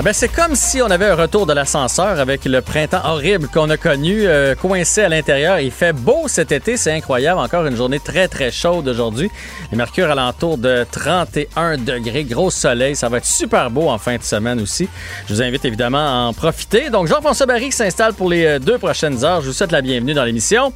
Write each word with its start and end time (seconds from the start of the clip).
Ah 0.00 0.04
ben, 0.04 0.12
c'est 0.12 0.28
comme 0.28 0.54
si 0.54 0.80
on 0.80 0.88
avait 0.92 1.06
un 1.06 1.16
retour 1.16 1.44
de 1.44 1.52
l'ascenseur 1.52 2.20
avec 2.20 2.44
le 2.44 2.60
printemps 2.62 3.00
horrible 3.04 3.48
qu'on 3.48 3.68
a 3.68 3.76
connu, 3.76 4.28
euh, 4.28 4.54
coincé 4.54 5.02
à 5.02 5.08
l'intérieur. 5.08 5.58
Il 5.58 5.72
fait 5.72 5.92
beau 5.92 6.28
cet 6.28 6.52
été, 6.52 6.76
c'est 6.76 6.92
incroyable. 6.92 7.40
Encore 7.40 7.66
une 7.66 7.74
journée 7.74 7.98
très, 7.98 8.28
très 8.28 8.52
chaude 8.52 8.86
aujourd'hui. 8.86 9.28
Le 9.72 9.76
mercure 9.76 10.08
alentour 10.08 10.56
de 10.56 10.86
31 10.88 11.78
degrés, 11.78 12.22
gros 12.22 12.52
soleil. 12.52 12.94
Ça 12.94 13.08
va 13.08 13.16
être 13.16 13.26
super 13.26 13.72
beau 13.72 13.88
en 13.88 13.98
fin 13.98 14.16
de 14.16 14.22
semaine 14.22 14.60
aussi. 14.60 14.88
Je 15.26 15.34
vous 15.34 15.42
invite 15.42 15.64
évidemment 15.64 15.98
à 15.98 16.28
en 16.28 16.32
profiter. 16.32 16.90
Donc, 16.90 17.08
Jean-François 17.08 17.46
Barry 17.46 17.72
s'installe 17.72 18.14
pour 18.14 18.30
les 18.30 18.44
euh, 18.44 18.58
deux 18.60 18.78
prochaines 18.78 19.24
heures. 19.24 19.40
Je 19.40 19.48
vous 19.48 19.52
souhaite 19.52 19.72
la 19.72 19.82
bienvenue 19.82 20.14
dans 20.14 20.24
l'émission. 20.24 20.72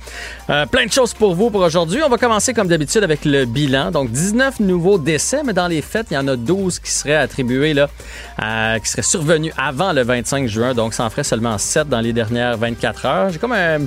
Euh, 0.51 0.67
plein 0.67 0.87
de 0.87 0.93
choses 0.93 1.15
pour 1.15 1.37
vous 1.37 1.49
pour 1.49 1.61
aujourd'hui. 1.61 2.03
On 2.05 2.09
va 2.09 2.19
commencer 2.19 2.55
comme 2.55 2.67
d'habitude 2.67 3.05
avec 3.05 3.25
le 3.25 3.45
bilan. 3.45 3.93
Donc, 3.93 4.11
19 4.11 4.59
nouveaux 4.59 4.99
décès, 4.99 5.43
mais 5.45 5.53
dans 5.53 5.69
les 5.69 5.81
faits, 5.81 6.09
il 6.11 6.15
y 6.15 6.19
en 6.19 6.27
a 6.27 6.35
12 6.35 6.81
qui 6.81 6.91
seraient 6.91 7.15
attribués, 7.15 7.73
là, 7.73 7.89
qui 8.81 8.91
seraient 8.91 9.12
survenu 9.13 9.53
avant 9.59 9.93
le 9.93 10.03
25 10.03 10.49
juin, 10.49 10.73
donc 10.73 10.95
ça 10.95 11.05
en 11.05 11.11
ferait 11.11 11.23
seulement 11.23 11.59
7 11.59 11.87
dans 11.87 12.01
les 12.01 12.15
dernières 12.15 12.57
24 12.57 13.07
heures. 13.07 13.29
J'ai 13.31 13.39
comme 13.39 13.53
un, 13.53 13.81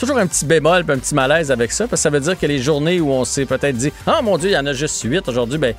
toujours 0.00 0.18
un 0.18 0.26
petit 0.26 0.44
bémol, 0.44 0.84
un 0.88 0.98
petit 0.98 1.14
malaise 1.14 1.52
avec 1.52 1.70
ça, 1.70 1.86
parce 1.86 2.00
que 2.00 2.02
ça 2.02 2.10
veut 2.10 2.18
dire 2.18 2.36
que 2.36 2.44
les 2.46 2.58
journées 2.58 2.98
où 3.00 3.12
on 3.12 3.24
s'est 3.24 3.46
peut-être 3.46 3.76
dit 3.76 3.92
«Ah, 4.06 4.20
mon 4.20 4.36
Dieu, 4.36 4.50
il 4.50 4.52
y 4.52 4.58
en 4.58 4.66
a 4.66 4.72
juste 4.72 5.00
8 5.00 5.28
aujourd'hui», 5.28 5.58
ben 5.60 5.74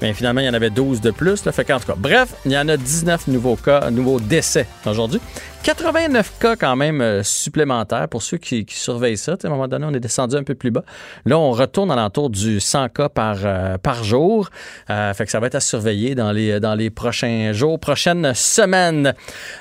mais 0.00 0.12
finalement, 0.12 0.42
il 0.42 0.46
y 0.46 0.48
en 0.48 0.54
avait 0.54 0.70
12 0.70 1.00
de 1.00 1.10
plus. 1.10 1.44
Là. 1.44 1.52
Fait 1.52 1.64
tout 1.64 1.72
cas, 1.72 1.94
bref, 1.96 2.34
il 2.44 2.52
y 2.52 2.58
en 2.58 2.68
a 2.68 2.76
19 2.76 3.28
nouveaux 3.28 3.56
cas, 3.56 3.90
nouveaux 3.90 4.20
décès 4.20 4.66
aujourd'hui. 4.84 5.20
89 5.66 6.38
cas 6.38 6.54
quand 6.54 6.76
même 6.76 7.00
euh, 7.00 7.24
supplémentaires 7.24 8.06
pour 8.08 8.22
ceux 8.22 8.36
qui, 8.36 8.64
surveillent 8.68 9.16
ça. 9.16 9.32
à 9.32 9.46
un 9.48 9.50
moment 9.50 9.66
donné, 9.66 9.84
on 9.84 9.92
est 9.94 9.98
descendu 9.98 10.36
un 10.36 10.44
peu 10.44 10.54
plus 10.54 10.70
bas. 10.70 10.84
Là, 11.24 11.40
on 11.40 11.50
retourne 11.50 11.90
à 11.90 11.96
l'entour 11.96 12.30
du 12.30 12.60
100 12.60 12.90
cas 12.90 13.08
par, 13.08 13.38
euh, 13.42 13.76
par 13.76 14.04
jour. 14.04 14.48
Euh, 14.90 15.12
fait 15.12 15.24
que 15.24 15.32
ça 15.32 15.40
va 15.40 15.48
être 15.48 15.56
à 15.56 15.60
surveiller 15.60 16.14
dans 16.14 16.30
les, 16.30 16.60
dans 16.60 16.76
les 16.76 16.90
prochains 16.90 17.52
jours, 17.52 17.80
prochaines 17.80 18.32
semaines. 18.32 19.12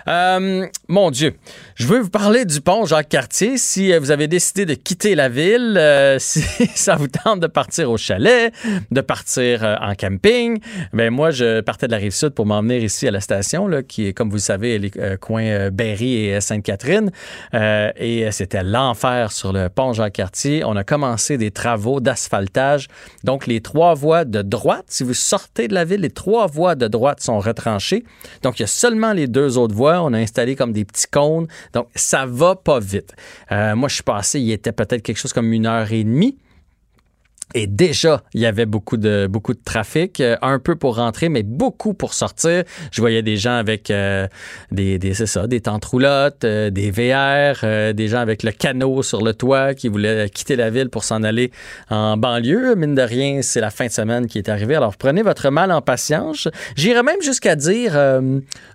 mon 0.05 1.09
Dieu, 1.09 1.37
je 1.73 1.87
veux 1.87 2.01
vous 2.01 2.11
parler 2.11 2.45
du 2.45 2.61
pont 2.61 2.85
Jacques-Cartier. 2.85 3.57
Si 3.57 3.91
vous 3.97 4.11
avez 4.11 4.27
décidé 4.27 4.67
de 4.67 4.75
quitter 4.75 5.15
la 5.15 5.27
ville, 5.27 5.81
si 6.19 6.43
ça 6.75 6.97
vous 6.97 7.07
tente 7.07 7.39
de 7.39 7.47
partir 7.47 7.89
au 7.89 7.97
chalet, 7.97 8.53
de 8.91 9.01
partir 9.01 9.63
en 9.81 9.95
camping, 9.95 10.59
ben 10.93 11.09
moi, 11.09 11.31
je 11.31 11.61
partais 11.61 11.87
de 11.87 11.93
la 11.93 11.97
Rive-Sud 11.97 12.29
pour 12.29 12.45
m'emmener 12.45 12.83
ici 12.83 13.07
à 13.07 13.11
la 13.11 13.21
station, 13.21 13.67
là, 13.67 13.81
qui 13.81 14.05
est, 14.05 14.13
comme 14.13 14.29
vous 14.29 14.35
le 14.35 14.41
savez, 14.41 14.77
les 14.77 14.91
coins 15.19 15.71
Et 16.01 16.41
Sainte-Catherine. 16.41 17.11
Euh, 17.53 17.91
et 17.95 18.31
c'était 18.31 18.63
l'enfer 18.63 19.31
sur 19.31 19.53
le 19.53 19.69
pont 19.69 19.93
Jean-Cartier. 19.93 20.63
On 20.65 20.75
a 20.75 20.83
commencé 20.83 21.38
des 21.38 21.51
travaux 21.51 21.99
d'asphaltage. 21.99 22.88
Donc, 23.23 23.47
les 23.47 23.61
trois 23.61 23.93
voies 23.93 24.25
de 24.25 24.41
droite, 24.41 24.85
si 24.88 25.03
vous 25.03 25.13
sortez 25.13 25.67
de 25.67 25.73
la 25.73 25.85
ville, 25.85 26.01
les 26.01 26.09
trois 26.09 26.47
voies 26.47 26.75
de 26.75 26.88
droite 26.88 27.21
sont 27.21 27.39
retranchées. 27.39 28.03
Donc, 28.43 28.59
il 28.59 28.63
y 28.63 28.66
a 28.66 28.67
seulement 28.67 29.13
les 29.13 29.27
deux 29.27 29.57
autres 29.57 29.75
voies. 29.75 30.01
On 30.01 30.13
a 30.13 30.17
installé 30.17 30.55
comme 30.55 30.71
des 30.73 30.85
petits 30.85 31.07
cônes. 31.07 31.47
Donc, 31.73 31.88
ça 31.95 32.25
va 32.25 32.55
pas 32.55 32.79
vite. 32.79 33.13
Euh, 33.51 33.75
moi, 33.75 33.89
je 33.89 33.95
suis 33.95 34.03
passé, 34.03 34.39
il 34.39 34.51
était 34.51 34.71
peut-être 34.71 35.01
quelque 35.01 35.17
chose 35.17 35.33
comme 35.33 35.51
une 35.51 35.66
heure 35.66 35.91
et 35.91 36.03
demie. 36.03 36.38
Et 37.53 37.67
déjà, 37.67 38.21
il 38.33 38.41
y 38.41 38.45
avait 38.45 38.65
beaucoup 38.65 38.97
de, 38.97 39.27
beaucoup 39.27 39.53
de 39.53 39.59
trafic, 39.63 40.19
euh, 40.19 40.35
un 40.41 40.59
peu 40.59 40.75
pour 40.75 40.95
rentrer, 40.97 41.29
mais 41.29 41.43
beaucoup 41.43 41.93
pour 41.93 42.13
sortir. 42.13 42.63
Je 42.91 42.99
voyais 42.99 43.21
des 43.21 43.38
gens 43.38 43.55
avec 43.55 43.91
euh, 43.91 44.27
des, 44.72 44.97
des 44.97 45.13
ça, 45.13 45.47
des 45.47 45.61
tentes 45.61 45.85
roulottes, 45.85 46.44
euh, 46.44 46.69
des 46.69 46.91
VR, 46.91 47.94
des 47.94 48.07
gens 48.07 48.19
avec 48.19 48.44
le 48.44 48.51
canot 48.51 49.03
sur 49.03 49.23
le 49.23 49.33
toit 49.33 49.73
qui 49.73 49.88
voulaient 49.88 50.29
quitter 50.29 50.56
la 50.56 50.69
ville 50.69 50.89
pour 50.89 51.03
s'en 51.03 51.23
aller 51.23 51.51
en 51.89 52.17
banlieue. 52.17 52.75
Mine 52.75 52.95
de 52.95 53.01
rien, 53.01 53.41
c'est 53.41 53.62
la 53.62 53.69
fin 53.69 53.85
de 53.85 53.91
semaine 53.91 54.27
qui 54.27 54.38
est 54.38 54.50
arrivée. 54.50 54.75
Alors, 54.75 54.97
prenez 54.97 55.22
votre 55.22 55.50
mal 55.50 55.72
en 55.72 55.81
patience. 55.81 56.50
J'irais 56.75 57.03
même 57.03 57.22
jusqu'à 57.22 57.56
dire 57.56 57.97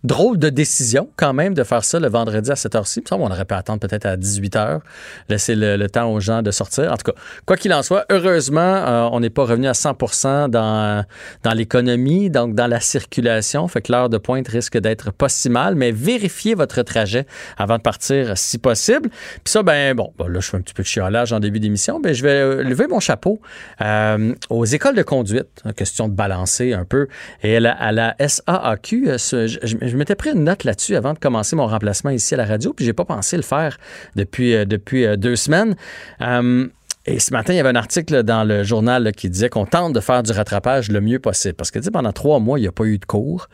drôle 0.04 0.38
de 0.38 0.48
décision 0.48 1.10
quand 1.16 1.32
même 1.32 1.54
de 1.54 1.64
faire 1.64 1.84
ça 1.84 1.98
le 2.00 2.08
vendredi 2.08 2.50
à 2.50 2.56
cette 2.56 2.74
heure-ci. 2.74 3.02
On 3.10 3.30
aurait 3.30 3.44
pu 3.44 3.54
attendre 3.54 3.80
peut-être 3.80 4.06
à 4.06 4.16
18 4.16 4.56
h, 4.56 4.80
laisser 5.28 5.54
le, 5.54 5.76
le 5.76 5.90
temps 5.90 6.10
aux 6.12 6.20
gens 6.20 6.42
de 6.42 6.50
sortir. 6.50 6.92
En 6.92 6.96
tout 6.96 7.12
cas, 7.12 7.18
quoi 7.46 7.56
qu'il 7.56 7.74
en 7.74 7.82
soit, 7.82 8.06
heureusement, 8.10 8.59
euh, 8.60 9.08
on 9.12 9.20
n'est 9.20 9.30
pas 9.30 9.44
revenu 9.44 9.66
à 9.66 9.74
100 9.74 10.48
dans, 10.48 11.04
dans 11.42 11.52
l'économie, 11.52 12.30
donc 12.30 12.54
dans 12.54 12.66
la 12.66 12.80
circulation. 12.80 13.66
Fait 13.68 13.82
que 13.82 13.92
l'heure 13.92 14.08
de 14.08 14.18
pointe 14.18 14.48
risque 14.48 14.78
d'être 14.78 15.12
pas 15.12 15.28
si 15.28 15.50
mal, 15.50 15.74
mais 15.74 15.92
vérifiez 15.92 16.54
votre 16.54 16.82
trajet 16.82 17.26
avant 17.58 17.76
de 17.76 17.82
partir 17.82 18.36
si 18.36 18.58
possible. 18.58 19.10
Puis 19.10 19.52
ça, 19.52 19.62
ben 19.62 19.94
bon, 19.94 20.12
là, 20.18 20.40
je 20.40 20.50
fais 20.50 20.56
un 20.56 20.60
petit 20.60 20.74
peu 20.74 20.82
de 20.82 20.88
chiolage 20.88 21.32
en 21.32 21.40
début 21.40 21.60
d'émission, 21.60 22.00
ben 22.00 22.14
je 22.14 22.22
vais 22.22 22.30
euh, 22.30 22.62
lever 22.62 22.86
mon 22.86 23.00
chapeau 23.00 23.40
euh, 23.80 24.34
aux 24.48 24.64
écoles 24.64 24.96
de 24.96 25.02
conduite. 25.02 25.62
Question 25.76 26.08
de 26.08 26.14
balancer 26.14 26.72
un 26.72 26.84
peu. 26.84 27.08
Et 27.42 27.56
à 27.56 27.92
la, 27.92 28.16
SAAQ, 28.18 29.18
je, 29.18 29.96
m'étais 29.96 30.14
pris 30.14 30.30
une 30.30 30.44
note 30.44 30.64
là-dessus 30.64 30.96
avant 30.96 31.14
de 31.14 31.18
commencer 31.18 31.56
mon 31.56 31.66
remplacement 31.66 32.10
ici 32.10 32.34
à 32.34 32.36
la 32.36 32.46
radio, 32.46 32.72
puis 32.72 32.84
j'ai 32.84 32.92
pas 32.92 33.04
pensé 33.04 33.36
le 33.36 33.42
faire 33.42 33.78
depuis, 34.16 34.66
depuis 34.66 35.06
deux 35.16 35.36
semaines. 35.36 35.76
Et 37.10 37.18
ce 37.18 37.32
matin, 37.32 37.52
il 37.52 37.56
y 37.56 37.58
avait 37.58 37.70
un 37.70 37.74
article 37.74 38.22
dans 38.22 38.44
le 38.44 38.62
journal 38.62 39.10
qui 39.10 39.28
disait 39.28 39.48
qu'on 39.48 39.66
tente 39.66 39.92
de 39.92 39.98
faire 39.98 40.22
du 40.22 40.30
rattrapage 40.30 40.92
le 40.92 41.00
mieux 41.00 41.18
possible. 41.18 41.54
Parce 41.54 41.72
que, 41.72 41.80
tu 41.80 41.90
pendant 41.90 42.12
trois 42.12 42.38
mois, 42.38 42.56
il 42.60 42.62
n'y 42.62 42.68
a 42.68 42.72
pas 42.72 42.84
eu 42.84 42.98
de 42.98 43.04
cours. 43.04 43.48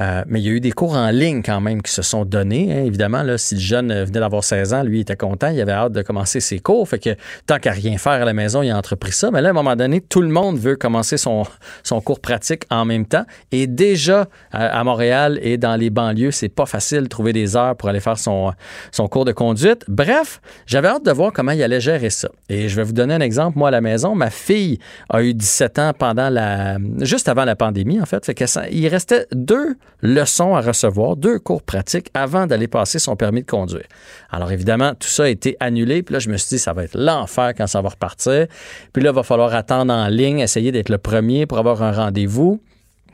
Euh, 0.00 0.22
mais 0.26 0.40
il 0.40 0.46
y 0.46 0.48
a 0.48 0.52
eu 0.52 0.60
des 0.60 0.72
cours 0.72 0.94
en 0.94 1.10
ligne 1.10 1.42
quand 1.42 1.60
même 1.60 1.82
qui 1.82 1.92
se 1.92 2.02
sont 2.02 2.24
donnés. 2.24 2.72
Hein. 2.72 2.84
Évidemment, 2.84 3.24
si 3.36 3.56
le 3.56 3.60
jeune 3.60 4.04
venait 4.04 4.20
d'avoir 4.20 4.44
16 4.44 4.74
ans, 4.74 4.82
lui, 4.82 4.98
il 4.98 5.00
était 5.02 5.16
content, 5.16 5.48
il 5.48 5.60
avait 5.60 5.72
hâte 5.72 5.92
de 5.92 6.02
commencer 6.02 6.40
ses 6.40 6.60
cours. 6.60 6.88
Fait 6.88 6.98
que 6.98 7.10
tant 7.46 7.58
qu'à 7.58 7.72
rien 7.72 7.98
faire 7.98 8.12
à 8.12 8.24
la 8.24 8.32
maison, 8.32 8.62
il 8.62 8.70
a 8.70 8.76
entrepris 8.76 9.12
ça. 9.12 9.30
Mais 9.30 9.40
là, 9.40 9.48
à 9.48 9.50
un 9.50 9.54
moment 9.54 9.76
donné, 9.76 10.00
tout 10.00 10.22
le 10.22 10.28
monde 10.28 10.58
veut 10.58 10.76
commencer 10.76 11.16
son, 11.16 11.44
son 11.82 12.00
cours 12.00 12.20
pratique 12.20 12.62
en 12.70 12.84
même 12.84 13.06
temps. 13.06 13.24
Et 13.50 13.66
déjà, 13.66 14.28
à, 14.52 14.82
Montréal 14.84 15.38
et 15.42 15.58
dans 15.58 15.76
les 15.76 15.90
banlieues, 15.90 16.30
c'est 16.30 16.48
pas 16.48 16.66
facile 16.66 17.02
de 17.02 17.08
trouver 17.08 17.32
des 17.32 17.56
heures 17.56 17.76
pour 17.76 17.88
aller 17.88 18.00
faire 18.00 18.18
son, 18.18 18.52
son 18.92 19.08
cours 19.08 19.24
de 19.24 19.32
conduite. 19.32 19.84
Bref, 19.88 20.40
j'avais 20.66 20.88
hâte 20.88 21.04
de 21.04 21.12
voir 21.12 21.32
comment 21.32 21.52
il 21.52 21.62
allait 21.62 21.80
gérer 21.80 22.10
ça. 22.10 22.28
Et 22.48 22.68
je 22.68 22.76
vais 22.76 22.84
vous 22.84 22.92
donner 22.92 23.14
un 23.14 23.20
exemple. 23.20 23.58
Moi, 23.58 23.68
à 23.68 23.72
la 23.72 23.80
maison, 23.80 24.14
ma 24.14 24.30
fille 24.30 24.78
a 25.10 25.22
eu 25.22 25.34
17 25.34 25.78
ans 25.78 25.92
pendant 25.98 26.30
la, 26.30 26.78
juste 27.00 27.28
avant 27.28 27.44
la 27.44 27.56
pandémie, 27.56 28.00
en 28.00 28.06
fait. 28.06 28.24
Fait 28.24 28.38
il 28.70 28.86
restait 28.88 29.26
deux 29.32 29.76
leçons 30.02 30.54
à 30.54 30.60
recevoir, 30.60 31.16
deux 31.16 31.38
cours 31.38 31.62
pratiques 31.62 32.10
avant 32.14 32.46
d'aller 32.46 32.68
passer 32.68 32.98
son 32.98 33.16
permis 33.16 33.42
de 33.42 33.46
conduire. 33.46 33.86
Alors 34.30 34.52
évidemment, 34.52 34.94
tout 34.94 35.08
ça 35.08 35.24
a 35.24 35.28
été 35.28 35.56
annulé. 35.60 36.02
Puis 36.02 36.12
là, 36.12 36.18
je 36.18 36.30
me 36.30 36.36
suis 36.36 36.50
dit, 36.50 36.58
ça 36.58 36.72
va 36.72 36.84
être 36.84 36.96
l'enfer 36.96 37.52
quand 37.56 37.66
ça 37.66 37.80
va 37.80 37.90
repartir. 37.90 38.46
Puis 38.92 39.02
là, 39.02 39.10
il 39.10 39.14
va 39.14 39.22
falloir 39.22 39.54
attendre 39.54 39.92
en 39.92 40.08
ligne, 40.08 40.38
essayer 40.38 40.72
d'être 40.72 40.88
le 40.88 40.98
premier 40.98 41.46
pour 41.46 41.58
avoir 41.58 41.82
un 41.82 41.92
rendez-vous. 41.92 42.60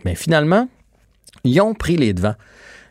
Mais 0.04 0.14
finalement, 0.14 0.68
ils 1.44 1.60
ont 1.60 1.74
pris 1.74 1.96
les 1.96 2.12
devants. 2.12 2.34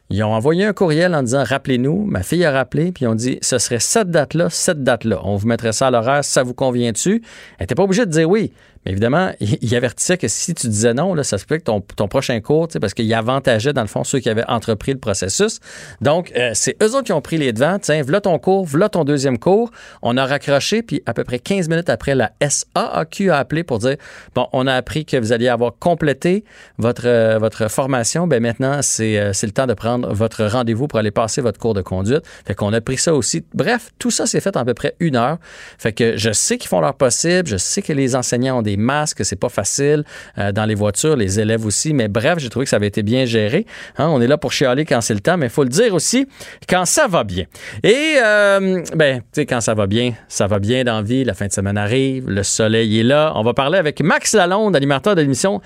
Ils 0.10 0.24
ont 0.24 0.34
envoyé 0.34 0.66
un 0.66 0.74
courriel 0.74 1.16
en 1.16 1.24
disant 1.24 1.44
Rappelez-nous, 1.44 2.06
ma 2.06 2.24
fille 2.24 2.46
a 2.46 2.52
rappelé, 2.52 2.92
puis 2.92 3.06
ils 3.06 3.08
ont 3.08 3.16
dit 3.16 3.40
Ce 3.42 3.58
serait 3.58 3.80
cette 3.80 4.12
date-là, 4.12 4.50
cette 4.50 4.84
date-là. 4.84 5.20
On 5.24 5.38
vous 5.38 5.48
mettrait 5.48 5.74
ça 5.74 5.88
à 5.88 5.92
l'horaire, 5.92 6.24
ça 6.24 6.44
vous 6.44 6.54
convient-tu? 6.54 7.24
Elle 7.58 7.64
n'était 7.64 7.76
pas 7.76 7.84
obligée 7.84 8.06
de 8.06 8.12
dire 8.12 8.30
oui. 8.30 8.52
Mais 8.86 8.92
évidemment, 8.92 9.32
il 9.40 9.76
avertissait 9.76 10.18
que 10.18 10.28
si 10.28 10.54
tu 10.54 10.68
disais 10.68 10.94
non, 10.94 11.22
ça 11.24 11.38
se 11.38 11.46
peut 11.46 11.58
que 11.58 11.64
ton, 11.64 11.82
ton 11.82 12.08
prochain 12.08 12.40
cours, 12.42 12.68
parce 12.80 12.94
qu'il 12.94 13.14
avantageait, 13.14 13.74
dans 13.74 13.82
le 13.82 13.88
fond, 13.88 14.04
ceux 14.04 14.20
qui 14.20 14.30
avaient 14.30 14.46
entrepris 14.48 14.94
le 14.94 15.00
processus. 15.00 15.60
Donc, 16.02 16.32
euh, 16.36 16.52
c'est 16.54 16.82
eux 16.82 16.96
autres 16.96 17.04
qui 17.04 17.14
ont 17.14 17.22
pris 17.22 17.38
les 17.38 17.54
devants. 17.54 17.78
Tiens, 17.80 18.02
voilà 18.04 18.22
ton 18.22 18.38
cours, 18.40 18.66
voilà 18.66 18.90
ton 18.90 19.04
deuxième 19.04 19.38
cours. 19.38 19.72
On 20.02 20.18
a 20.18 20.26
raccroché, 20.26 20.82
puis 20.82 21.02
à 21.06 21.14
peu 21.14 21.24
près 21.24 21.40
15 21.40 21.70
minutes 21.70 21.90
après, 21.90 22.16
la 22.16 22.32
SAAQ 22.42 23.32
a 23.32 23.38
appelé 23.38 23.64
pour 23.64 23.80
dire 23.80 23.96
Bon, 24.36 24.48
on 24.54 24.68
a 24.68 24.74
appris 24.74 25.06
que 25.06 25.18
vous 25.18 25.32
alliez 25.32 25.50
avoir 25.50 25.74
complété 25.78 26.44
votre, 26.78 27.08
euh, 27.08 27.38
votre 27.40 27.70
formation. 27.70 28.28
Ben 28.28 28.42
maintenant, 28.42 28.80
c'est 28.82 29.18
euh, 29.18 29.32
le 29.44 29.52
temps 29.52 29.68
de 29.68 29.74
prendre 29.74 30.14
votre 30.14 30.46
rendez-vous 30.46 30.88
pour 30.88 31.00
aller 31.00 31.12
passer 31.12 31.42
votre 31.42 31.60
cours 31.60 31.74
de 31.74 31.82
conduite. 31.82 32.24
Fait 32.46 32.56
qu'on 32.56 32.74
a 32.74 32.82
pris 32.82 32.98
ça 32.98 33.14
aussi. 33.14 33.44
Bref, 33.54 33.92
tout 34.00 34.12
ça 34.12 34.26
s'est 34.26 34.40
fait 34.40 34.56
en 34.58 34.62
à 34.62 34.66
peu 34.66 34.74
près 34.74 34.96
une 35.00 35.16
heure. 35.16 35.38
Fait 35.78 35.92
que 35.92 36.18
je 36.18 36.32
sais 36.32 36.58
qu'ils 36.58 36.70
font 36.70 36.80
leur 36.80 36.96
possible. 36.96 37.48
Je 37.48 37.58
sais 37.58 37.82
que 37.82 37.94
les 37.94 38.16
enseignants 38.16 38.60
ont 38.60 38.62
des 38.62 38.73
masques, 38.78 39.24
c'est 39.26 39.40
pas 39.40 39.50
facile 39.50 40.04
euh, 40.38 40.52
dans 40.52 40.66
les 40.66 40.76
voitures, 40.76 41.16
les 41.16 41.40
élèves 41.40 41.66
aussi. 41.66 41.94
Mais 41.94 42.08
bref, 42.08 42.40
j'ai 42.40 42.50
trouvé 42.50 42.66
que 42.66 42.70
ça 42.70 42.78
avait 42.78 42.88
été 42.88 43.04
bien 43.04 43.26
géré. 43.26 43.66
Hein. 43.98 44.08
on 44.10 44.22
est 44.22 44.28
là 44.28 44.38
pour 44.38 44.52
chialer 44.52 44.86
quand 44.86 45.02
c'est 45.02 45.14
le 45.14 45.20
temps, 45.20 45.38
mais 45.38 45.48
il 45.48 45.52
faut 45.52 45.64
le 45.64 45.70
dire 45.70 45.94
aussi 45.94 46.28
quand 46.68 46.86
ça 46.86 47.08
va 47.08 47.24
bien. 47.24 47.46
Et 47.84 48.16
euh, 48.24 48.82
ben, 48.96 49.20
tu 49.20 49.26
sais, 49.34 49.46
quand 49.46 49.62
ça 49.62 49.74
va 49.74 49.88
bien, 49.88 50.14
ça 50.28 50.48
va 50.48 50.60
bien 50.60 50.84
dans 50.84 50.98
la 50.98 51.02
vie. 51.02 51.24
La 51.24 51.34
fin 51.34 51.48
de 51.48 51.52
semaine 51.52 51.78
arrive, 51.78 52.30
le 52.30 52.44
soleil 52.44 53.00
est 53.00 53.04
là. 53.04 53.34
On 53.36 53.44
va 53.44 53.54
parler 53.54 53.78
avec 53.78 54.02
Max 54.02 54.34
Lalonde, 54.34 54.76
animateur 54.76 55.16
de 55.16 55.22
l'émission 55.22 55.62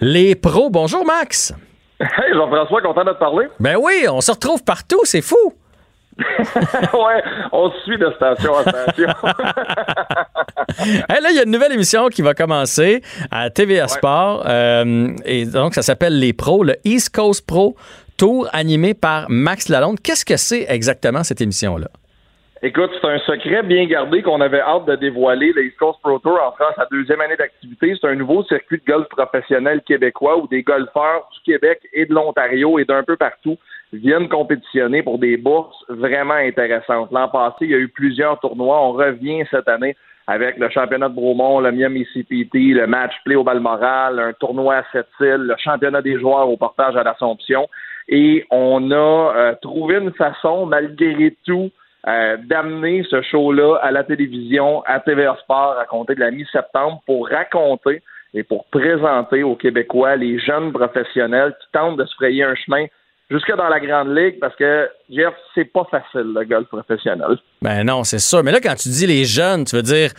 Les 0.00 0.34
Pros. 0.34 0.70
Bonjour 0.70 1.04
Max. 1.04 1.54
Hey 2.00 2.34
Jean-François, 2.34 2.82
content 2.82 3.04
de 3.04 3.12
te 3.12 3.18
parler. 3.18 3.46
Ben 3.60 3.76
oui, 3.80 4.06
on 4.10 4.20
se 4.20 4.32
retrouve 4.32 4.64
partout, 4.64 5.00
c'est 5.04 5.22
fou. 5.22 5.54
ouais, 6.94 7.22
on 7.52 7.70
suit 7.84 7.98
de 7.98 8.10
station 8.16 8.56
à 8.56 8.62
station. 8.62 9.08
là, 11.08 11.30
il 11.30 11.36
y 11.36 11.40
a 11.40 11.44
une 11.44 11.50
nouvelle 11.50 11.72
émission 11.72 12.08
qui 12.08 12.22
va 12.22 12.34
commencer 12.34 13.02
à 13.30 13.50
TVA 13.50 13.88
Sport. 13.88 14.44
Euh, 14.46 15.08
et 15.24 15.44
donc, 15.46 15.74
ça 15.74 15.82
s'appelle 15.82 16.18
Les 16.18 16.32
Pros, 16.32 16.62
le 16.62 16.76
East 16.84 17.14
Coast 17.14 17.46
Pro 17.46 17.76
Tour 18.16 18.48
animé 18.52 18.94
par 18.94 19.26
Max 19.28 19.68
Lalonde. 19.68 20.00
Qu'est-ce 20.00 20.24
que 20.24 20.36
c'est 20.36 20.66
exactement 20.68 21.24
cette 21.24 21.40
émission-là? 21.40 21.88
Écoute, 22.62 22.90
c'est 22.98 23.08
un 23.08 23.18
secret 23.18 23.62
bien 23.62 23.84
gardé 23.86 24.22
qu'on 24.22 24.40
avait 24.40 24.60
hâte 24.60 24.86
de 24.86 24.96
dévoiler. 24.96 25.52
Le 25.52 25.66
East 25.66 25.76
Coast 25.76 25.98
Pro 26.00 26.18
Tour 26.20 26.38
en 26.40 26.52
France, 26.52 26.74
sa 26.76 26.86
deuxième 26.90 27.20
année 27.20 27.36
d'activité, 27.36 27.94
c'est 28.00 28.06
un 28.06 28.14
nouveau 28.14 28.42
circuit 28.44 28.78
de 28.78 28.90
golf 28.90 29.06
professionnel 29.08 29.82
québécois 29.86 30.38
où 30.38 30.46
des 30.46 30.62
golfeurs 30.62 31.28
du 31.34 31.52
Québec 31.52 31.80
et 31.92 32.06
de 32.06 32.14
l'Ontario 32.14 32.78
et 32.78 32.84
d'un 32.84 33.02
peu 33.02 33.16
partout 33.16 33.58
viennent 33.98 34.28
compétitionner 34.28 35.02
pour 35.02 35.18
des 35.18 35.36
bourses 35.36 35.84
vraiment 35.88 36.34
intéressantes. 36.34 37.10
L'an 37.12 37.28
passé, 37.28 37.56
il 37.62 37.70
y 37.70 37.74
a 37.74 37.78
eu 37.78 37.88
plusieurs 37.88 38.38
tournois. 38.40 38.80
On 38.80 38.92
revient 38.92 39.44
cette 39.50 39.68
année 39.68 39.96
avec 40.26 40.56
le 40.56 40.70
championnat 40.70 41.08
de 41.08 41.14
Bromont, 41.14 41.60
le 41.60 41.70
Miami 41.70 42.06
CPT, 42.14 42.72
le 42.72 42.86
match 42.86 43.12
play 43.24 43.34
au 43.34 43.44
Balmoral, 43.44 44.18
un 44.18 44.32
tournoi 44.32 44.76
à 44.76 44.84
Sept-Îles, 44.92 45.46
le 45.48 45.54
championnat 45.58 46.00
des 46.00 46.18
joueurs 46.18 46.48
au 46.48 46.56
portage 46.56 46.96
à 46.96 47.02
l'Assomption. 47.02 47.68
Et 48.08 48.44
on 48.50 48.90
a 48.90 48.94
euh, 49.36 49.54
trouvé 49.60 49.96
une 49.96 50.12
façon, 50.12 50.66
malgré 50.66 51.36
tout, 51.46 51.70
euh, 52.06 52.36
d'amener 52.38 53.02
ce 53.08 53.22
show-là 53.22 53.76
à 53.82 53.90
la 53.90 54.04
télévision, 54.04 54.82
à 54.86 55.00
TVA 55.00 55.36
Sport 55.42 55.78
à 55.78 55.86
compter 55.86 56.14
de 56.14 56.20
la 56.20 56.30
mi-septembre 56.30 57.02
pour 57.06 57.28
raconter 57.28 58.02
et 58.34 58.42
pour 58.42 58.66
présenter 58.66 59.42
aux 59.42 59.56
Québécois 59.56 60.16
les 60.16 60.38
jeunes 60.38 60.72
professionnels 60.72 61.54
qui 61.60 61.68
tentent 61.72 61.96
de 61.96 62.04
se 62.04 62.14
frayer 62.14 62.42
un 62.44 62.54
chemin 62.56 62.86
jusque 63.30 63.54
dans 63.56 63.68
la 63.68 63.80
grande 63.80 64.14
ligue 64.16 64.38
parce 64.40 64.54
que 64.56 64.88
Jeff, 65.10 65.34
c'est 65.54 65.64
pas 65.64 65.86
facile 65.90 66.32
le 66.34 66.44
golf 66.44 66.68
professionnel. 66.68 67.38
Ben 67.62 67.84
non, 67.84 68.04
c'est 68.04 68.18
sûr. 68.18 68.42
Mais 68.42 68.52
là, 68.52 68.60
quand 68.60 68.74
tu 68.74 68.88
dis 68.88 69.06
les 69.06 69.24
jeunes, 69.24 69.64
tu 69.64 69.76
veux 69.76 69.82
dire 69.82 70.10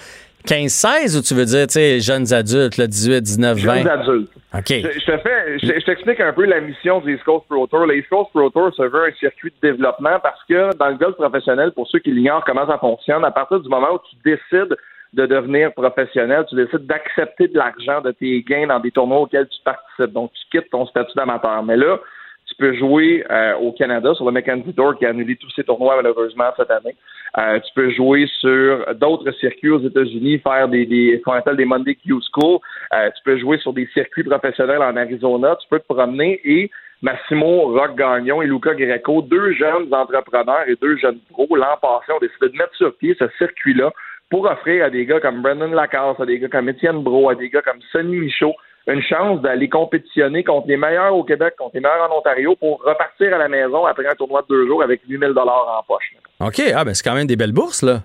15-16 0.45 1.17
ou 1.17 1.21
tu 1.21 1.33
veux 1.33 1.45
dire, 1.45 1.67
tu 1.67 1.73
sais, 1.73 1.99
jeunes 1.99 2.31
adultes, 2.33 2.77
là, 2.77 2.87
18, 2.87 3.21
19, 3.21 3.57
20? 3.57 3.75
Jeunes 3.75 3.87
adultes. 3.87 4.31
OK. 4.53 4.69
Je, 4.69 5.05
te 5.05 5.17
fais, 5.17 5.59
je, 5.59 5.85
t'explique 5.85 6.19
un 6.19 6.33
peu 6.33 6.45
la 6.45 6.61
mission 6.61 7.01
du 7.01 7.15
East 7.15 7.23
Coast 7.23 7.45
Pro 7.49 7.67
Tour. 7.67 7.85
Le 7.87 7.97
East 7.97 8.09
Coast 8.09 8.29
Pro 8.31 8.49
Tour 8.49 8.73
se 8.73 8.83
veut 8.83 9.07
un 9.07 9.13
circuit 9.19 9.51
de 9.61 9.67
développement 9.69 10.19
parce 10.21 10.41
que 10.47 10.75
dans 10.77 10.89
le 10.89 10.95
golf 10.95 11.15
professionnel, 11.15 11.71
pour 11.71 11.87
ceux 11.87 11.99
qui 11.99 12.11
l'ignorent 12.11 12.45
comment 12.45 12.67
ça 12.67 12.77
fonctionne, 12.77 13.25
à 13.25 13.31
partir 13.31 13.59
du 13.59 13.69
moment 13.69 13.93
où 13.93 13.99
tu 14.09 14.15
décides 14.23 14.75
de 15.13 15.25
devenir 15.25 15.73
professionnel, 15.73 16.45
tu 16.49 16.55
décides 16.55 16.85
d'accepter 16.85 17.47
de 17.47 17.57
l'argent 17.57 18.01
de 18.01 18.11
tes 18.11 18.43
gains 18.43 18.67
dans 18.67 18.79
des 18.79 18.91
tournois 18.91 19.21
auxquels 19.21 19.47
tu 19.47 19.59
participes. 19.63 20.13
Donc, 20.13 20.31
tu 20.33 20.57
quittes 20.57 20.69
ton 20.69 20.85
statut 20.85 21.13
d'amateur. 21.15 21.63
Mais 21.63 21.77
là, 21.77 21.99
tu 22.47 22.55
peux 22.55 22.73
jouer 22.73 23.25
euh, 23.29 23.55
au 23.55 23.71
Canada 23.71 24.13
sur 24.13 24.25
le 24.25 24.31
Mackenzie 24.31 24.73
Tour 24.73 24.97
qui 24.97 25.05
a 25.05 25.09
annulé 25.09 25.35
tous 25.35 25.49
ses 25.51 25.63
tournois 25.63 25.95
malheureusement 25.97 26.51
cette 26.55 26.71
année. 26.71 26.95
Euh, 27.37 27.59
tu 27.59 27.73
peux 27.73 27.89
jouer 27.91 28.27
sur 28.39 28.85
d'autres 28.95 29.31
circuits 29.31 29.69
aux 29.69 29.81
États-Unis, 29.81 30.39
faire 30.39 30.69
des, 30.69 30.85
des 30.85 31.21
qu'on 31.25 31.33
appelle 31.33 31.57
des 31.57 31.65
Monday 31.65 31.95
Q 31.95 32.13
School. 32.31 32.59
Euh, 32.93 33.09
tu 33.09 33.23
peux 33.23 33.37
jouer 33.37 33.57
sur 33.57 33.73
des 33.73 33.87
circuits 33.93 34.23
professionnels 34.23 34.81
en 34.81 34.95
Arizona. 34.95 35.57
Tu 35.61 35.67
peux 35.69 35.79
te 35.79 35.93
promener 35.93 36.39
et 36.45 36.69
Massimo 37.01 37.73
Rock 37.73 37.97
Gagnon 37.97 38.41
et 38.41 38.47
Luca 38.47 38.73
Greco, 38.73 39.21
deux 39.21 39.51
jeunes 39.53 39.93
entrepreneurs 39.93 40.67
et 40.67 40.75
deux 40.81 40.97
jeunes 40.97 41.19
pros, 41.29 41.55
l'an 41.55 41.77
passé, 41.81 42.11
ont 42.13 42.19
décidé 42.19 42.49
de 42.49 42.57
mettre 42.57 42.75
sur 42.75 42.95
pied 42.95 43.15
ce 43.19 43.25
circuit-là 43.37 43.91
pour 44.29 44.49
offrir 44.49 44.85
à 44.85 44.89
des 44.89 45.05
gars 45.05 45.19
comme 45.19 45.41
Brendan 45.41 45.73
Lacasse, 45.73 46.19
à 46.19 46.25
des 46.25 46.39
gars 46.39 46.47
comme 46.47 46.69
Étienne 46.69 47.03
Bro, 47.03 47.29
à 47.29 47.35
des 47.35 47.49
gars 47.49 47.61
comme 47.61 47.81
Sonny 47.91 48.17
Michaud, 48.17 48.55
une 48.87 49.01
chance 49.01 49.41
d'aller 49.41 49.67
compétitionner 49.67 50.43
contre 50.43 50.67
les 50.67 50.77
meilleurs 50.77 51.15
au 51.15 51.23
Québec, 51.23 51.55
contre 51.57 51.75
les 51.75 51.81
meilleurs 51.81 52.11
en 52.11 52.17
Ontario 52.17 52.55
pour 52.55 52.83
repartir 52.83 53.33
à 53.33 53.37
la 53.37 53.47
maison 53.47 53.85
après 53.85 54.07
un 54.07 54.15
tournoi 54.15 54.41
de 54.43 54.47
deux 54.47 54.67
jours 54.67 54.83
avec 54.83 55.01
8000 55.07 55.33
dollars 55.33 55.79
en 55.79 55.83
poche. 55.83 56.13
OK, 56.39 56.61
ah 56.75 56.83
ben 56.85 56.93
c'est 56.93 57.03
quand 57.03 57.15
même 57.15 57.27
des 57.27 57.35
belles 57.35 57.51
bourses, 57.53 57.81
là. 57.81 58.01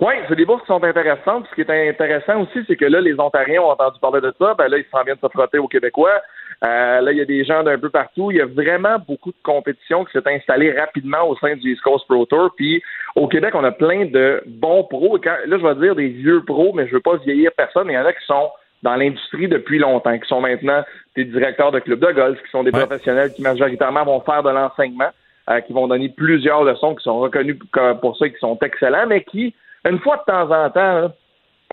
Oui, 0.00 0.14
c'est 0.28 0.36
des 0.36 0.44
bourses 0.44 0.60
qui 0.60 0.68
sont 0.68 0.84
intéressantes. 0.84 1.46
Ce 1.50 1.54
qui 1.56 1.62
est 1.62 1.88
intéressant 1.88 2.42
aussi, 2.42 2.60
c'est 2.68 2.76
que 2.76 2.84
là, 2.84 3.00
les 3.00 3.18
Ontariens 3.18 3.62
ont 3.62 3.70
entendu 3.70 3.98
parler 4.00 4.20
de 4.20 4.32
ça. 4.38 4.54
Ben 4.54 4.68
là, 4.68 4.78
ils 4.78 4.84
s'en 4.92 5.02
viennent 5.02 5.18
se 5.20 5.28
frotter 5.28 5.58
aux 5.58 5.66
Québécois. 5.66 6.22
Euh, 6.64 7.00
là, 7.00 7.10
il 7.10 7.18
y 7.18 7.20
a 7.20 7.24
des 7.24 7.44
gens 7.44 7.64
d'un 7.64 7.78
peu 7.78 7.90
partout. 7.90 8.30
Il 8.30 8.36
y 8.36 8.40
a 8.40 8.46
vraiment 8.46 8.98
beaucoup 9.08 9.30
de 9.30 9.42
compétitions 9.42 10.04
qui 10.04 10.12
s'est 10.12 10.26
installée 10.26 10.70
rapidement 10.70 11.28
au 11.28 11.36
sein 11.38 11.56
du 11.56 11.72
East 11.72 11.82
Coast 11.82 12.06
Pro 12.06 12.26
Tour. 12.26 12.52
Puis 12.56 12.80
au 13.16 13.26
Québec, 13.26 13.54
on 13.54 13.64
a 13.64 13.72
plein 13.72 14.04
de 14.04 14.40
bons 14.46 14.84
pros. 14.84 15.18
là, 15.18 15.38
je 15.44 15.56
vais 15.56 15.74
dire 15.74 15.96
des 15.96 16.08
vieux 16.08 16.44
pros, 16.44 16.72
mais 16.74 16.86
je 16.86 16.94
veux 16.94 17.00
pas 17.00 17.16
vieillir 17.16 17.50
personne. 17.56 17.88
Il 17.88 17.94
y 17.94 17.98
en 17.98 18.06
a 18.06 18.12
qui 18.12 18.24
sont 18.24 18.50
dans 18.82 18.96
l'industrie 18.96 19.48
depuis 19.48 19.78
longtemps, 19.78 20.18
qui 20.18 20.28
sont 20.28 20.40
maintenant 20.40 20.82
des 21.16 21.24
directeurs 21.24 21.72
de 21.72 21.80
clubs 21.80 22.00
de 22.00 22.12
golf, 22.12 22.38
qui 22.42 22.50
sont 22.50 22.62
des 22.62 22.70
professionnels 22.70 23.32
qui 23.32 23.42
majoritairement 23.42 24.04
vont 24.04 24.20
faire 24.20 24.42
de 24.42 24.50
l'enseignement, 24.50 25.10
euh, 25.50 25.60
qui 25.60 25.72
vont 25.72 25.88
donner 25.88 26.08
plusieurs 26.08 26.62
leçons, 26.62 26.94
qui 26.94 27.04
sont 27.04 27.18
reconnus 27.18 27.58
pour 28.00 28.16
ça, 28.16 28.28
qui 28.28 28.38
sont 28.38 28.58
excellents, 28.62 29.06
mais 29.06 29.24
qui, 29.24 29.54
une 29.84 29.98
fois 29.98 30.16
de 30.18 30.32
temps 30.32 30.50
en 30.50 30.70
temps, 30.70 31.12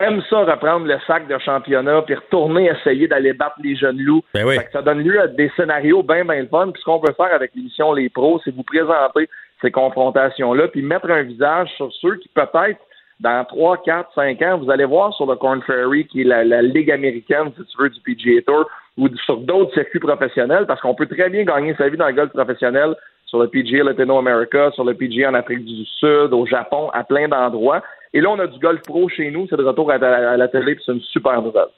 aiment 0.01 0.21
ça 0.29 0.43
reprendre 0.43 0.85
le 0.85 0.97
sac 1.07 1.27
de 1.27 1.37
championnat 1.39 2.01
puis 2.01 2.15
retourner 2.15 2.65
essayer 2.65 3.07
d'aller 3.07 3.33
battre 3.33 3.55
les 3.63 3.75
jeunes 3.75 3.99
loups. 3.99 4.23
Ben 4.33 4.45
oui. 4.45 4.57
ça 4.73 4.81
donne 4.81 4.99
lieu 4.99 5.21
à 5.21 5.27
des 5.27 5.49
scénarios 5.55 6.03
bien, 6.03 6.25
bien 6.25 6.45
fun. 6.47 6.69
Puis 6.71 6.81
ce 6.81 6.85
qu'on 6.85 6.99
peut 6.99 7.13
faire 7.13 7.33
avec 7.33 7.51
l'émission 7.55 7.93
Les 7.93 8.09
Pros, 8.09 8.41
c'est 8.43 8.53
vous 8.53 8.63
présenter 8.63 9.29
ces 9.61 9.71
confrontations-là, 9.71 10.67
puis 10.67 10.81
mettre 10.81 11.09
un 11.09 11.23
visage 11.23 11.69
sur 11.77 11.91
ceux 11.93 12.17
qui 12.17 12.27
peut-être 12.29 12.79
dans 13.19 13.45
3, 13.45 13.83
4, 13.83 14.13
5 14.13 14.41
ans, 14.41 14.57
vous 14.57 14.69
allez 14.69 14.85
voir 14.85 15.13
sur 15.13 15.25
le 15.25 15.35
Corn 15.35 15.61
Ferry, 15.61 16.05
qui 16.07 16.21
est 16.21 16.25
la, 16.25 16.61
ligue 16.61 16.91
américaine, 16.91 17.51
si 17.57 17.63
tu 17.65 17.77
veux, 17.81 17.89
du 17.89 17.99
PGA 18.01 18.41
Tour, 18.41 18.69
ou 18.97 19.07
sur 19.25 19.37
d'autres 19.37 19.73
circuits 19.73 19.99
professionnels, 19.99 20.65
parce 20.65 20.81
qu'on 20.81 20.95
peut 20.95 21.07
très 21.07 21.29
bien 21.29 21.43
gagner 21.43 21.75
sa 21.75 21.87
vie 21.89 21.97
dans 21.97 22.07
le 22.07 22.13
golf 22.13 22.31
professionnel 22.31 22.95
sur 23.25 23.39
le 23.39 23.47
PGA 23.47 23.83
Latino 23.83 24.17
America, 24.17 24.71
sur 24.71 24.83
le 24.83 24.93
PGA 24.93 25.29
en 25.29 25.33
Afrique 25.33 25.65
du 25.65 25.85
Sud, 25.85 26.33
au 26.33 26.45
Japon, 26.45 26.89
à 26.93 27.03
plein 27.03 27.27
d'endroits. 27.27 27.81
Et 28.13 28.21
là, 28.21 28.29
on 28.29 28.39
a 28.39 28.47
du 28.47 28.59
golf 28.59 28.81
pro 28.83 29.09
chez 29.09 29.31
nous, 29.31 29.47
c'est 29.49 29.57
de 29.57 29.63
retour 29.63 29.91
à, 29.91 29.95
à 29.95 30.37
la 30.37 30.47
télé, 30.47 30.75
puis 30.75 30.83
c'est 30.85 30.93
une 30.93 31.01
super 31.01 31.41
nouvelle. 31.41 31.71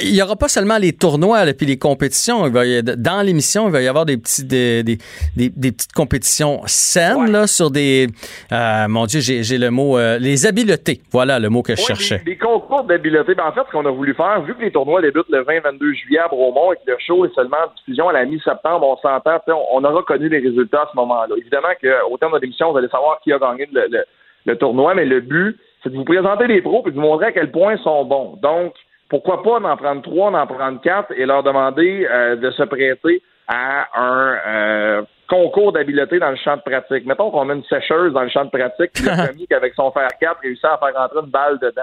Il 0.00 0.12
n'y 0.12 0.22
aura 0.22 0.36
pas 0.36 0.48
seulement 0.48 0.78
les 0.78 0.92
tournois 0.92 1.48
et 1.48 1.54
puis 1.54 1.66
les 1.66 1.78
compétitions. 1.78 2.48
dans 2.48 3.24
l'émission, 3.24 3.68
il 3.68 3.72
va 3.72 3.82
y 3.82 3.88
avoir 3.88 4.06
des, 4.06 4.16
petits, 4.16 4.44
des, 4.44 4.82
des, 4.82 4.98
des, 5.36 5.72
petites 5.72 5.92
compétitions 5.92 6.60
saines 6.66 7.30
là, 7.30 7.46
sur 7.46 7.70
des. 7.70 8.06
Euh, 8.52 8.88
mon 8.88 9.06
Dieu, 9.06 9.20
j'ai 9.20 9.58
le 9.58 9.70
mot. 9.70 9.98
Euh, 9.98 10.18
les 10.18 10.46
habiletés. 10.46 11.00
Voilà 11.10 11.38
le 11.38 11.48
mot 11.48 11.62
que 11.62 11.74
je 11.74 11.82
cherchais. 11.82 12.22
Des, 12.24 12.36
concours 12.36 12.84
d'habileté. 12.84 13.34
Ben, 13.34 13.44
en 13.46 13.52
fait, 13.52 13.62
ce 13.66 13.72
qu'on 13.72 13.86
a 13.86 13.90
voulu 13.90 14.14
faire, 14.14 14.42
vu 14.42 14.54
que 14.54 14.62
les 14.62 14.70
tournois 14.70 15.02
débutent 15.02 15.28
le 15.28 15.42
20-22 15.42 15.94
juillet 15.94 16.20
à 16.20 16.28
Bromont 16.28 16.72
et 16.72 16.76
que 16.76 16.90
le 16.90 16.96
show 16.98 17.24
est 17.24 17.34
seulement 17.34 17.56
en 17.66 17.74
diffusion 17.76 18.08
à 18.08 18.12
la 18.12 18.24
mi-septembre, 18.24 18.86
on 18.86 18.96
s'entend, 18.96 19.40
on, 19.72 19.84
aura 19.84 20.02
connu 20.02 20.28
les 20.28 20.38
résultats 20.38 20.82
à 20.82 20.88
ce 20.90 20.96
moment-là. 20.96 21.34
Évidemment 21.36 21.68
qu'au 21.80 22.16
terme 22.18 22.32
de 22.34 22.38
l'émission, 22.38 22.72
vous 22.72 22.78
allez 22.78 22.88
savoir 22.88 23.20
qui 23.22 23.32
a 23.32 23.38
gagné 23.38 23.68
le, 23.72 23.86
le, 23.90 24.04
le 24.46 24.56
tournoi, 24.56 24.94
mais 24.94 25.04
le 25.04 25.20
but, 25.20 25.58
c'est 25.82 25.90
de 25.90 25.96
vous 25.96 26.04
présenter 26.04 26.46
les 26.46 26.60
pros 26.60 26.82
et 26.86 26.90
de 26.90 26.96
vous 26.96 27.02
montrer 27.02 27.26
à 27.26 27.32
quel 27.32 27.50
point 27.50 27.74
ils 27.74 27.82
sont 27.82 28.04
bons. 28.04 28.38
Donc, 28.42 28.74
pourquoi 29.10 29.42
pas 29.42 29.60
d'en 29.60 29.76
prendre 29.76 30.02
trois, 30.02 30.30
d'en 30.30 30.46
prendre 30.46 30.80
quatre 30.80 31.12
et 31.16 31.26
leur 31.26 31.42
demander 31.42 32.06
euh, 32.08 32.36
de 32.36 32.50
se 32.52 32.62
prêter 32.62 33.22
à 33.48 33.88
un 34.00 34.38
euh, 34.46 35.02
concours 35.28 35.72
d'habileté 35.72 36.20
dans 36.20 36.30
le 36.30 36.36
champ 36.36 36.56
de 36.56 36.62
pratique. 36.62 37.04
Mettons 37.04 37.30
qu'on 37.30 37.50
a 37.50 37.54
une 37.54 37.64
sécheuse 37.64 38.12
dans 38.12 38.22
le 38.22 38.30
champ 38.30 38.44
de 38.44 38.50
pratique, 38.50 38.92
qui 38.92 39.08
a 39.08 39.28
qui 39.48 39.52
avec 39.52 39.74
son 39.74 39.90
fer 39.90 40.08
4 40.20 40.40
réussit 40.42 40.64
à 40.64 40.78
faire 40.78 40.94
rentrer 40.94 41.18
une 41.24 41.30
balle 41.30 41.58
dedans. 41.58 41.82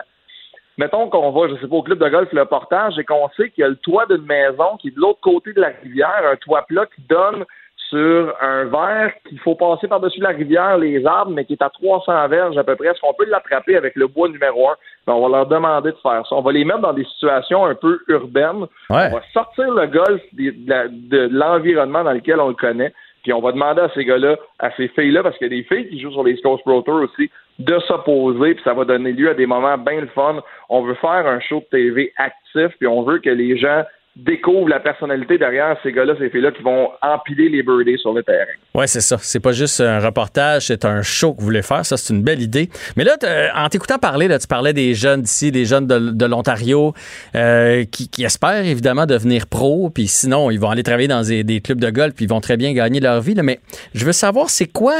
Mettons 0.77 1.09
qu'on 1.09 1.31
va, 1.31 1.49
je 1.49 1.55
sais 1.59 1.67
pas, 1.67 1.75
au 1.75 1.81
club 1.81 1.99
de 1.99 2.07
golf 2.07 2.31
le 2.31 2.45
portage 2.45 2.97
et 2.97 3.03
qu'on 3.03 3.27
sait 3.35 3.49
qu'il 3.49 3.63
y 3.63 3.65
a 3.65 3.69
le 3.69 3.75
toit 3.77 4.05
d'une 4.05 4.25
maison 4.25 4.77
qui 4.79 4.89
est 4.89 4.95
de 4.95 4.99
l'autre 4.99 5.19
côté 5.21 5.51
de 5.51 5.59
la 5.59 5.71
rivière, 5.83 6.21
un 6.31 6.35
toit 6.37 6.65
plat 6.67 6.85
qui 6.85 7.01
donne 7.09 7.43
sur 7.89 8.35
un 8.41 8.65
verre 8.65 9.13
qu'il 9.27 9.39
faut 9.39 9.55
passer 9.55 9.87
par-dessus 9.87 10.19
la 10.19 10.29
rivière, 10.29 10.77
les 10.77 11.05
arbres, 11.05 11.31
mais 11.31 11.45
qui 11.45 11.53
est 11.53 11.61
à 11.61 11.69
300 11.69 12.27
verges 12.27 12.57
à 12.57 12.63
peu 12.63 12.75
près. 12.75 12.87
Est-ce 12.87 12.99
qu'on 12.99 13.13
peut 13.13 13.25
l'attraper 13.25 13.77
avec 13.77 13.95
le 13.95 14.07
bois 14.07 14.27
numéro 14.27 14.69
un? 14.69 14.75
Ben, 15.05 15.13
on 15.13 15.27
va 15.27 15.37
leur 15.37 15.45
demander 15.47 15.91
de 15.91 15.97
faire 15.97 16.25
ça. 16.27 16.35
On 16.35 16.41
va 16.41 16.51
les 16.51 16.65
mettre 16.65 16.79
dans 16.79 16.93
des 16.93 17.05
situations 17.05 17.65
un 17.65 17.75
peu 17.75 17.99
urbaines. 18.07 18.65
On 18.89 18.95
va 18.95 19.21
sortir 19.33 19.71
le 19.71 19.87
golf 19.87 20.21
de, 20.33 21.29
l'environnement 21.31 22.03
dans 22.03 22.13
lequel 22.13 22.39
on 22.39 22.49
le 22.49 22.55
connaît. 22.55 22.93
Puis 23.23 23.33
on 23.33 23.41
va 23.41 23.51
demander 23.51 23.81
à 23.81 23.89
ces 23.93 24.05
gars-là, 24.05 24.37
à 24.59 24.71
ces 24.71 24.87
filles-là, 24.89 25.23
parce 25.23 25.37
qu'il 25.37 25.51
y 25.51 25.53
a 25.53 25.57
des 25.57 25.63
filles 25.63 25.89
qui 25.89 25.99
jouent 25.99 26.11
sur 26.11 26.23
les 26.23 26.39
Coast 26.41 26.63
Pro 26.63 26.81
Tour 26.81 27.01
aussi, 27.01 27.29
de 27.59 27.79
s'opposer, 27.79 28.53
puis 28.53 28.63
ça 28.63 28.73
va 28.73 28.85
donner 28.85 29.11
lieu 29.11 29.29
à 29.29 29.33
des 29.33 29.45
moments 29.45 29.77
bien 29.77 30.01
le 30.01 30.07
fun. 30.07 30.41
On 30.69 30.81
veut 30.81 30.93
faire 30.95 31.27
un 31.27 31.39
show 31.39 31.59
de 31.59 31.77
TV 31.77 32.13
actif, 32.17 32.77
puis 32.77 32.87
on 32.87 33.01
veut 33.01 33.19
que 33.19 33.29
les 33.29 33.57
gens 33.57 33.83
découvre 34.17 34.67
la 34.67 34.79
personnalité 34.79 35.37
derrière 35.37 35.77
ces 35.83 35.91
gars-là, 35.91 36.15
ces 36.19 36.29
filles-là 36.29 36.51
qui 36.51 36.63
vont 36.63 36.89
empiler 37.01 37.49
les 37.49 37.61
birdies 37.61 37.99
sur 37.99 38.13
le 38.13 38.23
terrain. 38.23 38.45
Oui, 38.73 38.87
c'est 38.87 39.01
ça. 39.01 39.17
C'est 39.19 39.39
pas 39.39 39.51
juste 39.51 39.79
un 39.79 39.99
reportage, 39.99 40.67
c'est 40.67 40.85
un 40.85 41.01
show 41.01 41.33
que 41.33 41.39
vous 41.39 41.45
voulez 41.45 41.61
faire. 41.61 41.85
Ça, 41.85 41.97
c'est 41.97 42.13
une 42.13 42.23
belle 42.23 42.41
idée. 42.41 42.69
Mais 42.95 43.03
là, 43.03 43.15
en 43.55 43.69
t'écoutant 43.69 43.99
parler, 43.99 44.27
là, 44.27 44.39
tu 44.39 44.47
parlais 44.47 44.73
des 44.73 44.95
jeunes 44.95 45.21
d'ici, 45.21 45.51
des 45.51 45.65
jeunes 45.65 45.85
de, 45.87 46.25
l'Ontario 46.25 46.93
euh, 47.35 47.85
qui, 47.85 48.23
espèrent 48.23 48.65
évidemment 48.65 49.05
devenir 49.05 49.47
pro, 49.47 49.89
puis 49.89 50.07
sinon, 50.07 50.51
ils 50.51 50.59
vont 50.59 50.69
aller 50.69 50.83
travailler 50.83 51.07
dans 51.07 51.21
des, 51.21 51.61
clubs 51.61 51.79
de 51.79 51.89
golf, 51.89 52.13
puis 52.13 52.25
ils 52.25 52.29
vont 52.29 52.41
très 52.41 52.57
bien 52.57 52.73
gagner 52.73 52.99
leur 52.99 53.21
vie. 53.21 53.35
Mais 53.43 53.59
je 53.93 54.05
veux 54.05 54.13
savoir, 54.13 54.49
c'est 54.49 54.71
quoi... 54.71 54.95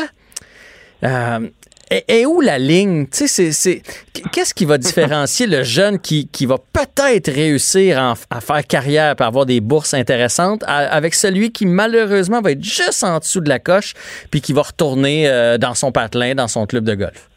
Euh, 1.03 1.39
Et, 1.89 2.25
où 2.25 2.41
la 2.41 2.57
ligne? 2.57 3.05
Qu'est-ce 3.07 4.53
qui 4.53 4.65
va 4.65 4.77
différencier 4.77 5.47
le 5.47 5.63
jeune 5.63 5.99
qui, 5.99 6.27
qui 6.27 6.45
va 6.45 6.57
peut-être 6.57 7.31
réussir 7.31 7.97
à, 7.97 8.41
faire 8.41 8.67
carrière 8.67 9.15
et 9.17 9.23
avoir 9.23 9.45
des 9.45 9.61
bourses 9.61 9.93
intéressantes 9.93 10.63
avec 10.67 11.13
celui 11.13 11.51
qui, 11.51 11.65
malheureusement, 11.65 12.41
va 12.41 12.51
être 12.51 12.63
juste 12.63 13.03
en 13.03 13.19
dessous 13.19 13.39
de 13.39 13.49
la 13.49 13.59
coche 13.59 13.93
puis 14.31 14.41
qui 14.41 14.51
va 14.51 14.63
retourner 14.63 15.29
euh, 15.29 15.57
dans 15.57 15.75
son 15.75 15.91
patelin, 15.91 16.35
dans 16.35 16.47
son 16.47 16.65
club 16.65 16.83
de 16.83 16.95
golf? 16.95 17.29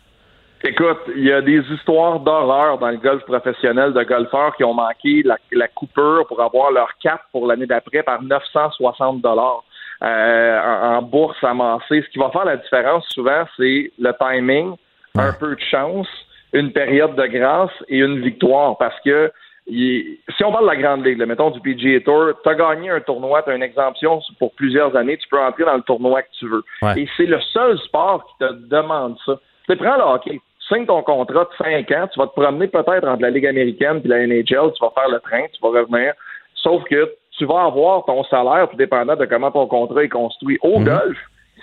Écoute, 0.62 0.98
il 1.16 1.24
y 1.24 1.32
a 1.32 1.40
des 1.40 1.62
histoires 1.72 2.20
d'horreur 2.20 2.78
dans 2.78 2.90
le 2.90 2.98
golf 2.98 3.24
professionnel 3.24 3.94
de 3.94 4.02
golfeurs 4.02 4.54
qui 4.56 4.64
ont 4.64 4.74
manqué 4.74 5.22
la, 5.24 5.38
la 5.52 5.68
coupure 5.68 6.26
pour 6.26 6.42
avoir 6.42 6.70
leur 6.70 6.90
cap 7.02 7.22
pour 7.32 7.46
l'année 7.46 7.66
d'après 7.66 8.02
par 8.02 8.22
960 8.22 9.22
dollars. 9.22 9.64
Euh, 10.02 10.60
en, 10.62 11.02
bourse 11.02 11.36
amassée. 11.42 12.02
Ce 12.02 12.08
qui 12.08 12.18
va 12.18 12.30
faire 12.30 12.46
la 12.46 12.56
différence 12.56 13.06
souvent, 13.08 13.44
c'est 13.56 13.92
le 13.98 14.12
timing, 14.18 14.74
un 15.14 15.32
peu 15.34 15.54
de 15.54 15.60
chance, 15.60 16.08
une 16.54 16.72
période 16.72 17.16
de 17.16 17.26
grâce 17.26 17.72
et 17.88 17.98
une 17.98 18.20
victoire. 18.20 18.78
Parce 18.78 18.98
que 19.04 19.30
si 19.68 20.44
on 20.44 20.52
parle 20.52 20.64
de 20.64 20.70
la 20.70 20.76
Grande 20.76 21.04
Ligue, 21.04 21.22
mettons 21.24 21.50
du 21.50 21.60
PGA 21.60 22.00
Tour, 22.00 22.32
tu 22.42 22.48
as 22.48 22.54
gagné 22.54 22.88
un 22.90 23.00
tournoi, 23.00 23.42
tu 23.42 23.50
as 23.50 23.54
une 23.54 23.62
exemption 23.62 24.20
pour 24.38 24.54
plusieurs 24.54 24.96
années, 24.96 25.18
tu 25.18 25.28
peux 25.28 25.38
entrer 25.38 25.64
dans 25.64 25.76
le 25.76 25.82
tournoi 25.82 26.22
que 26.22 26.30
tu 26.38 26.48
veux. 26.48 26.64
Et 26.96 27.06
c'est 27.16 27.26
le 27.26 27.40
seul 27.52 27.78
sport 27.80 28.26
qui 28.26 28.44
te 28.46 28.52
demande 28.68 29.16
ça. 29.26 29.38
Tu 29.68 29.76
prends 29.76 29.96
le 29.96 30.02
hockey, 30.02 30.40
tu 30.60 30.74
signes 30.74 30.86
ton 30.86 31.02
contrat 31.02 31.44
de 31.44 31.56
5 31.58 31.90
ans, 31.92 32.08
tu 32.12 32.18
vas 32.18 32.26
te 32.26 32.40
promener 32.40 32.68
peut-être 32.68 33.06
entre 33.06 33.22
la 33.22 33.30
Ligue 33.30 33.46
américaine 33.46 34.00
et 34.04 34.08
la 34.08 34.26
NHL, 34.26 34.44
tu 34.72 34.82
vas 34.82 34.92
faire 34.94 35.10
le 35.10 35.20
train, 35.20 35.44
tu 35.52 35.60
vas 35.62 35.80
revenir. 35.80 36.14
Sauf 36.54 36.82
que 36.84 37.14
tu 37.40 37.46
vas 37.46 37.64
avoir 37.64 38.04
ton 38.04 38.22
salaire, 38.24 38.68
tout 38.68 38.76
dépendant 38.76 39.16
de 39.16 39.24
comment 39.24 39.50
ton 39.50 39.66
contrat 39.66 40.04
est 40.04 40.10
construit. 40.10 40.58
Au 40.60 40.78
mhm. 40.78 40.84
golf, 40.84 41.18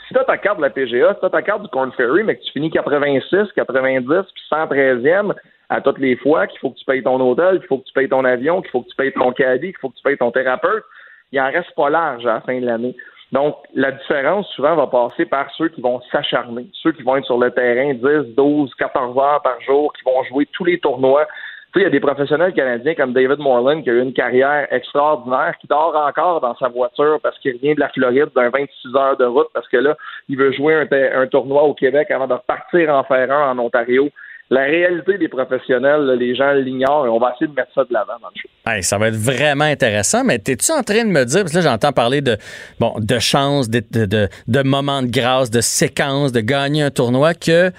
si 0.07 0.13
tu 0.13 0.19
as 0.19 0.23
ta 0.23 0.37
carte 0.37 0.57
de 0.57 0.63
la 0.63 0.71
PGA, 0.71 1.13
si 1.13 1.19
tu 1.19 1.25
as 1.27 1.29
ta 1.29 1.43
carte 1.43 1.61
du 1.61 1.67
Corn 1.67 1.91
Ferry, 1.91 2.23
mais 2.23 2.35
que 2.35 2.43
tu 2.43 2.51
finis 2.53 2.71
86, 2.71 3.51
90, 3.55 4.07
puis 4.07 4.43
113e 4.51 5.35
à 5.69 5.81
toutes 5.81 5.99
les 5.99 6.15
fois, 6.15 6.47
qu'il 6.47 6.59
faut 6.59 6.71
que 6.71 6.79
tu 6.79 6.85
payes 6.85 7.03
ton 7.03 7.19
hôtel, 7.19 7.59
qu'il 7.59 7.67
faut 7.67 7.77
que 7.77 7.85
tu 7.85 7.93
payes 7.93 8.09
ton 8.09 8.25
avion, 8.25 8.61
qu'il 8.61 8.71
faut 8.71 8.81
que 8.81 8.89
tu 8.89 8.95
payes 8.95 9.13
ton 9.13 9.31
caddie, 9.33 9.67
qu'il 9.67 9.77
faut 9.79 9.89
que 9.89 9.97
tu 9.97 10.03
payes 10.03 10.17
ton 10.17 10.31
thérapeute, 10.31 10.83
il 11.31 11.39
en 11.39 11.51
reste 11.51 11.75
pas 11.75 11.91
large 11.91 12.25
à 12.25 12.35
la 12.35 12.41
fin 12.41 12.59
de 12.59 12.65
l'année. 12.65 12.95
Donc, 13.31 13.57
la 13.75 13.91
différence, 13.91 14.47
souvent, 14.55 14.75
va 14.75 14.87
passer 14.87 15.25
par 15.25 15.51
ceux 15.57 15.67
qui 15.67 15.81
vont 15.81 16.01
s'acharner, 16.11 16.67
ceux 16.81 16.93
qui 16.93 17.03
vont 17.03 17.17
être 17.17 17.25
sur 17.25 17.37
le 17.37 17.51
terrain 17.51 17.93
10, 17.93 18.35
12, 18.35 18.73
14 18.75 19.17
heures 19.19 19.41
par 19.43 19.61
jour, 19.61 19.93
qui 19.93 20.03
vont 20.05 20.23
jouer 20.23 20.47
tous 20.53 20.63
les 20.63 20.79
tournois, 20.79 21.27
il 21.75 21.83
y 21.83 21.85
a 21.85 21.89
des 21.89 21.99
professionnels 21.99 22.53
canadiens 22.53 22.95
comme 22.95 23.13
David 23.13 23.39
Moreland 23.39 23.81
qui 23.81 23.89
a 23.89 23.93
eu 23.93 24.01
une 24.01 24.13
carrière 24.13 24.67
extraordinaire, 24.71 25.53
qui 25.59 25.67
dort 25.67 25.95
encore 25.95 26.41
dans 26.41 26.55
sa 26.55 26.69
voiture 26.69 27.19
parce 27.21 27.37
qu'il 27.39 27.53
revient 27.53 27.75
de 27.75 27.79
la 27.79 27.89
Floride 27.89 28.29
d'un 28.35 28.49
26 28.49 28.95
heures 28.95 29.17
de 29.17 29.25
route 29.25 29.47
parce 29.53 29.67
que 29.67 29.77
là, 29.77 29.95
il 30.29 30.37
veut 30.37 30.51
jouer 30.53 30.87
un, 31.13 31.27
tournoi 31.27 31.63
au 31.63 31.73
Québec 31.73 32.09
avant 32.11 32.27
de 32.27 32.33
repartir 32.33 32.93
en 32.93 33.03
faire 33.03 33.31
un 33.31 33.51
en 33.51 33.59
Ontario 33.59 34.09
la 34.49 34.63
réalité 34.63 35.17
des 35.17 35.27
professionnels, 35.27 36.09
les 36.17 36.33
gens 36.33 36.53
l'ignorent 36.53 37.05
et 37.05 37.09
on 37.09 37.19
va 37.19 37.33
essayer 37.35 37.47
de 37.47 37.53
mettre 37.53 37.73
ça 37.75 37.83
de 37.83 37.91
l'avant 37.91 38.13
dans 38.21 38.29
le 38.33 38.41
show. 38.41 38.81
ça 38.81 38.97
va 38.97 39.09
être 39.09 39.17
vraiment 39.17 39.65
intéressant, 39.65 40.23
mais 40.23 40.35
es-tu 40.35 40.71
en 40.71 40.83
train 40.83 41.03
de 41.03 41.09
me 41.09 41.25
dire, 41.25 41.41
parce 41.41 41.51
que 41.51 41.57
là 41.57 41.63
j'entends 41.63 41.91
parler 41.91 42.21
de 42.21 42.37
bon 42.79 42.93
de 42.97 43.19
chance, 43.19 43.69
de, 43.69 43.83
de, 43.91 44.29
de 44.47 44.63
moments 44.63 45.01
de 45.01 45.11
grâce, 45.11 45.51
de 45.51 45.59
séquences, 45.59 46.31
de 46.31 46.39
gagner 46.39 46.81
un 46.81 46.91
tournoi, 46.91 47.33
que 47.33 47.71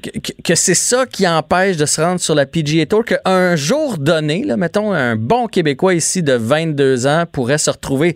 que, 0.00 0.54
c'est 0.54 0.74
ça 0.74 1.04
qui 1.06 1.28
empêche 1.28 1.76
de 1.76 1.84
se 1.84 2.00
rendre 2.00 2.20
sur 2.20 2.34
la 2.34 2.46
PGA 2.46 2.86
Tour, 2.86 3.04
qu'un 3.04 3.56
jour 3.56 3.98
donné, 3.98 4.44
mettons, 4.56 4.92
un 4.92 5.16
bon 5.16 5.48
Québécois 5.48 5.94
ici 5.94 6.22
de 6.22 6.32
22 6.32 7.06
ans 7.06 7.24
pourrait 7.30 7.58
se 7.58 7.70
retrouver, 7.70 8.14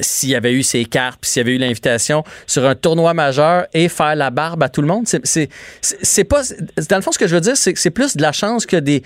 s'il 0.00 0.30
y 0.30 0.34
avait 0.34 0.52
eu 0.52 0.62
ses 0.62 0.84
cartes, 0.84 1.24
s'il 1.24 1.40
y 1.40 1.44
avait 1.44 1.54
eu 1.54 1.58
l'invitation, 1.58 2.24
sur 2.46 2.64
un 2.64 2.74
tournoi 2.74 3.14
majeur 3.14 3.66
et 3.72 3.88
faire 3.88 4.16
la 4.16 4.30
barbe 4.30 4.62
à 4.62 4.68
tout 4.68 4.82
le 4.82 4.88
monde. 4.88 5.06
C'est 5.06 6.24
pas. 6.24 6.42
Dans 6.90 6.96
le 6.96 7.02
fond, 7.02 7.12
ce 7.12 7.18
que 7.18 7.28
je 7.28 7.34
veux 7.34 7.40
dire, 7.40 7.56
c'est 7.56 7.72
que 7.72 7.78
c'est 7.78 7.90
plus 7.90 8.16
de 8.16 8.22
la 8.22 8.32
chance 8.32 8.66
que 8.66 8.76
des 8.76 9.02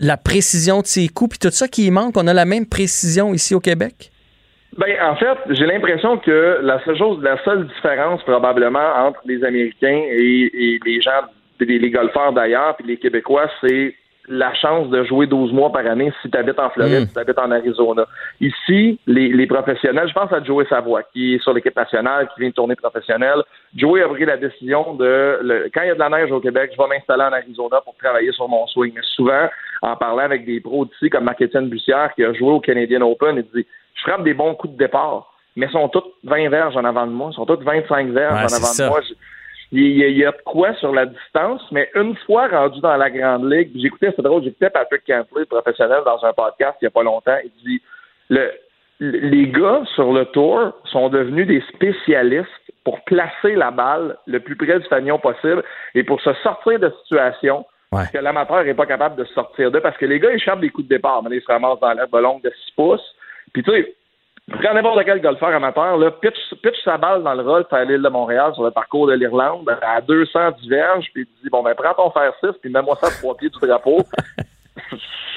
la 0.00 0.16
précision 0.16 0.80
de 0.80 0.86
ses 0.86 1.08
coups, 1.08 1.38
puis 1.38 1.48
tout 1.48 1.54
ça 1.54 1.68
qui 1.68 1.90
manque. 1.90 2.16
On 2.16 2.26
a 2.26 2.34
la 2.34 2.44
même 2.44 2.66
précision 2.66 3.32
ici 3.32 3.54
au 3.54 3.60
Québec? 3.60 4.10
Ben, 4.76 4.94
en 5.02 5.16
fait, 5.16 5.38
j'ai 5.50 5.64
l'impression 5.64 6.18
que 6.18 6.58
la 6.62 6.84
seule 6.84 6.98
chose, 6.98 7.22
la 7.22 7.42
seule 7.44 7.66
différence 7.66 8.22
probablement 8.24 8.94
entre 9.06 9.20
les 9.24 9.42
Américains 9.42 10.02
et, 10.10 10.78
les 10.84 11.00
gens, 11.00 11.22
les, 11.60 11.90
golfeurs 11.90 12.32
d'ailleurs, 12.32 12.76
puis 12.76 12.86
les 12.86 12.96
Québécois, 12.96 13.48
c'est 13.60 13.94
la 14.28 14.52
chance 14.54 14.88
de 14.88 15.04
jouer 15.04 15.26
12 15.26 15.52
mois 15.52 15.70
par 15.70 15.86
année 15.86 16.12
si 16.20 16.28
tu 16.28 16.36
habites 16.36 16.58
en 16.58 16.68
Floride, 16.70 17.02
mm. 17.02 17.06
si 17.06 17.12
tu 17.12 17.18
habites 17.20 17.38
en 17.38 17.50
Arizona. 17.50 18.06
Ici, 18.40 18.98
les, 19.06 19.46
professionnels, 19.46 20.08
je 20.08 20.14
pense 20.14 20.32
à 20.32 20.42
Joey 20.42 20.66
Savoie, 20.68 21.04
qui 21.12 21.34
est 21.34 21.42
sur 21.42 21.52
l'équipe 21.52 21.76
nationale, 21.76 22.28
qui 22.34 22.40
vient 22.40 22.48
de 22.48 22.54
tourner 22.54 22.74
professionnel. 22.74 23.42
Joey 23.76 24.02
a 24.02 24.08
pris 24.08 24.24
la 24.24 24.36
décision 24.36 24.94
de, 24.94 25.70
quand 25.72 25.82
il 25.82 25.88
y 25.88 25.90
a 25.90 25.94
de 25.94 25.98
la 26.00 26.08
neige 26.08 26.32
au 26.32 26.40
Québec, 26.40 26.72
je 26.76 26.82
vais 26.82 26.88
m'installer 26.88 27.22
en 27.22 27.32
Arizona 27.32 27.80
pour 27.82 27.94
travailler 27.96 28.32
sur 28.32 28.48
mon 28.48 28.66
swing. 28.66 28.92
Mais 28.94 29.02
souvent, 29.14 29.48
en 29.82 29.96
parlant 29.96 30.24
avec 30.24 30.44
des 30.44 30.60
pros 30.60 30.86
d'ici, 30.86 31.08
comme 31.08 31.24
Marc-Étienne 31.24 31.68
Bussière, 31.68 32.12
qui 32.14 32.24
a 32.24 32.32
joué 32.32 32.50
au 32.50 32.60
Canadian 32.60 33.02
Open, 33.02 33.36
il 33.36 33.44
dit 33.54 33.66
je 33.94 34.02
frappe 34.02 34.24
des 34.24 34.34
bons 34.34 34.54
coups 34.54 34.74
de 34.74 34.78
départ, 34.78 35.32
mais 35.54 35.66
ils 35.66 35.72
sont 35.72 35.88
toutes 35.88 36.12
20 36.24 36.48
verges 36.48 36.76
en 36.76 36.84
avant 36.84 37.06
de 37.06 37.12
moi, 37.12 37.30
ils 37.32 37.36
sont 37.36 37.46
toutes 37.46 37.62
25 37.62 38.08
verges 38.08 38.52
en 38.52 38.56
avant 38.56 38.72
de 38.72 38.88
moi. 38.88 39.00
Il 39.72 39.98
y, 39.98 40.24
a, 40.24 40.30
de 40.30 40.42
quoi 40.44 40.74
sur 40.74 40.92
la 40.92 41.06
distance, 41.06 41.60
mais 41.72 41.90
une 41.96 42.16
fois 42.18 42.46
rendu 42.46 42.80
dans 42.80 42.96
la 42.96 43.10
grande 43.10 43.50
ligue, 43.50 43.70
j'écoutais, 43.74 44.12
c'est 44.14 44.22
drôle, 44.22 44.44
j'écoutais 44.44 44.70
Patrick 44.70 45.02
Cantley, 45.04 45.44
professionnel, 45.44 46.02
dans 46.06 46.24
un 46.24 46.32
podcast 46.32 46.76
il 46.80 46.84
n'y 46.84 46.88
a 46.88 46.90
pas 46.92 47.02
longtemps, 47.02 47.36
il 47.42 47.50
dit 47.64 47.82
le, 48.28 48.52
les 49.00 49.48
gars 49.48 49.82
sur 49.94 50.12
le 50.12 50.24
tour 50.26 50.72
sont 50.84 51.08
devenus 51.08 51.46
des 51.46 51.60
spécialistes 51.74 52.48
pour 52.84 53.02
placer 53.04 53.54
la 53.56 53.70
balle 53.70 54.16
le 54.26 54.40
plus 54.40 54.56
près 54.56 54.78
du 54.78 54.86
fanion 54.86 55.18
possible 55.18 55.64
et 55.94 56.04
pour 56.04 56.20
se 56.20 56.32
sortir 56.34 56.78
de 56.78 56.92
situation 57.02 57.66
que 58.12 58.18
l'amateur 58.18 58.64
n'est 58.64 58.74
pas 58.74 58.86
capable 58.86 59.16
de 59.16 59.24
sortir 59.26 59.70
de 59.70 59.78
parce 59.78 59.96
que 59.96 60.06
les 60.06 60.20
gars 60.20 60.32
échappent 60.32 60.60
des 60.60 60.70
coups 60.70 60.88
de 60.88 60.94
départ, 60.94 61.22
mais 61.22 61.36
ils 61.36 61.42
se 61.42 61.46
ramassent 61.46 61.80
dans 61.80 61.92
la 61.92 62.20
longue 62.20 62.42
de 62.42 62.50
6 62.50 62.72
pouces. 62.76 63.14
Puis 63.52 63.62
tu 63.62 63.70
sais, 63.70 63.94
prends 64.50 64.74
n'importe 64.74 65.04
quel 65.04 65.20
golfeur 65.20 65.48
amateur, 65.48 65.96
là, 65.96 66.10
pitch, 66.10 66.54
pitch 66.62 66.82
sa 66.84 66.96
balle 66.96 67.22
dans 67.22 67.34
le 67.34 67.42
rôle 67.42 67.66
à 67.70 67.84
l'île 67.84 68.02
de 68.02 68.08
Montréal 68.08 68.52
sur 68.54 68.64
le 68.64 68.70
parcours 68.70 69.06
de 69.06 69.14
l'Irlande 69.14 69.68
à 69.82 70.00
200 70.00 70.52
diverges, 70.62 71.06
puis 71.12 71.28
il 71.28 71.42
dit 71.42 71.50
bon 71.50 71.62
ben 71.62 71.74
prends 71.74 71.94
ton 71.94 72.10
fer 72.10 72.32
6 72.40 72.52
puis 72.60 72.70
mets-moi 72.70 72.96
ça 73.00 73.08
à 73.08 73.10
trois 73.10 73.36
pieds 73.36 73.50
du 73.50 73.58
drapeau. 73.58 73.98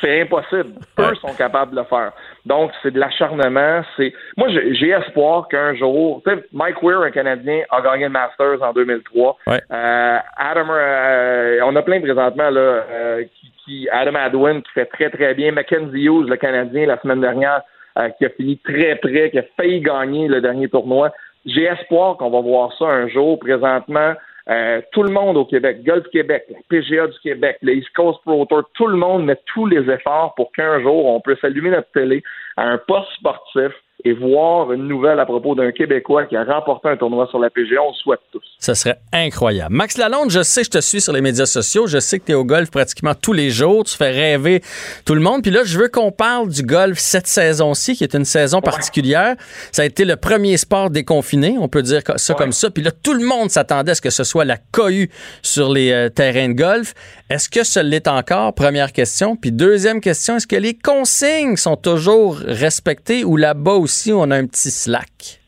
c'est 0.02 0.22
impossible. 0.22 0.74
Eux 1.00 1.16
sont 1.16 1.34
capables 1.34 1.72
de 1.72 1.78
le 1.78 1.84
faire. 1.84 2.12
Donc, 2.46 2.72
c'est 2.82 2.92
de 2.92 3.00
l'acharnement. 3.00 3.82
C'est 3.98 4.14
Moi, 4.38 4.48
j'ai 4.50 4.90
espoir 4.90 5.48
qu'un 5.48 5.76
jour, 5.76 6.22
tu 6.26 6.34
sais, 6.34 6.44
Mike 6.54 6.82
Weir, 6.82 7.02
un 7.02 7.12
Canadien, 7.12 7.62
a 7.70 7.82
gagné 7.82 8.06
le 8.06 8.10
Masters 8.10 8.62
en 8.62 8.74
2003. 8.74 9.38
Euh, 9.48 10.18
Adam, 10.38 10.68
euh, 10.70 11.60
on 11.66 11.76
a 11.76 11.82
plein 11.82 12.00
présentement 12.02 12.50
là, 12.50 12.62
euh, 12.62 13.24
qui, 13.24 13.52
qui, 13.64 13.90
Adam 13.92 14.16
Adwin 14.16 14.62
qui 14.62 14.72
fait 14.74 14.86
très 14.86 15.10
très 15.10 15.34
bien. 15.34 15.52
Mackenzie 15.52 16.06
Hughes, 16.06 16.28
le 16.28 16.38
Canadien, 16.38 16.86
la 16.86 17.00
semaine 17.02 17.22
dernière, 17.22 17.62
euh, 17.98 18.10
qui 18.10 18.26
a 18.26 18.30
fini 18.30 18.58
très 18.60 18.96
près, 18.96 19.32
qui 19.32 19.40
a 19.40 19.44
failli 19.58 19.82
gagner 19.82 20.28
le 20.28 20.42
dernier 20.42 20.70
tournoi. 20.70 21.12
J'ai 21.46 21.64
espoir 21.64 22.18
qu'on 22.18 22.30
va 22.30 22.42
voir 22.42 22.74
ça 22.78 22.86
un 22.86 23.08
jour. 23.08 23.40
Présentement, 23.40 24.14
euh, 24.50 24.82
tout 24.92 25.04
le 25.04 25.12
monde 25.12 25.38
au 25.38 25.46
Québec, 25.46 25.84
Golf 25.84 26.08
Québec, 26.12 26.46
PGA 26.70 27.08
du 27.08 27.20
Québec, 27.20 27.58
le 27.62 27.76
East 27.76 27.90
Coast 27.96 28.20
Pro 28.26 28.46
Tour, 28.46 28.64
tout 28.74 28.88
le 28.88 28.98
monde 28.98 29.26
met 29.26 29.38
tous 29.54 29.68
les 29.68 29.90
efforts 29.92 30.34
pour 30.36 30.52
qu'un 30.54 30.82
jour 30.82 31.06
on 31.06 31.20
puisse 31.22 31.44
allumer 31.44 31.70
notre 31.70 31.92
télé 31.92 32.24
à 32.58 32.64
un 32.64 32.78
poste 32.80 33.12
sportif 33.20 33.72
et 34.06 34.14
voir 34.14 34.72
une 34.72 34.88
nouvelle 34.88 35.20
à 35.20 35.26
propos 35.26 35.56
d'un 35.56 35.72
Québécois 35.72 36.26
qui 36.26 36.38
a 36.38 36.44
remporté 36.44 36.88
un 36.88 36.96
tournoi 36.96 37.28
sur 37.28 37.40
la 37.40 37.50
PGA, 37.50 37.82
on 37.84 37.90
le 37.90 37.96
souhaite 37.96 38.22
tous. 38.32 38.44
Ce 38.60 38.74
serait 38.74 39.00
incroyable. 39.12 39.76
Max 39.76 39.98
Lalonde, 39.98 40.30
je 40.30 40.42
sais, 40.42 40.64
je 40.64 40.70
te 40.70 40.80
suis 40.80 41.02
sur 41.02 41.12
les 41.12 41.20
médias 41.20 41.46
sociaux, 41.46 41.86
je 41.86 42.00
sais 42.00 42.20
que 42.20 42.26
tu 42.26 42.32
es 42.32 42.36
au 42.36 42.46
golf 42.46 42.72
pratiquement 42.72 43.14
tous 43.14 43.34
les 43.34 43.50
jours, 43.50 43.84
tu 43.84 43.98
fais 43.98 44.12
rêver 44.12 44.62
tout 45.06 45.16
le 45.16 45.22
monde. 45.22 45.42
Puis 45.42 45.52
là, 45.52 45.62
je 45.66 45.78
veux 45.78 45.90
qu'on 45.90 46.12
parle 46.12 46.48
du 46.48 46.64
golf 46.64 46.98
cette 46.98 47.28
saison-ci, 47.28 47.96
qui 47.96 48.04
est 48.04 48.14
une 48.14 48.26
saison 48.26 48.62
particulière. 48.62 49.36
Ça 49.74 49.82
a 49.82 49.86
été 49.86 50.06
le 50.06 50.16
premier 50.16 50.56
sport 50.56 50.90
déconfiné, 50.90 51.58
on 51.60 51.68
peut 51.68 51.82
dire 51.82 52.02
ça 52.16 52.34
comme 52.36 52.54
ça. 52.54 52.70
Puis 52.70 52.84
là, 52.84 52.92
tout 52.92 53.14
le 53.14 53.26
monde 53.26 53.50
s'attendait 53.50 53.92
à 53.92 53.96
ce 53.96 54.02
que 54.02 54.10
ce 54.10 54.24
soit 54.24 54.46
la 54.46 54.58
cohue 54.58 55.10
sur 55.42 55.74
les 55.74 55.92
euh, 55.92 56.10
terrains 56.10 56.50
de 56.50 56.54
golf. 56.54 56.94
Est-ce 57.30 57.50
que 57.50 57.64
ce 57.64 57.80
l'est 57.80 58.08
encore? 58.08 58.54
Première 58.54 58.94
question. 58.94 59.36
Puis 59.36 59.52
deuxième 59.52 60.00
question, 60.00 60.38
est-ce 60.38 60.48
que 60.48 60.56
les 60.56 60.74
consignes 60.74 61.58
sont 61.58 61.76
toujours 61.76 62.38
respectées 62.38 63.24
ou 63.24 63.36
là-bas 63.36 63.76
aussi, 63.90 64.14
on 64.14 64.30
a 64.30 64.38
un 64.38 64.46
petit 64.46 64.70
slack? 64.70 65.40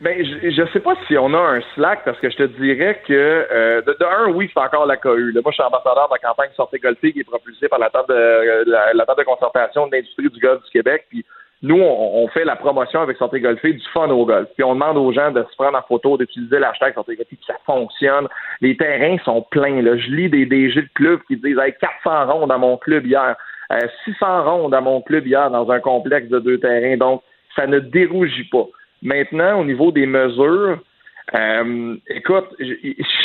Ben, 0.00 0.24
je 0.24 0.62
ne 0.62 0.66
sais 0.68 0.80
pas 0.80 0.94
si 1.06 1.16
on 1.16 1.32
a 1.32 1.38
un 1.38 1.60
slack 1.74 2.04
parce 2.04 2.18
que 2.18 2.28
je 2.28 2.36
te 2.36 2.42
dirais 2.60 3.00
que 3.06 3.12
euh, 3.14 3.80
de, 3.80 3.96
un, 4.04 4.30
oui, 4.30 4.50
c'est 4.52 4.60
encore 4.60 4.84
la 4.84 4.96
cohue. 4.96 5.32
moi, 5.32 5.52
je 5.52 5.54
suis 5.54 5.62
ambassadeur 5.62 6.08
de 6.08 6.14
la 6.14 6.28
campagne 6.28 6.50
Sortez 6.54 6.78
Golfée 6.78 7.12
qui 7.12 7.20
est 7.20 7.24
propulsée 7.24 7.68
par 7.68 7.78
la 7.78 7.88
table 7.88 8.08
de 8.08 8.70
la, 8.70 9.06
table 9.06 9.20
de 9.20 9.24
concertation 9.24 9.86
de 9.86 9.92
l'industrie 9.92 10.28
du 10.28 10.38
golf 10.38 10.62
du 10.64 10.70
Québec. 10.70 11.06
Puis 11.08 11.24
nous, 11.62 11.80
on, 11.80 12.28
fait 12.28 12.44
la 12.44 12.56
promotion 12.56 13.00
avec 13.00 13.16
Sortez 13.16 13.40
Golfée 13.40 13.72
du 13.72 13.84
fun 13.94 14.10
au 14.10 14.26
golf. 14.26 14.48
Puis 14.54 14.64
on 14.64 14.74
demande 14.74 14.98
aux 14.98 15.12
gens 15.12 15.30
de 15.30 15.42
se 15.42 15.56
prendre 15.56 15.78
en 15.78 15.82
photo, 15.82 16.18
d'utiliser 16.18 16.58
l'hashtag 16.58 16.92
Sortez 16.92 17.16
Golfée, 17.16 17.36
puis 17.36 17.46
ça 17.46 17.56
fonctionne. 17.64 18.28
Les 18.60 18.76
terrains 18.76 19.16
sont 19.24 19.42
pleins. 19.50 19.80
Là. 19.80 19.96
Je 19.96 20.10
lis 20.10 20.28
des 20.28 20.44
DG 20.44 20.82
de 20.82 20.88
club 20.94 21.20
qui 21.26 21.36
disent 21.36 21.58
hey, 21.58 21.74
400 21.80 22.32
ronds 22.32 22.46
dans 22.46 22.58
mon 22.58 22.76
club 22.76 23.06
hier, 23.06 23.34
600 24.04 24.26
euh, 24.26 24.42
ronds 24.42 24.68
dans 24.68 24.82
mon 24.82 25.00
club 25.00 25.26
hier 25.26 25.50
dans 25.50 25.70
un 25.70 25.80
complexe 25.80 26.28
de 26.28 26.38
deux 26.38 26.58
terrains. 26.58 26.98
Donc, 26.98 27.22
ça 27.56 27.66
ne 27.66 27.78
dérougit 27.80 28.44
pas. 28.44 28.66
Maintenant, 29.02 29.60
au 29.60 29.64
niveau 29.64 29.90
des 29.90 30.06
mesures, 30.06 30.78
Euh, 31.34 31.96
écoute, 32.08 32.46
je, 32.60 32.74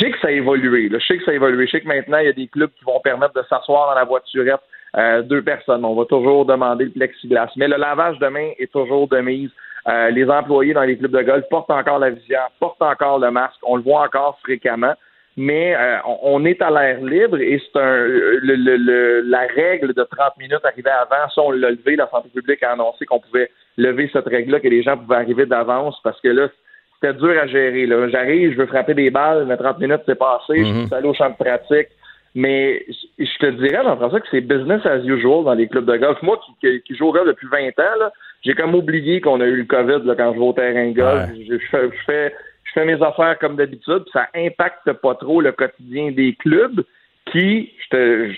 sais 0.00 0.10
que 0.10 0.18
ça 0.18 0.28
a 0.28 0.30
évolué. 0.32 0.90
Je 0.92 0.98
sais 1.06 1.18
que 1.18 1.24
ça 1.24 1.30
a 1.30 1.34
évolué. 1.34 1.66
Je 1.66 1.72
sais 1.72 1.80
que 1.80 1.88
maintenant, 1.88 2.18
il 2.18 2.26
y 2.26 2.28
a 2.28 2.32
des 2.32 2.48
clubs 2.48 2.70
qui 2.76 2.84
vont 2.84 3.00
permettre 3.00 3.34
de 3.34 3.42
s'asseoir 3.48 3.90
dans 3.90 3.94
la 3.94 4.04
voiturette 4.04 4.60
euh, 4.96 5.22
deux 5.22 5.42
personnes. 5.42 5.84
On 5.84 5.94
va 5.94 6.04
toujours 6.06 6.44
demander 6.44 6.86
le 6.86 6.90
plexiglas. 6.90 7.50
Mais 7.56 7.68
le 7.68 7.76
lavage 7.76 8.18
de 8.18 8.26
main 8.26 8.50
est 8.58 8.72
toujours 8.72 9.08
de 9.08 9.20
mise. 9.20 9.50
Euh, 9.88 10.10
les 10.10 10.28
employés 10.28 10.74
dans 10.74 10.82
les 10.82 10.96
clubs 10.96 11.12
de 11.12 11.22
golf 11.22 11.44
portent 11.48 11.70
encore 11.70 11.98
la 11.98 12.10
visière, 12.10 12.48
portent 12.60 12.82
encore 12.82 13.18
le 13.18 13.30
masque. 13.30 13.58
On 13.62 13.76
le 13.76 13.82
voit 13.82 14.02
encore 14.02 14.38
fréquemment. 14.42 14.94
Mais 15.36 15.74
euh, 15.74 15.96
on 16.22 16.44
est 16.44 16.60
à 16.60 16.70
l'air 16.70 17.00
libre 17.02 17.38
et 17.38 17.58
c'est 17.58 17.80
un 17.80 17.96
le, 18.04 18.54
le, 18.54 19.20
la 19.22 19.46
règle 19.46 19.94
de 19.94 20.02
30 20.02 20.36
minutes 20.38 20.60
arrivée 20.62 20.90
avant, 20.90 21.28
ça 21.34 21.40
on 21.40 21.50
l'a 21.52 21.70
levé, 21.70 21.96
la 21.96 22.08
santé 22.10 22.28
publique 22.28 22.62
a 22.62 22.72
annoncé 22.72 23.06
qu'on 23.06 23.20
pouvait 23.20 23.50
lever 23.78 24.10
cette 24.12 24.26
règle-là, 24.26 24.60
que 24.60 24.68
les 24.68 24.82
gens 24.82 24.98
pouvaient 24.98 25.16
arriver 25.16 25.46
d'avance 25.46 25.96
parce 26.04 26.20
que 26.20 26.28
là, 26.28 26.48
c'était 26.94 27.14
dur 27.14 27.34
à 27.40 27.46
gérer. 27.46 27.88
J'arrive, 28.10 28.52
je 28.52 28.58
veux 28.58 28.66
frapper 28.66 28.92
des 28.92 29.10
balles, 29.10 29.46
mais 29.46 29.56
30 29.56 29.78
minutes 29.80 30.02
c'est 30.04 30.18
passé, 30.18 30.64
je 30.64 30.84
suis 30.86 30.94
allé 30.94 31.08
au 31.08 31.14
champ 31.14 31.30
de 31.30 31.36
pratique. 31.36 31.88
Mais 32.34 32.86
je 33.18 33.38
te 33.38 33.46
dirais, 33.46 33.82
Jean-François, 33.84 34.20
que 34.20 34.26
c'est 34.30 34.40
business 34.40 34.84
as 34.86 35.04
usual 35.04 35.44
dans 35.44 35.52
les 35.52 35.68
clubs 35.68 35.84
de 35.84 35.96
golf. 35.96 36.20
Moi, 36.22 36.40
qui, 36.60 36.80
qui 36.80 36.96
joue 36.96 37.08
au 37.08 37.12
golf 37.12 37.26
depuis 37.26 37.46
20 37.46 37.78
ans, 37.78 38.10
j'ai 38.42 38.54
comme 38.54 38.74
oublié 38.74 39.20
qu'on 39.20 39.40
a 39.40 39.44
eu 39.44 39.56
le 39.56 39.64
COVID 39.64 40.06
là, 40.06 40.14
quand 40.16 40.32
je 40.32 40.38
vais 40.38 40.44
au 40.44 40.52
terrain 40.52 40.90
de 40.90 40.96
golf. 40.96 41.30
Je, 41.48 41.58
fais, 42.06 42.34
je, 42.74 42.80
fais, 42.80 42.86
mes 42.86 43.02
affaires 43.02 43.38
comme 43.38 43.56
d'habitude, 43.56 44.04
ça 44.12 44.26
impacte 44.34 44.92
pas 44.92 45.14
trop 45.14 45.40
le 45.40 45.52
quotidien 45.52 46.10
des 46.12 46.34
clubs 46.34 46.82
qui, 47.30 47.72
je 47.78 47.88
te, 47.88 48.32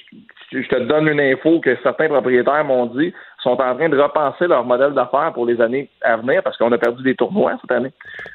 je 0.53 0.69
te 0.69 0.79
donne 0.85 1.09
une 1.09 1.21
info 1.21 1.61
que 1.61 1.77
certains 1.83 2.09
propriétaires 2.09 2.65
m'ont 2.65 2.87
dit, 2.87 3.13
sont 3.43 3.61
en 3.61 3.75
train 3.77 3.89
de 3.89 3.99
repenser 3.99 4.47
leur 4.47 4.65
modèle 4.65 4.93
d'affaires 4.93 5.33
pour 5.33 5.47
les 5.47 5.61
années 5.61 5.89
à 6.03 6.17
venir 6.17 6.43
parce 6.43 6.57
qu'on 6.57 6.73
a 6.73 6.79
perdu 6.79 7.03
des 7.03 7.15
tournois 7.15 7.59
cette 7.61 7.73
année. 7.73 7.93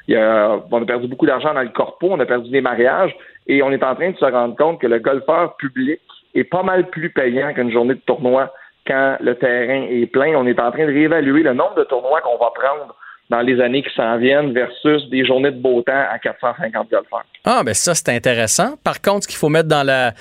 Il 0.08 0.14
y 0.14 0.16
a, 0.16 0.58
on 0.70 0.82
a 0.82 0.86
perdu 0.86 1.08
beaucoup 1.08 1.26
d'argent 1.26 1.54
dans 1.54 1.62
le 1.62 1.68
corpo, 1.68 2.08
on 2.10 2.20
a 2.20 2.26
perdu 2.26 2.50
des 2.50 2.60
mariages 2.60 3.14
et 3.46 3.62
on 3.62 3.70
est 3.70 3.82
en 3.82 3.94
train 3.94 4.10
de 4.10 4.16
se 4.16 4.24
rendre 4.24 4.56
compte 4.56 4.80
que 4.80 4.86
le 4.86 4.98
golfeur 4.98 5.56
public 5.56 6.00
est 6.34 6.44
pas 6.44 6.62
mal 6.62 6.88
plus 6.90 7.10
payant 7.10 7.52
qu'une 7.54 7.72
journée 7.72 7.94
de 7.94 8.00
tournoi 8.00 8.52
quand 8.86 9.16
le 9.20 9.34
terrain 9.34 9.86
est 9.88 10.06
plein. 10.06 10.34
On 10.36 10.46
est 10.46 10.60
en 10.60 10.70
train 10.70 10.86
de 10.86 10.92
réévaluer 10.92 11.42
le 11.42 11.54
nombre 11.54 11.74
de 11.76 11.84
tournois 11.84 12.20
qu'on 12.20 12.38
va 12.38 12.50
prendre 12.54 12.94
dans 13.30 13.40
les 13.40 13.60
années 13.60 13.82
qui 13.82 13.94
s'en 13.94 14.18
viennent 14.18 14.52
versus 14.52 15.08
des 15.08 15.24
journées 15.24 15.52
de 15.52 15.60
beau 15.60 15.82
temps 15.82 16.04
à 16.10 16.18
450 16.18 16.90
golfeurs. 16.90 17.24
Ah, 17.44 17.62
ben 17.64 17.74
ça, 17.74 17.94
c'est 17.94 18.10
intéressant. 18.10 18.76
Par 18.82 19.00
contre, 19.00 19.24
ce 19.24 19.28
qu'il 19.28 19.38
faut 19.38 19.48
mettre 19.48 19.68
dans 19.68 19.84
la 19.84 20.12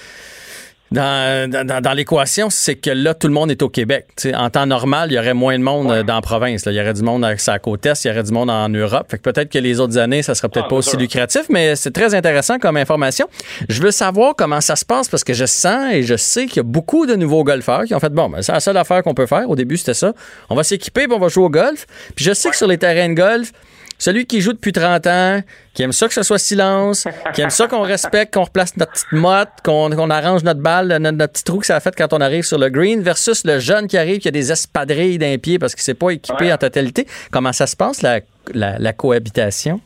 dans, 0.92 1.50
dans, 1.50 1.82
dans 1.82 1.94
l'équation, 1.94 2.50
c'est 2.50 2.76
que 2.76 2.90
là, 2.90 3.14
tout 3.14 3.28
le 3.28 3.34
monde 3.34 3.52
est 3.52 3.62
au 3.62 3.70
Québec. 3.70 4.08
en 4.34 4.50
temps 4.50 4.66
normal, 4.66 5.12
il 5.12 5.16
y 5.16 5.20
aurait 5.20 5.34
moins 5.34 5.58
de 5.58 5.64
monde 5.64 5.92
euh, 5.92 6.04
dans 6.04 6.16
la 6.16 6.22
province. 6.22 6.64
Il 6.66 6.74
y 6.74 6.82
aurait 6.82 6.94
du 6.94 7.04
monde 7.04 7.24
à 7.24 7.38
sa 7.38 7.60
côte 7.60 7.86
est, 7.86 8.04
il 8.04 8.08
y 8.08 8.12
aurait 8.12 8.24
du 8.24 8.32
monde 8.32 8.50
en 8.50 8.70
Europe. 8.70 9.08
Fait 9.10 9.18
que 9.18 9.24
peut-être 9.24 9.52
que 9.52 9.60
les 9.60 9.80
autres 9.80 9.98
années, 9.98 10.24
ça 10.24 10.36
sera 10.36 10.50
peut-être 10.50 10.66
ah, 10.66 10.70
pas 10.70 10.76
aussi 10.78 10.98
lucratif, 10.98 11.44
mais 11.50 11.76
c'est 11.76 11.92
très 11.92 12.16
intéressant 12.16 12.58
comme 12.58 12.78
information. 12.78 13.28
Je 13.68 13.82
veux 13.82 13.92
savoir 13.92 14.36
comment 14.36 14.62
ça 14.62 14.76
se 14.76 14.86
passe 14.86 15.08
parce 15.08 15.24
que 15.24 15.34
je 15.34 15.46
sens 15.46 15.94
et 15.94 16.04
je 16.04 16.16
sais 16.16 16.48
qu'il 16.48 16.58
y 16.58 16.62
a 16.62 16.64
beaucoup 16.64 17.06
de 17.06 17.16
nouveaux 17.16 17.44
golfeurs 17.44 17.84
qui 17.86 17.94
ont 17.94 18.00
fait 18.00 18.14
bon, 18.14 18.30
ben, 18.30 18.42
c'est 18.42 18.52
la 18.52 18.60
seule 18.60 18.78
affaire 18.78 19.04
qu'on 19.04 19.14
peut 19.14 19.28
faire. 19.28 19.50
Au 19.50 19.56
début, 19.56 19.78
c'était 19.78 19.94
ça. 19.94 20.14
On 20.50 20.56
va 20.56 20.64
s'équiper, 20.64 21.06
on 21.12 21.20
va 21.20 21.28
jouer 21.28 21.44
au 21.44 21.50
golf. 21.50 21.86
Puis 22.16 22.26
je 22.26 22.34
sais 22.34 22.50
que 22.50 22.56
sur 22.56 22.68
les 22.68 22.78
terrains 22.78 23.10
de 23.10 23.14
golf, 23.14 23.52
celui 24.00 24.26
qui 24.26 24.42
joue 24.42 24.54
depuis 24.54 24.72
30 24.72 25.06
ans, 25.08 25.40
qui 25.76 25.84
aime 25.84 25.92
ça 25.92 26.08
que 26.08 26.14
ce 26.14 26.24
soit 26.24 26.40
silence, 26.40 27.08
qui 27.34 27.42
aime 27.42 27.50
ça 27.50 27.68
qu'on 27.68 27.82
respecte, 27.82 28.34
qu'on 28.34 28.44
replace 28.44 28.76
notre 28.78 28.94
petite 28.94 29.12
motte, 29.12 29.50
qu'on 29.64 30.10
arrange 30.10 30.44
notre 30.44 30.62
balle, 30.62 30.88
notre, 31.00 31.32
petit 31.32 31.44
trou 31.44 31.60
que 31.60 31.66
ça 31.66 31.76
a 31.76 31.80
fait 31.82 31.94
quand 31.96 32.14
on 32.14 32.22
arrive 32.22 32.44
sur 32.44 32.58
le 32.58 32.70
green, 32.70 33.02
versus 33.02 33.46
le 33.46 33.60
jeune 33.60 33.88
qui 33.88 33.98
arrive, 33.98 34.20
qui 34.20 34.30
a 34.30 34.32
des 34.32 34.52
espadrilles 34.52 35.18
d'un 35.18 35.38
pied 35.38 35.60
parce 35.60 35.76
qu'il 35.76 35.82
ne 35.82 35.86
s'est 35.86 36.00
pas 36.00 36.12
équipé 36.12 36.52
en 36.52 36.58
totalité. 36.58 37.06
Comment 37.32 37.52
ça 37.52 37.68
se 37.68 37.76
passe, 37.76 38.02
la, 38.02 38.22
la, 38.54 38.94
cohabitation? 38.94 39.82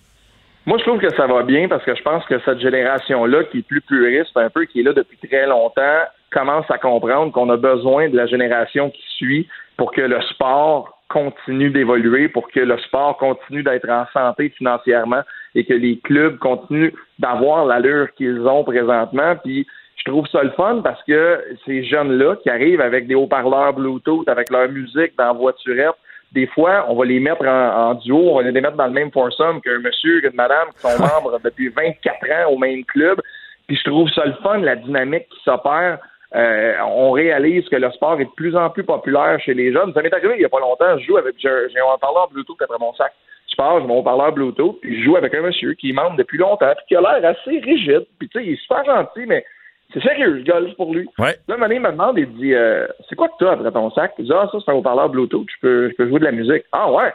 Moi, 0.67 0.77
je 0.77 0.83
trouve 0.83 0.99
que 0.99 1.13
ça 1.15 1.27
va 1.27 1.41
bien 1.43 1.67
parce 1.67 1.83
que 1.83 1.95
je 1.95 2.01
pense 2.03 2.23
que 2.25 2.39
cette 2.45 2.59
génération-là, 2.59 3.45
qui 3.45 3.59
est 3.59 3.67
plus 3.67 3.81
puriste, 3.81 4.37
un 4.37 4.49
peu, 4.49 4.65
qui 4.65 4.79
est 4.81 4.83
là 4.83 4.93
depuis 4.93 5.17
très 5.17 5.47
longtemps, 5.47 6.01
commence 6.31 6.69
à 6.69 6.77
comprendre 6.77 7.31
qu'on 7.31 7.49
a 7.49 7.57
besoin 7.57 8.09
de 8.09 8.15
la 8.15 8.27
génération 8.27 8.91
qui 8.91 9.03
suit 9.17 9.47
pour 9.75 9.91
que 9.91 10.01
le 10.01 10.21
sport 10.33 11.02
continue 11.13 11.69
d'évoluer, 11.69 12.27
pour 12.27 12.49
que 12.49 12.59
le 12.59 12.77
sport 12.79 13.17
continue 13.17 13.61
d'être 13.61 13.87
en 13.87 14.05
santé 14.11 14.49
financièrement 14.49 15.21
et 15.53 15.63
que 15.63 15.73
les 15.73 15.99
clubs 15.99 16.39
continuent 16.39 16.91
d'avoir 17.19 17.65
l'allure 17.65 18.07
qu'ils 18.15 18.41
ont 18.41 18.63
présentement. 18.63 19.35
Puis 19.43 19.67
je 19.97 20.11
trouve 20.11 20.27
ça 20.27 20.41
le 20.43 20.49
fun 20.51 20.81
parce 20.83 21.01
que 21.03 21.39
ces 21.65 21.83
jeunes-là 21.83 22.37
qui 22.37 22.49
arrivent 22.49 22.81
avec 22.81 23.07
des 23.07 23.13
haut-parleurs 23.13 23.73
Bluetooth, 23.73 24.27
avec 24.27 24.49
leur 24.49 24.67
musique 24.69 25.15
dans 25.17 25.27
la 25.27 25.33
voiturette, 25.33 25.95
des 26.31 26.47
fois, 26.47 26.85
on 26.89 26.95
va 26.95 27.05
les 27.05 27.19
mettre 27.19 27.45
en, 27.45 27.93
duo, 27.93 28.31
on 28.31 28.37
va 28.37 28.41
les 28.41 28.59
mettre 28.59 28.75
dans 28.75 28.87
le 28.87 28.93
même 28.93 29.11
foursome 29.11 29.61
qu'un 29.61 29.77
monsieur, 29.79 30.19
qu'une 30.19 30.35
madame 30.35 30.69
qui 30.75 30.81
sont 30.81 30.99
membres 30.99 31.39
depuis 31.43 31.69
24 31.69 32.31
ans 32.31 32.51
au 32.51 32.57
même 32.57 32.83
club. 32.85 33.21
Puis 33.67 33.77
je 33.77 33.89
trouve 33.89 34.09
ça 34.09 34.25
le 34.25 34.33
fun, 34.41 34.57
la 34.57 34.75
dynamique 34.75 35.27
qui 35.29 35.43
s'opère 35.43 35.99
euh, 36.35 36.73
on 36.85 37.11
réalise 37.11 37.67
que 37.69 37.75
le 37.75 37.91
sport 37.91 38.19
est 38.19 38.25
de 38.25 38.31
plus 38.31 38.55
en 38.55 38.69
plus 38.69 38.83
populaire 38.83 39.39
chez 39.39 39.53
les 39.53 39.71
jeunes. 39.71 39.93
Ça 39.93 40.01
m'est 40.01 40.13
arrivé 40.13 40.33
il 40.35 40.39
n'y 40.39 40.45
a 40.45 40.49
pas 40.49 40.59
longtemps, 40.59 40.97
je 40.97 41.05
joue 41.05 41.17
avec, 41.17 41.35
j'ai 41.39 41.49
un 41.49 41.93
haut-parleur 41.93 42.29
Bluetooth 42.31 42.61
après 42.61 42.77
mon 42.79 42.93
sac. 42.93 43.13
Je 43.49 43.55
pars, 43.55 43.79
j'ai 43.79 43.85
mon 43.85 43.99
haut-parleur 43.99 44.31
Bluetooth, 44.31 44.79
puis 44.81 44.99
je 44.99 45.05
joue 45.05 45.15
avec 45.15 45.33
un 45.35 45.41
monsieur 45.41 45.73
qui 45.73 45.91
est 45.91 45.93
membre 45.93 46.17
depuis 46.17 46.39
longtemps, 46.39 46.73
puis 46.75 46.85
qui 46.87 46.95
a 46.95 47.01
l'air 47.01 47.29
assez 47.29 47.59
rigide. 47.59 48.07
Puis 48.17 48.29
tu 48.29 48.39
sais, 48.39 48.45
il 48.45 48.53
est 48.53 48.61
super 48.61 48.83
gentil, 48.83 49.25
mais 49.27 49.45
c'est 49.93 50.01
sérieux, 50.01 50.39
je 50.39 50.51
golf 50.51 50.75
pour 50.75 50.91
lui. 50.91 51.07
Ouais. 51.19 51.35
Là, 51.47 51.55
un 51.61 51.69
il 51.69 51.79
me 51.79 51.91
demande, 51.91 52.17
il 52.17 52.33
dit, 52.33 52.55
euh, 52.55 52.87
c'est 53.07 53.15
quoi 53.15 53.27
que 53.27 53.37
tu 53.37 53.45
as 53.45 53.51
après 53.51 53.71
ton 53.71 53.91
sac? 53.91 54.13
Il 54.17 54.25
dit, 54.25 54.31
ah, 54.33 54.49
ça, 54.51 54.57
c'est 54.63 54.71
un 54.71 54.75
haut-parleur 54.75 55.09
Bluetooth, 55.09 55.47
je 55.47 55.61
peux, 55.61 55.89
je 55.89 55.95
peux 55.95 56.07
jouer 56.07 56.19
de 56.19 56.25
la 56.25 56.31
musique. 56.31 56.63
Ah, 56.71 56.91
ouais. 56.91 57.13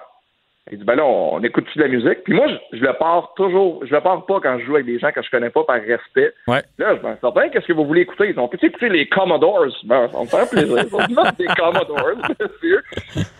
Il 0.70 0.78
dit, 0.78 0.84
ben 0.84 0.96
là, 0.96 1.04
on, 1.04 1.42
écoute-tu 1.42 1.78
de 1.78 1.84
la 1.84 1.88
musique? 1.88 2.24
Puis 2.24 2.34
moi, 2.34 2.46
je, 2.72 2.78
le 2.78 2.92
pars 2.94 3.32
toujours, 3.36 3.84
je 3.86 3.94
le 3.94 4.00
pars 4.00 4.24
pas 4.26 4.40
quand 4.40 4.58
je 4.58 4.64
joue 4.64 4.74
avec 4.74 4.86
des 4.86 4.98
gens 4.98 5.10
que 5.12 5.22
je 5.22 5.30
connais 5.30 5.50
pas 5.50 5.64
par 5.64 5.76
respect. 5.76 6.32
Ouais. 6.46 6.62
Là, 6.78 6.96
je 6.96 7.06
me 7.06 7.14
certain, 7.20 7.48
qu'est-ce 7.48 7.66
que 7.66 7.72
vous 7.72 7.86
voulez 7.86 8.02
écouter? 8.02 8.30
Ils 8.30 8.38
ont 8.38 8.48
peut 8.48 8.58
écouter 8.60 8.88
les 8.88 9.08
Commodores. 9.08 9.76
Ben, 9.84 10.08
ça 10.08 10.20
me 10.20 10.26
fait 10.26 10.50
plaisir. 10.50 10.84
Des 11.38 11.46
Commodores, 11.46 12.26
sûr. 12.60 12.80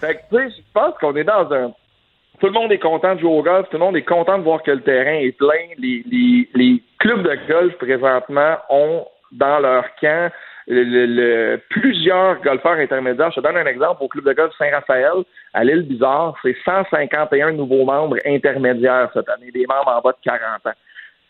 Fait 0.00 0.14
que, 0.14 0.36
tu 0.36 0.36
sais, 0.36 0.56
je 0.56 0.62
pense 0.72 0.94
qu'on 1.00 1.16
est 1.16 1.24
dans 1.24 1.52
un, 1.52 1.72
tout 2.40 2.46
le 2.46 2.52
monde 2.52 2.72
est 2.72 2.78
content 2.78 3.14
de 3.14 3.20
jouer 3.20 3.30
au 3.30 3.42
golf, 3.42 3.68
tout 3.70 3.78
le 3.78 3.84
monde 3.84 3.96
est 3.96 4.02
content 4.02 4.38
de 4.38 4.44
voir 4.44 4.62
que 4.62 4.70
le 4.70 4.80
terrain 4.80 5.18
est 5.18 5.36
plein. 5.36 5.74
Les, 5.76 6.04
les, 6.10 6.48
les 6.54 6.82
clubs 6.98 7.22
de 7.22 7.36
golf, 7.48 7.74
présentement, 7.78 8.56
ont 8.70 9.06
dans 9.32 9.58
leur 9.58 9.84
camp 10.00 10.30
le, 10.68 11.56
plusieurs 11.70 12.40
golfeurs 12.42 12.78
intermédiaires. 12.78 13.30
Je 13.30 13.40
te 13.40 13.46
donne 13.46 13.56
un 13.56 13.66
exemple. 13.66 14.02
Au 14.02 14.08
club 14.08 14.24
de 14.24 14.32
golf 14.32 14.52
Saint-Raphaël, 14.58 15.24
à 15.54 15.64
l'île 15.64 15.82
Bizarre, 15.82 16.34
c'est 16.42 16.56
151 16.64 17.52
nouveaux 17.52 17.84
membres 17.84 18.18
intermédiaires 18.26 19.10
cette 19.14 19.28
année, 19.28 19.50
des 19.50 19.66
membres 19.66 19.96
en 19.96 20.00
bas 20.00 20.12
de 20.12 20.18
40 20.22 20.66
ans. 20.66 20.78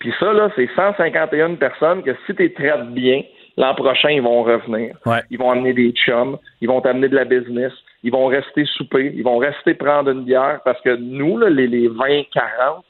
Puis 0.01 0.13
ça, 0.19 0.33
là, 0.33 0.51
c'est 0.57 0.69
151 0.77 1.55
personnes 1.55 2.03
que 2.03 2.15
si 2.27 2.35
tu 2.35 2.53
traites 2.53 2.89
bien, 2.91 3.23
l'an 3.57 3.75
prochain, 3.75 4.11
ils 4.11 4.23
vont 4.23 4.43
revenir. 4.43 4.97
Ils 5.31 5.39
vont 5.39 5.51
amener 5.51 5.73
des 5.73 5.93
chums, 5.93 6.39
ils 6.61 6.69
vont 6.69 6.81
t'amener 6.81 7.09
de 7.09 7.17
la 7.17 7.25
business, 7.25 7.73
ils 8.05 8.13
vont 8.13 8.27
rester 8.27 8.65
souper, 8.65 9.13
ils 9.15 9.25
vont 9.25 9.39
rester 9.39 9.75
prendre 9.75 10.11
une 10.11 10.25
bière 10.25 10.61
parce 10.65 10.81
que 10.83 10.95
nous, 10.97 11.39
là, 11.39 11.51
les, 11.51 11.67
les 11.67 11.89
20-40, 11.89 12.27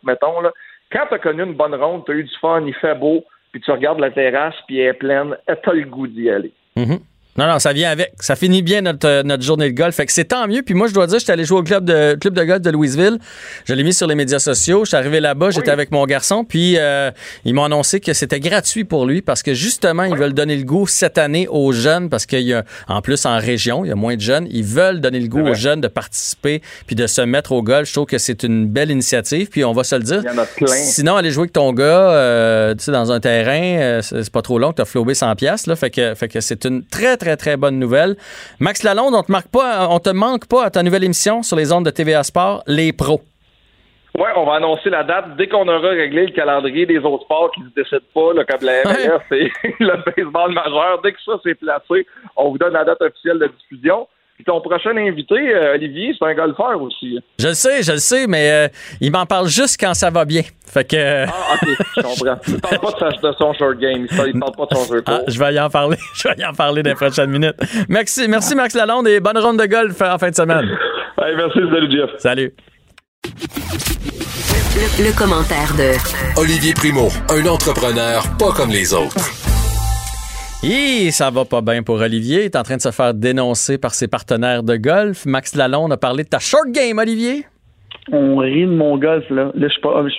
mettons, 0.05 0.41
là, 0.41 0.53
quand 0.93 1.07
tu 1.09 1.15
as 1.15 1.19
connu 1.19 1.43
une 1.43 1.55
bonne 1.55 1.75
ronde, 1.75 2.05
tu 2.05 2.13
as 2.13 2.15
eu 2.17 2.25
du 2.25 2.35
fun, 2.41 2.63
il 2.67 2.75
fait 2.75 2.95
beau, 2.95 3.25
puis 3.53 3.61
tu 3.61 3.71
regardes 3.71 4.01
la 4.01 4.11
terrasse, 4.11 4.55
puis 4.67 4.79
elle 4.79 4.89
est 4.89 4.93
pleine, 4.95 5.37
t'as 5.47 5.73
le 5.73 5.85
goût 5.85 6.07
d'y 6.07 6.31
aller. 6.31 6.53
Mm-hmm. 6.77 7.01
Non, 7.39 7.47
non, 7.47 7.61
ça 7.61 7.73
vient 7.73 7.91
avec. 7.93 8.13
Ça 8.19 8.35
finit 8.35 8.63
bien 8.63 8.81
notre, 8.81 9.07
euh, 9.07 9.23
notre 9.23 9.45
journée 9.45 9.71
de 9.71 9.77
golf. 9.77 9.95
Fait 9.95 10.07
que 10.07 10.13
c'est 10.13 10.25
tant 10.25 10.49
mieux. 10.49 10.63
Puis 10.63 10.75
moi, 10.75 10.89
je 10.89 10.93
dois 10.93 11.07
dire, 11.07 11.21
j'étais 11.21 11.31
allé 11.31 11.45
jouer 11.45 11.61
au 11.61 11.63
club 11.63 11.85
de, 11.85 12.17
club 12.21 12.35
de 12.35 12.43
golf 12.43 12.61
de 12.61 12.71
Louisville. 12.71 13.19
Je 13.65 13.75
l'ai 13.75 13.85
mis 13.85 13.95
sur 13.95 14.09
les 14.09 14.17
médias 14.17 14.41
sociaux. 14.41 14.85
Je 14.85 14.89
suis 14.89 14.97
arrivé 14.97 15.21
là-bas, 15.21 15.51
j'étais 15.51 15.71
avec 15.71 15.93
mon 15.93 16.05
garçon. 16.05 16.45
Puis 16.45 16.75
euh, 16.79 17.13
ils 17.45 17.55
m'ont 17.55 17.63
annoncé 17.63 18.01
que 18.01 18.13
c'était 18.13 18.41
gratuit 18.41 18.83
pour 18.83 19.07
lui 19.07 19.23
parce 19.23 19.45
que 19.45 19.55
justement, 19.55 20.03
ils 20.03 20.17
veulent 20.17 20.35
donner 20.35 20.57
le 20.57 20.65
goût 20.65 20.89
cette 20.89 21.17
année 21.17 21.47
aux 21.49 21.71
jeunes 21.71 22.09
parce 22.09 22.27
qu'il 22.27 22.41
y 22.41 22.55
a, 22.55 22.65
en 22.89 23.03
plus, 23.03 23.25
en 23.25 23.39
région, 23.39 23.85
il 23.85 23.89
y 23.89 23.93
a 23.93 23.95
moins 23.95 24.17
de 24.17 24.21
jeunes. 24.21 24.49
Ils 24.51 24.65
veulent 24.65 25.01
donner 25.01 25.21
le 25.21 25.29
goût 25.29 25.47
aux 25.47 25.55
jeunes 25.55 25.81
de 25.81 25.89
participer 25.89 26.61
puis 26.89 26.97
de 26.97 27.07
se 27.07 27.21
mettre 27.21 27.53
au 27.53 27.63
golf. 27.63 27.87
Je 27.87 27.93
trouve 27.93 28.07
que 28.07 28.19
c'est 28.19 28.43
une 28.43 28.67
belle 28.67 28.91
initiative. 28.91 29.49
Puis 29.49 29.65
on 29.65 29.73
va 29.73 29.85
se 29.85 29.95
le 29.95 30.03
dire. 30.03 30.23
Sinon, 30.67 31.15
aller 31.15 31.31
jouer 31.31 31.43
avec 31.43 31.53
ton 31.53 31.73
gars, 31.73 31.85
euh, 31.85 32.75
tu 32.75 32.87
sais, 32.87 32.91
dans 32.91 33.13
un 33.13 33.21
terrain, 33.21 34.01
c'est 34.03 34.31
pas 34.31 34.43
trop 34.43 34.59
long. 34.59 34.73
Tu 34.73 34.83
as 34.83 34.87
flobé 34.87 35.15
100 35.15 35.37
pièces 35.37 35.69
là. 35.69 35.77
Fait 35.77 35.91
que, 35.91 36.17
fait 36.17 36.27
que 36.27 36.41
c'est 36.41 36.65
une 36.65 36.83
très, 36.83 37.17
très, 37.17 37.28
très 37.37 37.57
bonne 37.57 37.79
nouvelle. 37.79 38.17
Max 38.61 38.83
Lalonde, 38.83 39.15
on 39.15 39.23
te 39.23 39.33
marque 39.33 39.49
pas, 39.49 39.89
on 39.89 39.99
te 39.99 40.11
manque 40.11 40.47
pas 40.47 40.65
à 40.65 40.71
ta 40.71 40.83
nouvelle 40.83 41.05
émission 41.05 41.43
sur 41.43 41.57
les 41.57 41.73
ondes 41.73 41.85
de 41.85 41.91
TVA 41.91 42.23
Sport, 42.23 42.63
Les 42.67 42.93
Pros. 42.93 43.21
Oui, 44.19 44.27
on 44.37 44.45
va 44.45 44.55
annoncer 44.55 44.91
la 44.91 45.05
date 45.05 45.37
dès 45.37 45.47
qu'on 45.49 45.69
aura 45.69 45.91
réglé 45.91 46.27
le 46.27 46.33
calendrier 46.33 46.87
des 46.87 46.99
autres 46.99 47.25
sports 47.25 47.53
qui 47.53 47.61
ne 47.61 47.69
se 47.69 47.75
décident 47.75 48.01
pas, 48.13 48.33
là, 48.35 48.45
comme 48.45 48.67
la 48.67 48.83
MLS 48.83 49.23
et 49.31 49.53
le 49.81 50.03
baseball 50.05 50.53
majeur. 50.53 51.01
Dès 51.03 51.13
que 51.13 51.19
ça 51.25 51.39
s'est 51.45 51.55
placé, 51.55 52.07
on 52.35 52.51
vous 52.51 52.59
donne 52.59 52.73
la 52.73 52.85
date 52.85 53.01
officielle 53.01 53.39
de 53.39 53.47
diffusion. 53.47 54.09
Puis 54.39 54.45
ton 54.45 54.61
prochain 54.61 54.97
invité, 54.97 55.35
euh, 55.35 55.75
Olivier, 55.75 56.15
c'est 56.17 56.25
un 56.25 56.33
golfeur 56.33 56.81
aussi. 56.81 57.19
Je 57.41 57.49
le 57.49 57.55
sais, 57.55 57.83
je 57.83 57.91
le 57.91 57.99
sais, 57.99 58.29
mais 58.29 58.53
euh, 58.53 58.69
il 59.01 59.11
m'en 59.11 59.27
parle 59.27 59.49
juste 59.49 59.81
quand 59.81 59.95
ça 59.95 60.11
va 60.11 60.25
bien. 60.25 60.43
Fait 60.65 60.85
que. 60.85 60.95
Euh, 60.95 61.27
ah, 61.27 61.55
ok, 61.55 61.69
je 61.97 62.03
comprends. 62.03 62.41
Il 62.47 62.61
parle 62.61 62.79
pas 62.79 63.31
de, 63.31 63.35
son 63.37 63.53
short 63.55 63.79
game. 63.81 64.07
Il 64.07 64.39
parle 64.39 64.53
pas 64.53 64.67
de 64.67 64.77
son 64.77 64.95
jeu 64.95 65.03
ah, 65.07 65.23
je 65.27 65.37
vais 65.41 65.55
y 65.55 65.59
en 65.59 65.69
parler. 65.69 65.97
Je 66.15 66.29
vais 66.29 66.35
y 66.39 66.45
en 66.45 66.53
parler 66.53 66.85
dans 66.85 66.91
les 66.91 66.95
prochaines 66.95 67.31
minutes. 67.31 67.57
Merci, 67.89 68.29
merci 68.29 68.55
Max 68.55 68.77
Lalonde 68.77 69.09
et 69.09 69.19
bonne 69.19 69.39
ronde 69.39 69.59
de 69.59 69.67
golf 69.67 70.01
en 70.03 70.19
fin 70.19 70.31
de 70.31 70.37
semaine. 70.37 70.69
merci, 71.19 71.59
salut 71.59 71.91
Jeff. 71.91 72.11
Salut. 72.19 72.55
Le, 75.01 75.19
commentaire 75.19 75.75
de 75.77 76.41
Olivier 76.41 76.75
Primo, 76.75 77.09
un 77.29 77.45
entrepreneur 77.47 78.23
pas 78.39 78.53
comme 78.53 78.71
les 78.71 78.95
autres. 78.95 79.48
Et 80.65 81.13
ça 81.13 81.31
va 81.31 81.45
pas 81.45 81.61
bien 81.61 81.85
pour 81.85 82.01
Olivier. 82.01 82.41
Il 82.41 82.45
est 82.47 82.57
en 82.57 82.65
train 82.65 82.77
de 82.77 82.83
se 82.83 82.91
faire 82.91 83.15
dénoncer 83.15 83.79
par 83.79 83.95
ses 83.95 84.09
partenaires 84.09 84.65
de 84.65 84.75
golf. 84.77 85.25
Max 85.25 85.55
Lalonde 85.55 85.93
a 85.93 85.97
parlé 85.97 86.25
de 86.25 86.29
ta 86.29 86.41
short 86.41 86.71
game, 86.73 86.99
Olivier. 86.99 87.47
On 88.11 88.39
rit 88.39 88.67
de 88.67 88.75
mon 88.75 88.99
golf, 88.99 89.25
là. 89.31 89.53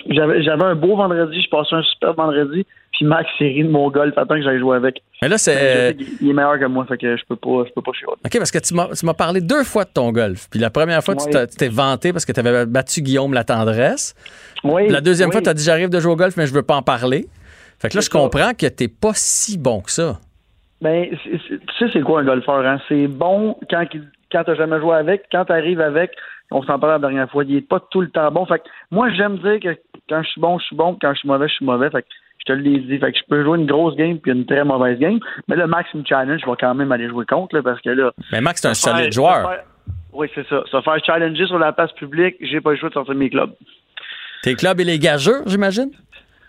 j'avais, 0.08 0.42
j'avais 0.42 0.64
un 0.64 0.74
beau 0.74 0.96
vendredi, 0.96 1.42
je 1.42 1.50
passais 1.50 1.74
un 1.74 1.82
super 1.82 2.14
vendredi, 2.14 2.64
puis 2.92 3.04
Max 3.04 3.28
s'est 3.38 3.48
ri 3.48 3.64
de 3.64 3.68
mon 3.68 3.90
golf. 3.90 4.16
Attends 4.16 4.36
que 4.36 4.42
j'aille 4.42 4.60
jouer 4.60 4.76
avec. 4.76 5.02
Mais 5.20 5.28
là, 5.28 5.36
c'est. 5.36 5.96
Il 6.22 6.30
est 6.30 6.32
meilleur 6.32 6.58
que 6.58 6.64
moi, 6.64 6.86
fait 6.86 6.96
que 6.96 7.16
je 7.16 7.22
peux 7.28 7.36
pas, 7.36 7.64
je 7.66 7.72
peux 7.74 7.82
pas 7.82 7.92
chier. 7.92 8.06
OK, 8.06 8.38
parce 8.38 8.50
que 8.50 8.58
tu 8.58 8.74
m'as, 9.06 9.14
parlé 9.14 9.42
deux 9.42 9.64
fois 9.64 9.84
de 9.84 9.90
ton 9.90 10.10
golf. 10.10 10.48
Puis 10.50 10.58
la 10.58 10.70
première 10.70 11.04
fois, 11.04 11.16
tu, 11.16 11.28
t'es 11.58 11.68
vanté 11.68 12.12
parce 12.12 12.24
que 12.24 12.32
tu 12.32 12.40
avais 12.40 12.64
battu 12.64 13.02
Guillaume 13.02 13.34
la 13.34 13.44
tendresse. 13.44 14.14
Oui. 14.64 14.88
la 14.88 15.02
deuxième 15.02 15.32
fois, 15.32 15.42
tu 15.42 15.50
as 15.50 15.54
dit 15.54 15.64
j'arrive 15.64 15.90
de 15.90 16.00
jouer 16.00 16.12
au 16.12 16.16
golf, 16.16 16.36
mais 16.38 16.46
je 16.46 16.54
veux 16.54 16.62
pas 16.62 16.76
en 16.76 16.82
parler. 16.82 17.26
Fait 17.78 17.90
que 17.90 17.96
là, 17.96 18.00
je 18.00 18.10
comprends 18.10 18.52
que 18.54 18.66
t'es 18.66 18.88
pas 18.88 19.12
si 19.14 19.58
bon 19.58 19.80
que 19.80 19.90
ça. 19.90 20.18
Ben, 20.80 21.10
tu 21.10 21.60
sais, 21.78 21.90
c'est 21.92 22.00
quoi 22.00 22.20
un 22.20 22.24
golfeur, 22.24 22.64
hein? 22.66 22.78
C'est 22.88 23.06
bon 23.06 23.56
quand, 23.68 23.84
quand 24.32 24.44
t'as 24.44 24.54
jamais 24.54 24.80
joué 24.80 24.94
avec, 24.96 25.24
quand 25.30 25.44
t'arrives 25.44 25.80
avec, 25.80 26.12
on 26.50 26.62
s'en 26.62 26.78
parlait 26.78 26.94
la 26.96 26.98
dernière 26.98 27.30
fois, 27.30 27.44
il 27.44 27.56
est 27.56 27.60
pas 27.68 27.80
tout 27.90 28.00
le 28.00 28.10
temps 28.10 28.30
bon. 28.30 28.46
Fait 28.46 28.58
que 28.58 28.64
moi, 28.90 29.10
j'aime 29.10 29.38
dire 29.38 29.60
que 29.60 29.78
quand 30.08 30.22
je 30.22 30.28
suis 30.30 30.40
bon, 30.40 30.58
je 30.58 30.64
suis 30.64 30.76
bon, 30.76 30.96
quand 31.00 31.12
je 31.14 31.18
suis 31.20 31.28
mauvais, 31.28 31.48
je 31.48 31.54
suis 31.54 31.64
mauvais. 31.64 31.90
Fait 31.90 32.02
que 32.02 32.08
je 32.38 32.44
te 32.46 32.52
l'ai 32.52 32.78
dit. 32.80 32.98
Fait 32.98 33.12
que 33.12 33.18
je 33.18 33.24
peux 33.28 33.44
jouer 33.44 33.58
une 33.58 33.66
grosse 33.66 33.94
game 33.96 34.18
puis 34.18 34.32
une 34.32 34.46
très 34.46 34.64
mauvaise 34.64 34.98
game. 34.98 35.20
Mais 35.48 35.56
le 35.56 35.66
Max 35.66 35.92
me 35.94 36.02
challenge, 36.04 36.40
je 36.44 36.50
vais 36.50 36.56
quand 36.58 36.74
même 36.74 36.90
aller 36.92 37.08
jouer 37.08 37.26
contre, 37.26 37.56
là, 37.56 37.62
parce 37.62 37.80
que 37.80 37.90
là. 37.90 38.12
Mais 38.32 38.40
Max, 38.40 38.60
c'est 38.60 38.68
un 38.68 38.74
solide 38.74 39.12
joueur. 39.12 39.50
oui, 40.12 40.28
c'est 40.34 40.46
ça. 40.48 40.62
Se 40.70 40.80
faire 40.80 41.04
challenger 41.04 41.46
sur 41.46 41.58
la 41.58 41.72
place 41.72 41.92
publique, 41.92 42.36
j'ai 42.40 42.60
pas 42.60 42.72
le 42.72 42.76
choix 42.78 42.88
de 42.88 42.94
sortir 42.94 43.14
de 43.14 43.18
mes 43.18 43.30
clubs. 43.30 43.52
Tes 44.42 44.54
clubs 44.54 44.80
et 44.80 44.84
les 44.84 44.98
gageurs, 44.98 45.42
j'imagine? 45.46 45.90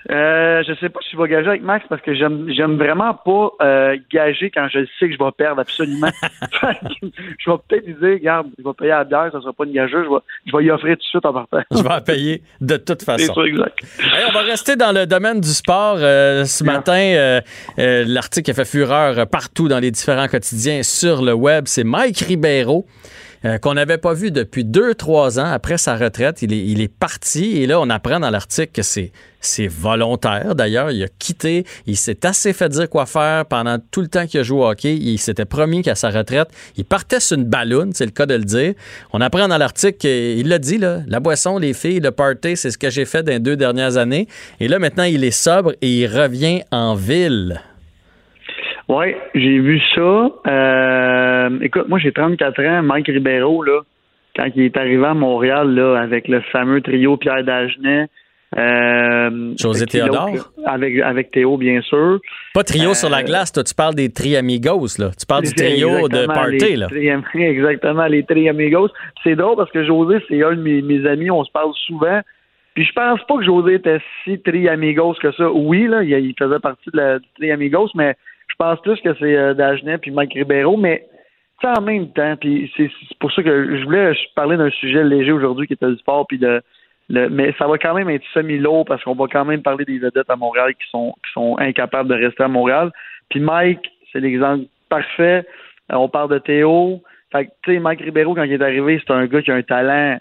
Euh, 0.10 0.64
je 0.68 0.74
sais 0.76 0.90
pas 0.90 1.00
si 1.02 1.16
je 1.16 1.22
vais 1.22 1.30
gager 1.30 1.50
avec 1.50 1.62
Max 1.62 1.86
parce 1.88 2.02
que 2.02 2.16
j'aime 2.16 2.50
j'aime 2.50 2.78
vraiment 2.78 3.14
pas 3.14 3.52
euh, 3.62 3.98
gager 4.12 4.50
quand 4.50 4.68
je 4.68 4.80
sais 5.00 5.10
que 5.10 5.14
je 5.14 5.24
vais 5.24 5.32
perdre 5.32 5.62
absolument. 5.62 6.10
je 6.62 7.52
vais 7.52 7.58
peut-être 7.68 7.86
lui 7.86 7.94
dire, 7.94 8.14
regarde, 8.14 8.48
je 8.58 8.64
vais 8.64 8.74
payer 8.74 8.92
à 8.92 9.00
la 9.00 9.04
bière, 9.04 9.30
ça 9.32 9.40
sera 9.42 9.54
pas 9.54 9.66
une 9.66 9.74
gageuse, 9.74 10.06
je 10.06 10.10
vais, 10.10 10.22
je 10.48 10.58
vais 10.58 10.64
y 10.66 10.72
offrir 10.72 10.96
tout 10.96 11.04
de 11.04 11.04
suite 11.04 11.26
en 11.26 11.34
partant. 11.34 11.62
je 11.72 11.84
vais 11.84 12.02
payer 12.06 12.42
de 12.62 12.78
toute 12.78 13.04
façon. 13.04 13.34
C'est 13.36 13.50
exact. 13.50 13.80
on 14.30 14.34
va 14.34 14.42
rester 14.42 14.76
dans 14.76 14.92
le 14.92 15.06
domaine 15.06 15.40
du 15.40 15.50
sport. 15.50 15.98
Euh, 16.00 16.46
ce 16.46 16.64
matin, 16.64 16.94
euh, 16.94 17.42
l'article 17.78 18.50
a 18.52 18.54
fait 18.56 18.66
fureur 18.66 19.28
partout 19.28 19.68
dans 19.68 19.80
les 19.80 19.92
différents 19.92 20.28
quotidiens 20.28 20.82
sur 20.82 21.22
le 21.22 21.34
web. 21.34 21.66
C'est 21.68 21.84
Mike 21.84 22.20
Ribeiro 22.20 22.86
euh, 23.46 23.58
qu'on 23.58 23.74
n'avait 23.74 23.98
pas 23.98 24.14
vu 24.14 24.32
depuis 24.32 24.64
deux, 24.64 24.94
trois 24.94 25.40
ans 25.40 25.52
après 25.52 25.78
sa 25.78 25.96
retraite. 25.96 26.42
Il 26.42 26.54
est, 26.54 26.66
il 26.66 26.82
est 26.82 26.88
parti 26.94 27.58
et 27.58 27.68
là, 27.68 27.80
on 27.80 27.90
apprend 27.90 28.20
dans 28.20 28.30
l'article 28.30 28.72
que 28.72 28.82
c'est, 28.82 29.12
c'est 29.40 29.68
volontaire. 29.68 30.56
D'ailleurs, 30.56 30.92
il 30.92 31.04
a 31.04 31.08
quitté. 31.08 31.66
Il 31.88 31.98
s'est 31.98 32.26
assez 32.26 32.54
fait 32.54 32.70
dire 32.70 32.90
quoi 32.90 33.06
faire 33.06 33.46
pendant 33.46 33.78
tout 33.92 34.02
le 34.02 34.08
temps 34.08 34.28
qu'il 34.28 34.40
a 34.40 34.44
joué 34.44 34.60
au 34.60 34.68
hockey. 34.68 34.96
Il 34.96 35.18
s'était 35.18 35.46
promis 35.46 35.82
qu'à 35.82 35.96
sa 35.96 36.10
retraite, 36.10 36.50
il 36.78 36.86
partait 36.86 37.20
sur 37.20 37.38
une 37.38 37.46
balloune, 37.46 37.92
c'est 37.94 38.06
le 38.06 38.12
cas 38.12 38.26
de 38.26 38.36
le 38.36 38.46
dire. 38.46 38.74
On 39.14 39.22
apprend 39.22 39.48
dans 39.48 39.58
l'article 39.58 39.98
qu'il 39.98 40.48
l'a 40.48 40.60
dit, 40.60 40.78
là, 40.78 41.02
la 41.08 41.20
boisson, 41.20 41.58
les 41.58 41.74
filles, 41.74 42.00
le 42.00 42.12
party, 42.12 42.56
c'est 42.56 42.72
ce 42.72 42.78
que 42.78 42.90
j'ai 42.90 43.06
fait 43.06 43.24
dans 43.24 43.32
les 43.32 43.40
deux 43.40 43.56
dernières 43.56 43.98
années. 43.98 44.28
Et 44.60 44.68
là, 44.68 44.80
maintenant, 44.80 45.04
il 45.04 45.24
est 45.24 45.32
sobre 45.32 45.74
et 45.82 46.02
il 46.02 46.08
revient 46.08 46.62
en 46.72 46.96
ville. 46.96 47.62
Oui, 48.92 49.16
j'ai 49.34 49.60
vu 49.60 49.80
ça. 49.96 50.30
Euh, 50.48 51.60
écoute, 51.62 51.88
moi 51.88 51.98
j'ai 51.98 52.12
34 52.12 52.62
ans. 52.66 52.84
Mike 52.84 53.08
Ribeiro, 53.08 53.64
là, 53.64 53.84
quand 54.36 54.48
il 54.54 54.64
est 54.64 54.76
arrivé 54.76 55.06
à 55.06 55.14
Montréal 55.14 55.74
là, 55.74 55.98
avec 55.98 56.28
le 56.28 56.42
fameux 56.52 56.82
trio 56.82 57.16
Pierre 57.16 57.46
Dagenet. 57.46 58.08
Euh, 58.58 59.54
José 59.58 59.86
Théodore? 59.86 60.52
Avec, 60.66 61.00
avec 61.00 61.32
Théo, 61.32 61.56
bien 61.56 61.82
sûr. 61.84 62.20
Pas 62.54 62.66
trio 62.66 62.94
sur 62.94 63.10
la 63.10 63.20
euh, 63.20 63.24
glace, 63.24 63.54
toi, 63.54 63.64
tu 63.64 63.74
parles 63.74 63.96
des 63.96 64.12
Triamigos, 64.12 65.00
là. 65.00 65.12
Tu 65.18 65.26
parles 65.26 65.46
du 65.46 65.54
trio 65.54 66.10
de 66.10 66.26
party, 66.26 66.76
là. 66.76 66.88
exactement, 67.34 68.08
les 68.08 68.26
Triamigos. 68.26 68.90
C'est 69.24 69.36
drôle 69.36 69.56
parce 69.56 69.72
que 69.72 69.86
José, 69.86 70.18
c'est 70.28 70.44
un 70.44 70.56
de 70.56 70.62
mes, 70.62 70.82
mes, 70.82 71.08
amis, 71.08 71.32
on 71.32 71.46
se 71.46 71.52
parle 71.54 71.72
souvent. 71.88 72.20
Puis 72.74 72.84
je 72.84 72.92
pense 72.92 73.22
pas 73.26 73.38
que 73.38 73.46
José 73.46 73.76
était 73.76 74.02
si 74.26 74.38
Triamigos 74.42 75.14
que 75.14 75.32
ça. 75.32 75.50
Oui, 75.50 75.88
là, 75.88 76.04
il, 76.04 76.34
faisait 76.38 76.60
partie 76.60 76.90
de 76.92 76.98
la, 76.98 77.20
du 77.20 77.28
Triamigos, 77.38 77.92
mais 77.96 78.18
je 78.52 78.56
pense 78.58 78.80
plus 78.82 79.00
que 79.02 79.14
c'est 79.16 79.36
euh, 79.36 79.54
Dagenet 79.54 79.98
puis 79.98 80.12
Mike 80.12 80.34
Ribeiro, 80.34 80.78
mais 80.78 81.08
en 81.64 81.82
même 81.82 82.10
temps, 82.10 82.36
puis 82.38 82.72
c'est 82.76 82.90
pour 83.20 83.32
ça 83.32 83.44
que 83.44 83.78
je 83.78 83.84
voulais 83.84 84.14
parler 84.36 84.58
d'un 84.58 84.70
sujet 84.72 85.04
léger 85.04 85.32
aujourd'hui 85.32 85.68
qui 85.68 85.74
était 85.74 85.88
le 85.88 85.98
sport, 85.98 86.26
puis 86.28 86.38
de, 86.38 86.62
le, 87.10 87.30
mais 87.30 87.54
ça 87.58 87.68
va 87.68 87.78
quand 87.78 87.94
même 87.94 88.10
être 88.10 88.24
semi-lourd 88.34 88.86
parce 88.86 89.04
qu'on 89.04 89.16
va 89.16 89.26
quand 89.28 89.46
même 89.46 89.62
parler 89.62 89.86
des 89.86 90.00
vedettes 90.00 90.30
à 90.30 90.36
Montréal 90.36 90.74
qui 90.74 90.90
sont, 90.90 91.14
qui 91.24 91.32
sont 91.34 91.58
incapables 91.60 92.10
de 92.10 92.16
rester 92.16 92.44
à 92.44 92.48
Montréal. 92.48 92.92
Puis 93.30 93.40
Mike, 93.40 93.92
c'est 94.12 94.20
l'exemple 94.20 94.66
parfait. 94.90 95.46
Euh, 95.92 95.96
on 95.96 96.10
parle 96.10 96.32
de 96.32 96.40
Théo. 96.40 97.02
Fait 97.32 97.50
tu 97.64 97.74
sais, 97.74 97.80
Mike 97.80 98.02
Ribeiro, 98.02 98.34
quand 98.34 98.44
il 98.44 98.54
est 98.54 98.62
arrivé, 98.62 99.02
c'est 99.06 99.14
un 99.14 99.26
gars 99.26 99.42
qui 99.42 99.52
a 99.52 99.56
un 99.56 99.62
talent 99.62 100.18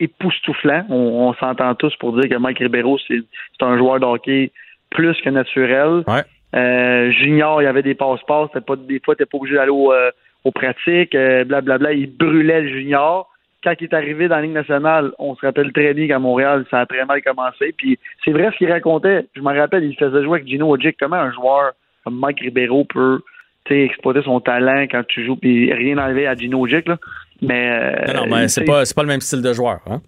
époustouflant. 0.00 0.84
On, 0.88 1.28
on 1.28 1.34
s'entend 1.34 1.74
tous 1.74 1.94
pour 1.96 2.18
dire 2.18 2.30
que 2.30 2.36
Mike 2.36 2.58
Ribeiro, 2.58 2.98
c'est 3.06 3.22
un 3.60 3.76
joueur 3.76 4.00
de 4.00 4.06
hockey 4.06 4.50
plus 4.90 5.20
que 5.20 5.30
naturel. 5.30 6.04
Ouais. 6.06 6.24
Euh, 6.54 7.10
junior, 7.10 7.60
il 7.60 7.66
y 7.66 7.68
avait 7.68 7.82
des 7.82 7.94
passeports, 7.94 8.50
pas 8.50 8.76
des 8.76 9.00
fois, 9.04 9.14
t'es 9.14 9.26
pas 9.26 9.38
obligé 9.38 9.56
d'aller 9.56 9.72
euh, 9.72 10.10
aux 10.44 10.50
pratiques, 10.50 11.12
blablabla. 11.12 11.90
Euh, 11.90 11.94
il 11.94 12.16
brûlait 12.16 12.62
le 12.62 12.68
junior. 12.68 13.30
Quand 13.62 13.74
il 13.80 13.84
est 13.84 13.94
arrivé 13.94 14.28
dans 14.28 14.36
la 14.36 14.42
Ligue 14.42 14.52
nationale, 14.52 15.12
on 15.18 15.34
se 15.34 15.44
rappelle 15.44 15.72
très 15.72 15.92
bien 15.92 16.06
qu'à 16.06 16.18
Montréal, 16.18 16.64
ça 16.70 16.80
a 16.80 16.86
très 16.86 17.04
mal 17.04 17.20
commencé. 17.22 17.74
Puis 17.76 17.98
c'est 18.24 18.30
vrai 18.30 18.50
ce 18.52 18.56
qu'il 18.56 18.70
racontait. 18.70 19.26
Je 19.34 19.40
me 19.40 19.58
rappelle, 19.58 19.84
il 19.84 19.96
faisait 19.96 20.22
jouer 20.22 20.38
avec 20.38 20.48
Gino 20.48 20.72
Ojic. 20.72 20.96
Comment 20.98 21.16
un 21.16 21.32
joueur 21.32 21.72
comme 22.04 22.18
Mike 22.18 22.40
Ribeiro 22.40 22.84
peut 22.84 23.20
exploiter 23.68 24.22
son 24.22 24.40
talent 24.40 24.84
quand 24.90 25.02
tu 25.06 25.26
joues, 25.26 25.36
puis 25.36 25.70
rien 25.74 25.98
enlever 25.98 26.26
à 26.26 26.34
Gino 26.34 26.62
Ojic, 26.62 26.88
là? 26.88 26.96
Mais, 27.42 27.94
non, 28.14 28.26
mais 28.26 28.48
c'est 28.48 28.64
pas, 28.64 28.82
pas 28.96 29.02
le 29.02 29.08
même 29.08 29.20
style 29.20 29.42
de 29.42 29.52
joueur, 29.52 29.80
hein? 29.86 30.00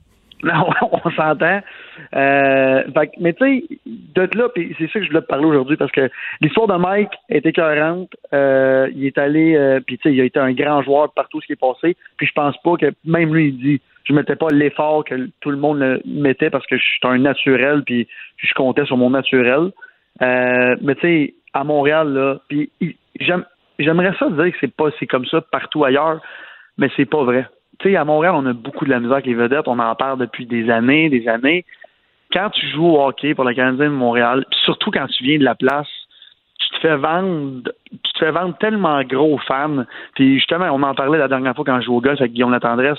Non, 0.43 0.71
on 1.05 1.11
s'entend. 1.11 1.61
Euh, 2.15 2.83
mais 3.21 3.33
tu 3.35 3.45
sais, 3.45 3.65
de 3.87 4.39
là, 4.39 4.49
puis 4.55 4.75
c'est 4.79 4.87
ça 4.91 4.99
que 4.99 5.05
je 5.05 5.11
voulais 5.11 5.23
te 5.23 5.27
parler 5.27 5.45
aujourd'hui 5.45 5.77
parce 5.77 5.93
que 5.93 6.11
l'histoire 6.41 6.67
de 6.67 6.77
Mike 6.77 7.13
est 7.29 7.45
écœurante. 7.45 8.15
Euh, 8.33 8.89
il 8.95 9.07
est 9.07 9.19
allé, 9.19 9.55
euh, 9.55 9.81
puis 9.81 9.99
tu 9.99 10.09
sais, 10.09 10.15
il 10.15 10.21
a 10.21 10.25
été 10.25 10.39
un 10.39 10.53
grand 10.53 10.83
joueur 10.83 11.13
partout 11.13 11.41
ce 11.41 11.47
qui 11.47 11.53
est 11.53 11.57
passé. 11.57 11.97
Puis 12.17 12.27
je 12.27 12.33
pense 12.33 12.57
pas 12.63 12.77
que 12.77 12.93
même 13.05 13.35
lui 13.35 13.49
il 13.49 13.59
dit, 13.59 13.81
je 14.05 14.15
mettais 14.15 14.37
pas 14.37 14.49
l'effort 14.51 15.05
que 15.05 15.29
tout 15.41 15.51
le 15.51 15.57
monde 15.57 16.01
mettait 16.07 16.51
parce 16.51 16.67
que 16.67 16.77
je 16.77 16.83
suis 16.83 17.01
un 17.03 17.19
naturel, 17.19 17.83
puis 17.85 18.09
je 18.37 18.53
comptais 18.55 18.87
sur 18.87 18.97
mon 18.97 19.11
naturel. 19.11 19.73
Euh, 20.23 20.77
mais 20.81 20.95
tu 20.97 21.01
sais, 21.03 21.35
à 21.53 21.65
Montréal 21.65 22.13
là, 22.13 22.39
puis 22.49 22.71
j'aimerais 23.79 24.15
ça 24.19 24.31
dire 24.31 24.53
que 24.53 24.57
c'est 24.61 24.75
pas 24.75 24.91
c'est 24.99 25.07
comme 25.07 25.27
ça 25.27 25.41
partout 25.41 25.85
ailleurs, 25.85 26.21
mais 26.79 26.91
c'est 26.97 27.09
pas 27.09 27.25
vrai 27.25 27.47
tu 27.81 27.91
sais, 27.91 27.97
à 27.97 28.05
Montréal, 28.05 28.35
on 28.37 28.47
a 28.47 28.53
beaucoup 28.53 28.85
de 28.85 28.91
la 28.91 29.01
misère 29.01 29.15
avec 29.15 29.27
les 29.27 29.35
vedettes. 29.35 29.67
On 29.67 29.79
en 29.79 29.95
parle 29.95 30.19
depuis 30.19 30.47
des 30.47 30.71
années, 30.71 31.09
des 31.09 31.27
années. 31.29 31.65
Quand 32.33 32.51
tu 32.51 32.67
joues 32.69 32.87
au 32.87 33.03
hockey 33.03 33.35
pour 33.35 33.45
la 33.45 33.55
Canadienne 33.55 33.91
de 33.91 33.95
Montréal, 33.95 34.45
surtout 34.65 34.91
quand 34.91 35.07
tu 35.07 35.25
viens 35.25 35.39
de 35.39 35.45
la 35.45 35.55
place, 35.55 35.89
tu 36.59 36.69
te 36.77 36.81
fais 36.81 36.97
vendre, 36.97 37.71
tu 37.91 38.13
te 38.13 38.19
fais 38.19 38.31
vendre 38.31 38.57
tellement 38.59 39.03
gros 39.03 39.39
fans. 39.39 39.85
Puis 40.15 40.35
justement, 40.37 40.67
on 40.67 40.83
en 40.83 40.95
parlait 40.95 41.19
la 41.19 41.29
dernière 41.29 41.55
fois 41.55 41.65
quand 41.65 41.81
je 41.81 41.87
jouais 41.87 41.97
au 41.97 42.01
golf 42.01 42.21
avec 42.21 42.33
Guillaume 42.33 42.53
Latendresse. 42.53 42.99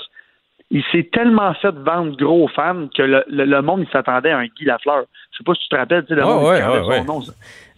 Il 0.70 0.82
s'est 0.90 1.08
tellement 1.12 1.54
fait 1.54 1.74
vendre 1.74 2.16
gros 2.16 2.48
fans 2.48 2.88
que 2.94 3.02
le, 3.02 3.60
monde 3.60 3.84
il 3.86 3.92
s'attendait 3.92 4.30
à 4.30 4.38
un 4.38 4.46
Guy 4.46 4.64
Lafleur. 4.64 5.04
Je 5.30 5.38
sais 5.38 5.44
pas 5.44 5.54
si 5.54 5.62
tu 5.62 5.68
te 5.68 5.76
rappelles, 5.76 6.02
tu 6.04 6.08
sais, 6.08 6.14
le 6.14 6.24
monde 6.24 6.44
ouais, 6.44 6.64
ouais, 6.64 6.98
son 6.98 7.04
nom. 7.04 7.20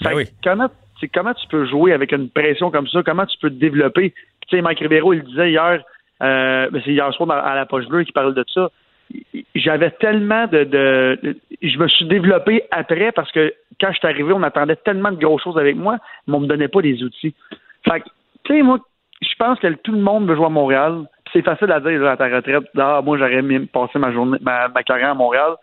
Ben 0.01 0.13
oui. 0.15 0.25
comment, 0.43 0.69
comment 1.13 1.35
tu 1.35 1.47
peux 1.49 1.67
jouer 1.67 1.93
avec 1.93 2.13
une 2.13 2.31
pression 2.31 2.71
comme 2.71 2.87
ça? 2.89 3.03
Comment 3.03 3.27
tu 3.27 3.37
peux 3.39 3.51
te 3.51 3.57
développer? 3.57 4.15
Tu 4.49 4.57
sais, 4.57 4.63
Mike 4.63 4.79
Ribeiro, 4.79 5.13
il 5.13 5.25
disait 5.25 5.51
hier, 5.51 5.83
euh, 6.23 6.69
c'est 6.85 6.93
hier 6.93 7.13
soir 7.15 7.31
à 7.31 7.55
la 7.55 7.67
poche 7.67 7.87
bleue 7.87 8.05
qui 8.05 8.13
parle 8.13 8.35
de 8.35 8.45
ça. 8.53 8.71
J'avais 9.55 9.91
tellement 9.91 10.47
de, 10.47 11.19
Je 11.63 11.79
me 11.79 11.89
suis 11.89 12.07
développé 12.07 12.65
après 12.71 13.13
parce 13.13 13.31
que 13.33 13.53
quand 13.81 13.93
je 13.93 13.99
suis 13.99 14.07
arrivé, 14.07 14.33
on 14.33 14.43
attendait 14.43 14.77
tellement 14.77 15.11
de 15.11 15.17
grosses 15.17 15.43
choses 15.43 15.59
avec 15.59 15.77
moi, 15.77 15.99
mais 16.27 16.37
on 16.37 16.41
me 16.41 16.47
donnait 16.47 16.69
pas 16.69 16.81
des 16.81 17.03
outils. 17.03 17.35
Fait 17.85 18.01
que, 18.01 18.07
tu 18.45 18.55
sais, 18.55 18.63
moi, 18.63 18.79
je 19.21 19.35
pense 19.39 19.59
que 19.59 19.67
tout 19.69 19.93
le 19.93 20.01
monde 20.01 20.29
veut 20.29 20.37
jouer 20.37 20.47
à 20.47 20.51
Montréal. 20.51 21.05
C'est 21.33 21.43
facile 21.43 21.73
à 21.73 21.81
dire 21.81 22.07
à 22.07 22.17
ta 22.17 22.29
retraite. 22.29 22.65
Ah, 22.79 23.01
moi, 23.05 23.19
j'aurais 23.19 23.43
passé 23.73 23.99
ma 23.99 24.13
journée, 24.13 24.39
ma, 24.41 24.69
carrière 24.85 25.11
à 25.11 25.15
Montréal. 25.15 25.55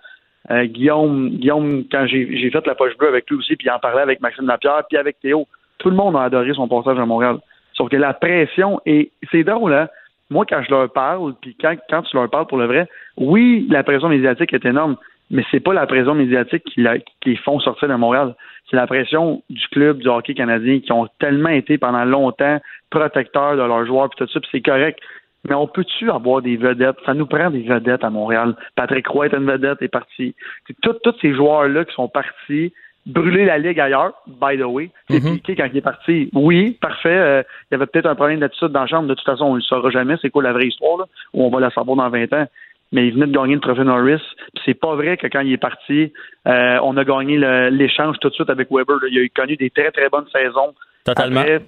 Euh, 0.50 0.66
Guillaume, 0.66 1.30
Guillaume, 1.30 1.86
quand 1.92 2.06
j'ai 2.08 2.50
fait 2.52 2.68
la 2.68 2.76
poche 2.76 2.98
bleue 2.98 3.08
avec 3.08 3.30
lui 3.30 3.38
aussi, 3.38 3.56
puis 3.56 3.68
il 3.68 3.72
en 3.72 3.80
parlait 3.80 4.02
avec 4.02 4.22
Maxime 4.22 4.48
Lapierre, 4.48 4.84
puis 4.90 4.98
avec 4.98 5.20
Théo, 5.20 5.48
tout 5.78 5.90
le 5.90 5.96
monde 5.96 6.16
a 6.16 6.24
adoré 6.24 6.54
son 6.54 6.68
passage 6.68 7.00
à 7.00 7.06
Montréal. 7.06 7.38
Sauf 7.74 7.90
que 7.90 7.96
la 7.96 8.14
pression, 8.14 8.82
et 8.86 9.12
c'est 9.32 9.44
drôle, 9.44 9.74
hein? 9.74 9.88
Moi, 10.32 10.46
quand 10.50 10.64
je 10.64 10.72
leur 10.72 10.92
parle, 10.92 11.34
puis 11.42 11.56
quand, 11.60 11.76
quand 11.90 12.02
tu 12.04 12.16
leur 12.16 12.30
parles 12.30 12.48
pour 12.48 12.58
le 12.58 12.66
vrai, 12.66 12.88
oui, 13.18 13.68
la 13.70 13.84
pression 13.84 14.08
médiatique 14.08 14.54
est 14.54 14.66
énorme, 14.66 14.96
mais 15.30 15.44
c'est 15.52 15.60
pas 15.60 15.74
la 15.74 15.86
pression 15.86 16.16
médiatique 16.16 16.64
qui, 16.64 16.86
les 17.26 17.36
font 17.38 17.60
sortir 17.60 17.90
de 17.90 17.96
Montréal. 17.96 18.36
C'est 18.70 18.78
la 18.78 18.88
pression 18.88 19.44
du 19.50 19.68
club 19.68 20.00
du 20.00 20.08
hockey 20.08 20.34
canadien 20.34 20.80
qui 20.80 20.92
ont 20.92 21.08
tellement 21.20 21.50
été 21.50 21.78
pendant 21.78 22.06
longtemps 22.06 22.60
protecteurs 22.90 23.58
de 23.58 23.62
leurs 23.62 23.86
joueurs 23.86 24.10
puis 24.10 24.26
tout 24.26 24.32
ça, 24.32 24.40
puis 24.40 24.50
c'est 24.52 24.62
correct. 24.62 25.00
Mais 25.48 25.56
on 25.56 25.68
peut-tu 25.68 26.10
avoir 26.10 26.42
des 26.42 26.56
vedettes? 26.56 26.98
Ça 27.06 27.14
nous 27.14 27.26
prend 27.26 27.50
des 27.50 27.64
vedettes 27.64 28.04
à 28.04 28.10
Montréal. 28.10 28.56
Patrick 28.76 29.08
Roy 29.08 29.26
est 29.26 29.34
une 29.34 29.50
vedette, 29.50 29.82
est 29.82 29.88
parti. 29.88 30.36
Tous 30.82 30.96
ces 31.22 31.34
joueurs-là 31.34 31.84
qui 31.86 31.94
sont 31.96 32.08
partis, 32.08 32.72
brûler 33.06 33.46
la 33.46 33.58
ligue 33.58 33.80
ailleurs, 33.80 34.14
by 34.28 34.58
the 34.58 34.64
way. 34.66 34.90
C'est 35.10 35.24
Mhm. 35.24 35.36
Piqué 35.38 35.56
quand 35.56 35.68
il 35.72 35.78
est 35.78 35.82
parti. 35.82 36.30
Oui, 36.34 36.78
parfait. 36.82 37.10
euh, 37.10 37.44
il 37.70 37.74
y 37.74 37.76
avait 37.76 37.88
peut-être 37.88 38.06
un 38.06 38.16
problème 38.16 38.40
d'attitude 38.40 38.70
dans 38.70 38.82
la 38.82 38.88
chambre. 38.88 39.08
De 39.08 39.14
toute 39.16 39.26
façon, 39.26 39.46
on 39.46 39.52
ne 39.54 39.58
le 39.58 39.62
saura 39.64 39.90
jamais. 39.90 40.16
C'est 40.22 40.30
quoi 40.30 40.44
la 40.44 40.54
vraie 40.54 40.68
histoire, 40.68 40.98
là, 41.00 41.06
ou 41.34 41.44
on 41.46 41.50
va 41.50 41.60
la 41.60 41.72
savoir 41.72 41.98
dans 41.98 42.10
20 42.10 42.32
ans. 42.34 42.46
Mais 42.94 43.08
il 43.08 43.14
venait 43.14 43.28
de 43.28 43.32
gagner 43.32 43.56
le 43.56 43.62
trophée 43.62 43.84
Norris. 43.86 44.22
C'est 44.66 44.74
pas 44.74 44.96
vrai 44.96 45.16
que 45.18 45.26
quand 45.28 45.40
il 45.40 45.54
est 45.54 45.58
parti, 45.58 46.12
euh, 46.48 46.78
on 46.84 46.98
a 46.98 47.04
gagné 47.06 47.38
l'échange 47.72 48.18
tout 48.20 48.30
de 48.30 48.34
suite 48.34 48.50
avec 48.50 48.68
Weber. 48.70 48.98
là. 49.02 49.08
Il 49.10 49.18
a 49.20 49.28
connu 49.34 49.56
des 49.56 49.70
très, 49.70 49.92
très 49.92 50.10
bonnes 50.10 50.28
saisons. 50.32 50.74
Totalement. 51.06 51.40
Après, 51.40 51.62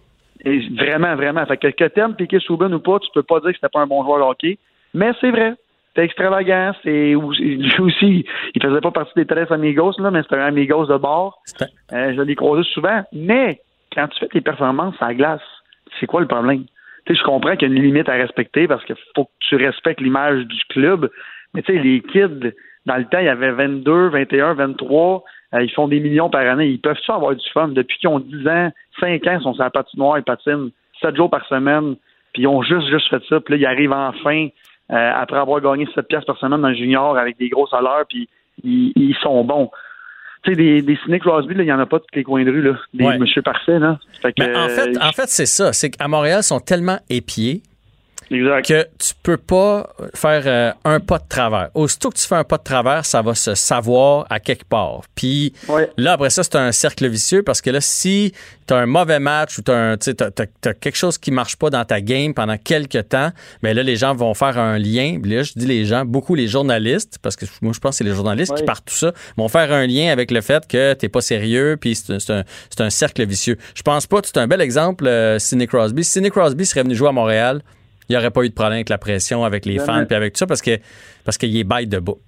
et 0.46 0.60
vraiment, 0.78 1.15
vraiment. 1.15 1.46
Fait 1.46 1.56
que, 1.58 1.67
que 1.69 1.86
t'aimes 1.86 2.15
Piqué 2.15 2.39
Souben 2.39 2.74
ou 2.74 2.80
pas, 2.80 3.00
tu 3.00 3.08
peux 3.13 3.24
pas 3.24 3.39
dire 3.39 3.52
que 3.52 3.56
c'était 3.56 3.69
pas 3.72 3.80
un 3.80 3.88
bon 3.88 4.04
joueur 4.04 4.17
de 4.19 4.24
hockey. 4.24 4.58
Mais 4.93 5.12
c'est 5.22 5.32
vrai. 5.32 5.54
C'était 5.94 6.06
extravagant. 6.06 6.74
C'est 6.84 7.16
aussi, 7.16 7.42
lui 7.58 7.80
aussi, 7.80 8.26
il 8.56 8.64
faisait 8.64 8.82
pas 8.82 8.92
partie 8.92 9.14
des 9.16 9.26
très 9.26 9.52
amigos, 9.52 9.94
là, 10.00 10.10
mais 10.10 10.24
c'était 10.24 10.38
un 10.38 10.48
amigos 10.48 10.88
de 10.88 10.98
bord. 10.98 11.40
Euh, 11.92 12.14
je 12.16 12.22
l'ai 12.22 12.36
croisé 12.36 12.64
souvent. 12.74 13.04
Mais 13.14 13.62
quand 13.94 14.08
tu 14.08 14.20
fais 14.20 14.28
tes 14.28 14.42
performances 14.42 14.96
à 15.02 15.10
la 15.10 15.14
glace, 15.14 15.42
c'est 16.00 16.08
quoi 16.08 16.22
le 16.22 16.28
problème? 16.28 16.66
Tu 17.06 17.14
sais, 17.14 17.20
je 17.20 17.24
comprends 17.24 17.56
qu'il 17.56 17.70
y 17.70 17.72
a 17.72 17.76
une 17.76 17.84
limite 17.84 18.10
à 18.10 18.14
respecter 18.14 18.68
parce 18.68 18.84
qu'il 18.86 18.96
faut 19.16 19.26
que 19.26 19.32
tu 19.40 19.56
respectes 19.56 20.02
l'image 20.02 20.46
du 20.46 20.62
club. 20.70 21.10
Mais 21.54 21.62
tu 21.62 21.74
sais, 21.74 21.80
les 21.80 22.02
kids, 22.02 22.54
dans 22.86 22.98
le 22.98 23.06
temps, 23.06 23.20
il 23.20 23.26
y 23.26 23.30
avait 23.30 23.52
22, 23.52 24.10
21, 24.10 24.54
23. 24.56 25.24
euh, 25.54 25.64
ils 25.64 25.72
font 25.72 25.88
des 25.88 26.00
millions 26.00 26.30
par 26.30 26.42
année. 26.42 26.68
Ils 26.68 26.82
peuvent-tu 26.82 27.12
avoir 27.12 27.36
du 27.36 27.50
fun? 27.54 27.68
Depuis 27.68 27.98
qu'ils 28.00 28.10
ont 28.10 28.20
10 28.20 28.48
ans, 28.48 28.72
5 29.00 29.28
ans, 29.28 29.38
ils 29.38 29.44
sont 29.44 29.54
sur 29.54 29.64
la 29.64 29.70
patinoire, 29.70 30.18
ils 30.18 30.24
patinent 30.24 30.72
7 31.02 31.16
jours 31.16 31.30
par 31.30 31.46
semaine. 31.48 31.96
Puis 32.34 32.44
ils 32.44 32.48
ont 32.48 32.64
juste, 32.64 32.88
juste 32.88 33.10
fait 33.10 33.22
ça. 33.30 33.40
Puis 33.42 33.54
là, 33.54 33.58
ils 33.58 33.66
arrivent 33.66 33.94
enfin, 33.94 34.48
euh, 34.91 35.12
après 35.15 35.38
avoir 35.38 35.62
gagné 35.62 35.88
7 35.96 36.08
piastres 36.08 36.28
par 36.28 36.38
semaine 36.38 36.62
dans 36.62 36.69
le 36.69 36.76
junior 36.76 37.17
avec 37.17 37.38
des 37.38 37.50
gros 37.50 37.67
salaires, 37.67 38.04
puis 38.08 38.30
ils, 38.63 39.15
sont 39.22 39.43
bons. 39.43 39.69
Tu 40.43 40.52
sais, 40.52 40.56
des, 40.58 40.82
des 40.82 40.98
Sidney 40.98 41.19
Crosby, 41.19 41.56
il 41.58 41.62
n'y 41.62 41.72
en 41.72 41.80
a 41.80 41.86
pas 41.86 42.00
de 42.00 42.04
tous 42.04 42.15
les 42.15 42.24
coins 42.24 42.43
de 42.43 42.52
rue, 42.52 42.62
là. 42.62 42.74
Des 42.93 43.06
Ouais. 43.06 43.17
monsieur 43.17 43.41
parfaits, 43.41 43.80
là. 43.80 43.98
Fait 44.22 44.34
que, 44.34 44.43
Mais 44.43 44.56
en 44.56 44.67
fait, 44.67 44.89
euh, 44.89 45.00
en 45.02 45.12
fait 45.13 45.28
c'est 45.30 45.46
ça. 45.46 45.72
C'est 45.74 45.89
qu'à 45.91 46.08
Montréal, 46.08 46.39
ils 46.41 46.43
sont 46.43 46.60
tellement 46.60 47.00
épiés 47.10 47.63
exact. 48.34 48.67
que 48.67 48.88
tu 48.98 49.13
peux 49.22 49.38
pas 49.38 49.89
faire 50.13 50.43
euh, 50.46 50.72
un 50.86 51.00
pas 51.00 51.19
de 51.19 51.28
travers. 51.28 51.69
Aussitôt 51.74 52.10
que 52.10 52.17
tu 52.17 52.28
fais 52.28 52.36
un 52.36 52.43
pas 52.43 52.58
de 52.58 52.63
travers, 52.63 53.06
ça 53.06 53.22
va 53.22 53.36
se 53.36 53.56
savoir 53.56 54.26
à 54.30 54.39
quelque 54.39 54.65
part. 54.65 55.02
Puis 55.15 55.54
Ouais. 55.67 55.89
là, 55.98 56.13
après 56.13 56.30
ça, 56.30 56.43
c'est 56.43 56.56
un 56.56 56.72
cercle 56.72 57.08
vicieux 57.08 57.43
parce 57.43 57.62
que 57.62 57.69
là, 57.69 57.82
si 57.82 58.34
tu 58.67 58.74
as 58.74 58.78
un 58.78 58.86
mauvais 58.86 59.19
match 59.19 59.58
ou 59.58 59.62
tu 59.62 59.72
as, 59.72 59.98
quelque 60.80 60.96
chose 60.96 61.17
qui 61.17 61.32
marche 61.32 61.56
pas 61.56 61.69
dans 61.69 61.84
ta 61.86 62.02
game 62.02 62.34
pendant 62.34 62.58
quelques 62.58 63.10
temps, 63.10 63.32
mais 63.62 63.74
là, 63.74 63.84
les 63.84 63.96
gens 63.96 64.15
vont 64.15 64.34
faire 64.34 64.58
un 64.58 64.78
lien. 64.78 65.19
Là, 65.24 65.43
je 65.43 65.54
dis 65.56 65.65
les 65.65 65.86
gens, 65.86 66.06
beaucoup 66.06 66.36
les 66.36 66.48
journalistes, 66.48 67.19
parce 67.22 67.36
que 67.36 67.46
moi, 67.62 67.74
je 67.74 67.80
pense 67.80 67.91
que 67.91 67.98
c'est 67.98 68.04
les 68.04 68.15
journalistes 68.15 68.54
qui 68.56 68.63
partent 68.63 68.86
tout 68.86 68.96
ça, 68.96 69.13
vont 69.38 69.48
faire 69.48 69.72
un 69.72 69.86
lien 69.88 70.12
avec 70.12 70.32
le 70.32 70.41
fait 70.41 70.67
que 70.67 70.93
t'es 70.93 71.10
pas 71.10 71.22
sérieux, 71.22 71.78
puis 71.80 71.96
c'est 71.96 72.82
un, 72.82 72.89
cercle 72.89 73.26
vicieux. 73.26 73.58
Je 73.76 73.82
pense 73.82 74.08
pas, 74.08 74.22
c'est 74.24 74.38
un 74.38 74.48
bel 74.48 74.62
exemple, 74.62 75.08
euh, 75.08 75.39
Sidney 75.39 75.67
Crosby. 75.67 76.04
Si 76.04 76.12
Sidney 76.12 76.30
Crosby 76.30 76.65
serait 76.65 76.84
venu 76.84 76.96
jouer 76.96 77.10
à 77.10 77.12
Montréal, 77.12 77.62
il 78.10 78.13
n'y 78.13 78.18
aurait 78.18 78.32
pas 78.32 78.44
eu 78.44 78.50
de 78.50 78.54
problème 78.54 78.76
avec 78.76 78.89
la 78.89 78.98
pression, 78.98 79.44
avec 79.44 79.66
les 79.66 79.80
fans, 79.80 80.06
puis 80.06 80.16
avec 80.16 80.34
tout 80.34 80.39
ça, 80.39 80.48
parce 80.48 80.62
que 80.62 80.78
parce 81.26 81.38
qu'il 81.38 81.56
est 81.58 81.63
bête 81.63 81.89
de 81.89 82.00
book. 82.00 82.20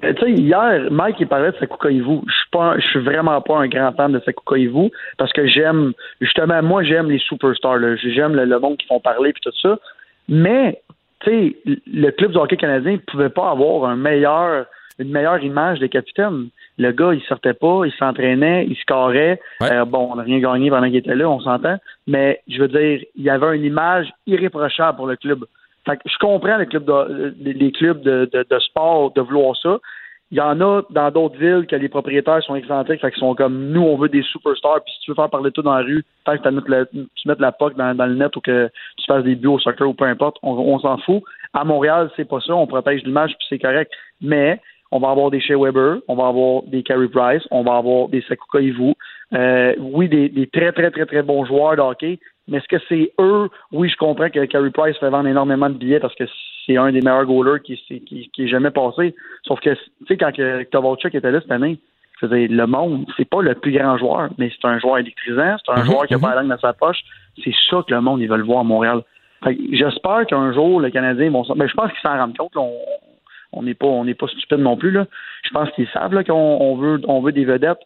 Mais 0.00 0.14
Tu 0.14 0.20
sais, 0.22 0.32
hier, 0.32 0.88
Mike, 0.90 1.16
il 1.20 1.26
parlait 1.26 1.52
de 1.52 1.56
Sakuka-Ivu. 1.58 2.20
Je 2.26 2.32
suis 2.32 2.50
pas, 2.50 2.78
je 2.78 2.86
suis 2.86 3.00
vraiment 3.00 3.40
pas 3.40 3.58
un 3.58 3.68
grand 3.68 3.92
fan 3.92 4.12
de 4.12 4.20
Sakuka-Ivu 4.20 4.90
parce 5.18 5.32
que 5.32 5.46
j'aime, 5.46 5.92
justement, 6.20 6.62
moi, 6.62 6.82
j'aime 6.82 7.10
les 7.10 7.18
superstars. 7.18 7.78
J'aime 8.02 8.34
le, 8.34 8.44
le 8.44 8.58
monde 8.58 8.78
qui 8.78 8.86
font 8.86 9.00
parler 9.00 9.32
puis 9.32 9.42
tout 9.42 9.52
ça. 9.60 9.78
Mais, 10.28 10.80
tu 11.20 11.30
sais, 11.30 11.56
le 11.92 12.10
club 12.10 12.32
du 12.32 12.38
hockey 12.38 12.56
canadien 12.56 12.92
ne 12.92 12.96
pouvait 12.98 13.28
pas 13.28 13.50
avoir 13.50 13.90
un 13.90 13.96
meilleur, 13.96 14.66
une 15.02 15.10
meilleure 15.12 15.42
image 15.42 15.78
de 15.78 15.86
capitaine. 15.86 16.48
Le 16.78 16.90
gars, 16.92 17.12
il 17.14 17.22
sortait 17.22 17.54
pas, 17.54 17.82
il 17.84 17.92
s'entraînait, 17.92 18.66
il 18.68 18.76
scorait. 18.76 19.40
Ouais. 19.60 19.72
Euh, 19.72 19.84
bon, 19.84 20.08
on 20.12 20.16
n'a 20.16 20.22
rien 20.22 20.40
gagné 20.40 20.70
pendant 20.70 20.86
qu'il 20.86 20.96
était 20.96 21.14
là, 21.14 21.28
on 21.28 21.40
s'entend. 21.40 21.76
Mais, 22.06 22.40
je 22.48 22.60
veux 22.60 22.68
dire, 22.68 23.00
il 23.14 23.22
y 23.22 23.30
avait 23.30 23.56
une 23.56 23.64
image 23.64 24.10
irréprochable 24.26 24.96
pour 24.96 25.06
le 25.06 25.16
club. 25.16 25.44
Fait 25.84 25.96
que 25.96 26.02
je 26.06 26.16
comprends 26.18 26.56
les 26.56 26.66
clubs 26.66 26.84
de, 26.84 27.34
les- 27.40 27.72
clubs 27.72 28.02
de, 28.02 28.30
de, 28.32 28.46
de 28.48 28.58
sport 28.60 29.12
de 29.12 29.20
vouloir 29.20 29.56
ça. 29.56 29.78
Il 30.30 30.38
y 30.38 30.40
en 30.40 30.58
a 30.62 30.80
dans 30.88 31.10
d'autres 31.10 31.36
villes 31.36 31.66
que 31.68 31.76
les 31.76 31.90
propriétaires 31.90 32.42
sont 32.42 32.54
excentriques, 32.54 33.02
fait 33.02 33.10
qu'ils 33.10 33.20
sont 33.20 33.34
comme 33.34 33.68
nous, 33.68 33.82
on 33.82 33.98
veut 33.98 34.08
des 34.08 34.22
superstars, 34.22 34.82
puis 34.82 34.94
si 34.94 35.00
tu 35.00 35.10
veux 35.10 35.14
faire 35.14 35.28
parler 35.28 35.50
de 35.50 35.54
tout 35.54 35.60
dans 35.60 35.74
la 35.74 35.82
rue, 35.82 36.04
tant 36.24 36.38
que 36.38 36.88
tu 36.88 37.28
mettes 37.28 37.40
la 37.40 37.52
POC 37.52 37.76
dans, 37.76 37.94
dans 37.94 38.06
le 38.06 38.14
net 38.14 38.34
ou 38.34 38.40
que 38.40 38.70
tu 38.96 39.04
fasses 39.06 39.24
des 39.24 39.34
buts 39.34 39.48
au 39.48 39.58
soccer 39.58 39.86
ou 39.86 39.92
peu 39.92 40.06
importe, 40.06 40.38
on, 40.42 40.52
on 40.52 40.78
s'en 40.78 40.96
fout. 40.98 41.22
À 41.52 41.64
Montréal, 41.64 42.10
c'est 42.16 42.26
pas 42.26 42.40
ça, 42.40 42.54
on 42.54 42.66
protège 42.66 43.02
l'image 43.02 43.34
puis 43.38 43.46
c'est 43.50 43.58
correct. 43.58 43.92
Mais 44.22 44.58
on 44.92 44.98
va 45.00 45.10
avoir 45.10 45.30
des 45.30 45.40
Shea 45.40 45.56
Weber, 45.58 45.96
on 46.06 46.14
va 46.14 46.28
avoir 46.28 46.62
des 46.64 46.82
Carey 46.84 47.08
Price, 47.08 47.42
on 47.50 47.62
va 47.62 47.76
avoir 47.76 48.08
des 48.08 48.22
Sakuka 48.28 48.60
Ivu. 48.60 48.92
Euh, 49.34 49.74
oui, 49.80 50.08
des, 50.08 50.28
des 50.28 50.46
très, 50.46 50.70
très, 50.72 50.90
très, 50.90 51.06
très 51.06 51.22
bons 51.22 51.44
joueurs 51.46 51.74
de 51.76 51.80
hockey, 51.80 52.18
mais 52.46 52.58
est-ce 52.58 52.68
que 52.68 52.82
c'est 52.88 53.12
eux? 53.18 53.48
Oui, 53.72 53.88
je 53.88 53.96
comprends 53.96 54.28
que 54.30 54.44
Carey 54.44 54.70
Price 54.70 54.96
fait 54.98 55.08
vendre 55.10 55.28
énormément 55.28 55.68
de 55.70 55.74
billets 55.74 56.00
parce 56.00 56.14
que 56.14 56.24
c'est 56.66 56.76
un 56.76 56.92
des 56.92 57.00
meilleurs 57.00 57.24
goalers 57.26 57.60
qui, 57.62 57.76
qui, 58.06 58.30
qui 58.32 58.44
est 58.44 58.48
jamais 58.48 58.70
passé. 58.70 59.14
Sauf 59.44 59.58
que, 59.60 59.70
tu 59.74 59.80
sais, 60.06 60.16
quand 60.16 60.32
que 60.32 60.62
Kovalchuk 60.70 61.14
était 61.14 61.30
là 61.32 61.40
cette 61.40 61.50
année, 61.50 61.78
le 62.20 62.66
monde, 62.66 63.06
c'est 63.16 63.28
pas 63.28 63.42
le 63.42 63.54
plus 63.54 63.72
grand 63.72 63.96
joueur, 63.98 64.28
mais 64.38 64.48
c'est 64.50 64.68
un 64.68 64.78
joueur 64.78 64.98
électrisant, 64.98 65.56
c'est 65.64 65.72
un 65.72 65.80
Mhm, 65.80 65.86
joueur 65.86 66.06
qui 66.06 66.14
a 66.14 66.18
mhm. 66.18 66.22
pas 66.22 66.34
la 66.34 66.42
langue 66.42 66.50
dans 66.50 66.58
sa 66.58 66.72
poche. 66.72 67.00
C'est 67.42 67.54
ça 67.70 67.82
que 67.88 67.92
le 67.92 68.00
monde, 68.00 68.20
ils 68.20 68.28
veulent 68.28 68.42
voir 68.44 68.60
à 68.60 68.64
Montréal. 68.64 69.00
Fait 69.42 69.56
que 69.56 69.62
J'espère 69.72 70.26
qu'un 70.26 70.52
jour, 70.52 70.80
le 70.80 70.90
Canadien 70.90 71.30
vont 71.30 71.42
s'en- 71.42 71.56
ben, 71.56 71.66
je 71.66 71.74
pense 71.74 71.90
qu'ils 71.90 72.00
s'en 72.00 72.16
rendent 72.16 72.36
compte. 72.36 72.54
là. 72.54 72.60
on 72.60 72.72
on 73.52 73.62
n'est 73.62 73.74
pas 73.74 73.86
on 73.86 74.04
n'est 74.04 74.14
pas 74.14 74.28
stupide 74.28 74.58
non 74.58 74.76
plus. 74.76 74.90
Là. 74.90 75.06
Je 75.44 75.50
pense 75.50 75.70
qu'ils 75.72 75.88
savent 75.88 76.14
là, 76.14 76.24
qu'on 76.24 76.32
on 76.34 76.76
veut, 76.76 77.00
on 77.06 77.20
veut 77.20 77.32
des 77.32 77.44
vedettes. 77.44 77.80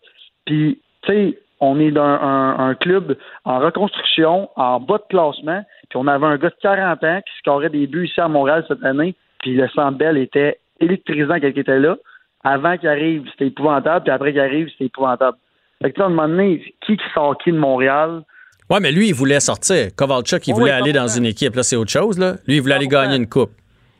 Puis, 0.44 0.80
tu 1.02 1.12
sais, 1.12 1.38
on 1.60 1.80
est 1.80 1.90
dans 1.90 2.02
un, 2.04 2.58
un 2.68 2.74
club 2.74 3.16
en 3.44 3.58
reconstruction, 3.58 4.48
en 4.56 4.78
bas 4.80 4.98
de 4.98 5.04
classement. 5.08 5.64
Puis 5.88 5.96
on 5.98 6.06
avait 6.06 6.26
un 6.26 6.36
gars 6.36 6.50
de 6.50 6.56
40 6.60 7.04
ans 7.04 7.20
qui 7.26 7.32
scorait 7.38 7.70
des 7.70 7.86
buts 7.86 8.06
ici 8.06 8.20
à 8.20 8.28
Montréal 8.28 8.64
cette 8.68 8.84
année. 8.84 9.14
Puis 9.40 9.54
le 9.54 9.68
Centre 9.68 9.96
Bell 9.98 10.16
était 10.18 10.58
électrisant 10.80 11.34
quand 11.40 11.48
il 11.48 11.58
était 11.58 11.78
là. 11.78 11.96
Avant 12.44 12.76
qu'il 12.76 12.88
arrive, 12.88 13.24
c'était 13.32 13.46
épouvantable. 13.48 14.04
Puis 14.04 14.12
après 14.12 14.32
qu'il 14.32 14.40
arrive, 14.40 14.68
c'était 14.70 14.84
épouvantable. 14.86 15.36
Fait 15.82 15.92
que 15.92 15.98
là, 15.98 16.04
à 16.06 16.08
un 16.08 16.10
moment 16.10 16.28
donné, 16.28 16.62
qui 16.84 16.96
qui 16.96 17.04
sort 17.14 17.36
qui 17.38 17.52
de 17.52 17.58
Montréal? 17.58 18.22
Ouais, 18.70 18.80
mais 18.80 18.92
lui, 18.92 19.08
il 19.08 19.14
voulait 19.14 19.40
sortir. 19.40 19.88
Kovalchuk, 19.96 20.46
il 20.46 20.52
Oui, 20.54 20.60
voulait 20.60 20.72
oui, 20.72 20.78
aller 20.78 20.92
dans 20.92 21.06
100%. 21.06 21.18
une 21.18 21.26
équipe. 21.26 21.54
Là, 21.54 21.62
c'est 21.62 21.76
autre 21.76 21.90
chose. 21.90 22.18
Là. 22.18 22.34
Lui, 22.46 22.56
il 22.56 22.60
voulait 22.62 22.74
aller 22.74 22.86
100%. 22.86 22.90
gagner 22.90 23.16
une 23.16 23.28
coupe. 23.28 23.50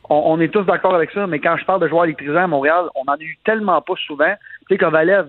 On, 0.09 0.15
on 0.33 0.39
est 0.39 0.49
tous 0.49 0.63
d'accord 0.63 0.95
avec 0.95 1.11
ça, 1.11 1.27
mais 1.27 1.39
quand 1.39 1.57
je 1.57 1.65
parle 1.65 1.81
de 1.81 1.87
joueurs 1.87 2.05
électrisants 2.05 2.43
à 2.43 2.47
Montréal, 2.47 2.85
on 2.95 3.09
en 3.09 3.15
a 3.15 3.19
eu 3.19 3.37
tellement 3.43 3.81
pas 3.81 3.95
souvent. 4.05 4.33
Tu 4.67 4.75
sais, 4.75 4.77
Kovalev, 4.77 5.27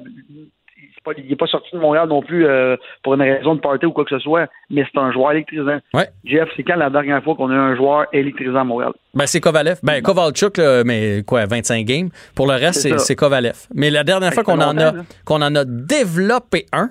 il 1.17 1.29
n'est 1.29 1.37
pas 1.37 1.47
sorti 1.47 1.71
de 1.73 1.81
Montréal 1.81 2.09
non 2.09 2.23
plus 2.23 2.47
euh, 2.47 2.77
pour 3.03 3.15
une 3.15 3.23
raison 3.23 3.55
de 3.55 3.61
party 3.61 3.87
ou 3.87 3.93
quoi 3.93 4.05
que 4.05 4.11
ce 4.11 4.19
soit, 4.19 4.47
mais 4.71 4.85
c'est 4.91 4.99
un 4.99 5.13
joueur 5.13 5.33
électrisant. 5.33 5.79
Ouais. 5.95 6.09
Jeff, 6.25 6.49
c'est 6.57 6.63
quand 6.63 6.77
la 6.77 6.91
dernière 6.91 7.23
fois 7.23 7.35
qu'on 7.35 7.51
a 7.51 7.55
eu 7.55 7.59
un 7.59 7.77
joueur 7.77 8.07
électrisant 8.13 8.61
à 8.61 8.65
Montréal? 8.65 8.93
Ben, 9.15 9.27
c'est 9.27 9.41
Kovalev. 9.41 9.79
Ben, 9.83 10.03
Kovalchuk, 10.03 10.59
là, 10.59 10.85
mais 10.85 11.23
quoi, 11.27 11.47
25 11.47 11.85
games? 11.85 12.09
Pour 12.35 12.47
le 12.47 12.55
reste, 12.55 12.99
C'est 12.99 13.17
Kovalev. 13.17 13.67
Mais 13.75 13.91
la 13.91 14.05
dernière 14.05 14.33
fois 14.33 14.45
qu'on 14.45 14.61
en, 14.61 14.77
a, 14.79 14.93
qu'on 15.25 15.43
en 15.43 15.55
a 15.55 15.65
développé 15.65 16.67
un, 16.73 16.91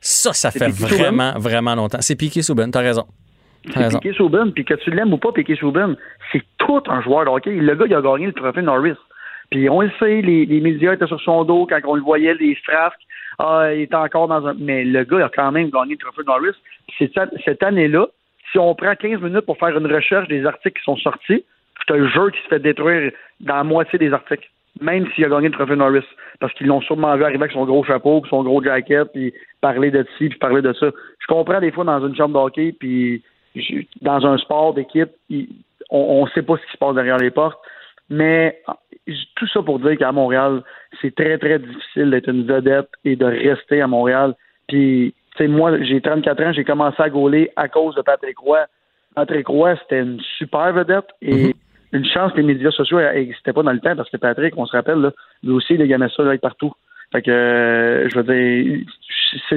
ça, 0.00 0.32
ça 0.32 0.50
fait 0.50 0.68
vraiment, 0.68 1.32
vraiment 1.38 1.74
longtemps. 1.74 1.98
C'est 2.00 2.16
Piqué 2.16 2.42
Souben, 2.42 2.70
t'as 2.70 2.80
raison. 2.80 3.04
Piqué 3.62 4.12
Souben, 4.14 4.52
puis 4.52 4.64
que 4.64 4.74
tu 4.74 4.90
l'aimes 4.90 5.12
ou 5.12 5.18
pas, 5.18 5.32
Piqué 5.32 5.56
Souben, 5.56 5.96
c'est 6.32 6.42
tout 6.58 6.82
un 6.86 7.02
joueur 7.02 7.24
de 7.24 7.30
hockey. 7.30 7.50
Le 7.50 7.74
gars, 7.74 7.86
il 7.86 7.94
a 7.94 8.00
gagné 8.00 8.26
le 8.26 8.32
trophée 8.32 8.62
Norris. 8.62 8.96
Puis 9.50 9.68
on 9.68 9.80
le 9.80 9.90
sait, 9.98 10.22
les, 10.22 10.60
médias 10.60 10.94
étaient 10.94 11.06
sur 11.06 11.20
son 11.20 11.44
dos 11.44 11.66
quand 11.66 11.80
on 11.84 11.94
le 11.94 12.02
voyait, 12.02 12.34
les 12.34 12.54
strafs. 12.56 12.94
Ah, 13.38 13.72
il 13.74 13.82
était 13.82 13.94
encore 13.94 14.28
dans 14.28 14.46
un. 14.46 14.54
Mais 14.58 14.84
le 14.84 15.04
gars, 15.04 15.18
il 15.18 15.22
a 15.22 15.30
quand 15.34 15.50
même 15.52 15.70
gagné 15.70 15.92
le 15.92 15.98
trophée 15.98 16.22
Norris. 16.26 16.56
Cette, 16.98 17.18
cette 17.44 17.62
année-là, 17.62 18.06
si 18.50 18.58
on 18.58 18.74
prend 18.74 18.94
15 18.94 19.20
minutes 19.20 19.46
pour 19.46 19.58
faire 19.58 19.76
une 19.76 19.92
recherche 19.92 20.28
des 20.28 20.46
articles 20.46 20.78
qui 20.78 20.84
sont 20.84 20.96
sortis, 20.96 21.44
c'est 21.86 21.94
un 21.94 22.08
jeu 22.08 22.30
qui 22.30 22.40
se 22.42 22.48
fait 22.48 22.60
détruire 22.60 23.12
dans 23.40 23.56
la 23.56 23.64
moitié 23.64 23.98
des 23.98 24.12
articles. 24.12 24.48
Même 24.80 25.10
s'il 25.12 25.24
a 25.24 25.28
gagné 25.28 25.48
le 25.48 25.54
trophée 25.54 25.76
Norris. 25.76 26.04
Parce 26.38 26.52
qu'ils 26.54 26.68
l'ont 26.68 26.80
sûrement 26.80 27.16
vu 27.16 27.24
arriver 27.24 27.42
avec 27.42 27.52
son 27.52 27.64
gros 27.64 27.84
chapeau, 27.84 28.20
puis 28.20 28.30
son 28.30 28.44
gros 28.44 28.62
jacket, 28.62 29.08
puis 29.12 29.32
parler 29.60 29.90
de 29.90 30.06
ci, 30.16 30.28
puis 30.28 30.38
parler 30.38 30.62
de 30.62 30.72
ça. 30.72 30.86
Je 31.18 31.26
comprends 31.26 31.60
des 31.60 31.72
fois 31.72 31.84
dans 31.84 32.06
une 32.06 32.16
chambre 32.16 32.38
de 32.38 32.44
hockey, 32.44 32.74
puis 32.78 33.22
dans 34.02 34.26
un 34.26 34.38
sport 34.38 34.74
d'équipe, 34.74 35.10
on 35.90 36.24
ne 36.24 36.30
sait 36.30 36.42
pas 36.42 36.56
ce 36.56 36.66
qui 36.66 36.72
se 36.72 36.78
passe 36.78 36.94
derrière 36.94 37.18
les 37.18 37.30
portes. 37.30 37.58
Mais 38.08 38.60
tout 39.36 39.46
ça 39.48 39.62
pour 39.62 39.78
dire 39.78 39.96
qu'à 39.96 40.12
Montréal, 40.12 40.62
c'est 41.00 41.14
très, 41.14 41.38
très 41.38 41.58
difficile 41.58 42.10
d'être 42.10 42.28
une 42.28 42.44
vedette 42.44 42.88
et 43.04 43.16
de 43.16 43.24
rester 43.24 43.80
à 43.80 43.86
Montréal. 43.86 44.34
Puis, 44.68 45.14
tu 45.36 45.44
sais, 45.44 45.48
moi, 45.48 45.80
j'ai 45.82 46.00
34 46.00 46.42
ans, 46.42 46.52
j'ai 46.52 46.64
commencé 46.64 47.00
à 47.00 47.08
gauler 47.08 47.50
à 47.56 47.68
cause 47.68 47.94
de 47.94 48.02
Patrick 48.02 48.38
Roy. 48.38 48.66
Patrick 49.14 49.46
Roy, 49.46 49.76
c'était 49.76 50.00
une 50.00 50.20
super 50.38 50.72
vedette 50.72 51.08
et 51.22 51.54
une 51.92 52.04
chance 52.04 52.32
que 52.32 52.38
les 52.38 52.44
médias 52.44 52.70
sociaux 52.70 53.00
n'existaient 53.00 53.52
pas 53.52 53.62
dans 53.62 53.72
le 53.72 53.80
temps 53.80 53.96
parce 53.96 54.10
que 54.10 54.16
Patrick, 54.16 54.54
on 54.56 54.66
se 54.66 54.76
rappelle, 54.76 54.98
là, 54.98 55.12
lui 55.42 55.52
aussi, 55.52 55.74
il 55.74 55.92
aimait 55.92 56.08
ça 56.16 56.22
là, 56.22 56.36
partout. 56.38 56.72
Fait 57.12 57.22
que, 57.22 57.30
euh, 57.30 58.08
je 58.08 58.16
veux 58.16 58.22
dire, 58.22 58.86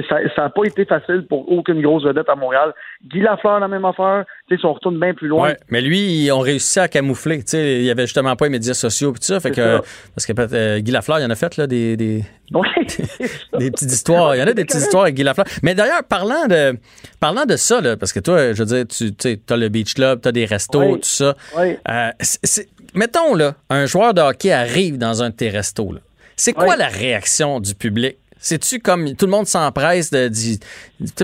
ça 0.08 0.42
n'a 0.42 0.50
pas 0.50 0.64
été 0.64 0.84
facile 0.84 1.24
pour 1.28 1.50
aucune 1.50 1.80
grosse 1.80 2.04
vedette 2.04 2.28
à 2.28 2.34
Montréal. 2.34 2.72
Guy 3.06 3.20
Lafleur, 3.20 3.60
la 3.60 3.68
même 3.68 3.84
affaire. 3.84 4.24
Tu 4.48 4.54
sais, 4.54 4.60
si 4.60 4.66
on 4.66 4.72
retourne 4.72 4.98
bien 4.98 5.14
plus 5.14 5.28
loin. 5.28 5.50
Ouais, 5.50 5.56
mais 5.68 5.80
lui, 5.80 6.24
ils 6.24 6.32
ont 6.32 6.40
réussi 6.40 6.80
à 6.80 6.88
camoufler. 6.88 7.38
Tu 7.38 7.50
sais, 7.50 7.76
il 7.76 7.84
y 7.84 7.90
avait 7.90 8.06
justement 8.06 8.34
pas 8.34 8.46
les 8.46 8.50
médias 8.50 8.74
sociaux 8.74 9.10
et 9.10 9.14
tout 9.14 9.22
ça. 9.22 9.38
Fait 9.40 9.50
que, 9.50 9.78
parce 10.14 10.26
que 10.26 10.32
euh, 10.54 10.80
Guy 10.80 10.90
Lafleur, 10.90 11.20
il 11.20 11.24
en 11.24 11.30
a 11.30 11.34
fait 11.36 11.56
là, 11.56 11.66
des, 11.66 11.96
des, 11.96 12.24
des 13.58 13.70
petites 13.70 13.92
histoires. 13.92 14.34
Il 14.34 14.40
y 14.40 14.42
en 14.42 14.46
a 14.46 14.52
des 14.52 14.64
petites 14.64 14.80
histoires 14.80 15.04
avec 15.04 15.14
Guy 15.14 15.22
Lafleur. 15.22 15.46
Mais 15.62 15.74
d'ailleurs, 15.74 16.02
parlant 16.04 16.46
de, 16.48 16.76
parlant 17.20 17.44
de 17.44 17.56
ça, 17.56 17.80
là, 17.80 17.96
parce 17.96 18.12
que 18.12 18.20
toi, 18.20 18.52
je 18.52 18.62
veux 18.62 18.84
dire, 18.84 18.84
tu 18.88 19.38
as 19.48 19.56
le 19.56 19.68
Beach 19.68 19.94
Club, 19.94 20.20
tu 20.22 20.28
as 20.28 20.32
des 20.32 20.44
restos, 20.44 20.96
tout 20.96 21.02
ça. 21.02 21.34
Euh, 21.56 22.10
mettons, 22.94 23.34
là, 23.34 23.54
un 23.70 23.86
joueur 23.86 24.14
de 24.14 24.20
hockey 24.20 24.52
arrive 24.52 24.98
dans 24.98 25.22
un 25.22 25.30
de 25.30 25.34
tes 25.34 25.50
restos. 25.50 25.92
Là. 25.92 26.00
C'est 26.36 26.52
quoi 26.52 26.76
la 26.76 26.88
réaction 26.88 27.60
du 27.60 27.74
public? 27.74 28.16
C'est-tu 28.36 28.78
comme 28.78 29.16
tout 29.16 29.24
le 29.24 29.30
monde 29.30 29.46
s'empresse 29.46 30.10
de 30.10 30.28
dire, 30.28 30.58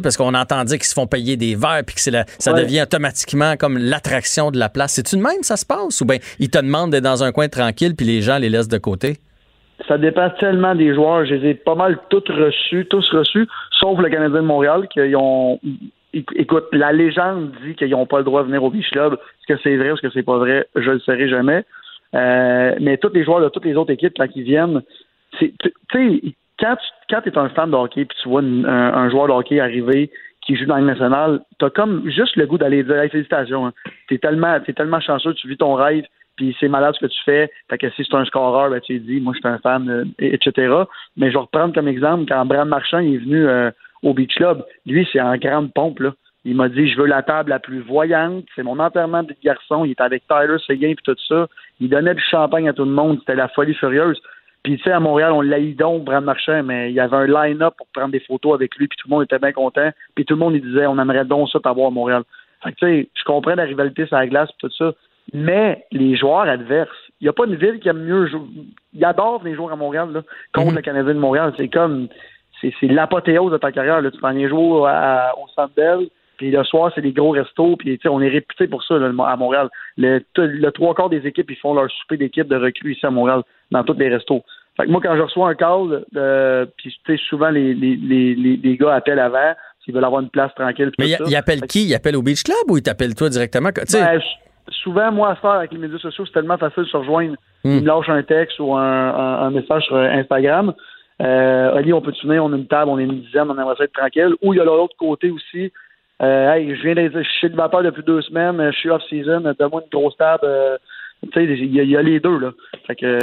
parce 0.03 0.17
qu'on 0.17 0.33
entend 0.35 0.65
dire 0.65 0.79
qu'ils 0.79 0.87
se 0.87 0.95
font 0.95 1.07
payer 1.07 1.37
des 1.37 1.55
verres 1.55 1.83
puis 1.87 1.95
que 1.95 2.01
c'est 2.01 2.13
ça 2.39 2.53
devient 2.55 2.83
automatiquement 2.83 3.57
comme 3.59 3.77
l'attraction 3.77 4.51
de 4.51 4.59
la 4.59 4.71
place. 4.71 4.93
C'est-tu 4.93 5.17
de 5.17 5.21
même 5.21 5.43
ça 5.43 5.57
se 5.57 5.67
passe? 5.67 6.01
Ou 6.01 6.07
bien 6.07 6.17
ils 6.39 6.49
te 6.49 6.59
demandent 6.59 6.93
d'être 6.93 7.05
dans 7.05 7.23
un 7.23 7.31
coin 7.31 7.49
tranquille 7.49 7.95
puis 7.95 8.07
les 8.07 8.23
gens 8.23 8.39
les 8.39 8.49
laissent 8.49 8.69
de 8.69 8.79
côté? 8.79 9.19
Ça 9.87 9.99
dépend 9.99 10.31
tellement 10.39 10.75
des 10.75 10.95
joueurs. 10.95 11.27
Je 11.27 11.35
les 11.35 11.51
ai 11.51 11.55
pas 11.55 11.75
mal 11.75 11.99
tous 12.09 12.25
reçus, 12.29 12.87
tous 12.89 13.07
reçus, 13.11 13.47
sauf 13.81 13.99
le 13.99 14.09
Canadien 14.09 14.41
de 14.41 14.47
Montréal 14.47 14.89
qui 14.91 15.01
ont 15.15 15.61
écoute, 16.13 16.65
la 16.73 16.93
légende 16.93 17.53
dit 17.65 17.75
qu'ils 17.75 17.91
n'ont 17.91 18.07
pas 18.07 18.19
le 18.19 18.25
droit 18.25 18.43
de 18.43 18.47
venir 18.47 18.65
au 18.65 18.71
Beach 18.71 18.91
Club. 18.91 19.15
Est-ce 19.15 19.55
que 19.55 19.61
c'est 19.63 19.77
vrai 19.77 19.91
ou 19.91 19.95
est-ce 19.95 20.03
que 20.03 20.11
c'est 20.13 20.23
pas 20.23 20.39
vrai? 20.39 20.67
Je 20.75 20.89
ne 20.89 20.95
le 20.95 21.01
saurai 21.01 21.29
jamais. 21.29 21.65
Euh, 22.15 22.75
mais 22.81 22.97
tous 22.97 23.13
les 23.13 23.25
joueurs 23.25 23.41
de 23.41 23.49
toutes 23.49 23.65
les 23.65 23.77
autres 23.77 23.93
équipes 23.93 24.19
là, 24.19 24.29
qui 24.29 24.43
viennent, 24.43 24.83
tu 25.39 25.55
sais, 25.93 26.23
quand 26.61 27.23
tu 27.23 27.29
es 27.29 27.39
un 27.39 27.49
fan 27.51 27.71
de 27.71 27.77
hockey 27.77 28.05
puis 28.05 28.19
tu 28.23 28.29
vois 28.29 28.43
un, 28.43 29.11
joueur 29.11 29.29
de 29.29 29.33
hockey 29.33 29.61
arriver 29.61 30.11
qui 30.43 30.57
joue 30.57 30.67
dans 30.67 30.79
le 30.79 30.85
national, 30.85 31.41
tu 31.59 31.65
as 31.65 31.71
comme 31.71 32.09
juste 32.11 32.37
le 32.37 32.47
goût 32.47 32.59
d'aller 32.59 32.83
dire 32.83 32.97
félicitations. 33.11 33.67
Hein. 33.67 33.73
Tu 34.09 34.15
es 34.15 34.19
tellement, 34.19 34.57
es 34.57 34.73
tellement 34.73 35.01
chanceux, 35.01 35.35
tu 35.35 35.49
vis 35.49 35.57
ton 35.57 35.75
rêve, 35.75 36.05
puis 36.37 36.57
c'est 36.59 36.69
malade 36.69 36.95
ce 36.95 37.07
que 37.07 37.11
tu 37.11 37.23
fais. 37.25 37.51
Fait 37.69 37.79
que 37.79 37.91
si 37.91 38.05
c'est 38.05 38.17
un 38.17 38.25
scoreur, 38.25 38.71
ben, 38.71 38.81
tu 38.81 38.99
dis, 39.01 39.21
moi 39.21 39.35
je 39.35 39.41
suis 39.41 39.49
un 39.49 39.59
fan, 39.59 39.89
euh, 39.89 40.05
etc. 40.19 40.75
Mais 41.17 41.29
je 41.29 41.35
vais 41.35 41.41
reprendre 41.41 41.75
comme 41.75 41.89
exemple 41.89 42.25
quand 42.27 42.45
Brad 42.47 42.67
Marchand 42.67 42.99
est 42.99 43.19
venu 43.19 43.47
euh, 43.47 43.71
au 44.03 44.15
Beach 44.15 44.35
Club. 44.35 44.65
Lui, 44.87 45.07
c'est 45.13 45.21
en 45.21 45.37
grande 45.37 45.73
pompe, 45.73 46.01
là. 46.01 46.15
Il 46.47 46.57
m'a 46.57 46.71
dit, 46.71 46.89
je 46.89 46.99
veux 46.99 47.07
la 47.07 47.23
table 47.23 47.51
la 47.51 47.59
plus 47.59 47.81
voyante. 47.81 48.47
C'est 48.57 48.63
mon 48.63 48.79
enterrement 48.79 49.23
de 49.23 49.35
garçon. 49.45 49.85
Il 49.85 49.91
était 49.91 50.03
avec 50.03 50.23
Tyler 50.27 50.57
Seguin 50.67 50.89
et 50.89 50.97
tout 51.05 51.15
ça. 51.29 51.49
Il 51.81 51.89
donnait 51.89 52.15
du 52.15 52.23
champagne 52.23 52.69
à 52.69 52.73
tout 52.73 52.85
le 52.85 52.91
monde. 52.91 53.19
C'était 53.21 53.35
la 53.35 53.49
folie 53.49 53.75
furieuse. 53.75 54.21
Puis, 54.63 54.77
tu 54.77 54.83
sais, 54.83 54.93
à 54.93 55.01
Montréal, 55.01 55.33
on 55.33 55.41
l'a 55.41 55.59
donc, 55.73 56.05
Brad 56.05 56.23
Marchand, 56.23 56.63
mais 56.63 56.91
il 56.91 56.95
y 56.95 57.01
avait 57.01 57.17
un 57.17 57.27
line-up 57.27 57.75
pour 57.79 57.87
prendre 57.95 58.13
des 58.13 58.21
photos 58.21 58.55
avec 58.55 58.77
lui, 58.77 58.89
puis 58.89 58.97
tout 58.99 59.09
le 59.09 59.15
monde 59.15 59.25
était 59.25 59.39
bien 59.39 59.53
content. 59.53 59.91
Puis 60.15 60.27
tout 60.27 60.35
le 60.35 60.41
monde, 60.41 60.55
il 60.55 60.63
disait, 60.63 60.87
on 60.87 60.99
aimerait 60.99 61.25
donc 61.25 61.49
ça 61.49 61.61
t'avoir 61.61 61.89
à 61.89 61.91
Montréal. 61.91 62.25
Fait 62.63 62.73
que, 62.73 62.77
tu 62.77 62.87
sais, 62.87 63.09
je 63.15 63.25
comprends 63.25 63.55
la 63.55 63.65
rivalité 63.65 64.07
sur 64.07 64.17
la 64.17 64.27
glace, 64.27 64.51
tout 64.59 64.71
ça. 64.77 64.93
Mais 65.33 65.87
les 65.93 66.17
joueurs 66.17 66.43
adverses, 66.43 66.91
il 67.21 67.25
n'y 67.25 67.29
a 67.29 67.33
pas 67.33 67.47
une 67.47 67.55
ville 67.55 67.79
qui 67.81 67.89
aime 67.89 68.03
mieux 68.03 68.27
jouer. 68.27 68.41
Ils 68.93 69.05
adorent 69.05 69.45
les 69.45 69.55
joueurs 69.55 69.73
à 69.73 69.77
Montréal, 69.77 70.11
là, 70.13 70.23
contre 70.53 70.71
mhm. 70.71 70.77
le 70.77 70.83
Canadien 70.83 71.15
de 71.15 71.19
Montréal. 71.19 71.55
C'est 71.57 71.69
comme, 71.69 72.09
c'est 72.61 72.75
l'apothéose 72.83 73.53
de 73.53 73.59
ta 73.59 73.73
carrière. 73.73 74.03
Là. 74.03 74.11
Tu 74.11 74.19
prends 74.19 74.31
les 74.31 74.49
joueurs 74.49 75.35
au 75.39 75.47
Sandel, 75.55 76.09
puis 76.41 76.51
le 76.51 76.65
soir, 76.65 76.91
c'est 76.95 77.03
des 77.03 77.13
gros 77.13 77.33
restos, 77.33 77.77
puis 77.77 78.01
on 78.09 78.19
est 78.23 78.31
réputé 78.31 78.67
pour 78.67 78.83
ça 78.83 78.95
à 78.95 79.37
Montréal. 79.37 79.69
Le, 79.99 80.23
le, 80.39 80.71
trois 80.71 80.95
quarts 80.95 81.11
des 81.11 81.27
équipes, 81.27 81.51
ils 81.51 81.57
font 81.59 81.75
leur 81.75 81.91
souper 81.91 82.17
d'équipe 82.17 82.49
de 82.49 82.57
recrues 82.57 82.95
ici 82.95 83.05
à 83.05 83.11
Montréal, 83.11 83.43
dans 83.71 83.85
tous 83.85 83.93
les 83.99 84.09
restos. 84.09 84.43
Fait 84.75 84.87
que 84.87 84.91
moi, 84.91 85.03
quand 85.03 85.15
je 85.17 85.21
reçois 85.21 85.51
un 85.51 85.55
call, 85.55 86.07
euh, 86.17 86.65
puis 86.79 87.21
souvent 87.29 87.51
les, 87.51 87.75
les, 87.75 87.95
les, 87.95 88.35
les, 88.57 88.77
gars 88.79 88.95
appellent 88.95 89.19
avant 89.19 89.53
s'ils 89.85 89.93
veulent 89.93 90.03
avoir 90.03 90.23
une 90.23 90.31
place 90.31 90.51
tranquille. 90.55 90.91
Mais 90.99 91.11
il 91.11 91.37
appelle 91.37 91.61
qui? 91.67 91.89
Il 91.89 91.95
appelle 91.95 92.17
au 92.17 92.23
Beach 92.23 92.43
Club 92.43 92.71
ou 92.71 92.79
il 92.79 92.83
t'appelle 92.83 93.15
toi 93.15 93.29
directement? 93.29 93.69
Ben, 93.93 94.19
souvent, 94.83 95.13
moi, 95.13 95.33
à 95.33 95.35
faire 95.35 95.51
avec 95.51 95.73
les 95.73 95.79
médias 95.79 95.99
sociaux, 95.99 96.25
c'est 96.25 96.33
tellement 96.33 96.57
facile 96.57 96.85
de 96.85 96.89
se 96.89 96.97
rejoindre. 96.97 97.35
Hmm. 97.65 97.71
Ils 97.71 97.83
me 97.83 97.87
lâchent 97.87 98.09
un 98.09 98.23
texte 98.23 98.59
ou 98.61 98.75
un, 98.75 99.15
un, 99.43 99.51
message 99.51 99.83
sur 99.83 99.97
Instagram. 99.97 100.73
Euh, 101.21 101.77
Ali, 101.77 101.93
on 101.93 102.01
peut 102.01 102.13
te 102.13 102.27
on 102.27 102.53
a 102.55 102.57
une 102.57 102.67
table, 102.67 102.91
on 102.91 102.99
est 102.99 103.05
une 103.05 103.21
dizaine, 103.21 103.51
on 103.51 103.59
aimerait 103.59 103.77
ça 103.77 103.85
être 103.85 103.93
tranquille. 103.93 104.33
Ou 104.41 104.55
il 104.55 104.57
y 104.57 104.61
a 104.61 104.65
l'autre 104.65 104.97
côté 104.99 105.31
aussi. 105.31 105.71
Euh, 106.21 106.53
hey, 106.53 106.75
je 106.77 106.83
viens 106.83 106.95
d'être, 106.95 107.17
je 107.17 107.29
suis 107.29 107.41
célibataire 107.41 107.83
depuis 107.83 108.03
deux 108.03 108.21
semaines, 108.23 108.61
je 108.73 108.77
suis 108.77 108.91
off-season, 108.91 109.41
donne-moi 109.41 109.83
une 109.83 109.99
grosse 109.99 110.17
table. 110.17 110.45
Euh, 110.45 110.77
tu 111.33 111.33
sais, 111.33 111.45
il 111.45 111.75
y, 111.75 111.97
a 111.97 112.03
les 112.03 112.19
deux, 112.19 112.39
là. 112.39 112.53
Fait 112.87 112.97
que, 112.97 113.19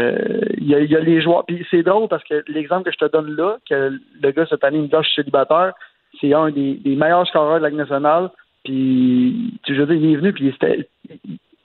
il 0.58 0.68
y 0.68 0.76
a, 0.76 0.82
y 0.82 0.96
a, 0.96 1.00
les 1.00 1.22
joueurs. 1.22 1.46
Puis 1.46 1.66
c'est 1.70 1.84
drôle 1.84 2.08
parce 2.08 2.24
que 2.24 2.44
l'exemple 2.48 2.84
que 2.84 2.92
je 2.92 3.06
te 3.06 3.12
donne 3.12 3.36
là, 3.36 3.58
que 3.68 4.00
le 4.22 4.32
gars 4.32 4.46
cette 4.48 4.64
année 4.64 4.80
me 4.80 4.86
dit, 4.86 4.92
je 4.94 5.08
suis 5.08 5.16
célibataire, 5.24 5.74
c'est 6.20 6.34
un 6.34 6.52
des, 6.52 6.76
des, 6.76 6.96
meilleurs 6.96 7.28
scoreurs 7.28 7.58
de 7.58 7.64
la 7.64 7.70
Ligue 7.70 7.80
nationale. 7.80 8.30
Puis, 8.64 9.60
tu 9.64 9.74
veux 9.76 9.86
dire, 9.86 9.96
il 9.96 10.14
est 10.14 10.16
venu, 10.18 10.34
puis 10.34 10.52
c'était, 10.52 10.88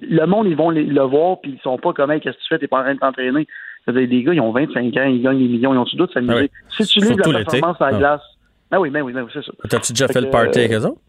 le 0.01 0.27
monde, 0.27 0.47
ils 0.47 0.57
vont 0.57 0.71
le 0.71 1.03
voir, 1.03 1.41
puis 1.41 1.53
ils 1.53 1.63
sont 1.63 1.79
pas 1.79 1.93
comme, 1.93 2.11
hey, 2.11 2.21
qu'est-ce 2.21 2.37
que 2.37 2.43
tu 2.43 2.49
fais, 2.49 2.59
t'es 2.59 2.69
pas 2.69 2.81
en 2.81 2.83
train 2.83 2.95
de 2.95 3.01
t'entraîner. 3.01 3.47
Des 3.89 4.23
gars, 4.23 4.35
ils 4.35 4.41
ont 4.41 4.53
25 4.53 4.97
ans, 4.97 5.05
ils 5.05 5.23
gagnent 5.23 5.39
des 5.39 5.49
millions, 5.49 5.75
ils 5.75 5.79
ont 5.79 5.85
tout 5.85 5.97
doute 5.97 6.13
s'amuser? 6.13 6.51
Ah 6.53 6.67
si 6.71 6.87
tu 6.87 7.01
livres 7.01 7.33
la 7.33 7.45
performance 7.45 7.81
à 7.81 7.91
la 7.91 7.97
ah. 7.97 7.99
glace, 7.99 8.23
ben 8.71 8.79
oui, 8.79 8.91
ben 8.91 9.03
oui, 9.03 9.13
ben 9.13 9.23
oui, 9.23 9.31
c'est 9.33 9.45
ça. 9.45 9.53
T'as-tu 9.69 9.93
déjà 9.93 10.09
fait, 10.09 10.21
le 10.21 10.31
party 10.31 10.61
avec 10.61 10.73
eux 10.73 10.87
autres? 10.87 11.01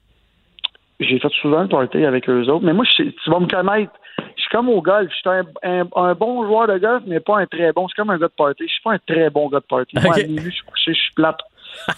J'ai 1.03 1.19
fait 1.19 1.31
souvent 1.41 1.63
le 1.63 1.67
party 1.67 2.05
avec 2.05 2.29
eux 2.29 2.47
autres, 2.49 2.65
mais 2.65 2.73
moi, 2.73 2.85
je, 2.85 3.03
tu 3.03 3.29
vas 3.29 3.39
me 3.39 3.47
connaître. 3.47 3.91
Je 4.35 4.41
suis 4.41 4.49
comme 4.51 4.69
au 4.69 4.81
golf. 4.81 5.09
Je 5.11 5.15
suis 5.15 5.29
un, 5.63 5.87
un, 5.95 6.13
bon 6.13 6.45
joueur 6.45 6.67
de 6.67 6.77
golf, 6.77 7.03
mais 7.07 7.19
pas 7.19 7.39
un 7.39 7.45
très 7.45 7.71
bon. 7.71 7.87
Je 7.87 7.93
suis 7.93 8.01
comme 8.01 8.09
un 8.09 8.17
gars 8.17 8.27
de 8.27 8.33
party. 8.35 8.63
Je 8.67 8.71
suis 8.71 8.81
pas 8.83 8.93
un 8.93 8.99
très 8.99 9.29
bon 9.29 9.49
gars 9.49 9.59
de 9.59 9.65
party. 9.65 9.95
Moi, 10.01 10.15
à 10.15 10.23
minuit, 10.23 10.45
je 10.45 10.55
suis 10.55 10.65
couché, 10.65 10.93
je 10.93 10.99
suis 10.99 11.13
plate. 11.13 11.39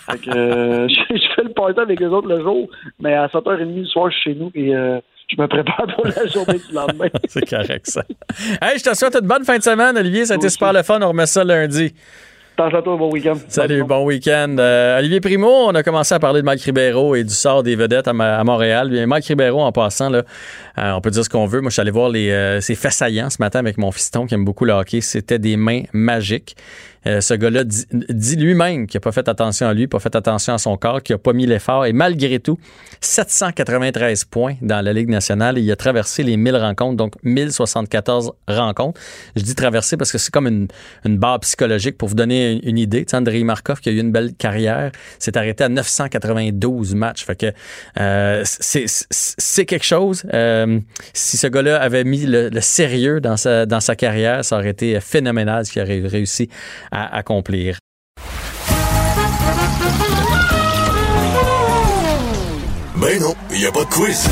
fait 0.09 0.17
que, 0.19 0.29
euh, 0.29 0.87
je, 1.09 1.27
fais 1.35 1.43
le 1.43 1.53
party 1.53 1.79
avec 1.79 2.01
eux 2.01 2.09
autres 2.09 2.27
le 2.27 2.41
jour, 2.41 2.69
mais 2.99 3.13
à 3.13 3.27
7h30 3.27 3.75
le 3.75 3.85
soir, 3.85 4.09
je 4.09 4.17
suis 4.17 4.33
chez 4.33 4.39
nous 4.39 4.51
et 4.55 4.75
euh, 4.75 4.99
je 5.27 5.41
me 5.41 5.47
prépare 5.47 5.87
pour 5.95 6.05
la 6.05 6.25
journée 6.27 6.59
du 6.59 6.73
lendemain. 6.73 7.09
C'est 7.27 7.47
correct, 7.47 7.87
ça. 7.87 8.03
Hey, 8.61 8.77
je 8.79 8.83
te 8.83 8.93
souhaite 8.95 9.15
une 9.15 9.27
bonne 9.27 9.43
fin 9.43 9.57
de 9.57 9.63
semaine, 9.63 9.97
Olivier. 9.97 10.25
Ça 10.25 10.33
a 10.33 10.37
été 10.37 10.49
super 10.49 10.73
le 10.73 10.83
fun. 10.83 11.01
On 11.01 11.09
remet 11.09 11.25
ça 11.25 11.43
lundi. 11.43 11.93
Salut, 13.49 13.83
bon 13.83 14.05
week-end. 14.05 14.55
Euh, 14.57 14.99
Olivier 14.99 15.19
Primo, 15.19 15.47
on 15.47 15.75
a 15.75 15.83
commencé 15.83 16.15
à 16.15 16.19
parler 16.19 16.41
de 16.41 16.45
Mike 16.45 16.61
Ribeiro 16.61 17.13
et 17.15 17.23
du 17.23 17.33
sort 17.33 17.63
des 17.63 17.75
vedettes 17.75 18.07
à, 18.07 18.13
Montréal. 18.13 18.89
Bien, 18.89 19.05
Mike 19.07 19.25
Ribeiro, 19.25 19.61
en 19.61 19.71
passant, 19.73 20.09
là, 20.09 20.23
euh, 20.77 20.91
on 20.93 21.01
peut 21.01 21.11
dire 21.11 21.25
ce 21.25 21.29
qu'on 21.29 21.47
veut. 21.47 21.59
Moi, 21.59 21.69
je 21.69 21.73
suis 21.73 21.81
allé 21.81 21.91
voir 21.91 22.09
les, 22.09 22.31
euh, 22.31 22.61
ses 22.61 22.75
faits 22.75 22.93
ce 22.93 23.41
matin 23.41 23.59
avec 23.59 23.77
mon 23.77 23.91
fiston 23.91 24.25
qui 24.25 24.35
aime 24.35 24.45
beaucoup 24.45 24.63
le 24.63 24.71
hockey. 24.71 25.01
C'était 25.01 25.39
des 25.39 25.57
mains 25.57 25.83
magiques. 25.91 26.55
Euh, 27.07 27.21
ce 27.21 27.33
gars-là 27.33 27.63
dit, 27.63 28.35
lui-même 28.35 28.87
qu'il 28.87 28.97
n'a 28.97 29.01
pas 29.01 29.11
fait 29.11 29.27
attention 29.27 29.67
à 29.67 29.73
lui, 29.73 29.87
pas 29.87 29.99
fait 29.99 30.15
attention 30.15 30.53
à 30.53 30.57
son 30.57 30.75
corps, 30.77 31.03
qu'il 31.03 31.13
n'a 31.13 31.19
pas 31.19 31.33
mis 31.33 31.45
l'effort. 31.45 31.85
Et 31.85 31.93
malgré 31.93 32.39
tout, 32.39 32.57
793 33.01 34.25
points 34.25 34.55
dans 34.61 34.83
la 34.83 34.93
Ligue 34.93 35.09
nationale. 35.09 35.57
il 35.57 35.71
a 35.71 35.75
traversé 35.75 36.23
les 36.23 36.37
1000 36.37 36.55
rencontres, 36.55 36.97
donc 36.97 37.13
1074 37.23 38.31
rencontres. 38.47 38.99
Je 39.35 39.43
dis 39.43 39.55
traverser 39.55 39.97
parce 39.97 40.11
que 40.11 40.17
c'est 40.17 40.31
comme 40.31 40.47
une, 40.47 40.67
une, 41.05 41.17
barre 41.17 41.39
psychologique 41.41 41.97
pour 41.97 42.09
vous 42.09 42.15
donner 42.15 42.59
une, 42.63 42.77
idée. 42.77 43.05
Tu 43.05 43.15
Andrei 43.15 43.43
Markov, 43.43 43.79
qui 43.79 43.89
a 43.89 43.91
eu 43.91 43.99
une 43.99 44.11
belle 44.11 44.33
carrière, 44.33 44.91
s'est 45.19 45.37
arrêté 45.37 45.63
à 45.63 45.69
992 45.69 46.95
matchs. 46.95 47.25
Fait 47.25 47.35
que 47.35 47.51
euh, 47.99 48.43
c'est 48.45 49.65
quelque 49.65 49.85
chose. 49.85 50.23
Euh, 50.33 50.79
si 51.13 51.37
ce 51.37 51.47
gars-là 51.47 51.81
avait 51.81 52.03
mis 52.03 52.25
le, 52.25 52.49
le, 52.49 52.61
sérieux 52.61 53.21
dans 53.21 53.37
sa, 53.37 53.65
dans 53.65 53.79
sa 53.79 53.95
carrière, 53.95 54.43
ça 54.43 54.57
aurait 54.57 54.69
été 54.69 54.99
phénoménal 54.99 55.65
ce 55.65 55.71
qu'il 55.71 55.81
aurait 55.81 56.01
réussi 56.05 56.49
à 56.95 57.13
accomplir. 57.17 57.77
Ben 62.95 63.19
non, 63.19 63.34
il 63.51 63.60
n'y 63.60 63.65
a 63.65 63.71
pas 63.71 63.84
de 63.84 63.89
quiz. 63.89 64.29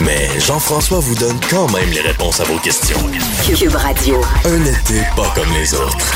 Mais 0.00 0.28
Jean-François 0.38 1.00
vous 1.00 1.16
donne 1.16 1.40
quand 1.50 1.66
même 1.72 1.90
les 1.92 2.00
réponses 2.00 2.40
à 2.40 2.44
vos 2.44 2.58
questions. 2.60 2.98
Cube 3.44 3.74
Radio. 3.74 4.20
Un 4.44 4.62
été 4.62 5.02
pas 5.16 5.28
comme 5.34 5.52
les 5.52 5.74
autres. 5.74 6.14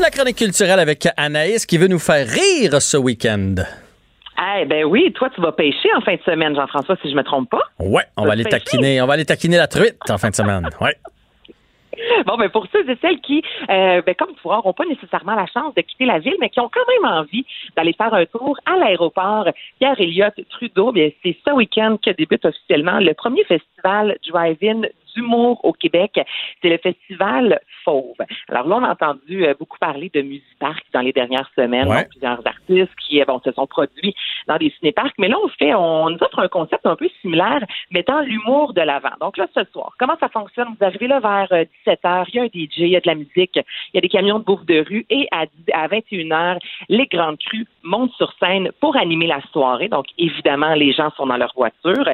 La 0.00 0.10
chronique 0.10 0.38
culturelle 0.38 0.80
avec 0.80 1.06
Anaïs 1.18 1.66
qui 1.66 1.76
veut 1.76 1.88
nous 1.88 1.98
faire 1.98 2.26
rire 2.26 2.80
ce 2.80 2.96
week-end. 2.96 3.56
Eh 4.60 4.64
ben 4.64 4.84
oui, 4.84 5.12
toi 5.14 5.28
tu 5.34 5.42
vas 5.42 5.52
pêcher 5.52 5.88
en 5.96 6.00
fin 6.00 6.14
de 6.14 6.22
semaine, 6.24 6.54
Jean-François, 6.54 6.96
si 7.02 7.10
je 7.10 7.16
me 7.16 7.22
trompe 7.24 7.50
pas. 7.50 7.64
Ouais, 7.78 8.04
on 8.16 8.24
va 8.24 8.32
aller 8.32 8.44
taquiner, 8.44 9.02
on 9.02 9.06
va 9.06 9.14
aller 9.14 9.26
taquiner 9.26 9.58
la 9.58 9.66
truite 9.66 9.98
en 10.08 10.16
fin 10.16 10.30
de 10.30 10.34
semaine. 10.34 10.68
Ouais. 10.80 10.96
Bon, 12.26 12.36
ben 12.36 12.48
pour 12.48 12.66
ceux 12.72 12.88
et 12.88 12.96
celles 13.00 13.20
qui, 13.20 13.42
euh, 13.70 14.02
ben, 14.02 14.14
comme 14.14 14.34
toi, 14.34 14.56
n'auront 14.56 14.72
pas 14.72 14.84
nécessairement 14.86 15.34
la 15.34 15.46
chance 15.46 15.74
de 15.74 15.82
quitter 15.82 16.06
la 16.06 16.18
ville, 16.18 16.36
mais 16.40 16.50
qui 16.50 16.60
ont 16.60 16.70
quand 16.72 16.86
même 16.88 17.12
envie 17.12 17.44
d'aller 17.76 17.92
faire 17.92 18.14
un 18.14 18.26
tour 18.26 18.58
à 18.66 18.76
l'aéroport 18.76 19.48
Pierre-Éliott 19.78 20.34
Trudeau, 20.50 20.92
bien, 20.92 21.10
c'est 21.22 21.36
ce 21.46 21.52
week-end 21.52 21.96
que 22.02 22.10
débute 22.10 22.44
officiellement 22.44 22.98
le 23.00 23.14
premier 23.14 23.44
festival 23.44 24.16
drive-in 24.28 24.82
d'humour 25.18 25.60
au 25.64 25.72
Québec. 25.72 26.20
C'est 26.62 26.68
le 26.68 26.78
festival 26.78 27.60
Fauve. 27.84 28.16
Alors 28.48 28.66
là, 28.68 28.76
on 28.76 28.84
a 28.84 28.90
entendu 28.90 29.44
euh, 29.44 29.54
beaucoup 29.58 29.78
parler 29.78 30.10
de 30.12 30.22
Musipark 30.22 30.84
dans 30.92 31.00
les 31.00 31.12
dernières 31.12 31.50
semaines. 31.56 31.88
Ouais. 31.88 32.06
plusieurs 32.08 32.46
artistes 32.46 32.92
qui 33.06 33.20
euh, 33.20 33.24
bon, 33.26 33.40
se 33.44 33.52
sont 33.52 33.66
produits 33.66 34.14
dans 34.46 34.56
des 34.56 34.72
cinéparks. 34.78 35.14
Mais 35.18 35.28
là, 35.28 35.36
on 35.42 35.48
fait, 35.48 35.74
on 35.74 36.10
nous 36.10 36.18
offre 36.20 36.38
un 36.38 36.48
concept 36.48 36.86
un 36.86 36.96
peu 36.96 37.08
similaire, 37.20 37.64
mettant 37.90 38.20
l'humour 38.20 38.72
de 38.72 38.80
l'avant. 38.80 39.16
Donc 39.20 39.36
là, 39.36 39.46
ce 39.54 39.64
soir, 39.72 39.94
comment 39.98 40.16
ça 40.20 40.28
fonctionne? 40.28 40.68
Vous 40.78 40.84
arrivez 40.84 41.08
là 41.08 41.20
vers 41.20 41.48
euh, 41.52 41.64
17h, 41.86 42.26
il 42.28 42.34
y 42.34 42.38
a 42.38 42.42
un 42.42 42.46
DJ, 42.46 42.78
il 42.78 42.88
y 42.88 42.96
a 42.96 43.00
de 43.00 43.08
la 43.08 43.14
musique, 43.14 43.56
il 43.56 43.94
y 43.94 43.98
a 43.98 44.00
des 44.00 44.08
camions 44.08 44.38
de 44.38 44.44
bouffe 44.44 44.66
de 44.66 44.84
rue 44.88 45.06
et 45.10 45.26
à, 45.32 45.44
à 45.72 45.88
21h, 45.88 46.58
les 46.88 47.06
grandes 47.06 47.38
crues 47.38 47.66
montent 47.82 48.12
sur 48.12 48.32
scène 48.38 48.70
pour 48.80 48.96
animer 48.96 49.26
la 49.26 49.40
soirée. 49.52 49.88
Donc, 49.88 50.06
évidemment, 50.18 50.74
les 50.74 50.92
gens 50.92 51.10
sont 51.16 51.26
dans 51.26 51.36
leur 51.36 51.52
voiture. 51.54 52.08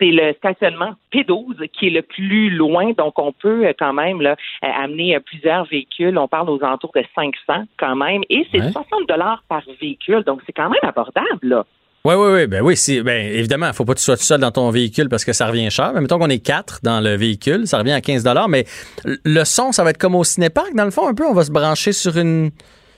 C'est 0.00 0.10
le 0.10 0.32
stationnement 0.34 0.94
P12 1.12 1.68
qui 1.68 1.86
est 1.86 1.90
le 1.90 2.02
plus 2.02 2.50
loin, 2.50 2.92
donc 2.98 3.18
on 3.18 3.32
peut 3.32 3.66
euh, 3.66 3.72
quand 3.78 3.92
même 3.92 4.20
là, 4.20 4.36
euh, 4.64 4.68
amener 4.82 5.14
euh, 5.16 5.20
plusieurs 5.20 5.64
véhicules. 5.66 6.18
On 6.18 6.26
parle 6.28 6.50
aux 6.50 6.62
alentours 6.64 6.92
de 6.94 7.04
500 7.14 7.64
quand 7.78 7.96
même, 7.96 8.22
et 8.28 8.46
c'est 8.50 8.60
Ouais. 8.60 8.72
60 8.72 9.08
dollars 9.08 9.44
par 9.48 9.62
véhicule, 9.80 10.22
donc 10.24 10.40
c'est 10.46 10.52
quand 10.52 10.68
même 10.68 10.80
abordable 10.82 11.38
là. 11.42 11.64
Oui, 12.06 12.14
oui, 12.16 12.28
oui. 12.34 12.46
Ben 12.46 12.60
oui, 12.60 12.76
si, 12.76 13.00
ben, 13.00 13.32
évidemment, 13.32 13.68
il 13.68 13.72
faut 13.72 13.86
pas 13.86 13.94
que 13.94 13.98
tu 13.98 14.04
sois 14.04 14.18
tout 14.18 14.24
seul 14.24 14.38
dans 14.38 14.50
ton 14.50 14.68
véhicule 14.68 15.08
parce 15.08 15.24
que 15.24 15.32
ça 15.32 15.46
revient 15.46 15.70
cher. 15.70 15.92
Mais 15.94 16.02
mettons 16.02 16.18
qu'on 16.18 16.28
est 16.28 16.44
quatre 16.44 16.80
dans 16.82 17.00
le 17.00 17.14
véhicule, 17.16 17.66
ça 17.66 17.78
revient 17.78 17.92
à 17.92 18.02
15 18.02 18.24
Mais 18.50 18.66
le 19.06 19.44
son, 19.44 19.72
ça 19.72 19.84
va 19.84 19.90
être 19.90 19.96
comme 19.96 20.14
au 20.14 20.22
cinépark, 20.22 20.74
dans 20.74 20.84
le 20.84 20.90
fond, 20.90 21.08
un 21.08 21.14
peu. 21.14 21.24
On 21.24 21.32
va 21.32 21.44
se 21.44 21.50
brancher 21.50 21.92
sur 21.92 22.18
une, 22.18 22.50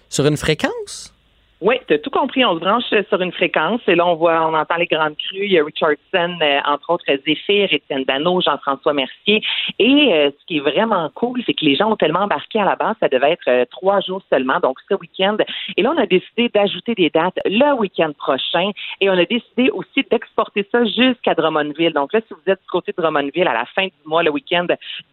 sur 0.09 0.26
une 0.26 0.36
fréquence. 0.36 1.14
Oui, 1.63 1.77
tu 1.89 1.95
as 1.95 1.99
tout 1.99 2.11
compris. 2.11 2.45
On 2.45 2.55
se 2.55 2.61
branche 2.61 2.85
euh, 2.93 3.03
sur 3.09 3.19
une 3.23 3.33
fréquence 3.33 3.81
et 3.87 3.95
là, 3.95 4.07
on 4.07 4.15
voit, 4.15 4.47
on 4.47 4.53
entend 4.53 4.77
les 4.77 4.87
grandes 4.87 5.17
crues. 5.17 5.47
Il 5.47 5.53
y 5.53 5.59
a 5.59 5.65
Richardson, 5.65 6.37
euh, 6.43 6.61
entre 6.67 6.91
autres 6.91 7.07
Zéphyr, 7.27 7.73
Étienne 7.73 8.05
Dano, 8.05 8.43
Jean-François 8.43 8.93
Mercier. 8.93 9.43
Et 9.79 10.13
euh, 10.13 10.31
ce 10.39 10.47
qui 10.47 10.59
est 10.59 10.61
vraiment 10.61 11.11
cool, 11.15 11.43
c'est 11.47 11.55
que 11.55 11.65
les 11.65 11.75
gens 11.75 11.91
ont 11.91 11.97
tellement 11.97 12.21
embarqué 12.21 12.61
à 12.61 12.67
la 12.67 12.77
base, 12.77 12.97
ça 13.01 13.09
devait 13.09 13.33
être 13.33 13.49
euh, 13.49 13.65
trois 13.71 14.01
jours 14.01 14.21
seulement, 14.31 14.61
donc 14.61 14.77
ce 14.87 14.95
week-end. 14.97 15.39
Et 15.79 15.83
là, 15.83 15.95
on 15.97 15.99
a 15.99 16.05
décidé 16.05 16.51
d'ajouter 16.51 16.95
des 16.95 17.09
dates 17.09 17.39
le 17.47 17.73
week-end 17.79 18.13
prochain 18.19 18.71
et 19.01 19.09
on 19.09 19.15
a 19.15 19.25
décidé 19.25 19.71
aussi 19.71 20.05
d'exporter 20.11 20.69
ça 20.71 20.85
jusqu'à 20.85 21.35
Drummondville. 21.35 21.95
Donc 21.95 22.13
là, 22.13 22.21
si 22.29 22.35
vous 22.35 22.53
êtes 22.53 22.61
du 22.61 22.69
côté 22.71 22.93
de 22.93 23.01
Drummondville, 23.01 23.49
à 23.49 23.55
la 23.55 23.65
fin 23.65 23.87
du 23.87 23.93
mois, 24.05 24.23
le 24.23 24.31
week-end 24.31 24.67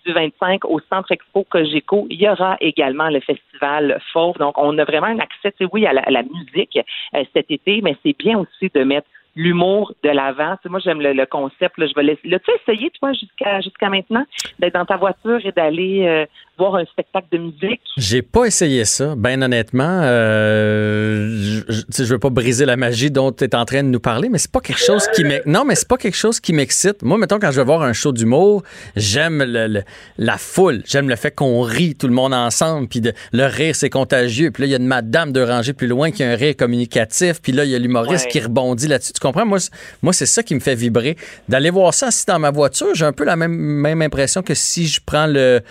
du 0.06 0.12
25 0.12 0.66
au 0.66 0.82
Centre 0.90 1.14
Expo 1.14 1.46
Cogeco, 1.50 2.06
il 2.10 2.22
y 2.22 2.28
aura 2.28 2.58
également 2.60 3.10
le 3.10 3.22
festival 3.22 4.02
Fauve. 4.12 4.38
Donc, 4.40 4.58
on 4.58 4.78
a 4.78 4.84
vraiment 4.84 5.08
un 5.08 5.20
accès, 5.20 5.54
oui, 5.72 5.86
à 5.86 5.94
la, 5.94 6.02
à 6.02 6.12
la 6.12 6.24
musique 6.34 6.80
euh, 7.16 7.24
cet 7.34 7.52
été, 7.52 7.82
mais 7.82 7.96
c'est 8.04 8.18
bien 8.18 8.40
aussi 8.40 8.72
de 8.74 8.84
mettre 8.84 9.08
l'humour 9.36 9.94
de 10.04 10.10
l'avant. 10.10 10.56
Tu 10.58 10.64
sais, 10.64 10.70
moi, 10.70 10.80
j'aime 10.84 11.02
le, 11.02 11.14
le 11.14 11.26
concept. 11.26 11.78
Là, 11.78 11.86
je 11.88 11.94
vais 11.96 12.04
laisser. 12.04 12.22
L'as-tu 12.26 12.52
essayé, 12.62 12.92
toi, 13.00 13.12
jusqu'à 13.14 13.62
jusqu'à 13.62 13.90
maintenant, 13.90 14.26
d'être 14.60 14.74
dans 14.76 14.86
ta 14.86 14.98
voiture 14.98 15.40
et 15.44 15.52
d'aller 15.52 16.06
euh, 16.06 16.26
voir 16.58 16.76
un 16.76 16.86
spectacle 16.86 17.28
de 17.32 17.38
musique? 17.40 17.82
J'ai 17.98 18.22
pas 18.22 18.46
essayé 18.46 18.86
ça, 18.86 19.16
ben 19.18 19.42
honnêtement. 19.44 20.02
Euh, 20.04 21.28
je, 21.68 21.74
je, 21.74 21.82
tu 21.82 21.88
sais, 21.92 22.06
je 22.06 22.14
veux 22.14 22.20
pas 22.20 22.30
briser 22.30 22.66
la 22.66 22.78
magie 22.78 23.12
dont 23.12 23.32
tu 23.32 23.44
es 23.44 23.56
en 23.56 23.66
train 23.66 23.84
de 23.84 23.88
nous 23.90 24.00
parler, 24.00 24.30
mais 24.30 24.38
c'est 24.38 24.52
pas 24.52 24.60
quelque 24.62 24.80
chose 24.84 25.08
qui 25.16 25.24
m'ex- 25.24 25.46
non, 25.46 25.66
mais 25.66 25.76
c'est 25.76 25.88
pas 25.88 25.98
quelque 25.98 26.16
chose 26.18 26.40
qui 26.40 26.54
m'excite. 26.54 27.02
Moi, 27.04 27.18
mettons 27.18 27.40
quand 27.40 27.52
je 27.52 27.58
vais 27.60 27.66
voir 27.66 27.82
un 27.82 27.94
show 27.94 28.12
d'humour, 28.12 28.64
j'aime 28.96 29.44
le- 29.44 29.68
le- 29.68 29.84
la 30.18 30.38
foule, 30.38 30.82
j'aime 30.86 31.10
le 31.10 31.16
fait 31.16 31.32
qu'on 31.34 31.62
rit 31.62 31.96
tout 31.96 32.08
le 32.08 32.14
monde 32.14 32.34
ensemble, 32.34 32.88
puis 32.88 33.02
de- 33.02 33.14
le 33.32 33.46
rire 33.46 33.76
c'est 33.76 33.90
contagieux. 33.90 34.52
Puis 34.52 34.62
là, 34.64 34.68
il 34.68 34.72
y 34.72 34.76
a 34.76 34.78
une 34.78 34.88
madame 34.88 35.32
de 35.32 35.42
rangée 35.42 35.74
plus 35.74 35.88
loin 35.88 36.12
qui 36.12 36.24
a 36.24 36.30
un 36.32 36.36
rire 36.36 36.56
communicatif, 36.58 37.42
puis 37.42 37.52
là 37.52 37.66
il 37.66 37.72
y 37.72 37.76
a 37.76 37.80
l'humoriste 37.80 38.26
Ouais. 38.26 38.32
qui 38.32 38.40
rebondit 38.40 38.88
là-dessus. 38.88 39.14
Tu 39.24 39.28
comprends? 39.28 39.46
Moi, 39.46 39.60
c'est- 39.62 39.72
moi 40.02 40.12
c'est 40.12 40.26
ça 40.26 40.44
qui 40.44 40.54
me 40.54 40.60
fait 40.60 40.76
vibrer. 40.76 41.16
D'aller 41.48 41.70
voir 41.70 41.94
ça 41.94 42.08
assis 42.08 42.26
dans 42.28 42.40
ma 42.40 42.52
voiture, 42.52 42.88
j'ai 42.94 43.06
un 43.06 43.14
peu 43.14 43.24
la 43.24 43.38
même 43.38 43.54
même 43.54 44.02
impression 44.02 44.42
que 44.44 44.54
si 44.54 44.86
je 44.86 45.00
prends 45.06 45.28
le 45.28 45.62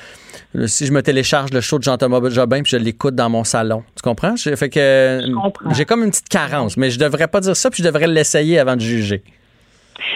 le- 0.54 0.66
si 0.66 0.86
je 0.86 0.92
me 0.92 1.02
télécharge 1.02 1.50
le 1.52 1.60
show 1.60 1.78
de 1.78 1.82
Jean-Thomas 1.84 2.20
Jobin 2.30 2.62
puis 2.62 2.70
je 2.72 2.76
l'écoute 2.78 3.14
dans 3.14 3.28
mon 3.28 3.44
salon. 3.44 3.84
Tu 3.94 4.00
comprends? 4.02 4.36
J'ai 4.36 4.56
fait 4.56 4.70
que 4.70 5.20
j'ai 5.74 5.84
comme 5.84 6.02
une 6.02 6.10
petite 6.10 6.30
carence, 6.30 6.78
mais 6.78 6.90
je 6.90 6.98
devrais 6.98 7.28
pas 7.28 7.40
dire 7.40 7.54
ça 7.54 7.68
puis 7.70 7.82
je 7.82 7.86
devrais 7.88 8.06
l'essayer 8.06 8.58
avant 8.58 8.74
de 8.76 8.80
juger. 8.80 9.22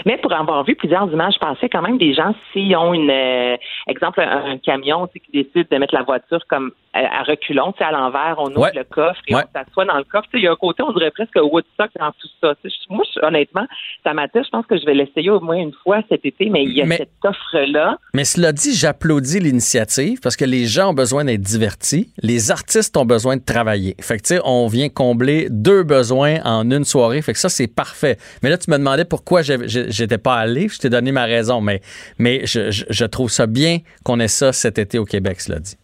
Mais 0.05 0.17
pour 0.19 0.33
avoir 0.33 0.65
vu 0.65 0.75
plusieurs 0.75 1.11
images 1.13 1.35
passer, 1.41 1.69
quand 1.69 1.83
même, 1.83 1.99
des 1.99 2.15
gens, 2.15 2.35
s'ils 2.53 2.77
ont 2.77 2.93
une, 2.95 3.11
euh, 3.11 3.57
exemple, 3.89 4.21
un, 4.21 4.53
un 4.53 4.59
camion, 4.59 5.07
qui 5.09 5.21
décide 5.33 5.69
de 5.71 5.77
mettre 5.79 5.95
la 5.95 6.03
voiture 6.03 6.41
comme 6.49 6.73
euh, 6.97 7.01
à 7.11 7.23
reculons, 7.25 7.75
à 7.79 7.91
l'envers, 7.93 8.37
on 8.39 8.49
ouvre 8.51 8.61
Ouais. 8.61 8.71
le 8.75 8.85
coffre 8.85 9.21
et 9.29 9.35
Ouais. 9.35 9.43
on 9.55 9.59
s'assoit 9.59 9.85
dans 9.85 9.99
le 9.99 10.05
coffre. 10.05 10.29
Il 10.33 10.41
y 10.41 10.47
a 10.49 10.53
un 10.53 10.57
côté, 10.57 10.83
on 10.83 10.93
dirait 10.93 11.11
presque 11.11 11.37
Woodstock 11.37 11.91
dans 12.01 12.11
tout 12.13 12.29
ça. 12.41 12.55
Moi, 12.89 13.05
honnêtement, 13.23 13.67
ça 14.03 14.15
m'attire. 14.15 14.43
Je 14.45 14.49
pense 14.51 14.65
que 14.67 14.79
je 14.79 14.87
vais 14.87 14.95
l'essayer 14.95 15.29
au 15.31 15.41
moins 15.41 15.57
une 15.57 15.73
fois 15.85 16.01
cet 16.09 16.25
été, 16.25 16.49
mais 16.49 16.63
il 16.65 16.73
y 16.73 16.81
a 16.83 16.87
Mais- 16.87 16.97
cette 16.97 17.11
offre-là. 17.25 17.99
Mais 18.15 18.25
cela 18.25 18.53
dit, 18.53 18.75
j'applaudis 18.75 19.41
l'initiative 19.41 20.21
parce 20.23 20.37
que 20.37 20.45
les 20.47 20.65
gens 20.65 20.91
ont 20.91 20.95
besoin 20.95 21.25
d'être 21.25 21.41
divertis, 21.43 22.11
les 22.23 22.51
artistes 22.51 22.97
ont 22.97 23.05
besoin 23.05 23.37
de 23.37 23.43
travailler. 23.45 23.95
Fait 24.01 24.17
que 24.17 24.23
tu 24.23 24.35
sais, 24.37 24.41
on 24.45 24.67
vient 24.67 24.89
combler 24.89 25.49
deux 25.51 25.83
besoins 25.83 26.37
en 26.45 26.71
une 26.71 26.85
soirée. 26.85 27.21
Fait 27.21 27.33
que 27.33 27.39
ça 27.39 27.49
c'est 27.51 27.67
parfait. 27.73 28.17
Mais 28.43 28.49
là 28.51 28.57
tu 28.59 28.71
me 28.71 28.79
demandais 28.79 29.05
pourquoi 29.05 29.43
j'ai- 29.43 29.66
j'étais 29.67 30.19
pas 30.19 30.35
allé, 30.37 30.69
je 30.69 30.79
t'ai 30.79 30.89
donné 30.89 31.13
ma 31.13 31.25
raison, 31.25 31.61
mais 31.61 31.81
mais 32.19 32.47
je, 32.47 32.71
je- 32.71 32.85
je 32.89 33.05
trouve 33.05 33.31
ça 33.31 33.47
bien 33.47 33.79
qu'on 34.05 34.19
ait 34.21 34.29
ça 34.29 34.53
cet 34.53 34.79
été 34.79 34.99
au 34.99 35.05
Québec, 35.05 35.41
cela 35.41 35.59
dit. 35.59 35.77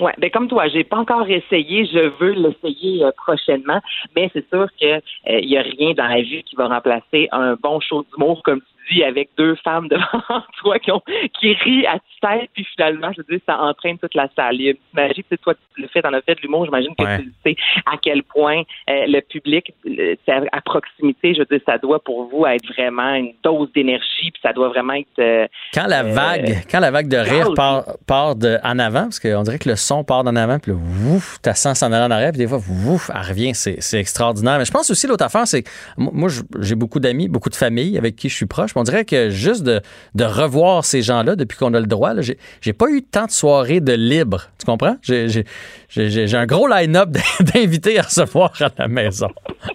Ouais, 0.00 0.12
ben 0.18 0.30
comme 0.30 0.48
toi, 0.48 0.66
j'ai 0.68 0.84
pas 0.84 0.96
encore 0.96 1.28
essayé, 1.28 1.84
je 1.86 2.10
veux 2.18 2.32
l'essayer 2.32 3.04
euh, 3.04 3.10
prochainement, 3.16 3.80
mais 4.16 4.30
c'est 4.32 4.48
sûr 4.48 4.66
que 4.80 4.86
euh, 4.96 5.00
il 5.26 5.50
y 5.50 5.56
a 5.58 5.62
rien 5.62 5.92
dans 5.94 6.06
la 6.06 6.22
vie 6.22 6.42
qui 6.44 6.56
va 6.56 6.66
remplacer 6.66 7.28
un 7.30 7.56
bon 7.62 7.78
show 7.80 8.04
d'humour 8.10 8.42
comme 8.42 8.62
dis 8.92 9.04
avec 9.04 9.30
deux 9.36 9.54
femmes 9.56 9.88
devant 9.88 10.04
toi 10.60 10.78
qui 10.78 10.90
ont 10.92 11.02
qui 11.40 11.54
rient 11.54 11.86
à 11.86 11.98
tue-tête 11.98 12.50
puis 12.54 12.64
finalement 12.74 13.10
je 13.12 13.18
veux 13.18 13.26
dire 13.30 13.40
ça 13.46 13.58
entraîne 13.60 13.98
toute 13.98 14.14
la 14.14 14.28
salle. 14.36 14.56
Imagine 14.60 15.22
que 15.30 15.36
toi 15.36 15.54
tu 15.54 15.82
le 15.82 15.88
fais 15.88 16.02
dans 16.02 16.10
le 16.10 16.20
fait 16.26 16.34
de 16.34 16.40
l'humour, 16.42 16.64
j'imagine 16.64 16.94
que 16.96 17.02
Ouais. 17.02 17.18
tu 17.18 17.32
sais 17.44 17.56
à 17.86 17.96
quel 18.00 18.22
point 18.22 18.62
euh, 18.90 19.06
le 19.06 19.20
public 19.20 19.72
le- 19.84 20.16
c'est 20.24 20.32
à, 20.52 20.60
proximité, 20.60 21.34
je 21.34 21.40
veux 21.40 21.46
dire 21.46 21.60
ça 21.66 21.78
doit 21.78 22.02
pour 22.02 22.28
vous 22.28 22.46
être 22.46 22.66
vraiment 22.72 23.14
une 23.14 23.32
dose 23.42 23.70
d'énergie 23.74 24.30
puis 24.30 24.40
ça 24.42 24.52
doit 24.52 24.68
vraiment 24.68 24.94
être 24.94 25.18
euh, 25.18 25.46
Quand 25.74 25.86
la 25.86 26.04
Euh, 26.04 26.12
vague, 26.12 26.64
quand 26.70 26.80
la 26.80 26.90
vague 26.90 27.08
de 27.08 27.16
rire 27.16 27.48
part, 27.54 27.84
part 28.06 28.36
de, 28.36 28.58
en 28.64 28.78
avant, 28.78 29.04
parce 29.04 29.20
qu'on 29.20 29.42
dirait 29.42 29.58
que 29.58 29.68
le 29.68 29.76
son 29.76 30.04
part 30.04 30.24
d'en 30.24 30.36
avant, 30.36 30.58
puis 30.58 30.72
là, 30.72 30.78
ouf, 31.14 31.40
ta 31.42 31.54
sens 31.54 31.78
s'en 31.80 31.92
aller 31.92 32.04
en 32.04 32.10
arrière, 32.10 32.30
puis 32.30 32.38
des 32.38 32.46
fois, 32.48 32.58
ouf, 32.58 33.10
elle 33.14 33.20
revient, 33.28 33.54
c'est 33.54 33.98
extraordinaire. 33.98 34.58
Mais 34.58 34.64
je 34.64 34.70
pense 34.72 34.90
aussi 34.90 35.06
l'autre 35.06 35.24
affaire, 35.24 35.46
c'est 35.46 35.62
que 35.62 35.68
moi, 35.96 36.28
j'ai 36.60 36.74
beaucoup 36.74 37.00
d'amis, 37.00 37.28
beaucoup 37.28 37.50
de 37.50 37.54
familles 37.54 37.96
avec 37.98 38.16
qui 38.16 38.28
je 38.28 38.34
suis 38.36 38.46
proche, 38.46 38.72
on 38.82 38.84
dirait 38.84 39.04
que 39.04 39.30
juste 39.30 39.62
de, 39.62 39.80
de 40.14 40.24
revoir 40.24 40.84
ces 40.84 41.00
gens-là 41.02 41.36
depuis 41.36 41.56
qu'on 41.56 41.72
a 41.74 41.80
le 41.80 41.86
droit, 41.86 42.12
j'ai 42.20 42.36
j'ai 42.60 42.72
pas 42.72 42.86
eu 42.90 43.02
tant 43.02 43.26
de 43.26 43.30
soirées 43.30 43.80
de 43.80 43.92
libre. 43.94 44.48
Tu 44.58 44.66
comprends? 44.66 44.96
J'ai- 45.02 45.28
J'ai 45.28 45.44
j'ai- 45.88 46.26
j'ai 46.26 46.36
un 46.36 46.46
gros 46.46 46.66
line-up 46.68 47.10
d'invités 47.40 47.98
à 47.98 48.02
recevoir 48.02 48.52
à 48.60 48.68
la 48.78 48.88
maison. 48.88 49.28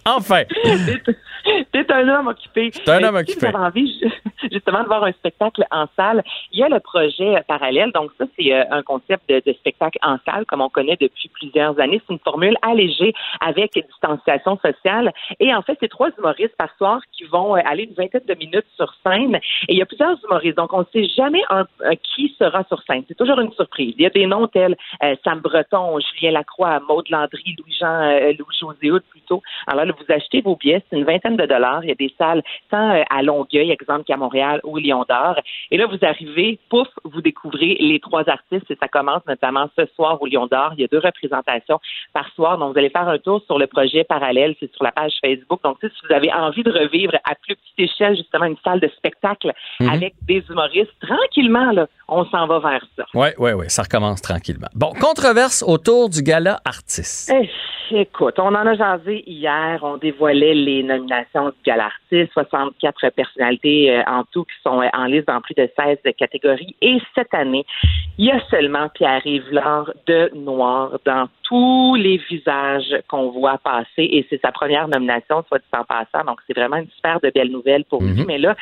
Enfin! 0.06 0.44
T'es 1.72 1.92
un 1.92 2.08
homme 2.10 2.28
occupé. 2.28 2.72
T'es 2.72 2.90
un 2.92 3.04
homme 3.04 3.18
si 3.26 3.32
occupé. 3.32 3.48
vous 3.50 3.56
avez 3.56 3.66
envie 3.66 4.00
ju- 4.00 4.12
justement 4.52 4.82
de 4.84 4.88
voir 4.88 5.04
un 5.04 5.12
spectacle 5.14 5.66
en 5.72 5.86
salle, 5.96 6.24
il 6.52 6.60
y 6.60 6.64
a 6.64 6.70
le 6.70 6.80
projet 6.80 7.38
euh, 7.38 7.42
parallèle. 7.48 7.92
Donc 7.94 8.12
ça, 8.18 8.26
c'est 8.38 8.54
euh, 8.54 8.64
un 8.72 8.82
concept 8.84 9.28
de, 9.30 9.42
de 9.46 9.54
spectacle 9.54 9.98
en 10.02 10.18
salle 10.26 10.46
comme 10.46 10.62
on 10.62 10.70
connaît 10.70 10.98
depuis 11.00 11.30
plusieurs 11.30 11.80
années. 11.80 12.02
C'est 12.08 12.14
une 12.14 12.20
formule 12.20 12.56
allégée 12.62 13.14
avec 13.42 13.74
distanciation 13.74 14.58
sociale. 14.58 15.12
Et 15.40 15.54
en 15.54 15.62
fait, 15.62 15.78
c'est 15.80 15.88
trois 15.90 16.10
humoristes 16.18 16.56
par 16.58 16.70
soir 16.78 17.02
qui 17.12 17.24
vont 17.26 17.56
euh, 17.56 17.62
aller 17.66 17.84
une 17.84 17.94
vingtaine 17.94 18.22
de 18.28 18.34
minutes 18.36 18.66
sur 18.76 18.94
scène. 19.06 19.36
Et 19.68 19.74
il 19.74 19.78
y 19.78 19.82
a 19.82 19.86
plusieurs 19.86 20.18
humoristes. 20.26 20.58
Donc 20.58 20.74
on 20.74 20.80
ne 20.80 20.86
sait 20.94 21.08
jamais 21.16 21.42
un- 21.50 21.66
un 21.84 21.96
qui 21.96 22.36
sera 22.40 22.64
sur 22.66 22.82
scène. 22.84 23.04
C'est 23.08 23.18
toujours 23.18 23.40
une 23.40 23.52
surprise. 23.54 23.94
Il 23.98 24.04
y 24.04 24.06
a 24.06 24.10
des 24.10 24.26
noms 24.26 24.48
tels 24.48 24.76
euh, 25.04 25.16
Sam 25.24 25.40
Breton, 25.40 26.00
Julien 26.00 26.32
Lacroix, 26.32 26.80
Maude 26.88 27.10
Landry, 27.10 27.56
Louis-Jean, 27.58 28.02
euh, 28.02 28.34
Louis-José 28.38 29.00
plutôt. 29.10 29.42
Alors 29.68 29.86
là, 29.86 29.94
vous 29.98 30.14
achetez 30.14 30.42
vos 30.42 30.56
billets, 30.56 30.84
c'est 30.90 30.98
une 30.98 31.06
vingtaine 31.06 31.37
de 31.38 31.46
dollars. 31.46 31.84
Il 31.84 31.90
y 31.90 31.92
a 31.92 31.96
des 31.96 32.14
salles 32.18 32.42
tant 32.70 32.92
euh, 32.96 33.04
à 33.10 33.24
Longueuil, 33.24 33.72
exemple 33.72 34.04
qu'à 34.04 34.18
Montréal 34.18 34.60
ou 34.64 34.78
Lyon 34.78 35.06
d'Or. 35.08 35.36
Et 35.72 35.78
là, 35.78 35.86
vous 35.88 35.98
arrivez, 36.02 36.60
pouf, 36.70 36.88
vous 37.04 37.22
découvrez 37.22 37.78
les 37.80 38.00
trois 38.00 38.28
artistes 38.30 38.70
et 38.70 38.78
ça 38.82 38.88
commence 38.88 39.26
notamment 39.28 39.70
ce 39.78 39.86
soir 39.96 40.22
au 40.22 40.26
Lyon 40.26 40.48
d'Or. 40.48 40.72
Il 40.78 40.82
y 40.82 40.84
a 40.84 40.88
deux 40.88 41.00
représentations 41.00 41.80
par 42.14 42.28
soir. 42.36 42.58
Donc, 42.58 42.74
vous 42.74 42.80
allez 42.80 42.90
faire 42.90 43.08
un 43.08 43.18
tour 43.20 43.42
sur 43.46 43.58
le 43.60 43.68
projet 43.68 44.04
parallèle. 44.04 44.56
C'est 44.60 44.72
sur 44.74 44.84
la 44.84 44.92
page 44.92 45.14
Facebook. 45.24 45.62
Donc, 45.64 45.78
si 45.82 45.88
vous 46.08 46.14
avez 46.14 46.32
envie 46.34 46.64
de 46.64 46.72
revivre 46.72 47.14
à 47.24 47.36
plus 47.36 47.56
petite 47.56 47.92
échelle, 47.92 48.16
justement, 48.18 48.46
une 48.46 48.58
salle 48.64 48.80
de 48.80 48.88
spectacle 48.98 49.54
Mhm. 49.80 49.90
avec 49.90 50.14
des 50.28 50.44
humoristes, 50.50 50.92
tranquillement, 51.02 51.72
là, 51.72 51.88
on 52.08 52.26
s'en 52.26 52.48
va 52.48 52.60
vers 52.60 52.86
ça. 52.96 53.06
Oui, 53.14 53.28
oui, 53.38 53.52
oui, 53.52 53.66
ça 53.70 53.84
recommence 53.84 54.22
tranquillement. 54.22 54.68
Bon, 54.74 54.92
controverse 55.00 55.64
autour 55.68 56.10
du 56.10 56.22
gala 56.22 56.60
artiste. 56.66 57.32
Eh, 57.34 57.50
Écoute, 57.90 58.38
on 58.38 58.48
en 58.54 58.68
a 58.68 58.76
jasé 58.76 59.24
hier. 59.26 59.80
On 59.82 59.96
dévoilait 59.96 60.54
les 60.54 60.84
nominations 60.84 61.27
du 61.34 61.62
Gala 61.66 61.86
Artiste, 61.86 62.34
64 62.34 63.10
personnalités 63.12 63.92
euh, 63.92 64.04
en 64.08 64.24
tout 64.32 64.44
qui 64.44 64.56
sont 64.64 64.82
euh, 64.82 64.88
en 64.94 65.06
liste 65.06 65.28
dans 65.28 65.42
plus 65.42 65.56
de 65.56 65.70
16 65.78 65.98
catégories. 66.18 66.76
Et 66.82 66.98
cette 67.16 67.34
année, 67.34 67.66
il 68.18 68.26
y 68.26 68.32
a 68.32 68.40
seulement 68.50 68.90
Pierre-Yves 68.90 69.52
de 70.08 70.32
Noir 70.36 71.00
dans 71.06 71.28
tous 71.44 71.96
les 71.96 72.18
visages 72.30 72.96
qu'on 73.08 73.32
voit 73.32 73.58
passer. 73.58 73.86
Et 73.98 74.26
c'est 74.30 74.42
sa 74.42 74.52
première 74.52 74.88
nomination, 74.88 75.44
soit 75.48 75.60
dit 75.60 75.66
en 75.80 75.84
passant. 75.84 76.26
Donc, 76.26 76.40
c'est 76.48 76.58
vraiment 76.58 76.78
une 76.78 76.90
super 76.90 77.20
de 77.20 77.30
belle 77.30 77.52
nouvelle 77.52 77.86
pour 77.86 78.02
lui. 78.02 78.22
Mhm. 78.22 78.26
Mais 78.28 78.38
là, 78.38 78.56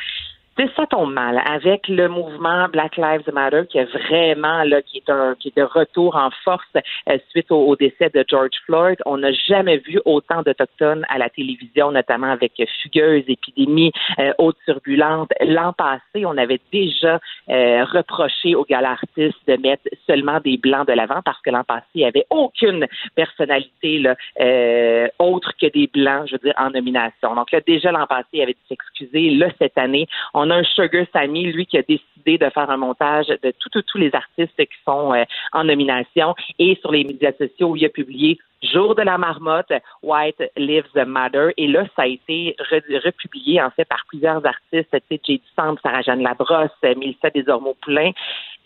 ça 0.76 0.86
tombe 0.86 1.12
mal 1.12 1.42
avec 1.46 1.86
le 1.88 2.08
mouvement 2.08 2.66
Black 2.68 2.96
Lives 2.96 3.30
Matter 3.32 3.62
qui 3.68 3.78
est 3.78 3.84
vraiment 3.84 4.62
là 4.64 4.80
qui 4.80 4.98
est 4.98 5.10
un 5.10 5.34
qui 5.38 5.48
est 5.48 5.56
de 5.56 5.62
retour 5.62 6.16
en 6.16 6.30
force 6.44 6.64
euh, 7.08 7.18
suite 7.30 7.50
au, 7.50 7.76
décès 7.76 8.10
de 8.10 8.24
George 8.26 8.56
Floyd. 8.64 8.98
On 9.04 9.18
n'a 9.18 9.32
jamais 9.32 9.76
vu 9.78 10.00
autant 10.04 10.42
d'autochtones 10.42 11.04
à 11.08 11.18
la 11.18 11.28
télévision, 11.28 11.90
notamment 11.92 12.30
avec 12.30 12.52
Fugueuse, 12.82 13.24
épidémie, 13.28 13.92
euh, 14.18 14.32
haute 14.38 14.56
turbulente. 14.64 15.30
L'an 15.40 15.72
passé, 15.72 16.24
on 16.24 16.36
avait 16.38 16.60
déjà 16.72 17.20
euh, 17.50 17.84
reproché 17.84 18.54
aux 18.54 18.64
galartistes 18.64 19.46
de 19.46 19.56
mettre 19.56 19.84
seulement 20.06 20.40
des 20.40 20.56
blancs 20.56 20.88
de 20.88 20.94
l'avant 20.94 21.20
parce 21.22 21.40
que 21.42 21.50
l'an 21.50 21.64
passé, 21.64 21.86
il 21.94 22.00
n'y 22.00 22.06
avait 22.06 22.26
aucune 22.30 22.86
personnalité 23.14 23.98
là, 23.98 24.16
euh, 24.40 25.08
autre 25.18 25.52
que 25.60 25.66
des 25.66 25.88
blancs, 25.92 26.28
je 26.28 26.32
veux 26.32 26.38
dire, 26.38 26.54
en 26.56 26.70
nomination. 26.70 27.34
Donc 27.34 27.52
là, 27.52 27.60
déjà 27.66 27.92
l'an 27.92 28.06
passé, 28.06 28.26
il 28.32 28.42
avait 28.42 28.52
dû 28.52 28.60
s'excuser. 28.68 29.30
Là, 29.30 29.48
cette 29.58 29.76
année, 29.76 30.06
on 30.34 30.45
a 30.50 30.56
un 30.56 30.64
Sugar 30.64 31.06
Sammy, 31.12 31.52
lui, 31.52 31.66
qui 31.66 31.78
a 31.78 31.82
décidé 31.82 32.38
de 32.38 32.50
faire 32.50 32.70
un 32.70 32.76
montage 32.76 33.28
de 33.28 33.52
tous 33.60 33.98
les 33.98 34.14
artistes 34.14 34.56
qui 34.56 34.78
sont 34.84 35.12
euh, 35.14 35.24
en 35.52 35.64
nomination 35.64 36.34
et 36.58 36.76
sur 36.80 36.92
les 36.92 37.04
médias 37.04 37.32
sociaux 37.32 37.76
il 37.76 37.84
a 37.84 37.88
publié 37.88 38.38
Jour 38.62 38.94
de 38.94 39.02
la 39.02 39.18
marmotte, 39.18 39.72
White 40.02 40.42
Lives 40.56 40.90
Matter. 41.06 41.50
Et 41.56 41.66
là, 41.66 41.84
ça 41.94 42.02
a 42.02 42.06
été 42.06 42.56
republié, 42.58 43.60
en 43.60 43.70
fait, 43.70 43.84
par 43.84 44.04
plusieurs 44.08 44.44
artistes, 44.44 44.88
tu 44.90 44.98
sais, 45.08 45.20
J.D. 45.24 45.42
Sand, 45.54 45.78
Sarah-Jeanne 45.82 46.22
Labrosse, 46.22 46.70
Mélissa 46.82 47.28
Desormeaux-Poulain. 47.30 48.12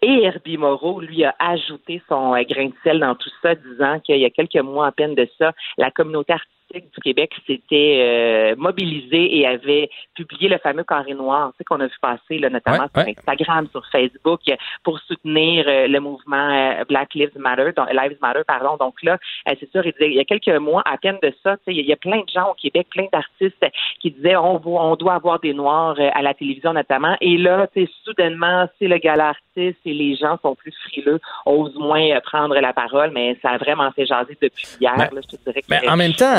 Et 0.03 0.22
Herbie 0.22 0.57
Moreau, 0.57 1.01
lui, 1.01 1.24
a 1.24 1.34
ajouté 1.38 2.01
son 2.09 2.34
euh, 2.34 2.42
grain 2.48 2.66
de 2.66 2.74
sel 2.82 3.01
dans 3.01 3.14
tout 3.14 3.30
ça, 3.42 3.55
disant 3.55 4.01
qu'il 4.01 4.16
y 4.16 4.24
a 4.24 4.30
quelques 4.30 4.57
mois 4.57 4.86
à 4.86 4.92
peine 4.92 5.14
de 5.14 5.28
ça, 5.38 5.53
la 5.76 5.90
communauté 5.90 6.32
artistique 6.32 6.61
du 6.78 7.01
Québec 7.03 7.32
s'était 7.46 8.53
euh, 8.53 8.55
mobilisé 8.57 9.38
et 9.38 9.46
avait 9.46 9.90
publié 10.14 10.48
le 10.48 10.59
fameux 10.59 10.84
carré 10.84 11.14
noir, 11.14 11.51
tu 11.53 11.59
sais, 11.59 11.64
qu'on 11.64 11.80
a 11.80 11.86
vu 11.86 11.96
passer 12.01 12.38
là, 12.38 12.51
notamment 12.51 12.86
sur 12.94 13.07
Instagram, 13.07 13.66
sur 13.70 13.84
Facebook, 13.90 14.40
pour 14.84 14.98
soutenir 15.01 15.64
euh, 15.66 15.86
le 15.88 16.01
mouvement 16.01 16.36
euh, 16.36 16.84
Black 16.88 17.14
Lives 17.14 17.36
Matter, 17.36 17.72
donc, 17.76 17.88
Lives 17.92 18.18
Matter, 18.20 18.42
pardon. 18.46 18.76
Donc 18.76 19.03
là, 19.03 19.18
c'est 19.46 19.70
sûr, 19.70 19.84
il, 19.84 19.92
disait, 19.92 20.11
il 20.11 20.14
y 20.14 20.20
a 20.20 20.24
quelques 20.24 20.48
mois, 20.61 20.82
à 20.84 20.96
peine 20.96 21.18
de 21.22 21.32
ça, 21.42 21.57
tu 21.59 21.64
sais, 21.66 21.74
il 21.74 21.86
y 21.86 21.92
a 21.92 21.96
plein 21.96 22.20
de 22.20 22.28
gens 22.32 22.51
au 22.51 22.55
Québec, 22.55 22.86
plein 22.90 23.07
d'artistes 23.12 23.66
qui 24.01 24.11
disaient 24.11 24.36
on, 24.36 24.61
on 24.64 24.96
doit 24.96 25.14
avoir 25.14 25.40
des 25.40 25.55
noirs 25.55 25.96
à 25.98 26.22
la 26.22 26.34
télévision 26.34 26.72
notamment. 26.72 27.16
Et 27.20 27.36
là, 27.36 27.66
tu 27.74 27.84
sais, 27.84 27.92
soudainement, 28.05 28.68
c'est 28.78 28.88
le 28.88 28.98
gala 28.98 29.30
artiste 29.30 29.78
et 29.91 29.95
les 29.95 30.16
gens 30.16 30.38
sont 30.43 30.55
plus 30.55 30.72
frileux, 30.88 31.20
osent 31.47 31.74
moins 31.74 32.09
prendre 32.24 32.55
la 32.55 32.72
parole, 32.72 33.11
mais 33.12 33.36
ça 33.43 33.51
a 33.51 33.59
vraiment 33.59 33.91
fait 33.93 34.07
jaser 34.07 34.36
depuis 34.41 34.66
hier. 34.80 34.97
là, 34.97 35.09
je 35.14 35.36
te 35.36 35.43
dirais 35.45 35.62
que, 35.62 35.88
en 35.88 35.97
même 35.97 36.12
temps, 36.12 36.34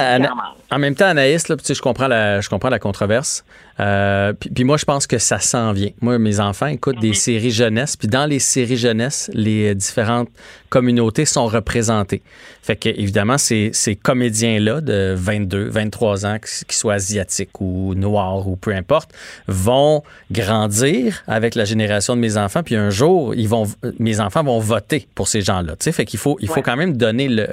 en 0.71 0.79
même 0.79 0.95
temps, 0.95 1.07
Anaïs, 1.07 1.47
là, 1.49 1.55
je 1.67 1.81
comprends 1.81 2.07
la, 2.07 2.41
je 2.41 2.49
comprends 2.49 2.69
la 2.69 2.79
controverse. 2.79 3.43
Euh, 3.79 4.33
puis, 4.33 4.63
moi, 4.63 4.77
je 4.77 4.85
pense 4.85 5.07
que 5.07 5.17
ça 5.17 5.39
s'en 5.39 5.71
vient. 5.71 5.89
Moi, 6.01 6.19
mes 6.19 6.39
enfants 6.39 6.67
écoutent 6.67 6.99
des 6.99 7.09
mhm. 7.09 7.13
séries 7.13 7.51
jeunesse, 7.51 7.95
puis 7.95 8.07
dans 8.07 8.25
les 8.25 8.39
séries 8.39 8.77
jeunesse, 8.77 9.31
les 9.33 9.73
différentes 9.73 10.29
communautés 10.69 11.25
sont 11.25 11.47
représentées. 11.47 12.21
Fait 12.61 12.75
que, 12.75 12.89
évidemment, 12.89 13.37
ces, 13.37 13.71
ces 13.73 13.95
comédiens-là 13.95 14.81
de 14.81 15.13
22, 15.17 15.67
23 15.69 16.25
ans, 16.25 16.37
qu'ils 16.39 16.77
soient 16.77 16.93
asiatiques 16.93 17.59
ou 17.59 17.95
noirs 17.95 18.47
ou 18.47 18.55
peu 18.55 18.71
importe, 18.71 19.11
vont 19.47 20.03
grandir 20.29 21.23
avec 21.27 21.55
la 21.55 21.65
génération 21.65 22.15
de 22.15 22.21
mes 22.21 22.37
enfants, 22.37 22.61
puis 22.63 22.75
un 22.75 22.91
jour, 22.91 23.33
ils 23.41 23.49
vont, 23.49 23.65
mes 23.99 24.19
enfants 24.19 24.43
vont 24.43 24.59
voter 24.59 25.07
pour 25.15 25.27
ces 25.27 25.41
gens-là. 25.41 25.75
Fait 25.79 26.05
qu'il 26.05 26.19
faut, 26.19 26.37
il 26.41 26.47
faut 26.47 26.61
quand 26.61 26.77
même 26.77 26.95
donner 26.95 27.27
le, 27.27 27.47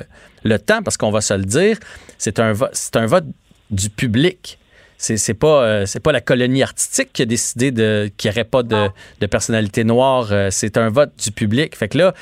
le 0.44 0.58
temps, 0.58 0.82
parce 0.82 0.96
qu'on 0.96 1.10
va 1.10 1.22
se 1.22 1.34
le 1.34 1.44
dire, 1.44 1.78
c'est 2.18 2.38
un, 2.38 2.52
c'est 2.72 2.96
un 2.96 3.06
vote 3.06 3.24
du 3.70 3.88
public. 3.88 4.58
C'est, 4.98 5.16
c'est 5.16 5.34
pas 5.34 5.62
euh, 5.62 5.86
c'est 5.86 6.00
pas 6.00 6.10
la 6.12 6.20
colonie 6.20 6.62
artistique 6.62 7.10
qui 7.12 7.22
a 7.22 7.24
décidé 7.24 7.70
de 7.70 8.10
qu'il 8.16 8.28
n'y 8.28 8.34
aurait 8.34 8.44
pas 8.44 8.64
de, 8.64 8.88
de 9.20 9.26
personnalité 9.26 9.84
noire. 9.84 10.28
Euh, 10.32 10.48
c'est 10.50 10.76
un 10.76 10.90
vote 10.90 11.12
du 11.22 11.30
public. 11.30 11.76
Fait 11.76 11.88
que 11.88 11.98
là, 11.98 12.14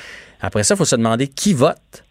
après 0.42 0.62
ça, 0.62 0.74
il 0.74 0.76
faut 0.76 0.84
se 0.84 0.96
demander 0.96 1.26
qui 1.28 1.54
vote. 1.54 2.04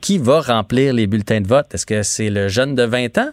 Qui 0.00 0.18
va 0.18 0.40
remplir 0.40 0.92
les 0.94 1.06
bulletins 1.06 1.40
de 1.40 1.46
vote? 1.46 1.66
Est-ce 1.72 1.86
que 1.86 2.02
c'est 2.02 2.30
le 2.30 2.48
jeune 2.48 2.74
de 2.74 2.82
20 2.82 3.18
ans? 3.18 3.30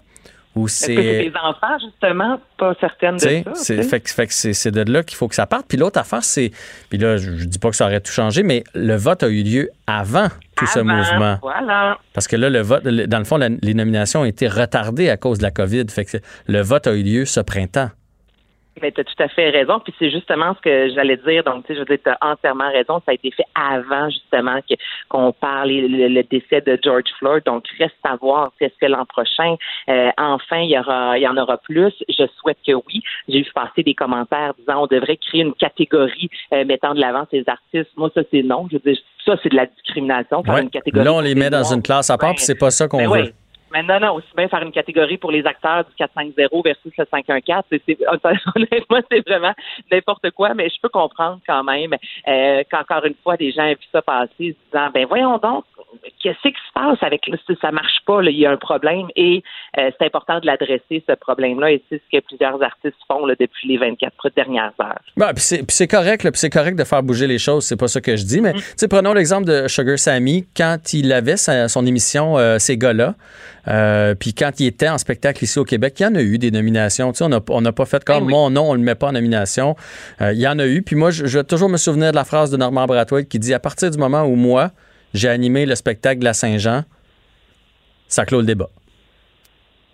Ou 0.56 0.68
c'est. 0.68 0.96
des 0.96 1.34
enfants, 1.42 1.80
justement, 1.80 2.40
pas 2.58 2.76
certaines 2.80 3.16
de 3.16 3.20
ça. 3.20 3.30
C'est, 3.56 3.84
fait, 3.84 4.00
que 4.02 4.34
c'est, 4.34 4.72
de 4.72 4.92
là 4.92 5.02
qu'il 5.04 5.18
faut 5.18 5.28
que 5.28 5.36
ça 5.36 5.48
parte. 5.48 5.66
Puis 5.68 5.78
l'autre 5.78 6.00
affaire, 6.00 6.24
c'est. 6.24 6.52
Puis 6.90 7.00
là, 7.00 7.18
je, 7.18 7.46
dis 7.46 7.60
pas 7.60 7.70
que 7.70 7.76
ça 7.76 7.86
aurait 7.86 8.02
tout 8.02 8.12
changé, 8.12 8.44
mais 8.44 8.64
le 8.76 8.96
vote 8.96 9.24
a 9.24 9.30
eu 9.30 9.42
lieu 9.42 9.70
avant 9.88 10.28
tout 10.56 10.68
ce 10.68 10.80
mouvement. 10.80 11.38
Voilà. 11.42 11.98
Parce 12.14 12.28
que 12.28 12.36
là, 12.36 12.50
le 12.50 12.62
vote, 12.62 12.84
dans 12.84 13.18
le 13.18 13.26
fond, 13.26 13.38
les 13.38 13.74
nominations 13.74 14.22
ont 14.22 14.26
été 14.26 14.48
retardées 14.48 15.10
à 15.10 15.18
cause 15.18 15.40
de 15.40 15.44
la 15.44 15.52
COVID. 15.52 15.86
Fait 15.90 16.06
que 16.06 16.18
le 16.48 16.62
vote 16.62 16.86
a 16.86 16.94
eu 16.94 17.02
lieu 17.02 17.26
ce 17.26 17.40
printemps. 17.40 17.90
Mais 18.82 18.92
tu 18.92 19.02
as 19.02 19.04
tout 19.04 19.24
à 19.24 19.28
fait 19.28 19.50
raison. 19.50 19.80
Puis 19.80 19.94
c'est 20.00 20.10
justement 20.10 20.56
ce 20.56 20.62
que 20.62 20.94
j'allais 20.94 21.18
dire. 21.18 21.44
Donc, 21.44 21.66
tu 21.66 21.74
sais, 21.74 21.76
je 21.76 21.80
veux 21.80 21.86
dire, 21.86 22.00
tu 22.04 22.10
as 22.10 22.18
entièrement 22.22 22.72
raison. 22.72 23.02
Ça 23.06 23.12
a 23.12 23.14
été 23.14 23.32
fait 23.32 23.46
avant, 23.56 24.10
justement, 24.10 24.60
qu'on 25.10 25.32
parle 25.32 25.70
le, 25.70 26.22
décès 26.24 26.62
de 26.62 26.80
George 26.84 27.10
Floyd. 27.20 27.44
Donc, 27.46 27.66
reste 27.80 27.96
à 28.04 28.16
voir 28.16 28.52
si 28.58 28.66
est-ce 28.66 28.78
que 28.80 28.88
l'an 28.88 29.06
prochain, 29.06 29.56
euh, 29.90 30.10
enfin, 30.18 30.60
il 30.60 30.72
y 30.72 30.80
aura, 30.80 31.18
il 31.18 31.22
y 31.22 31.28
en 31.28 31.38
aura 31.38 31.58
plus. 31.58 31.94
Je 32.10 32.26
souhaite 32.40 32.58
que 32.66 32.74
oui. 32.74 33.02
J'ai 33.28 33.42
vu 33.42 33.52
passer 33.54 33.84
des 33.84 33.94
commentaires 33.94 34.54
disant 34.58 34.84
on 34.84 34.88
devrait 34.88 35.18
créer 35.18 35.42
une 35.42 35.54
catégorie 35.54 36.30
euh, 36.54 36.66
mettant 36.66 36.94
de 36.94 37.00
l'avant 37.00 37.28
ces 37.30 37.44
artistes. 37.48 37.92
Moi, 37.96 38.10
ça, 38.16 38.22
c'est 38.32 38.44
non. 38.44 38.68
Je 38.72 38.78
veux 38.78 38.92
dire, 38.92 39.02
ça, 39.26 39.36
c'est 39.44 39.50
de 39.50 39.56
la 39.56 39.68
discrimination. 39.68 40.44
Faire 40.44 40.58
une 40.58 40.70
catégorie 40.70 41.06
Là, 41.06 41.14
on 41.14 41.22
les 41.22 41.36
met 41.36 41.50
dans 41.50 41.64
une 41.64 41.82
classe 41.82 42.10
à 42.10 42.18
part, 42.18 42.36
puis 42.36 42.44
c'est 42.44 42.58
pas 42.58 42.72
ça 42.72 42.88
qu'on 42.88 42.98
ben 42.98 43.10
veut. 43.10 43.34
Mais 43.74 43.84
non, 43.84 44.00
non, 44.00 44.16
aussi 44.16 44.28
bien 44.38 44.48
faire 44.48 44.62
une 44.62 44.72
catégorie 44.72 45.18
pour 45.18 45.32
les 45.32 45.46
acteurs 45.46 45.84
du 45.86 46.04
4-5-0 46.04 46.64
versus 46.64 46.94
le 46.98 47.06
5-1-4. 47.06 47.64
C'est, 47.72 47.98
honnêtement, 48.56 49.00
c'est 49.12 49.28
vraiment 49.28 49.54
n'importe 49.92 50.30
quoi, 50.32 50.54
mais 50.54 50.70
je 50.70 50.76
peux 50.82 50.90
comprendre 50.90 51.40
quand 51.48 51.64
même 51.64 51.94
euh, 52.28 52.64
qu'encore 52.70 53.06
une 53.06 53.16
fois, 53.24 53.36
des 53.36 53.52
gens 53.52 53.64
aient 53.64 53.76
vu 53.76 53.88
ça 53.92 54.02
passer, 54.02 54.30
se 54.38 54.44
disant, 54.44 54.90
ben 54.94 55.06
voyons 55.08 55.38
donc, 55.40 55.66
qu'est-ce 56.22 56.48
qui 56.48 56.54
se 56.54 56.74
passe 56.74 56.98
avec 57.02 57.22
ça? 57.26 57.54
Ça 57.62 57.72
marche 57.72 58.00
pas, 58.06 58.22
il 58.24 58.38
y 58.38 58.46
a 58.46 58.52
un 58.52 58.58
problème 58.58 59.08
et 59.16 59.44
euh, 59.80 59.90
c'est 59.98 60.06
important 60.06 60.40
de 60.40 60.46
l'adresser, 60.46 61.04
ce 61.08 61.16
problème-là, 61.16 61.72
et 61.72 61.84
c'est 61.90 62.02
ce 62.02 62.18
que 62.18 62.24
plusieurs 62.24 62.62
artistes 62.62 62.98
font 63.08 63.26
là, 63.26 63.36
depuis 63.40 63.68
les 63.68 63.78
24 63.78 64.30
dernières 64.36 64.74
heures. 64.82 65.02
Ben, 65.18 65.34
puis 65.34 65.44
c'est, 65.44 65.88
correct, 65.88 66.22
puis 66.22 66.32
c'est 66.36 66.50
correct 66.50 66.76
de 66.76 66.84
faire 66.84 67.04
bouger 67.04 67.28
les 67.28 67.40
choses, 67.40 67.66
c'est 67.66 67.80
pas 67.80 67.88
ça 67.88 68.02
que 68.02 68.16
je 68.16 68.24
dis, 68.24 68.42
mais 68.42 68.54
mm. 68.54 68.88
prenons 68.90 69.14
l'exemple 69.14 69.48
de 69.48 69.68
Sugar 69.68 69.98
Sammy, 69.98 70.46
quand 70.56 70.94
il 70.94 71.12
avait 71.12 71.38
son 71.38 71.86
émission 71.86 72.38
euh, 72.38 72.60
Ces 72.60 72.78
gars-là, 72.78 73.16
euh, 73.68 74.16
puis 74.16 74.34
quand 74.34 74.60
il 74.60 74.68
était 74.68 74.90
en 74.90 74.98
spectacle 74.98 75.44
ici 75.44 75.58
au 75.60 75.64
Québec, 75.64 75.96
il 76.00 76.04
y 76.04 76.06
en 76.06 76.16
a 76.16 76.22
eu 76.22 76.38
des 76.38 76.52
nominations. 76.52 77.12
Tu 77.12 77.20
sais, 77.20 77.26
on 77.50 77.62
n'a 77.62 77.72
pas 77.72 77.86
fait 77.86 78.04
comme 78.04 78.26
ben 78.26 78.32
mon 78.32 78.50
nom, 78.50 78.72
on 78.72 78.74
ne 78.74 78.80
le 78.80 78.84
met 78.84 78.96
pas 78.96 79.08
en 79.08 79.12
nomination. 79.14 79.76
Euh, 80.22 80.34
il 80.34 80.40
y 80.40 80.48
en 80.48 80.60
a 80.60 80.66
eu. 80.66 80.82
Puis 80.82 80.96
moi, 80.96 81.12
je, 81.12 81.26
vais 81.26 81.44
toujours 81.44 81.70
me 81.70 81.78
souvenir 81.78 82.12
de 82.12 82.16
la 82.16 82.26
phrase 82.26 82.52
de 82.52 82.58
Normand 82.58 82.86
Brathwaite 82.86 83.30
qui 83.30 83.40
dit 83.40 83.54
à 83.54 83.60
partir 83.60 83.90
du 83.92 83.98
moment 83.98 84.24
où 84.24 84.36
moi, 84.36 84.72
j'ai 85.14 85.30
animé 85.30 85.66
le 85.66 85.76
spectacle 85.76 86.20
de 86.20 86.26
la 86.26 86.34
Saint-Jean, 86.34 86.84
ça 88.08 88.26
clôt 88.26 88.40
le 88.40 88.46
débat. 88.46 88.70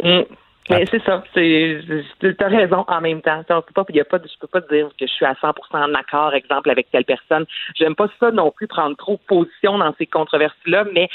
Mm. 0.03 0.22
Mais 0.70 0.86
c'est 0.91 1.03
ça. 1.03 1.24
Tu 1.34 2.36
as 2.39 2.47
raison 2.47 2.86
en 2.88 3.01
même 3.01 3.22
temps. 3.22 3.43
On 3.49 3.61
peut 3.61 3.74
pas, 3.74 3.86
y 3.89 3.99
a 3.99 4.05
pas, 4.05 4.20
je 4.24 4.39
peux 4.39 4.47
pas 4.47 4.61
te 4.61 4.72
dire 4.74 4.88
que 4.99 5.07
je 5.07 5.11
suis 5.11 5.26
à 5.26 5.36
100 5.41 5.47
en 5.72 5.93
accord, 5.95 6.36
exemple, 6.36 6.70
avec 6.70 6.91
telle 6.91 7.05
personne. 7.05 7.45
J'aime 7.76 7.95
pas 7.95 8.07
ça 8.20 8.30
non 8.30 8.51
plus 8.51 8.67
prendre 8.67 8.95
trop 8.95 9.17
position 9.17 9.80
dans 9.80 9.93
ces 9.97 10.05
controverses-là, 10.05 10.86
mais 10.93 11.09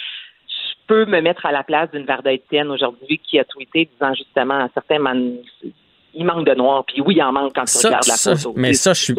peux 0.87 1.07
me 1.07 1.21
mettre 1.21 1.47
à 1.47 1.53
la 1.53 1.63
place 1.63 1.91
d'une 1.91 2.05
Varda 2.05 2.33
Étienne 2.33 2.71
aujourd'hui 2.71 3.19
qui 3.19 3.39
a 3.39 3.45
tweeté 3.45 3.89
disant 3.93 4.15
justement 4.15 4.65
à 4.65 4.69
certains 4.75 4.99
man... 4.99 5.37
il 6.15 6.25
manque 6.25 6.47
de 6.47 6.55
noir, 6.55 6.85
puis 6.87 7.01
oui, 7.01 7.15
il 7.17 7.23
en 7.23 7.33
manque 7.33 7.55
quand 7.55 7.65
tu 7.65 7.87
regardes 7.87 8.07
la 8.07 8.17
photo. 8.17 8.53
Mais 8.57 8.75
ça, 8.75 8.93
je 8.93 9.03
suis 9.03 9.15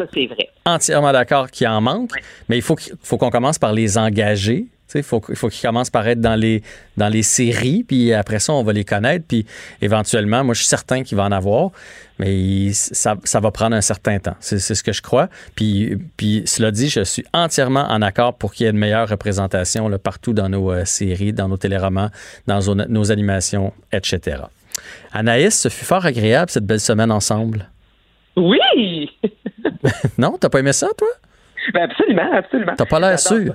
entièrement 0.64 1.12
d'accord 1.12 1.50
qu'il 1.50 1.68
en 1.68 1.80
manque, 1.80 2.10
mais 2.48 2.56
il 2.58 2.62
faut, 2.62 2.76
faut 3.02 3.18
qu'on 3.18 3.30
commence 3.30 3.58
par 3.58 3.72
les 3.72 3.98
engager 3.98 4.66
il 4.94 5.02
faut, 5.02 5.20
faut 5.34 5.48
qu'ils 5.48 5.66
commencent 5.66 5.90
par 5.90 6.06
être 6.06 6.20
dans 6.20 6.36
les, 6.36 6.62
dans 6.96 7.08
les 7.08 7.22
séries, 7.22 7.84
puis 7.86 8.12
après 8.12 8.38
ça, 8.38 8.52
on 8.52 8.62
va 8.62 8.72
les 8.72 8.84
connaître, 8.84 9.24
puis 9.26 9.46
éventuellement, 9.82 10.44
moi, 10.44 10.54
je 10.54 10.60
suis 10.60 10.68
certain 10.68 11.02
qu'il 11.02 11.16
va 11.16 11.24
en 11.24 11.32
avoir, 11.32 11.70
mais 12.18 12.72
ça, 12.72 13.16
ça 13.24 13.40
va 13.40 13.50
prendre 13.50 13.76
un 13.76 13.80
certain 13.80 14.18
temps. 14.18 14.36
C'est 14.40 14.58
ce 14.58 14.82
que 14.82 14.92
je 14.92 15.02
crois. 15.02 15.28
Puis, 15.54 15.98
puis, 16.16 16.42
cela 16.46 16.70
dit, 16.70 16.88
je 16.88 17.02
suis 17.02 17.24
entièrement 17.34 17.86
en 17.88 18.00
accord 18.00 18.34
pour 18.34 18.54
qu'il 18.54 18.64
y 18.64 18.66
ait 18.68 18.72
une 18.72 18.78
meilleure 18.78 19.08
représentation 19.08 19.88
là, 19.88 19.98
partout 19.98 20.32
dans 20.32 20.48
nos 20.48 20.70
euh, 20.70 20.84
séries, 20.84 21.32
dans 21.32 21.48
nos 21.48 21.56
téléromans, 21.56 22.10
dans 22.46 22.60
nos, 22.88 23.12
animations, 23.12 23.72
etc. 23.92 24.42
Anaïs, 25.12 25.60
ce 25.60 25.68
fut 25.68 25.84
fort 25.84 26.06
agréable, 26.06 26.50
cette 26.50 26.64
belle 26.64 26.80
semaine 26.80 27.10
ensemble. 27.10 27.68
Oui! 28.36 29.10
non, 30.18 30.36
t'as 30.38 30.48
pas 30.48 30.60
aimé 30.60 30.72
ça, 30.72 30.88
toi? 30.96 31.08
Ben 31.72 31.82
absolument, 31.82 32.32
absolument. 32.32 32.72
T'as 32.76 32.86
pas 32.86 33.00
l'air 33.00 33.18
sûr. 33.18 33.52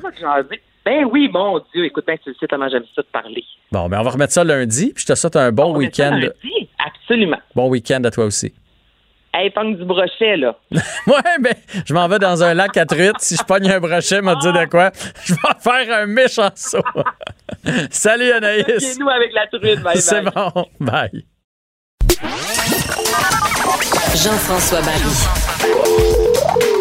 Ben 0.86 1.06
oui, 1.06 1.30
mon 1.32 1.60
Dieu, 1.74 1.86
écoute, 1.86 2.06
ben, 2.08 2.18
tu 2.24 2.34
sais 2.40 2.48
comment 2.50 2.68
j'aime 2.70 2.84
ça 2.96 3.02
de 3.04 3.08
parler. 3.08 3.44
Bon, 3.72 3.88
ben 3.88 4.00
on 4.00 4.04
va 4.04 4.10
remettre 4.12 4.34
ça 4.34 4.44
lundi, 4.44 4.92
puis 4.94 5.04
je 5.08 5.14
te 5.14 5.16
souhaite 5.16 5.36
un 5.36 5.52
bon 5.52 5.76
week-end. 5.76 6.12
Lundi, 6.12 6.70
absolument. 6.84 7.38
Bon 7.56 7.70
week-end 7.70 8.04
à 8.04 8.12
toi 8.12 8.26
aussi. 8.26 8.54
Hey, 9.34 9.50
pogne 9.50 9.78
du 9.78 9.86
brochet, 9.86 10.36
là. 10.38 10.58
ouais, 10.72 11.38
ben, 11.40 11.54
je 11.86 11.94
m'en 11.94 12.08
vais 12.08 12.20
dans 12.20 12.44
un 12.44 12.54
lac 12.54 12.76
à 12.76 12.86
truites. 12.86 13.20
Si 13.20 13.38
je 13.38 13.44
pogne 13.44 13.70
un 13.72 13.80
brochet, 13.80 14.22
m'a 14.22 14.36
dit 14.36 14.52
de 14.52 14.66
quoi? 14.66 14.92
Je 15.24 15.34
vais 15.34 15.40
faire 15.62 16.00
un 16.02 16.06
méchant 16.06 16.50
saut. 16.56 16.80
Salut, 17.92 18.32
Anaïs. 18.32 19.00
nous 19.00 19.08
avec 19.08 19.32
la 19.34 19.48
truite. 19.48 19.82
Bye, 19.82 19.98
C'est 19.98 20.22
bon. 20.22 20.66
Bye. 20.82 21.26
Jean-François 24.16 24.82
Barry. 24.82 26.81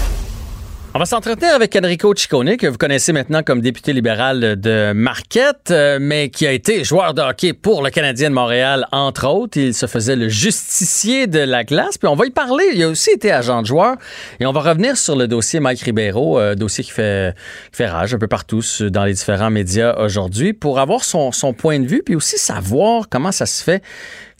On 0.93 0.99
va 0.99 1.05
s'entretenir 1.05 1.55
avec 1.55 1.73
Enrico 1.77 2.13
Ciccone, 2.13 2.57
que 2.57 2.67
vous 2.67 2.77
connaissez 2.77 3.13
maintenant 3.13 3.43
comme 3.43 3.61
député 3.61 3.93
libéral 3.93 4.59
de 4.59 4.91
Marquette, 4.91 5.71
euh, 5.71 5.99
mais 6.01 6.29
qui 6.29 6.45
a 6.45 6.51
été 6.51 6.83
joueur 6.83 7.13
de 7.13 7.21
hockey 7.21 7.53
pour 7.53 7.81
le 7.81 7.89
Canadien 7.89 8.29
de 8.29 8.35
Montréal, 8.35 8.85
entre 8.91 9.25
autres. 9.29 9.57
Il 9.57 9.73
se 9.73 9.85
faisait 9.85 10.17
le 10.17 10.27
justicier 10.27 11.27
de 11.27 11.39
la 11.39 11.63
glace. 11.63 11.97
Puis 11.97 12.09
on 12.09 12.15
va 12.15 12.25
y 12.25 12.29
parler. 12.29 12.65
Il 12.73 12.83
a 12.83 12.89
aussi 12.89 13.11
été 13.11 13.31
agent 13.31 13.61
de 13.61 13.67
joueur. 13.67 13.95
Et 14.41 14.45
on 14.45 14.51
va 14.51 14.59
revenir 14.59 14.97
sur 14.97 15.15
le 15.15 15.29
dossier 15.29 15.61
Mike 15.61 15.79
Ribeiro, 15.79 16.37
euh, 16.37 16.55
dossier 16.55 16.83
qui 16.83 16.91
fait, 16.91 17.35
qui 17.71 17.77
fait 17.77 17.87
rage 17.87 18.13
un 18.13 18.19
peu 18.19 18.27
partout 18.27 18.61
dans 18.81 19.05
les 19.05 19.13
différents 19.13 19.49
médias 19.49 19.95
aujourd'hui, 19.95 20.51
pour 20.51 20.77
avoir 20.77 21.05
son, 21.05 21.31
son 21.31 21.53
point 21.53 21.79
de 21.79 21.87
vue, 21.87 22.03
puis 22.03 22.15
aussi 22.15 22.37
savoir 22.37 23.07
comment 23.09 23.31
ça 23.31 23.45
se 23.45 23.63
fait 23.63 23.81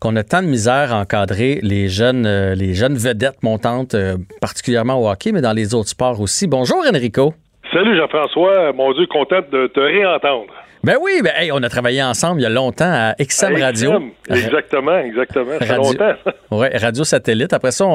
qu'on 0.01 0.15
a 0.15 0.23
tant 0.23 0.41
de 0.41 0.47
misère 0.47 0.91
à 0.91 0.99
encadrer 0.99 1.59
les 1.61 1.87
jeunes, 1.87 2.25
euh, 2.25 2.55
les 2.55 2.73
jeunes 2.73 2.95
vedettes 2.95 3.43
montantes, 3.43 3.93
euh, 3.93 4.17
particulièrement 4.41 4.95
au 4.95 5.07
hockey, 5.07 5.31
mais 5.31 5.41
dans 5.41 5.53
les 5.53 5.75
autres 5.75 5.89
sports 5.89 6.19
aussi. 6.19 6.47
Bonjour 6.47 6.79
Enrico. 6.91 7.35
Salut 7.71 7.95
Jean-François, 7.95 8.73
mon 8.73 8.91
Dieu, 8.93 9.05
content 9.05 9.41
de 9.51 9.67
te 9.67 9.79
réentendre. 9.79 10.51
Ben 10.83 10.95
oui, 10.99 11.21
ben, 11.23 11.31
on 11.53 11.61
a 11.61 11.69
travaillé 11.69 12.01
ensemble 12.01 12.41
il 12.41 12.43
y 12.43 12.47
a 12.47 12.49
longtemps 12.49 12.91
à 12.91 13.13
XM 13.23 13.61
Radio. 13.61 13.91
Exactement, 14.27 14.97
exactement. 14.97 15.59
Ça 15.59 15.65
fait 15.67 15.75
longtemps. 15.75 16.13
oui, 16.51 16.67
Radio 16.73 17.03
Satellite. 17.03 17.53
Après 17.53 17.69
ça, 17.69 17.85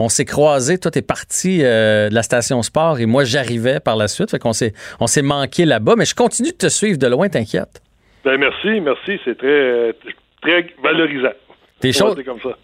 on, 0.00 0.08
s'est 0.08 0.24
croisés. 0.24 0.78
Toi, 0.78 0.90
t'es 0.90 1.02
parti 1.02 1.60
euh, 1.62 2.08
de 2.08 2.14
la 2.14 2.24
station 2.24 2.60
sport 2.62 2.98
et 2.98 3.06
moi, 3.06 3.22
j'arrivais 3.22 3.78
par 3.78 3.94
la 3.94 4.08
suite. 4.08 4.32
Fait 4.32 4.40
qu'on 4.40 4.52
s'est, 4.52 4.72
on 4.98 5.06
s'est 5.06 5.22
manqué 5.22 5.64
là-bas. 5.64 5.94
Mais 5.96 6.04
je 6.04 6.16
continue 6.16 6.50
de 6.50 6.56
te 6.56 6.68
suivre 6.68 6.98
de 6.98 7.06
loin, 7.06 7.28
t'inquiète. 7.28 7.80
Ben 8.24 8.36
merci, 8.36 8.80
merci. 8.80 9.20
C'est 9.24 9.38
très, 9.38 9.94
très 10.42 10.66
valorisant. 10.82 11.30
Tes, 11.82 11.92
choses, 11.92 12.16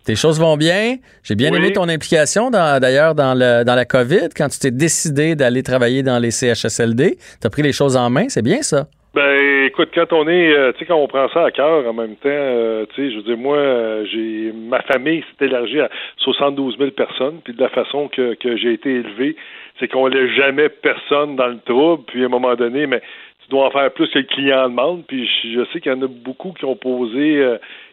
tes 0.05 0.15
choses 0.15 0.41
vont 0.41 0.57
bien? 0.57 0.97
J'ai 1.25 1.35
bien 1.35 1.53
aimé 1.53 1.73
ton 1.73 1.89
implication 1.89 2.51
d'ailleurs 2.51 3.17
dans, 3.17 3.37
dans 3.37 3.75
la 3.75 3.85
COVID, 3.85 4.29
quand 4.37 4.49
tu 4.49 4.61
t'es 4.61 4.71
décidé 4.71 5.35
d'aller 5.35 5.65
travailler 5.65 6.05
dans 6.05 6.21
les 6.21 6.31
CHSLD. 6.31 7.19
Tu 7.41 7.47
as 7.47 7.51
pris 7.51 7.63
les 7.63 7.73
choses 7.73 7.97
en 7.97 8.11
main, 8.11 8.29
c'est 8.29 8.43
bien 8.43 8.63
ça? 8.63 8.87
Ben, 9.15 9.65
écoute, 9.65 9.89
quand 9.93 10.13
on 10.13 10.29
est, 10.29 10.53
euh, 10.53 10.71
tu 10.73 10.81
sais, 10.81 10.85
quand 10.85 10.97
on 10.97 11.09
prend 11.09 11.29
ça 11.31 11.47
à 11.47 11.51
cœur 11.51 11.85
en 11.89 11.93
même 11.93 12.15
temps, 12.17 12.29
euh, 12.29 12.87
tu 12.95 13.03
sais, 13.03 13.11
je 13.11 13.17
veux 13.17 13.23
dire, 13.23 13.37
moi, 13.37 13.57
euh, 13.57 14.05
j'ai, 14.05 14.53
ma 14.53 14.81
famille 14.83 15.25
s'est 15.39 15.47
élargie 15.47 15.81
à 15.81 15.89
72 16.19 16.77
000 16.79 16.91
personnes, 16.93 17.41
puis 17.43 17.53
de 17.53 17.61
la 17.61 17.71
façon 17.71 18.09
que, 18.09 18.35
que 18.35 18.57
j'ai 18.57 18.75
été 18.75 18.91
élevé, 18.91 19.35
c'est 19.81 19.89
qu'on 19.89 20.07
laisse 20.07 20.31
jamais 20.37 20.69
personne 20.69 21.35
dans 21.35 21.49
le 21.49 21.59
trouble, 21.59 22.05
puis 22.07 22.23
à 22.23 22.27
un 22.27 22.29
moment 22.29 22.55
donné, 22.55 22.87
mais 22.87 23.03
tu 23.49 23.57
dois 23.57 23.67
en 23.67 23.71
faire 23.71 23.91
plus 23.93 24.09
que 24.09 24.19
le 24.19 24.25
client 24.25 24.69
demande, 24.69 25.05
puis 25.07 25.27
je, 25.27 25.65
sais 25.73 25.81
qu'il 25.81 25.91
y 25.91 25.95
en 25.95 26.03
a 26.03 26.07
beaucoup 26.07 26.53
qui 26.53 26.67
ont 26.67 26.77
posé, 26.77 27.43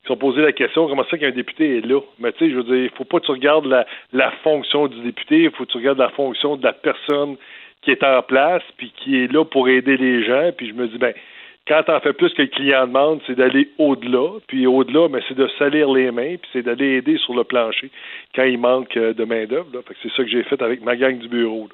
qui 0.06 0.12
ont 0.12 0.18
posé 0.18 0.42
la 0.42 0.52
question 0.52 0.88
comment 0.88 1.06
ça 1.10 1.18
qu'un 1.18 1.32
député 1.32 1.78
est 1.78 1.86
là? 1.86 2.02
Mais 2.20 2.34
tu 2.34 2.40
sais, 2.40 2.52
je 2.52 2.58
veux 2.58 2.64
dire, 2.64 2.76
il 2.76 2.90
faut 2.90 3.06
pas 3.06 3.20
que 3.20 3.26
tu 3.26 3.32
regardes 3.32 3.66
la, 3.66 3.86
la 4.12 4.32
fonction 4.44 4.88
du 4.88 5.00
député, 5.02 5.44
il 5.44 5.52
faut 5.52 5.66
que 5.66 5.72
tu 5.72 5.78
regardes 5.78 6.00
la 6.00 6.10
fonction 6.10 6.58
de 6.58 6.64
la 6.64 6.74
personne 6.74 7.38
qui 7.86 7.92
est 7.92 8.04
en 8.04 8.22
place, 8.24 8.64
puis 8.78 8.92
qui 8.98 9.24
est 9.24 9.32
là 9.32 9.46
pour 9.46 9.70
aider 9.70 9.96
les 9.96 10.26
gens. 10.26 10.52
Puis 10.58 10.70
je 10.70 10.74
me 10.74 10.88
dis, 10.88 10.98
ben, 10.98 11.14
quand 11.68 11.84
tu 11.84 11.92
en 11.92 12.00
fais 12.00 12.14
plus 12.14 12.34
que 12.34 12.42
le 12.42 12.48
client 12.48 12.88
demande, 12.88 13.22
c'est 13.26 13.36
d'aller 13.36 13.70
au-delà. 13.78 14.40
Puis 14.48 14.68
au-delà, 14.68 15.08
mais 15.10 15.22
c'est 15.28 15.38
de 15.38 15.48
salir 15.58 15.92
les 15.92 16.12
mains, 16.12 16.36
puis 16.36 16.50
c'est 16.52 16.64
d'aller 16.64 16.98
aider 16.98 17.18
sur 17.18 17.34
le 17.36 17.44
plancher 17.44 17.90
quand 18.36 18.44
il 18.44 18.58
manque 18.58 18.96
euh, 18.98 19.14
de 19.14 19.24
main-d'œuvre. 19.24 19.68
C'est 20.02 20.12
ça 20.12 20.24
que 20.24 20.30
j'ai 20.30 20.44
fait 20.44 20.62
avec 20.62 20.84
ma 20.84 20.96
gang 20.96 21.18
du 21.18 21.28
bureau. 21.28 21.70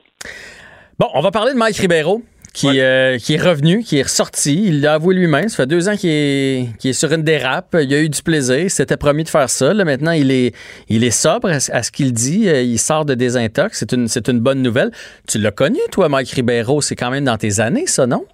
Bon, 1.00 1.08
on 1.14 1.22
va 1.22 1.32
parler 1.32 1.54
de 1.54 1.58
Mike 1.58 1.78
Ribeiro 1.78 2.22
qui, 2.54 2.82
euh, 2.82 3.18
qui 3.18 3.36
est 3.36 3.42
revenu, 3.42 3.84
qui 3.84 4.00
est 4.00 4.04
ressorti. 4.04 4.64
Il 4.68 4.82
l'a 4.82 4.94
avoué 4.94 5.16
lui-même. 5.16 5.48
Ça 5.48 5.64
fait 5.64 5.70
deux 5.70 5.88
ans 5.88 5.96
qu'il 5.96 6.10
est, 6.10 6.66
est 6.84 6.94
sur 6.94 7.12
une 7.14 7.24
dérape. 7.24 7.76
Il 7.80 7.94
a 7.94 8.02
eu 8.02 8.10
du 8.10 8.22
plaisir. 8.22 8.60
Il 8.60 8.70
s'était 8.70 8.98
promis 8.98 9.24
de 9.24 9.30
faire 9.30 9.50
ça. 9.50 9.74
Là, 9.74 9.86
maintenant, 9.86 10.12
il 10.12 10.32
est, 10.32 10.56
il 10.90 11.04
est 11.04 11.12
sobre 11.12 11.50
à, 11.50 11.60
ce 11.60 11.92
qu'il 11.92 12.12
dit. 12.14 12.50
Euh, 12.50 12.62
il 12.62 12.78
sort 12.78 13.06
de 13.06 13.14
désintox. 13.14 13.78
C'est 13.80 13.94
une, 13.94 14.08
c'est 14.08 14.28
une 14.28 14.40
bonne 14.40 14.62
nouvelle. 14.62 14.92
Tu 15.28 15.38
l'as 15.38 15.52
connu, 15.52 15.80
toi, 15.92 16.10
Mike 16.10 16.32
Ribeiro. 16.32 16.82
C'est 16.82 16.96
quand 16.96 17.12
même 17.12 17.26
dans 17.26 17.38
tes 17.38 17.60
années, 17.60 17.88
ça, 17.88 18.06
non? 18.06 18.26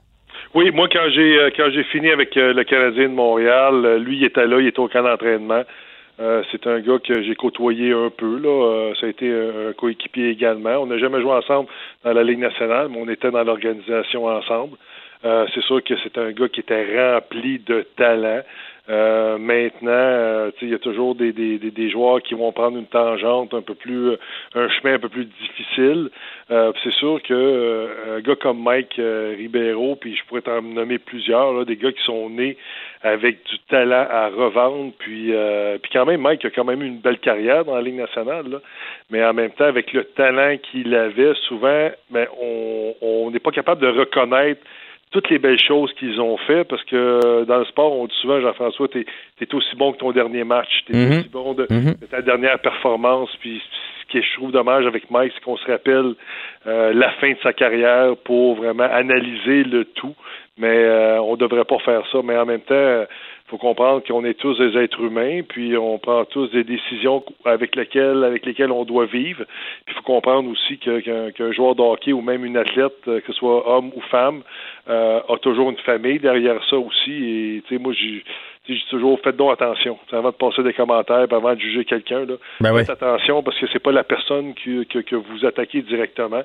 Oui, 0.55 0.71
moi, 0.71 0.87
quand 0.91 1.09
j'ai, 1.13 1.37
euh, 1.37 1.49
quand 1.55 1.69
j'ai 1.71 1.83
fini 1.83 2.09
avec 2.09 2.33
le 2.35 2.63
Canadien 2.63 3.09
de 3.09 3.13
Montréal, 3.13 3.97
lui, 4.03 4.17
il 4.17 4.23
était 4.23 4.47
là. 4.47 4.59
Il 4.59 4.67
était 4.67 4.79
au 4.79 4.87
camp 4.87 5.03
d'entraînement. 5.03 5.63
Euh, 6.19 6.43
c'est 6.51 6.65
un 6.65 6.79
gars 6.79 6.97
que 6.99 7.21
j'ai 7.21 7.35
côtoyé 7.35 7.91
un 7.91 8.09
peu. 8.09 8.39
Là. 8.39 8.49
Euh, 8.49 8.95
ça 8.99 9.05
a 9.05 9.09
été 9.09 9.31
un, 9.31 9.73
coéquipier 9.73 10.29
également. 10.29 10.77
On 10.77 10.87
n'a 10.87 10.97
jamais 10.97 11.21
joué 11.21 11.31
ensemble 11.31 11.69
dans 12.03 12.13
la 12.13 12.23
Ligue 12.23 12.39
nationale, 12.39 12.87
mais 12.89 12.97
on 12.99 13.09
était 13.09 13.31
dans 13.31 13.43
l'organisation 13.43 14.25
ensemble. 14.25 14.77
Euh, 15.25 15.45
c'est 15.53 15.63
sûr 15.63 15.83
que 15.83 15.93
c'est 16.03 16.17
un 16.17 16.31
gars 16.31 16.49
qui 16.49 16.59
était 16.59 17.13
rempli 17.13 17.59
de 17.59 17.85
talent. 17.95 18.41
Euh, 18.89 19.37
maintenant, 19.37 19.91
euh, 19.91 20.51
il 20.61 20.69
y 20.69 20.73
a 20.73 20.79
toujours 20.79 21.13
des, 21.13 21.33
des, 21.33 21.57
des, 21.57 21.89
joueurs 21.89 22.21
qui 22.21 22.35
vont 22.35 22.53
prendre 22.53 22.77
une 22.77 22.85
tangente 22.85 23.53
un 23.53 23.61
peu 23.61 23.75
plus, 23.75 24.11
euh, 24.11 24.17
un 24.55 24.69
chemin 24.69 24.93
un 24.93 24.99
peu 24.99 25.09
plus 25.09 25.25
difficile. 25.25 26.09
Euh, 26.51 26.71
c'est 26.83 26.93
sûr 26.93 27.21
que 27.21 28.15
un 28.15 28.21
gars 28.21 28.37
comme 28.37 28.63
Mike 28.63 28.95
Ribeiro, 28.97 29.97
puis 29.97 30.15
je 30.15 30.23
pourrais 30.25 30.41
t'en 30.41 30.61
nommer 30.61 30.99
plusieurs, 30.99 31.51
là, 31.51 31.65
des 31.65 31.75
gars 31.75 31.91
qui 31.91 32.03
sont 32.03 32.29
nés 32.29 32.57
avec 33.01 33.43
du 33.49 33.59
talent 33.69 34.07
à 34.09 34.29
revendre, 34.29 34.93
puis, 34.97 35.33
puis 35.81 35.91
quand 35.91 36.05
même, 36.05 36.21
Mike 36.21 36.45
a 36.45 36.49
quand 36.49 36.63
même 36.63 36.81
eu 36.81 36.87
une 36.87 36.99
belle 36.99 37.19
carrière 37.19 37.65
dans 37.65 37.75
la 37.75 37.81
Ligue 37.81 37.95
nationale, 37.95 38.49
là, 38.49 38.57
mais 39.09 39.23
en 39.23 39.33
même 39.33 39.51
temps, 39.51 39.65
avec 39.65 39.91
le 39.93 40.05
talent 40.05 40.57
qu'il 40.71 40.95
avait, 40.95 41.33
souvent, 41.47 41.89
ben, 42.09 42.27
on 42.39 43.29
n'est 43.31 43.39
pas 43.39 43.51
capable 43.51 43.81
de 43.81 43.87
reconnaître 43.87 44.61
toutes 45.11 45.29
les 45.29 45.39
belles 45.39 45.59
choses 45.59 45.93
qu'ils 45.93 46.19
ont 46.19 46.37
fait 46.37 46.63
parce 46.65 46.83
que 46.83 46.95
euh, 46.95 47.45
dans 47.45 47.59
le 47.59 47.65
sport, 47.65 47.93
on 47.93 48.05
dit 48.07 48.15
souvent, 48.21 48.41
Jean-François, 48.41 48.87
t'es 48.89 49.05
es 49.39 49.55
aussi 49.55 49.75
bon 49.75 49.93
que 49.93 49.97
ton 49.97 50.11
dernier 50.11 50.43
match, 50.43 50.83
t'es 50.85 50.93
mm 50.93 51.19
aussi 51.19 51.29
bon 51.29 51.53
mhm. 51.53 51.95
de, 51.99 52.05
ta 52.05 52.21
dernière 52.21 52.59
performance. 52.59 53.29
Puis 53.39 53.61
ce 54.01 54.11
qui 54.11 54.17
est, 54.17 54.21
je 54.21 54.33
trouve 54.35 54.51
dommage 54.51 54.85
avec 54.85 55.09
Mike, 55.09 55.31
c'est 55.35 55.43
qu'on 55.43 55.57
se 55.57 55.71
rappelle 55.71 56.13
euh, 56.65 56.93
la 56.93 57.11
fin 57.13 57.31
de 57.31 57.37
sa 57.41 57.53
carrière 57.53 58.15
pour 58.25 58.55
vraiment 58.55 58.89
analyser 58.91 59.63
le 59.63 59.85
tout. 59.85 60.15
Mais 60.57 60.75
euh, 60.75 61.21
on 61.21 61.35
devrait 61.37 61.65
pas 61.65 61.79
faire 61.79 62.03
ça. 62.11 62.19
Mais 62.23 62.37
en 62.37 62.45
même 62.45 62.61
temps, 62.61 63.05
faut 63.47 63.57
comprendre 63.57 64.03
qu'on 64.05 64.25
est 64.25 64.33
tous 64.33 64.57
des 64.57 64.77
êtres 64.77 64.99
humains, 64.99 65.41
puis 65.47 65.77
on 65.77 65.97
prend 65.99 66.25
tous 66.25 66.47
des 66.47 66.65
décisions 66.65 67.23
avec 67.45 67.75
lesquelles, 67.75 68.23
avec 68.25 68.45
lesquelles 68.45 68.71
on 68.71 68.83
doit 68.83 69.05
vivre. 69.05 69.43
Il 69.87 69.93
faut 69.93 70.01
comprendre 70.01 70.49
aussi 70.49 70.77
qu'un 70.77 71.51
joueur 71.53 71.75
de 71.75 71.81
hockey 71.81 72.11
ou 72.11 72.21
même 72.21 72.43
une 72.43 72.57
athlète, 72.57 73.07
euh, 73.07 73.21
que 73.21 73.27
ce 73.27 73.39
soit 73.39 73.69
homme 73.69 73.91
ou 73.95 74.01
femme, 74.11 74.41
euh, 74.89 75.21
a 75.27 75.37
toujours 75.37 75.69
une 75.69 75.77
famille 75.77 76.19
derrière 76.19 76.61
ça 76.69 76.77
aussi. 76.77 77.61
Et 77.71 77.77
moi, 77.77 77.93
j'ai 77.93 78.23
j'ai 78.67 78.89
toujours 78.89 79.19
fait 79.21 79.35
donc 79.35 79.53
attention. 79.53 79.97
Avant 80.11 80.29
de 80.29 80.35
passer 80.35 80.63
des 80.63 80.73
commentaires, 80.73 81.25
avant 81.31 81.53
de 81.53 81.59
juger 81.59 81.85
quelqu'un, 81.85 82.25
ben 82.59 82.77
faites 82.77 82.89
attention 82.89 83.43
parce 83.43 83.57
que 83.59 83.65
c'est 83.71 83.79
pas 83.79 83.91
la 83.91 84.03
personne 84.03 84.53
que, 84.53 84.83
que 84.83 85.15
vous 85.15 85.45
attaquez 85.45 85.81
directement. 85.81 86.43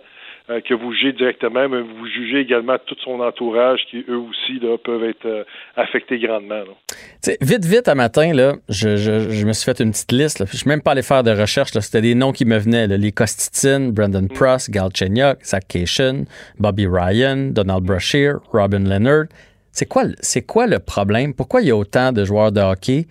Euh, 0.50 0.60
que 0.60 0.74
vous 0.74 0.92
jugez 0.92 1.12
directement, 1.12 1.68
mais 1.68 1.80
vous 1.82 2.06
jugez 2.08 2.40
également 2.40 2.76
tout 2.84 2.96
son 3.04 3.20
entourage 3.20 3.78
qui, 3.88 4.04
eux 4.08 4.18
aussi, 4.18 4.58
là, 4.60 4.76
peuvent 4.76 5.04
être 5.04 5.24
euh, 5.24 5.44
affectés 5.76 6.18
grandement. 6.18 6.64
Vite, 7.40 7.64
vite, 7.64 7.86
à 7.86 7.94
matin, 7.94 8.32
là, 8.34 8.54
je, 8.68 8.96
je, 8.96 9.46
me 9.46 9.52
suis 9.52 9.64
fait 9.64 9.80
une 9.80 9.92
petite 9.92 10.10
liste. 10.10 10.40
Là. 10.40 10.46
Je 10.50 10.56
suis 10.56 10.68
même 10.68 10.82
pas 10.82 10.92
allé 10.92 11.02
faire 11.02 11.22
de 11.22 11.30
recherche. 11.30 11.70
C'était 11.70 12.00
des 12.00 12.16
noms 12.16 12.32
qui 12.32 12.44
me 12.44 12.58
venaient. 12.58 12.88
Les 12.88 13.12
Costitine, 13.12 13.92
Brandon 13.92 14.22
mm. 14.22 14.34
Pross, 14.34 14.68
Gal 14.68 14.88
Chenyok, 14.92 15.44
Zach 15.44 15.68
Cation, 15.68 16.24
Bobby 16.58 16.88
Ryan, 16.88 17.50
Donald 17.52 17.84
Brashear, 17.84 18.40
Robin 18.52 18.80
Leonard. 18.80 19.26
C'est 19.72 19.86
quoi, 19.86 20.04
c'est 20.20 20.42
quoi 20.42 20.66
le 20.66 20.78
problème? 20.78 21.34
Pourquoi 21.34 21.62
il 21.62 21.68
y 21.68 21.70
a 21.70 21.76
autant 21.76 22.12
de 22.12 22.24
joueurs 22.24 22.52
de 22.52 22.60
hockey 22.60 23.06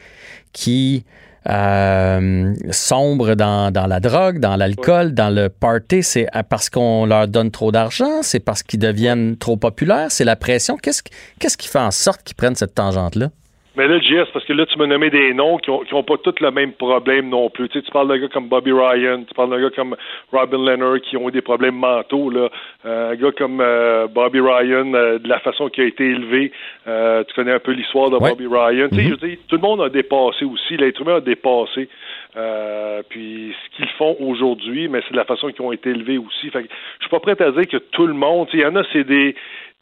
qui 0.54 1.04
euh, 1.50 2.54
sombres 2.70 3.34
dans, 3.34 3.72
dans, 3.72 3.88
la 3.88 4.00
drogue, 4.00 4.40
dans 4.40 4.56
l'alcool, 4.56 5.14
dans 5.14 5.34
le 5.34 5.50
party, 5.50 6.04
c'est 6.04 6.28
parce 6.50 6.70
qu'on 6.70 7.06
leur 7.06 7.28
donne 7.28 7.50
trop 7.50 7.72
d'argent, 7.72 8.22
c'est 8.22 8.40
parce 8.40 8.62
qu'ils 8.62 8.80
deviennent 8.80 9.38
trop 9.38 9.58
populaires, 9.58 10.08
c'est 10.10 10.24
la 10.24 10.36
pression? 10.36 10.78
Qu'est-ce, 10.78 11.02
qu'est-ce 11.40 11.58
qui 11.58 11.68
fait 11.68 11.80
en 11.80 11.92
sorte 11.92 12.22
qu'ils 12.24 12.36
prennent 12.36 12.56
cette 12.56 12.76
tangente-là? 12.76 13.32
Mais 13.78 13.88
là, 13.88 14.00
JS, 14.00 14.30
parce 14.34 14.44
que 14.44 14.52
là, 14.52 14.66
tu 14.66 14.78
m'as 14.78 14.86
nommé 14.86 15.10
des 15.10 15.34
noms 15.34 15.58
qui 15.58 15.70
n'ont 15.72 15.84
ont 15.94 16.04
pas 16.04 16.18
tous 16.18 16.36
le 16.42 16.52
même 16.52 16.74
problème 16.74 17.30
non 17.30 17.50
plus. 17.50 17.70
Tu, 17.70 17.80
sais, 17.80 17.86
tu 17.86 17.92
parles 17.92 18.10
d'un 18.10 18.18
gars 18.18 18.28
comme 18.28 18.50
Bobby 18.50 18.74
Ryan, 18.74 19.24
tu 19.24 19.34
parles 19.34 19.50
d'un 19.50 19.62
gars 19.62 19.70
comme 19.74 19.96
Robin 20.34 20.58
Leonard 20.58 21.00
qui 21.00 21.16
ont 21.16 21.30
eu 21.30 21.32
des 21.32 21.42
problèmes 21.42 21.76
mentaux. 21.76 22.30
Là. 22.30 22.50
Euh, 22.86 23.12
un 23.12 23.16
gars 23.16 23.32
comme 23.32 23.62
euh, 23.62 24.08
Bobby 24.08 24.42
Ryan, 24.42 24.94
euh, 24.94 25.20
de 25.20 25.28
la 25.30 25.40
façon 25.40 25.70
qu'il 25.70 25.86
a 25.86 25.88
été 25.88 26.04
élevé, 26.04 26.52
tu 26.86 27.34
connais 27.34 27.54
un 27.54 27.60
peu 27.60 27.72
l'histoire 27.72 28.10
de 28.10 28.18
Bobby 28.18 28.46
Ryan. 28.46 28.90
Tu 28.90 28.96
sais, 28.96 29.02
mm-hmm. 29.04 29.22
je 29.22 29.26
dis, 29.28 29.38
tout 29.48 29.56
le 29.56 29.62
monde 29.62 29.82
a 29.82 29.88
dépassé 29.88 30.44
aussi, 30.44 30.76
l'être 30.76 31.00
humain 31.00 31.16
a 31.16 31.22
dépassé. 31.22 31.88
puis 33.08 33.56
ce 33.56 33.78
qu'ils 33.78 33.92
font 33.98 34.18
aujourd'hui, 34.20 34.90
mais 34.90 35.00
c'est 35.06 35.14
de 35.14 35.18
la 35.18 35.26
façon 35.26 35.48
qu'ils 35.48 35.62
ont 35.62 35.72
été 35.72 35.92
élevés 35.92 36.18
aussi. 36.18 36.50
Fait 36.50 36.64
que, 36.64 36.68
je 37.00 37.06
suis 37.06 37.10
pas 37.10 37.22
prêt 37.22 37.42
à 37.42 37.52
dire 37.52 37.68
que 37.70 37.78
tout 37.78 38.06
le 38.06 38.14
monde, 38.14 38.50
il 38.52 38.60
y 38.60 38.66
en 38.66 38.76
a, 38.76 38.84
c'est 38.92 39.06
des 39.06 39.34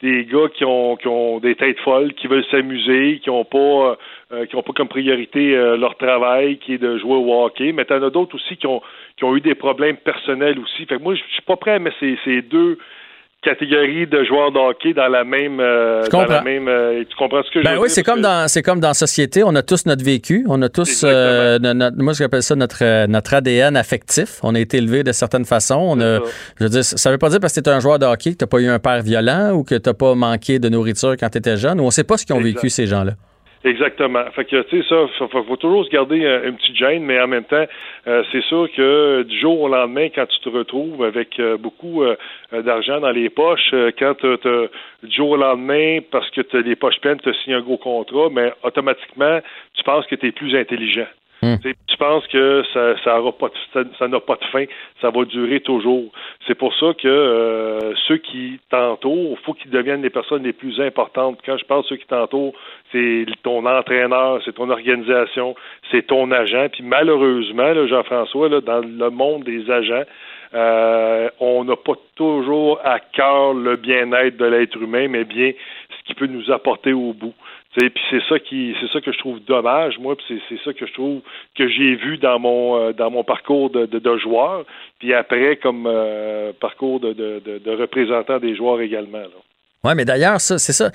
des 0.02 0.24
gars 0.24 0.48
qui 0.54 0.64
ont, 0.64 0.96
qui 0.96 1.08
ont 1.08 1.40
des 1.40 1.54
têtes 1.54 1.78
folles, 1.80 2.14
qui 2.14 2.26
veulent 2.26 2.44
s'amuser, 2.50 3.20
qui 3.22 3.30
ont 3.30 3.44
pas 3.44 3.98
euh, 4.32 4.46
qui 4.46 4.56
ont 4.56 4.62
pas 4.62 4.72
comme 4.72 4.88
priorité 4.88 5.54
euh, 5.54 5.76
leur 5.76 5.96
travail, 5.96 6.58
qui 6.58 6.74
est 6.74 6.78
de 6.78 6.96
jouer 6.98 7.16
au 7.16 7.44
hockey. 7.44 7.72
Mais 7.72 7.84
t'en 7.84 8.02
as 8.02 8.10
d'autres 8.10 8.36
aussi 8.36 8.56
qui 8.56 8.66
ont 8.66 8.80
qui 9.16 9.24
ont 9.24 9.36
eu 9.36 9.40
des 9.40 9.54
problèmes 9.54 9.96
personnels 9.96 10.58
aussi. 10.58 10.86
Fait 10.86 10.96
que 10.96 11.02
moi, 11.02 11.14
je 11.14 11.22
suis 11.32 11.42
pas 11.42 11.56
prêt 11.56 11.72
à 11.72 11.78
mettre 11.78 11.96
ces, 12.00 12.18
ces 12.24 12.42
deux 12.42 12.78
catégorie 13.42 14.06
de 14.06 14.22
joueurs 14.24 14.52
de 14.52 14.58
hockey 14.58 14.92
dans 14.94 15.08
la 15.08 15.24
même. 15.24 15.60
Euh, 15.60 16.06
dans 16.10 16.24
la 16.26 16.42
même 16.42 16.68
euh, 16.68 17.02
tu 17.08 17.16
comprends 17.16 17.42
ce 17.42 17.50
que 17.50 17.60
je 17.60 17.64
ben 17.64 17.74
veux 17.74 17.80
oui, 17.82 17.90
c'est 17.90 18.02
comme 18.02 18.20
dans 18.20 18.48
c'est 18.48 18.62
comme 18.62 18.80
dans 18.80 18.92
société, 18.94 19.42
on 19.44 19.54
a 19.54 19.62
tous 19.62 19.86
notre 19.86 20.04
vécu, 20.04 20.44
on 20.48 20.60
a 20.62 20.68
tous 20.68 21.02
euh, 21.04 21.58
no- 21.58 21.72
no- 21.74 21.90
moi 21.96 22.12
j'appelle 22.12 22.42
ça 22.42 22.54
notre 22.54 22.84
euh, 22.84 23.06
notre 23.06 23.34
ADN 23.34 23.76
affectif. 23.76 24.40
On 24.42 24.54
a 24.54 24.60
été 24.60 24.76
élevé 24.76 25.02
de 25.04 25.12
certaines 25.12 25.44
façons. 25.44 25.80
On 25.80 26.00
a, 26.00 26.18
ça. 26.18 26.24
je 26.58 26.64
veux 26.64 26.70
dire, 26.70 26.84
ça 26.84 27.10
veut 27.10 27.18
pas 27.18 27.30
dire 27.30 27.40
parce 27.40 27.54
que 27.54 27.60
t'es 27.60 27.70
un 27.70 27.80
joueur 27.80 27.98
de 27.98 28.06
hockey 28.06 28.32
que 28.32 28.36
t'as 28.36 28.46
pas 28.46 28.58
eu 28.60 28.68
un 28.68 28.78
père 28.78 29.00
violent 29.02 29.52
ou 29.52 29.64
que 29.64 29.74
t'as 29.74 29.94
pas 29.94 30.14
manqué 30.14 30.58
de 30.58 30.68
nourriture 30.68 31.16
quand 31.18 31.28
t'étais 31.30 31.56
jeune. 31.56 31.80
Ou 31.80 31.84
on 31.84 31.90
sait 31.90 32.04
pas 32.04 32.16
ce 32.18 32.26
qu'ils 32.26 32.36
ont 32.36 32.40
vécu 32.40 32.68
ces 32.68 32.86
gens-là. 32.86 33.12
Exactement. 33.62 34.24
Fait 34.32 34.46
que, 34.46 34.62
tu 34.62 34.82
sais, 34.82 34.88
ça, 34.88 35.06
faut, 35.18 35.42
faut- 35.44 35.56
toujours 35.56 35.84
se 35.84 35.90
garder 35.90 36.24
euh, 36.24 36.48
une 36.48 36.56
petite 36.56 36.76
gêne, 36.76 37.04
mais 37.04 37.20
en 37.20 37.26
même 37.28 37.44
temps, 37.44 37.66
euh, 38.06 38.24
c'est 38.32 38.42
sûr 38.44 38.66
que 38.74 39.22
du 39.24 39.38
jour 39.38 39.60
au 39.60 39.68
lendemain, 39.68 40.08
quand 40.14 40.24
tu 40.26 40.40
te 40.40 40.48
retrouves 40.48 41.04
avec 41.04 41.38
euh, 41.38 41.58
beaucoup 41.58 42.02
euh, 42.02 42.16
euh, 42.54 42.62
d'argent 42.62 43.00
dans 43.00 43.10
les 43.10 43.28
poches, 43.28 43.70
euh, 43.74 43.90
quand 43.98 44.24
du 44.24 45.14
jour 45.14 45.30
au 45.30 45.36
lendemain, 45.36 45.98
parce 46.10 46.30
que 46.30 46.40
as 46.56 46.60
les 46.62 46.74
poches 46.74 47.00
pleines, 47.00 47.20
tu 47.20 47.34
signes 47.34 47.52
un 47.54 47.60
gros 47.60 47.76
contrat, 47.76 48.28
mais 48.32 48.50
automatiquement, 48.62 49.40
tu 49.74 49.82
penses 49.84 50.06
que 50.06 50.14
tu 50.14 50.28
es 50.28 50.32
plus 50.32 50.56
intelligent. 50.56 51.06
Hmm. 51.42 51.56
Tu 51.62 51.96
penses 51.96 52.26
que 52.26 52.62
ça 52.74 52.94
ça 53.02 53.18
aura 53.18 53.32
pas 53.32 53.48
n'a 54.08 54.20
pas 54.20 54.36
de 54.36 54.44
fin, 54.52 54.64
ça 55.00 55.10
va 55.10 55.24
durer 55.24 55.60
toujours. 55.60 56.12
C'est 56.46 56.54
pour 56.54 56.74
ça 56.74 56.92
que 56.94 57.08
euh, 57.08 57.94
ceux 58.08 58.18
qui 58.18 58.60
t'entourent, 58.68 59.38
faut 59.40 59.54
qu'ils 59.54 59.70
deviennent 59.70 60.02
les 60.02 60.10
personnes 60.10 60.42
les 60.42 60.52
plus 60.52 60.80
importantes. 60.80 61.38
Quand 61.44 61.56
je 61.56 61.64
parle 61.64 61.82
de 61.82 61.86
ceux 61.86 61.96
qui 61.96 62.06
t'entourent, 62.06 62.54
c'est 62.92 63.24
ton 63.42 63.64
entraîneur, 63.64 64.40
c'est 64.44 64.54
ton 64.54 64.68
organisation, 64.68 65.54
c'est 65.90 66.06
ton 66.06 66.30
agent. 66.30 66.68
Puis 66.72 66.82
malheureusement, 66.82 67.86
Jean-François, 67.86 68.60
dans 68.60 68.80
le 68.80 69.10
monde 69.10 69.44
des 69.44 69.70
agents, 69.70 70.04
euh, 70.52 71.30
on 71.38 71.64
n'a 71.64 71.76
pas 71.76 71.94
toujours 72.16 72.80
à 72.84 72.98
cœur 72.98 73.54
le 73.54 73.76
bien-être 73.76 74.36
de 74.36 74.44
l'être 74.44 74.76
humain, 74.76 75.06
mais 75.08 75.24
bien 75.24 75.52
ce 75.98 76.04
qui 76.04 76.14
peut 76.14 76.26
nous 76.26 76.50
apporter 76.50 76.92
au 76.92 77.12
bout. 77.12 77.34
Puis 77.76 77.92
c'est 78.10 78.22
ça 78.28 78.38
qui 78.40 78.74
c'est 78.80 78.90
ça 78.92 79.00
que 79.00 79.12
je 79.12 79.18
trouve 79.18 79.38
dommage, 79.40 79.98
moi, 79.98 80.16
puis 80.16 80.42
c'est 80.48 80.58
ça 80.64 80.72
que 80.72 80.86
je 80.86 80.92
trouve 80.92 81.20
que 81.56 81.68
j'ai 81.68 81.94
vu 81.94 82.18
dans 82.18 82.38
mon 82.40 82.76
euh, 82.76 82.92
dans 82.92 83.10
mon 83.10 83.22
parcours 83.22 83.70
de, 83.70 83.86
de, 83.86 84.18
joueur, 84.18 84.64
puis 84.98 85.14
après 85.14 85.56
comme 85.56 85.86
euh, 85.86 86.52
parcours 86.60 86.98
de, 86.98 87.12
de, 87.12 87.70
représentant 87.70 88.38
des 88.38 88.56
joueurs 88.56 88.80
également. 88.80 89.22
Ouais, 89.84 89.94
mais 89.94 90.04
d'ailleurs, 90.04 90.40
ça, 90.40 90.58
c'est 90.58 90.72
ça. 90.72 90.90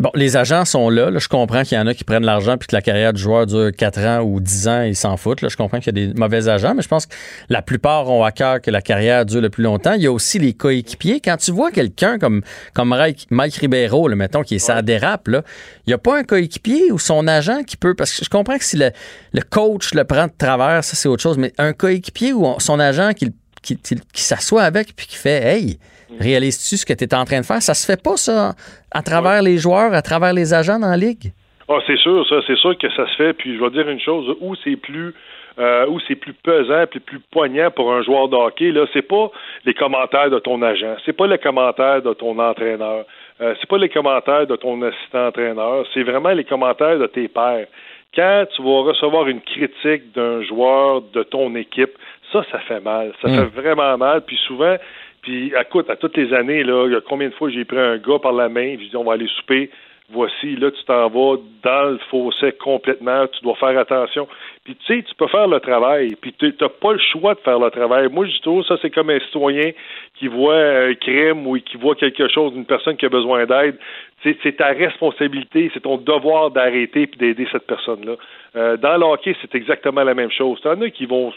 Bon, 0.00 0.12
les 0.14 0.36
agents 0.36 0.64
sont 0.64 0.90
là. 0.90 1.10
là. 1.10 1.18
Je 1.18 1.26
comprends 1.26 1.64
qu'il 1.64 1.76
y 1.76 1.80
en 1.80 1.88
a 1.88 1.92
qui 1.92 2.04
prennent 2.04 2.24
l'argent 2.24 2.56
puis 2.56 2.68
que 2.68 2.76
la 2.76 2.82
carrière 2.82 3.12
du 3.12 3.20
joueur 3.20 3.46
dure 3.46 3.72
4 3.76 3.98
ans 4.04 4.20
ou 4.20 4.38
10 4.38 4.68
ans, 4.68 4.82
ils 4.82 4.94
s'en 4.94 5.16
foutent. 5.16 5.42
Là. 5.42 5.48
Je 5.48 5.56
comprends 5.56 5.80
qu'il 5.80 5.86
y 5.98 6.02
a 6.02 6.06
des 6.06 6.14
mauvais 6.14 6.48
agents, 6.48 6.72
mais 6.76 6.82
je 6.82 6.88
pense 6.88 7.06
que 7.06 7.14
la 7.48 7.62
plupart 7.62 8.08
ont 8.08 8.22
à 8.22 8.30
cœur 8.30 8.60
que 8.60 8.70
la 8.70 8.80
carrière 8.80 9.26
dure 9.26 9.40
le 9.40 9.50
plus 9.50 9.64
longtemps. 9.64 9.94
Il 9.94 10.02
y 10.02 10.06
a 10.06 10.12
aussi 10.12 10.38
les 10.38 10.52
coéquipiers. 10.52 11.20
Quand 11.20 11.36
tu 11.36 11.50
vois 11.50 11.72
quelqu'un 11.72 12.20
comme, 12.20 12.42
comme 12.74 12.96
Mike, 13.30 13.54
Ribeiro, 13.56 14.06
là, 14.06 14.14
mettons, 14.14 14.42
qui 14.42 14.54
est 14.54 14.60
ça 14.60 14.82
dérape, 14.82 15.26
là, 15.26 15.42
il 15.84 15.90
n'y 15.90 15.94
a 15.94 15.98
pas 15.98 16.16
un 16.16 16.22
coéquipier 16.22 16.92
ou 16.92 17.00
son 17.00 17.26
agent 17.26 17.64
qui 17.64 17.76
peut. 17.76 17.94
Parce 17.94 18.12
que 18.12 18.24
je 18.24 18.30
comprends 18.30 18.56
que 18.56 18.64
si 18.64 18.76
le, 18.76 18.92
le 19.32 19.42
coach 19.42 19.94
le 19.94 20.04
prend 20.04 20.28
de 20.28 20.32
travers, 20.38 20.84
ça 20.84 20.94
c'est 20.94 21.08
autre 21.08 21.24
chose, 21.24 21.38
mais 21.38 21.52
un 21.58 21.72
coéquipier 21.72 22.32
ou 22.32 22.46
son 22.60 22.78
agent 22.78 23.14
qui, 23.14 23.34
qui, 23.62 23.76
qui, 23.76 23.96
qui 24.12 24.22
s'assoit 24.22 24.62
avec 24.62 24.94
puis 24.94 25.08
qui 25.08 25.16
fait 25.16 25.42
Hey, 25.42 25.80
réalises-tu 26.20 26.76
ce 26.76 26.86
que 26.86 26.92
tu 26.92 27.04
es 27.04 27.14
en 27.14 27.24
train 27.24 27.40
de 27.40 27.46
faire? 27.46 27.62
Ça 27.62 27.74
se 27.74 27.86
fait 27.86 28.02
pas, 28.02 28.16
ça, 28.16 28.52
à 28.90 29.02
travers 29.02 29.42
les 29.42 29.58
joueurs, 29.58 29.92
à 29.94 30.02
travers 30.02 30.32
les 30.32 30.52
agents 30.54 30.78
dans 30.78 30.90
la 30.90 30.96
ligue? 30.96 31.32
Ah, 31.68 31.78
c'est 31.86 31.98
sûr, 31.98 32.26
ça, 32.28 32.36
c'est 32.46 32.56
sûr 32.56 32.76
que 32.78 32.88
ça 32.92 33.06
se 33.08 33.14
fait. 33.16 33.32
Puis 33.34 33.56
je 33.56 33.62
vais 33.62 33.70
dire 33.70 33.88
une 33.88 34.00
chose, 34.00 34.34
où 34.40 34.54
c'est 34.64 34.76
plus 34.76 35.14
euh, 35.58 35.86
où 35.88 35.98
c'est 36.06 36.14
plus 36.14 36.34
pesant 36.34 36.84
puis 36.88 37.00
plus 37.00 37.18
poignant 37.32 37.68
pour 37.72 37.92
un 37.92 38.00
joueur 38.04 38.28
de 38.28 38.36
hockey, 38.36 38.70
là, 38.70 38.86
c'est 38.92 39.02
pas 39.02 39.28
les 39.64 39.74
commentaires 39.74 40.30
de 40.30 40.38
ton 40.38 40.62
agent, 40.62 40.94
c'est 41.04 41.12
pas 41.12 41.26
les 41.26 41.38
commentaires 41.38 42.00
de 42.00 42.12
ton 42.14 42.38
entraîneur, 42.38 43.04
euh, 43.40 43.54
c'est 43.60 43.68
pas 43.68 43.76
les 43.78 43.88
commentaires 43.88 44.46
de 44.46 44.54
ton 44.54 44.80
assistant 44.82 45.26
entraîneur, 45.26 45.84
c'est 45.92 46.04
vraiment 46.04 46.28
les 46.30 46.44
commentaires 46.44 46.96
de 47.00 47.06
tes 47.08 47.26
pairs. 47.26 47.66
Quand 48.14 48.44
tu 48.54 48.62
vas 48.62 48.82
recevoir 48.82 49.26
une 49.26 49.40
critique 49.40 50.12
d'un 50.14 50.42
joueur 50.42 51.02
de 51.12 51.24
ton 51.24 51.52
équipe, 51.56 51.90
ça, 52.32 52.44
ça 52.52 52.60
fait 52.60 52.80
mal. 52.80 53.12
Ça 53.20 53.26
Mm. 53.28 53.34
fait 53.50 53.60
vraiment 53.60 53.98
mal. 53.98 54.20
Puis 54.24 54.38
souvent, 54.46 54.76
puis 55.22 55.52
écoute, 55.58 55.90
à 55.90 55.96
toutes 55.96 56.16
les 56.16 56.32
années, 56.32 56.60
il 56.60 56.66
y 56.66 56.96
a 56.96 57.00
combien 57.00 57.28
de 57.28 57.34
fois 57.34 57.50
j'ai 57.50 57.64
pris 57.64 57.78
un 57.78 57.98
gars 57.98 58.18
par 58.18 58.32
la 58.32 58.48
main, 58.48 58.76
je 58.78 58.88
dis 58.88 58.96
on 58.96 59.04
va 59.04 59.14
aller 59.14 59.28
souper. 59.28 59.70
Voici, 60.10 60.56
là, 60.56 60.70
tu 60.70 60.82
t'en 60.84 61.06
vas 61.10 61.36
dans 61.62 61.90
le 61.90 61.98
fossé 62.10 62.52
complètement, 62.52 63.26
tu 63.26 63.42
dois 63.42 63.56
faire 63.56 63.78
attention. 63.78 64.26
Puis 64.64 64.74
tu 64.74 64.86
sais, 64.86 65.02
tu 65.02 65.14
peux 65.14 65.26
faire 65.26 65.46
le 65.46 65.60
travail, 65.60 66.16
puis 66.18 66.32
tu 66.32 66.54
n'as 66.58 66.68
pas 66.70 66.94
le 66.94 66.98
choix 66.98 67.34
de 67.34 67.40
faire 67.40 67.58
le 67.58 67.70
travail. 67.70 68.08
Moi, 68.10 68.24
je 68.24 68.32
dis 68.32 68.40
toujours, 68.40 68.64
ça, 68.64 68.76
c'est 68.80 68.88
comme 68.88 69.10
un 69.10 69.20
citoyen 69.20 69.72
qui 70.14 70.28
voit 70.28 70.56
un 70.56 70.94
crime 70.94 71.46
ou 71.46 71.58
qui 71.58 71.76
voit 71.76 71.94
quelque 71.94 72.26
chose, 72.28 72.54
une 72.56 72.64
personne 72.64 72.96
qui 72.96 73.04
a 73.04 73.10
besoin 73.10 73.44
d'aide. 73.44 73.76
C'est 74.22 74.56
ta 74.56 74.68
responsabilité, 74.68 75.70
c'est 75.74 75.80
ton 75.80 75.98
devoir 75.98 76.52
d'arrêter 76.52 77.06
puis 77.06 77.18
d'aider 77.18 77.46
cette 77.52 77.66
personne-là. 77.66 78.14
Euh, 78.56 78.76
dans 78.78 78.96
le 78.96 79.04
hockey, 79.04 79.36
c'est 79.42 79.54
exactement 79.54 80.04
la 80.04 80.14
même 80.14 80.30
chose. 80.30 80.58
T'en 80.62 80.80
as 80.80 80.88
qui 80.88 81.04
vont 81.04 81.34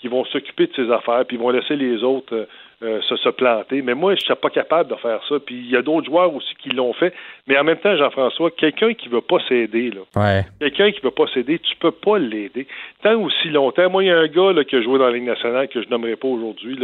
qui 0.00 0.08
vont 0.08 0.24
s'occuper 0.24 0.66
de 0.66 0.72
ces 0.74 0.90
affaires, 0.90 1.24
puis 1.26 1.36
ils 1.36 1.40
vont 1.40 1.50
laisser 1.50 1.76
les 1.76 2.02
autres 2.02 2.34
euh, 2.34 2.46
euh, 2.82 3.00
se, 3.02 3.14
se 3.16 3.28
planter. 3.28 3.82
Mais 3.82 3.92
moi, 3.94 4.14
je 4.14 4.20
suis 4.24 4.34
pas 4.34 4.48
capable 4.48 4.88
de 4.90 4.96
faire 4.96 5.20
ça. 5.28 5.34
Puis 5.44 5.54
il 5.54 5.70
y 5.70 5.76
a 5.76 5.82
d'autres 5.82 6.06
joueurs 6.06 6.34
aussi 6.34 6.54
qui 6.62 6.70
l'ont 6.70 6.94
fait. 6.94 7.12
Mais 7.46 7.58
en 7.58 7.64
même 7.64 7.76
temps, 7.76 7.94
Jean-François, 7.94 8.50
quelqu'un 8.52 8.94
qui 8.94 9.10
veut 9.10 9.20
pas 9.20 9.36
s'aider, 9.48 9.90
là, 9.90 10.00
Ouais. 10.16 10.44
quelqu'un 10.58 10.90
qui 10.90 11.00
veut 11.00 11.10
pas 11.10 11.26
s'aider, 11.26 11.58
tu 11.58 11.76
peux 11.76 11.90
pas 11.90 12.18
l'aider. 12.18 12.66
Tant 13.02 13.20
aussi 13.22 13.50
longtemps. 13.50 13.90
Moi, 13.90 14.04
il 14.04 14.06
y 14.06 14.10
a 14.10 14.18
un 14.18 14.26
gars 14.28 14.52
là, 14.52 14.64
qui 14.64 14.76
a 14.76 14.80
joué 14.82 14.98
dans 14.98 15.06
la 15.08 15.12
Ligue 15.12 15.24
nationale, 15.26 15.68
que 15.68 15.82
je 15.82 15.88
nommerai 15.90 16.16
pas 16.16 16.28
aujourd'hui, 16.28 16.78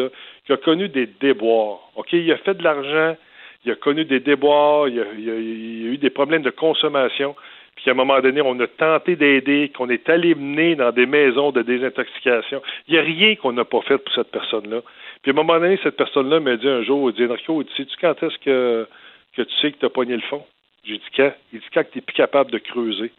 qui 0.46 0.52
a 0.52 0.56
connu 0.58 0.88
des 0.90 1.06
déboires. 1.06 1.78
OK, 1.96 2.12
il 2.12 2.30
a 2.30 2.36
fait 2.36 2.52
de 2.54 2.62
l'argent, 2.62 3.16
il 3.64 3.72
a 3.72 3.76
connu 3.76 4.04
des 4.04 4.20
déboires, 4.20 4.88
il 4.88 5.00
a, 5.00 5.04
il 5.18 5.30
a- 5.30 5.34
il 5.34 5.88
a 5.88 5.92
eu 5.94 5.96
des 5.96 6.10
problèmes 6.10 6.42
de 6.42 6.50
consommation. 6.50 7.34
Puis 7.76 7.90
à 7.90 7.92
un 7.92 7.94
moment 7.94 8.20
donné, 8.20 8.40
on 8.40 8.58
a 8.58 8.66
tenté 8.66 9.16
d'aider, 9.16 9.70
qu'on 9.74 9.88
est 9.90 10.08
allé 10.08 10.34
mener 10.34 10.74
dans 10.74 10.92
des 10.92 11.06
maisons 11.06 11.52
de 11.52 11.62
désintoxication. 11.62 12.62
Il 12.88 12.94
n'y 12.94 12.98
a 12.98 13.02
rien 13.02 13.36
qu'on 13.36 13.52
n'a 13.52 13.64
pas 13.64 13.82
fait 13.82 13.98
pour 13.98 14.12
cette 14.14 14.30
personne-là. 14.30 14.80
Puis 15.22 15.30
à 15.30 15.34
un 15.34 15.36
moment 15.36 15.60
donné, 15.60 15.78
cette 15.82 15.96
personne-là 15.96 16.40
m'a 16.40 16.56
dit 16.56 16.68
un 16.68 16.82
jour, 16.82 17.10
il 17.10 17.16
dit, 17.16 17.30
Enrico, 17.30 17.62
sais-tu 17.76 17.96
quand 18.00 18.20
est-ce 18.22 18.38
que, 18.38 18.88
que 19.36 19.42
tu 19.42 19.54
sais 19.60 19.72
que 19.72 19.78
tu 19.78 19.86
as 19.86 19.90
pogné 19.90 20.14
le 20.14 20.22
fond? 20.22 20.44
J'ai 20.84 20.98
dit 20.98 21.10
quand? 21.14 21.32
Il 21.52 21.60
dit 21.60 21.66
quand 21.72 21.84
tu 21.90 21.98
n'es 21.98 22.02
plus 22.02 22.14
capable 22.14 22.50
de 22.50 22.58
creuser? 22.58 23.12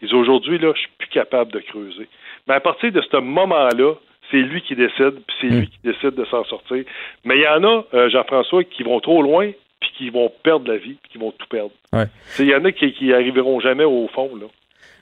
Il 0.00 0.08
dit 0.08 0.14
aujourd'hui, 0.14 0.58
là, 0.58 0.72
je 0.74 0.80
suis 0.80 0.90
plus 0.98 1.08
capable 1.08 1.52
de 1.52 1.60
creuser. 1.60 2.08
Mais 2.46 2.54
à 2.54 2.60
partir 2.60 2.92
de 2.92 3.00
ce 3.00 3.16
moment-là, 3.16 3.94
c'est 4.30 4.38
lui 4.38 4.62
qui 4.62 4.74
décide, 4.74 5.20
puis 5.26 5.36
c'est 5.40 5.46
lui 5.48 5.66
qui 5.68 5.78
décide 5.82 6.14
de 6.14 6.24
s'en 6.26 6.44
sortir. 6.44 6.84
Mais 7.24 7.36
il 7.36 7.42
y 7.42 7.48
en 7.48 7.62
a, 7.64 7.84
euh, 7.94 8.08
Jean-François, 8.10 8.64
qui 8.64 8.82
vont 8.82 9.00
trop 9.00 9.22
loin, 9.22 9.50
puis 9.84 10.06
qui 10.06 10.10
vont 10.10 10.30
perdre 10.42 10.66
la 10.70 10.78
vie, 10.78 10.96
puis 11.02 11.12
qui 11.12 11.18
vont 11.18 11.32
tout 11.32 11.46
perdre. 11.50 11.70
Ouais. 11.92 12.06
Il 12.38 12.46
y 12.46 12.54
en 12.54 12.64
a 12.64 12.72
qui, 12.72 12.92
qui 12.94 13.12
arriveront 13.12 13.60
jamais 13.60 13.84
au 13.84 14.08
fond, 14.14 14.30
là. 14.36 14.46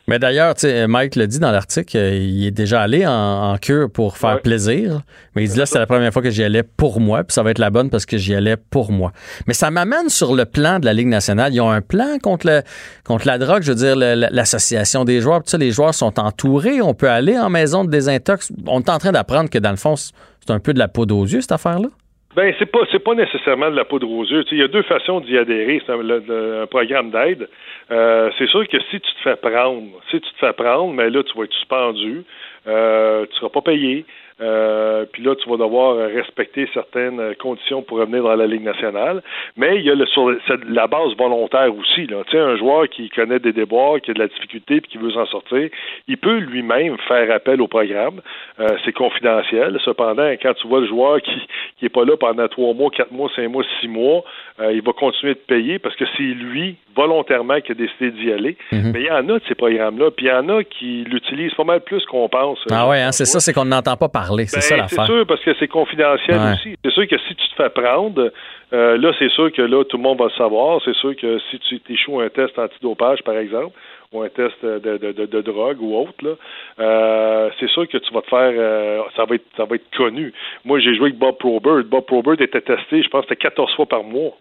Mais 0.09 0.19
d'ailleurs, 0.19 0.55
Mike 0.89 1.15
l'a 1.15 1.29
dit 1.29 1.39
dans 1.39 1.53
l'article, 1.53 1.97
euh, 1.97 2.17
il 2.17 2.45
est 2.45 2.51
déjà 2.51 2.83
allé 2.83 3.07
en, 3.07 3.53
en 3.53 3.57
cure 3.59 3.89
pour 3.89 4.17
faire 4.19 4.35
Ouais. 4.35 4.41
plaisir. 4.41 5.03
Mais 5.37 5.45
il 5.45 5.49
dit 5.49 5.57
là, 5.57 5.65
c'était 5.65 5.79
la 5.79 5.87
première 5.87 6.13
fois 6.13 6.23
que 6.23 6.31
j'y 6.31 6.43
allais 6.43 6.65
pour 6.65 6.99
moi, 7.01 7.23
puis 7.23 7.33
ça 7.33 7.45
va 7.45 7.53
être 7.53 7.61
la 7.61 7.71
bonne 7.71 7.89
parce 7.89 8.05
que 8.05 8.19
j'y 8.19 8.35
allais 8.35 8.57
pour 8.57 8.91
moi. 8.91 9.13
Mais 9.47 9.55
ça 9.55 9.71
m'amène 9.71 10.09
sur 10.09 10.35
le 10.35 10.45
plan 10.45 10.81
de 10.81 10.87
la 10.87 10.93
Ligue 10.93 11.07
nationale. 11.07 11.55
Ils 11.55 11.61
ont 11.61 11.71
un 11.71 11.83
plan 11.83 12.19
contre, 12.21 12.49
le, 12.49 12.63
contre 13.05 13.29
la 13.29 13.39
drogue, 13.39 13.63
je 13.63 13.71
veux 13.71 13.77
dire, 13.79 13.95
le- 13.95 14.17
le- 14.17 14.29
l'association 14.33 15.05
des 15.05 15.21
joueurs. 15.21 15.45
Tout 15.45 15.51
ça, 15.51 15.59
les 15.59 15.71
joueurs 15.71 15.95
sont 15.95 16.19
entourés. 16.19 16.83
On 16.83 16.95
peut 16.95 17.09
aller 17.09 17.39
en 17.39 17.49
maison 17.49 17.85
de 17.85 17.91
désintox. 17.91 18.53
On 18.67 18.81
est 18.81 18.91
en 18.91 18.99
train 18.99 19.13
d'apprendre 19.13 19.51
que 19.51 19.59
dans 19.59 19.71
le 19.71 19.77
fond, 19.77 19.95
c'est 19.95 20.13
c'est 20.45 20.51
un 20.53 20.59
peu 20.59 20.75
de 20.75 20.81
la 20.81 20.89
peau 20.89 21.07
aux 21.07 21.25
yeux, 21.25 21.41
cette 21.43 21.53
affaire-là. 21.53 21.87
Ben, 22.35 22.55
c'est 22.59 22.67
pas 22.67 22.81
c'est 22.91 22.99
pas 22.99 23.15
nécessairement 23.15 23.71
de 23.71 23.77
la 23.77 23.85
poudre 23.85 24.11
aux 24.11 24.25
yeux. 24.25 24.43
Il 24.53 24.59
y 24.59 24.63
a 24.63 24.69
deux 24.69 24.83
façons 24.83 25.21
d'y 25.21 25.37
adhérer. 25.37 25.83
C'est 25.85 25.93
un, 25.93 26.63
un 26.63 26.67
programme 26.67 27.11
d'aide. 27.11 27.49
Euh, 27.91 28.31
c'est 28.39 28.47
sûr 28.49 28.67
que 28.69 28.81
si 28.91 29.01
tu 29.01 29.13
te 29.15 29.21
fais 29.23 29.37
prendre, 29.37 29.83
si 30.11 30.19
tu 30.19 30.33
te 30.33 30.39
fais 30.39 30.53
prendre, 30.55 30.95
mais 30.95 31.11
là, 31.11 31.23
tu 31.23 31.37
vas 31.37 31.45
être 31.45 31.53
suspendu, 31.53 32.25
euh, 32.67 33.27
tu 33.27 33.37
seras 33.37 33.51
pas 33.51 33.61
payé. 33.61 34.07
Euh, 34.43 35.05
puis 35.13 35.23
là, 35.23 35.35
tu 35.37 35.49
vas 35.49 35.57
devoir 35.57 35.97
respecter 35.97 36.69
certaines 36.75 37.35
conditions 37.37 37.83
pour 37.83 37.99
revenir 37.99 38.25
dans 38.25 38.35
la 38.35 38.47
Ligue 38.47 38.65
nationale. 38.65 39.23
Mais 39.57 39.77
il 39.77 39.85
y 39.85 39.91
a 39.91 39.95
le, 39.95 40.07
sur 40.07 40.31
la 40.69 40.87
base 40.87 41.17
volontaire 41.17 41.73
aussi. 41.77 42.07
Là. 42.07 42.23
Tu 42.27 42.33
sais, 42.33 42.39
un 42.39 42.57
joueur 42.57 42.89
qui 42.89 43.09
connaît 43.11 43.39
des 43.39 43.53
déboires, 43.53 44.01
qui 44.01 44.11
a 44.11 44.15
de 44.15 44.19
la 44.19 44.29
difficulté 44.29 44.81
puis 44.81 44.91
qui 44.91 44.99
veut 44.99 45.13
s'en 45.13 45.27
sortir, 45.27 45.69
il 46.09 46.19
peut 46.19 46.39
lui-même 46.39 46.97
faire 47.09 47.31
appel 47.35 47.61
au 47.61 47.69
programme. 47.69 48.21
Euh, 48.61 48.67
c'est 48.85 48.93
confidentiel. 48.93 49.79
Cependant, 49.85 50.31
quand 50.43 50.55
tu 50.55 50.67
vois 50.67 50.81
le 50.81 50.87
joueur 50.87 51.21
qui 51.21 51.33
qui 51.79 51.87
est 51.87 51.89
pas 51.89 52.05
là 52.05 52.17
pendant 52.17 52.47
trois 52.47 52.75
mois, 52.75 52.91
quatre 52.91 53.11
mois, 53.11 53.29
cinq 53.35 53.49
mois, 53.49 53.65
six 53.81 53.89
mois, 53.89 54.23
euh, 54.61 54.73
il 54.73 54.83
va 54.83 54.93
continuer 54.93 55.35
de 55.35 55.41
payer 55.41 55.79
parce 55.81 55.97
que 55.97 56.05
c'est 56.17 56.23
lui 56.23 56.77
volontairement 56.95 57.61
qui 57.61 57.73
a 57.73 57.75
décidé 57.75 58.11
d'y 58.13 58.33
aller. 58.33 58.57
Mhm. 58.71 58.93
Mais 58.93 59.01
il 59.01 59.07
y 59.07 59.11
en 59.11 59.29
a 59.29 59.39
de 59.39 59.43
ces 59.49 59.55
programmes-là, 59.55 60.11
puis 60.13 60.27
il 60.27 60.29
y 60.29 60.33
en 60.33 60.49
a 60.49 60.63
qui 60.63 61.05
l'utilisent 61.05 61.55
pas 61.55 61.65
mal 61.65 61.81
plus 61.81 62.05
qu'on 62.07 62.29
pense. 62.29 62.59
Ah 62.71 62.89
ouais, 62.89 63.01
hein, 63.01 63.11
c'est 63.11 63.25
ça, 63.25 63.41
c'est 63.41 63.53
qu'on 63.53 63.65
n'entend 63.65 63.97
pas 63.97 64.09
parler. 64.09 64.32
Parler. 64.33 64.47
C'est 64.47 64.57
Ben, 64.57 64.61
ça 64.63 64.77
l'affaire. 64.77 65.07
C'est 65.07 65.13
sûr, 65.13 65.27
parce 65.27 65.41
que 65.43 65.55
c'est 65.59 65.69
confidentiel 65.69 66.37
Ouais. 66.39 66.53
aussi. 66.55 66.77
C'est 66.85 66.91
sûr 66.93 67.07
que 67.07 67.19
si 67.19 67.35
tu 67.35 67.49
te 67.49 67.55
fais 67.57 67.71
prendre, 67.71 68.33
euh, 68.73 68.97
là, 68.99 69.13
c'est 69.19 69.31
sûr 69.31 69.53
que 69.53 69.63
là, 69.63 69.85
tout 69.85 69.97
le 69.97 70.03
monde 70.03 70.19
va 70.19 70.25
le 70.27 70.31
savoir. 70.39 70.81
C'est 70.85 70.95
sûr 70.97 71.15
que 71.17 71.39
si 71.51 71.59
tu 71.61 71.81
échoues 71.93 72.21
un 72.21 72.29
test 72.29 72.59
antidopage, 72.59 73.23
par 73.23 73.37
exemple, 73.37 73.77
ou 74.13 74.23
un 74.23 74.29
test 74.29 74.55
de, 74.63 74.79
de, 74.99 75.13
de, 75.13 75.27
de 75.27 75.41
drogue 75.41 75.81
ou 75.81 75.97
autre, 75.97 76.13
là, 76.23 76.35
euh, 76.81 77.51
c'est 77.59 77.69
sûr 77.71 77.89
que 77.89 77.97
tu 77.99 78.13
vas 78.13 78.21
te 78.23 78.29
faire, 78.29 78.53
euh, 78.55 79.01
ça 79.17 79.25
va 79.25 79.35
être, 79.37 79.47
ça 79.57 79.65
va 79.65 79.77
être 79.77 79.89
connu. 79.97 80.33
Moi, 80.65 80.81
j'ai 80.81 80.95
joué 80.95 81.07
avec 81.07 81.19
Bob 81.19 81.37
Probert. 81.39 81.83
Bob 81.85 82.05
Probert 82.05 82.35
était 82.41 82.61
testé, 82.61 83.03
je 83.03 83.09
pense, 83.09 83.23
c'était 83.23 83.37
14 83.37 83.75
fois 83.75 83.87
par 83.87 84.03
mois. 84.05 84.33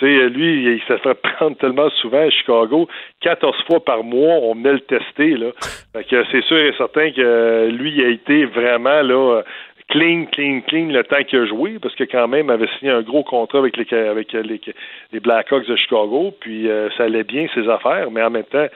Sais, 0.00 0.28
lui, 0.28 0.74
il 0.74 0.82
s'est 0.86 0.98
fait 0.98 1.14
prendre 1.14 1.56
tellement 1.60 1.88
souvent 1.90 2.26
à 2.26 2.30
Chicago, 2.30 2.88
14 3.20 3.56
fois 3.66 3.84
par 3.84 4.04
mois, 4.04 4.34
on 4.42 4.54
venait 4.54 4.74
le 4.74 4.80
tester, 4.80 5.36
là. 5.36 5.52
Fait 5.94 6.04
que 6.04 6.24
c'est 6.30 6.44
sûr 6.44 6.58
et 6.58 6.74
certain 6.76 7.10
que 7.12 7.68
lui, 7.70 7.92
il 7.96 8.04
a 8.04 8.08
été 8.08 8.44
vraiment, 8.44 9.02
là, 9.02 9.42
clean, 9.88 10.26
clean, 10.32 10.60
clean 10.66 10.88
le 10.88 11.02
temps 11.04 11.22
qu'il 11.26 11.38
a 11.38 11.46
joué, 11.46 11.78
parce 11.80 11.94
que 11.94 12.04
quand 12.04 12.28
même, 12.28 12.50
avait 12.50 12.68
signé 12.78 12.90
un 12.90 13.02
gros 13.02 13.22
contrat 13.22 13.58
avec 13.58 13.76
les, 13.76 13.86
avec 13.96 14.32
les, 14.32 14.60
les 15.12 15.20
Blackhawks 15.20 15.66
de 15.66 15.76
Chicago, 15.76 16.34
puis 16.40 16.68
euh, 16.68 16.90
ça 16.96 17.04
allait 17.04 17.24
bien 17.24 17.46
ses 17.54 17.68
affaires, 17.68 18.10
mais 18.10 18.22
en 18.22 18.30
même 18.30 18.44
temps, 18.44 18.66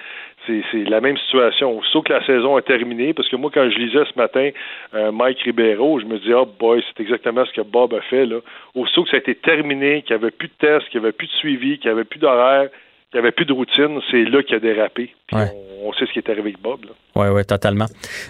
c'est, 0.46 0.84
la 0.88 1.00
même 1.00 1.16
situation. 1.18 1.80
Sauf 1.92 2.04
que 2.04 2.12
la 2.12 2.24
saison 2.24 2.58
est 2.58 2.62
terminée, 2.62 3.14
parce 3.14 3.28
que 3.28 3.36
moi, 3.36 3.50
quand 3.52 3.68
je 3.70 3.78
lisais 3.78 4.04
ce 4.04 4.18
matin 4.18 4.50
euh, 4.94 5.12
Mike 5.12 5.40
Ribeiro, 5.40 6.00
je 6.00 6.06
me 6.06 6.18
dis, 6.18 6.32
oh 6.32 6.46
boy, 6.46 6.82
c'est 6.86 7.02
exactement 7.02 7.44
ce 7.44 7.52
que 7.52 7.60
Bob 7.60 7.94
a 7.94 8.00
fait. 8.02 8.26
Là. 8.26 8.38
Aussitôt 8.74 9.04
que 9.04 9.10
ça 9.10 9.16
a 9.16 9.20
été 9.20 9.34
terminé, 9.34 10.02
qu'il 10.02 10.16
n'y 10.16 10.22
avait 10.22 10.30
plus 10.30 10.48
de 10.48 10.54
tests, 10.58 10.88
qu'il 10.88 11.00
n'y 11.00 11.06
avait 11.06 11.12
plus 11.12 11.26
de 11.26 11.32
suivi, 11.32 11.78
qu'il 11.78 11.90
n'y 11.90 11.92
avait 11.92 12.04
plus 12.04 12.18
d'horaire, 12.18 12.68
qu'il 13.10 13.20
n'y 13.20 13.26
avait 13.26 13.32
plus 13.32 13.44
de 13.46 13.52
routine, 13.52 13.98
c'est 14.10 14.24
là 14.24 14.42
qu'il 14.42 14.56
a 14.56 14.60
dérapé. 14.60 15.10
Puis 15.26 15.36
Ouais. 15.36 15.50
on, 15.82 15.88
on 15.88 15.92
sait 15.94 16.04
ce 16.06 16.12
qui 16.12 16.18
est 16.18 16.28
arrivé 16.28 16.50
avec 16.50 16.62
Bob. 16.62 16.80
Oui, 17.16 17.26
oui, 17.32 17.44
totalement. 17.44 17.86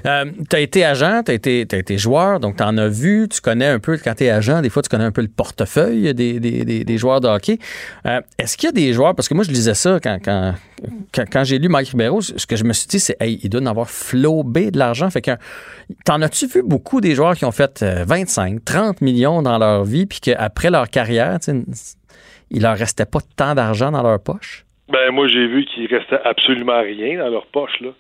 Euh, 0.07 0.25
tu 0.49 0.57
as 0.57 0.61
été 0.61 0.85
agent, 0.85 1.23
tu 1.25 1.33
as 1.33 1.35
été, 1.35 1.67
t'as 1.67 1.77
été 1.79 1.99
joueur, 1.99 2.41
donc 2.41 2.57
tu 2.57 2.63
en 2.63 2.79
as 2.79 2.89
vu, 2.89 3.29
tu 3.29 3.41
connais 3.41 3.67
un 3.67 3.79
peu, 3.79 3.99
quand 4.03 4.15
tu 4.15 4.25
es 4.25 4.31
agent, 4.31 4.63
des 4.63 4.71
fois, 4.71 4.81
tu 4.83 4.89
connais 4.89 5.05
un 5.05 5.11
peu 5.13 5.21
le 5.21 5.29
portefeuille 5.29 6.15
des, 6.15 6.41
des, 6.41 6.65
des, 6.65 6.85
des 6.85 6.99
joueurs 6.99 7.21
de 7.21 7.29
hockey. 7.29 7.59
Euh, 8.07 8.21
Est-ce 8.39 8.57
qu'il 8.57 8.69
y 8.69 8.71
a 8.71 8.73
des 8.73 8.93
joueurs, 8.95 9.15
parce 9.15 9.29
que 9.29 9.35
moi, 9.35 9.45
je 9.45 9.51
lisais 9.51 9.75
ça 9.75 9.99
quand, 10.03 10.19
quand, 10.25 10.55
quand, 11.13 11.25
quand 11.31 11.45
j'ai 11.45 11.59
lu 11.59 11.69
Mike 11.69 11.89
Ribeiro, 11.89 12.23
ce 12.23 12.47
que 12.47 12.57
je 12.57 12.65
me 12.65 12.73
suis 12.73 12.87
dit, 12.89 13.01
c'est, 13.01 13.17
hey, 13.21 13.39
il 13.43 13.51
doit 13.51 13.61
en 13.61 13.67
avoir 13.67 13.91
flobé 13.91 14.71
de 14.71 14.79
l'argent. 14.79 15.11
Fait 15.11 15.21
que, 15.21 15.33
t'en 16.07 16.23
as-tu 16.23 16.47
vu 16.47 16.63
beaucoup 16.63 17.01
des 17.03 17.15
joueurs 17.15 17.35
qui 17.37 17.45
ont 17.45 17.53
fait 17.53 17.83
euh, 17.83 18.05
25, 18.07 18.65
30 18.65 19.01
millions 19.03 19.43
dans 19.43 19.59
leur 19.59 19.85
vie, 19.85 20.07
puis 20.07 20.21
qu'après 20.21 20.71
leur 20.71 20.89
carrière, 20.89 21.39
il 22.53 22.63
leur 22.63 22.77
restait 22.79 23.07
pas 23.07 23.21
tant 23.37 23.55
d'argent 23.55 23.91
dans 23.91 24.03
leur 24.03 24.21
poche? 24.21 24.65
Ben 24.91 25.11
moi 25.11 25.29
j'ai 25.29 25.47
vu 25.47 25.65
qu'il 25.65 25.87
restait 25.87 26.21
absolument 26.25 26.81
rien 26.81 27.19
dans 27.19 27.31
leur 27.31 27.47
poche 27.47 27.81
là. 27.81 27.91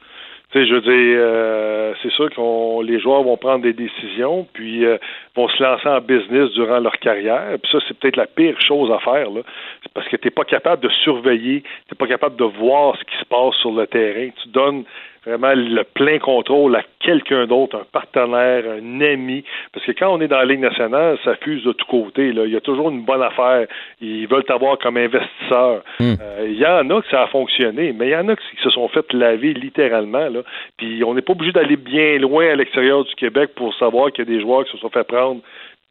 Tu 0.52 0.58
sais, 0.58 0.66
je 0.66 0.74
veux 0.74 0.80
dire, 0.80 0.90
euh, 1.20 1.94
c'est 2.02 2.10
sûr 2.10 2.28
que 2.28 2.82
les 2.82 2.98
joueurs 2.98 3.22
vont 3.22 3.36
prendre 3.36 3.62
des 3.62 3.72
décisions, 3.72 4.48
puis 4.52 4.84
euh, 4.84 4.98
vont 5.36 5.46
se 5.46 5.62
lancer 5.62 5.86
en 5.88 6.00
business 6.00 6.50
durant 6.54 6.80
leur 6.80 6.98
carrière. 6.98 7.56
Puis 7.62 7.70
ça, 7.70 7.78
c'est 7.86 7.96
peut-être 7.96 8.16
la 8.16 8.26
pire 8.26 8.60
chose 8.60 8.90
à 8.90 8.98
faire, 8.98 9.30
là. 9.30 9.42
C'est 9.84 9.92
parce 9.92 10.08
que 10.08 10.16
tu 10.16 10.26
n'es 10.26 10.32
pas 10.32 10.42
capable 10.42 10.82
de 10.82 10.88
surveiller, 11.04 11.62
tu 11.62 11.94
n'es 11.94 11.96
pas 11.96 12.08
capable 12.08 12.34
de 12.34 12.44
voir 12.44 12.96
ce 12.98 13.04
qui 13.04 13.16
se 13.16 13.24
passe 13.26 13.54
sur 13.60 13.70
le 13.70 13.86
terrain. 13.86 14.28
Tu 14.42 14.48
donnes 14.48 14.82
vraiment 15.26 15.52
le 15.54 15.84
plein 15.84 16.18
contrôle 16.18 16.76
à 16.76 16.82
quelqu'un 17.00 17.46
d'autre, 17.46 17.76
un 17.76 17.86
partenaire, 17.92 18.64
un 18.70 19.00
ami. 19.00 19.44
Parce 19.72 19.84
que 19.84 19.92
quand 19.92 20.12
on 20.12 20.20
est 20.20 20.28
dans 20.28 20.38
la 20.38 20.44
Ligue 20.46 20.60
nationale, 20.60 21.18
ça 21.24 21.34
fuse 21.36 21.62
de 21.64 21.72
tous 21.72 21.86
côtés. 21.86 22.32
Là. 22.32 22.44
Il 22.46 22.52
y 22.52 22.56
a 22.56 22.60
toujours 22.60 22.90
une 22.90 23.04
bonne 23.04 23.22
affaire. 23.22 23.66
Ils 24.00 24.26
veulent 24.26 24.44
t'avoir 24.44 24.78
comme 24.78 24.96
investisseur. 24.96 25.82
Mm. 25.98 26.14
Euh, 26.20 26.46
il 26.46 26.58
y 26.58 26.66
en 26.66 26.88
a 26.90 27.02
que 27.02 27.08
ça 27.10 27.22
a 27.22 27.26
fonctionné, 27.26 27.92
mais 27.92 28.08
il 28.08 28.12
y 28.12 28.16
en 28.16 28.28
a 28.28 28.36
qui 28.36 28.62
se 28.62 28.70
sont 28.70 28.88
fait 28.88 29.12
laver 29.12 29.52
littéralement. 29.54 30.28
Là. 30.28 30.40
Puis 30.76 31.04
on 31.04 31.14
n'est 31.14 31.22
pas 31.22 31.32
obligé 31.32 31.52
d'aller 31.52 31.76
bien 31.76 32.18
loin 32.18 32.50
à 32.50 32.54
l'extérieur 32.54 33.04
du 33.04 33.14
Québec 33.14 33.50
pour 33.54 33.74
savoir 33.74 34.12
qu'il 34.12 34.26
y 34.26 34.28
a 34.28 34.34
des 34.36 34.40
joueurs 34.40 34.64
qui 34.64 34.72
se 34.72 34.78
sont 34.78 34.90
fait 34.90 35.04
prendre 35.04 35.40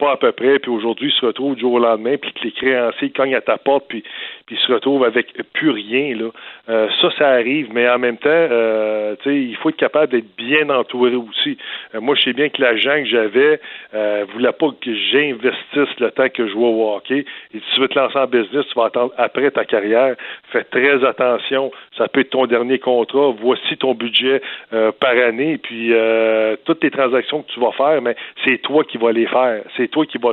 pas 0.00 0.12
à 0.12 0.16
peu 0.16 0.32
près, 0.32 0.58
puis 0.58 0.70
aujourd'hui, 0.70 1.12
se 1.12 1.26
retrouvent 1.26 1.54
du 1.54 1.60
jour 1.60 1.74
au 1.74 1.78
lendemain, 1.78 2.16
puis 2.16 2.32
que 2.32 2.44
les 2.44 2.52
créanciers 2.52 3.10
cognent 3.10 3.34
à 3.34 3.42
ta 3.42 3.58
porte, 3.58 3.84
puis, 3.88 4.02
puis 4.46 4.56
se 4.56 4.72
retrouvent 4.72 5.04
avec 5.04 5.34
plus 5.52 5.70
rien. 5.70 6.16
Là. 6.16 6.30
Euh, 6.70 6.88
ça, 7.00 7.10
ça 7.18 7.28
arrive, 7.28 7.68
mais 7.72 7.88
en 7.88 7.98
même 7.98 8.16
temps, 8.16 8.28
euh, 8.30 9.14
il 9.26 9.54
faut 9.56 9.68
être 9.68 9.76
capable 9.76 10.12
d'être 10.12 10.34
bien 10.36 10.70
entouré 10.70 11.14
aussi. 11.14 11.58
Euh, 11.94 12.00
moi, 12.00 12.14
je 12.14 12.22
sais 12.22 12.32
bien 12.32 12.48
que 12.48 12.62
l'agent 12.62 13.02
que 13.02 13.04
j'avais 13.04 13.60
euh, 13.94 14.24
voulait 14.32 14.52
pas 14.52 14.68
que 14.80 14.94
j'investisse 15.12 16.00
le 16.00 16.10
temps 16.10 16.28
que 16.28 16.46
je 16.46 16.52
jouais 16.52 16.66
au 16.66 16.94
hockey. 16.94 17.26
Et 17.54 17.58
si 17.58 17.74
tu 17.74 17.80
veux 17.80 17.88
te 17.88 17.98
lancer 17.98 18.18
en 18.18 18.26
business, 18.26 18.66
tu 18.66 18.78
vas 18.78 18.86
attendre 18.86 19.12
après 19.18 19.50
ta 19.50 19.66
carrière. 19.66 20.16
Fais 20.50 20.64
très 20.64 21.04
attention. 21.04 21.70
Ça 22.00 22.08
peut 22.08 22.20
être 22.20 22.30
ton 22.30 22.46
dernier 22.46 22.78
contrat. 22.78 23.34
Voici 23.38 23.76
ton 23.76 23.92
budget 23.92 24.40
euh, 24.72 24.90
par 24.90 25.10
année, 25.10 25.58
puis 25.58 25.92
euh, 25.92 26.56
toutes 26.64 26.82
les 26.82 26.90
transactions 26.90 27.42
que 27.42 27.52
tu 27.52 27.60
vas 27.60 27.72
faire, 27.72 28.00
mais 28.00 28.16
c'est 28.42 28.56
toi 28.62 28.84
qui 28.84 28.96
vas 28.96 29.12
les 29.12 29.26
faire. 29.26 29.62
C'est 29.76 29.88
toi 29.88 30.06
qui 30.06 30.16
vas 30.16 30.32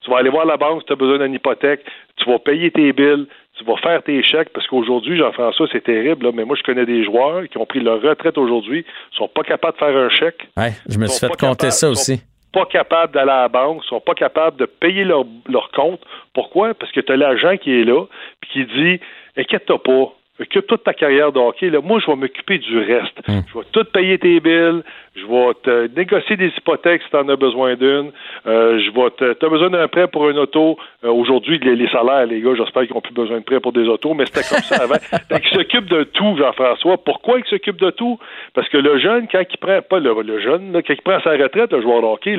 tu 0.00 0.10
vas 0.10 0.18
aller 0.18 0.30
voir 0.30 0.44
la 0.44 0.56
banque 0.56 0.80
si 0.80 0.86
tu 0.86 0.92
as 0.92 0.96
besoin 0.96 1.18
d'une 1.18 1.34
hypothèque, 1.34 1.84
tu 2.16 2.28
vas 2.28 2.40
payer 2.40 2.70
tes 2.72 2.92
billes, 2.92 3.26
tu 3.56 3.64
vas 3.64 3.76
faire 3.76 4.02
tes 4.02 4.22
chèques, 4.24 4.50
parce 4.52 4.66
qu'aujourd'hui, 4.66 5.16
Jean-François, 5.16 5.68
c'est 5.70 5.84
terrible, 5.84 6.26
là, 6.26 6.32
mais 6.34 6.44
moi, 6.44 6.56
je 6.56 6.62
connais 6.64 6.84
des 6.84 7.04
joueurs 7.04 7.48
qui 7.48 7.58
ont 7.58 7.66
pris 7.66 7.80
leur 7.80 8.02
retraite 8.02 8.36
aujourd'hui, 8.36 8.84
sont 9.12 9.28
pas 9.28 9.42
capables 9.42 9.74
de 9.74 9.78
faire 9.78 9.96
un 9.96 10.08
chèque. 10.10 10.48
Ouais, 10.56 10.72
je 10.88 10.98
me 10.98 11.06
suis 11.06 11.18
Sont 11.18 11.28
fait 11.28 11.32
compter 11.32 11.68
capables, 11.68 11.72
ça 11.72 11.86
sont 11.86 11.92
aussi. 11.92 12.22
Pas 12.52 12.66
capables 12.66 13.12
d'aller 13.12 13.30
à 13.30 13.42
la 13.42 13.48
banque, 13.48 13.84
sont 13.84 14.00
pas 14.00 14.14
capables 14.14 14.56
de 14.56 14.66
payer 14.66 15.04
leur, 15.04 15.24
leur 15.48 15.70
compte. 15.70 16.00
Pourquoi? 16.32 16.74
Parce 16.74 16.92
que 16.92 17.00
tu 17.00 17.12
as 17.12 17.16
l'agent 17.16 17.56
qui 17.56 17.72
est 17.72 17.84
là, 17.84 18.04
puis 18.40 18.50
qui 18.50 18.64
dit 18.66 19.00
Inquiète-toi 19.36 19.82
pas, 19.82 20.12
occupe 20.40 20.66
toute 20.66 20.84
ta 20.84 20.92
carrière 20.92 21.32
de 21.32 21.38
hockey. 21.38 21.70
Là, 21.70 21.80
moi, 21.82 22.00
je 22.00 22.10
vais 22.10 22.16
m'occuper 22.16 22.58
du 22.58 22.78
reste. 22.78 23.16
Hmm. 23.28 23.40
Je 23.52 23.58
vais 23.58 23.64
tout 23.72 23.84
payer 23.84 24.18
tes 24.18 24.40
billes. 24.40 24.82
Je 25.14 25.24
vais 25.26 25.54
te 25.62 25.96
négocier 25.96 26.36
des 26.36 26.48
hypothèques 26.58 27.02
si 27.04 27.10
tu 27.10 27.16
en 27.16 27.28
as 27.28 27.36
besoin 27.36 27.76
d'une. 27.76 28.10
Euh, 28.46 28.80
je 28.80 28.90
vais 28.90 29.10
te. 29.10 29.32
Tu 29.34 29.46
as 29.46 29.48
besoin 29.48 29.70
d'un 29.70 29.86
prêt 29.86 30.08
pour 30.08 30.28
une 30.28 30.38
auto. 30.38 30.76
Euh, 31.04 31.10
Aujourd'hui, 31.10 31.58
les, 31.60 31.76
les 31.76 31.88
salaires, 31.88 32.26
les 32.26 32.40
gars, 32.40 32.54
j'espère 32.56 32.82
qu'ils 32.82 32.94
n'ont 32.94 33.00
plus 33.00 33.14
besoin 33.14 33.38
de 33.38 33.44
prêt 33.44 33.60
pour 33.60 33.72
des 33.72 33.86
autos, 33.86 34.12
mais 34.14 34.26
c'était 34.26 34.42
comme 34.48 34.62
ça 34.64 34.82
avant. 34.82 34.94
Fait 35.28 35.40
qu'ils 35.40 35.56
s'occupent 35.56 35.88
de 35.90 36.02
tout, 36.02 36.36
Jean-François. 36.36 36.96
Pourquoi 36.98 37.38
ils 37.38 37.44
s'occupent 37.46 37.80
de 37.80 37.90
tout? 37.90 38.18
Parce 38.54 38.68
que 38.68 38.78
le 38.78 38.98
jeune, 38.98 39.28
quand 39.30 39.42
il 39.48 39.56
prend, 39.58 39.80
pas 39.82 40.00
le, 40.00 40.20
le 40.22 40.40
jeune, 40.40 40.72
là, 40.72 40.82
quand 40.82 40.94
il 40.94 41.02
prend 41.02 41.20
sa 41.20 41.30
retraite, 41.30 41.72
le 41.72 41.80
joueur 41.80 42.00
de 42.02 42.06
hockey, 42.06 42.36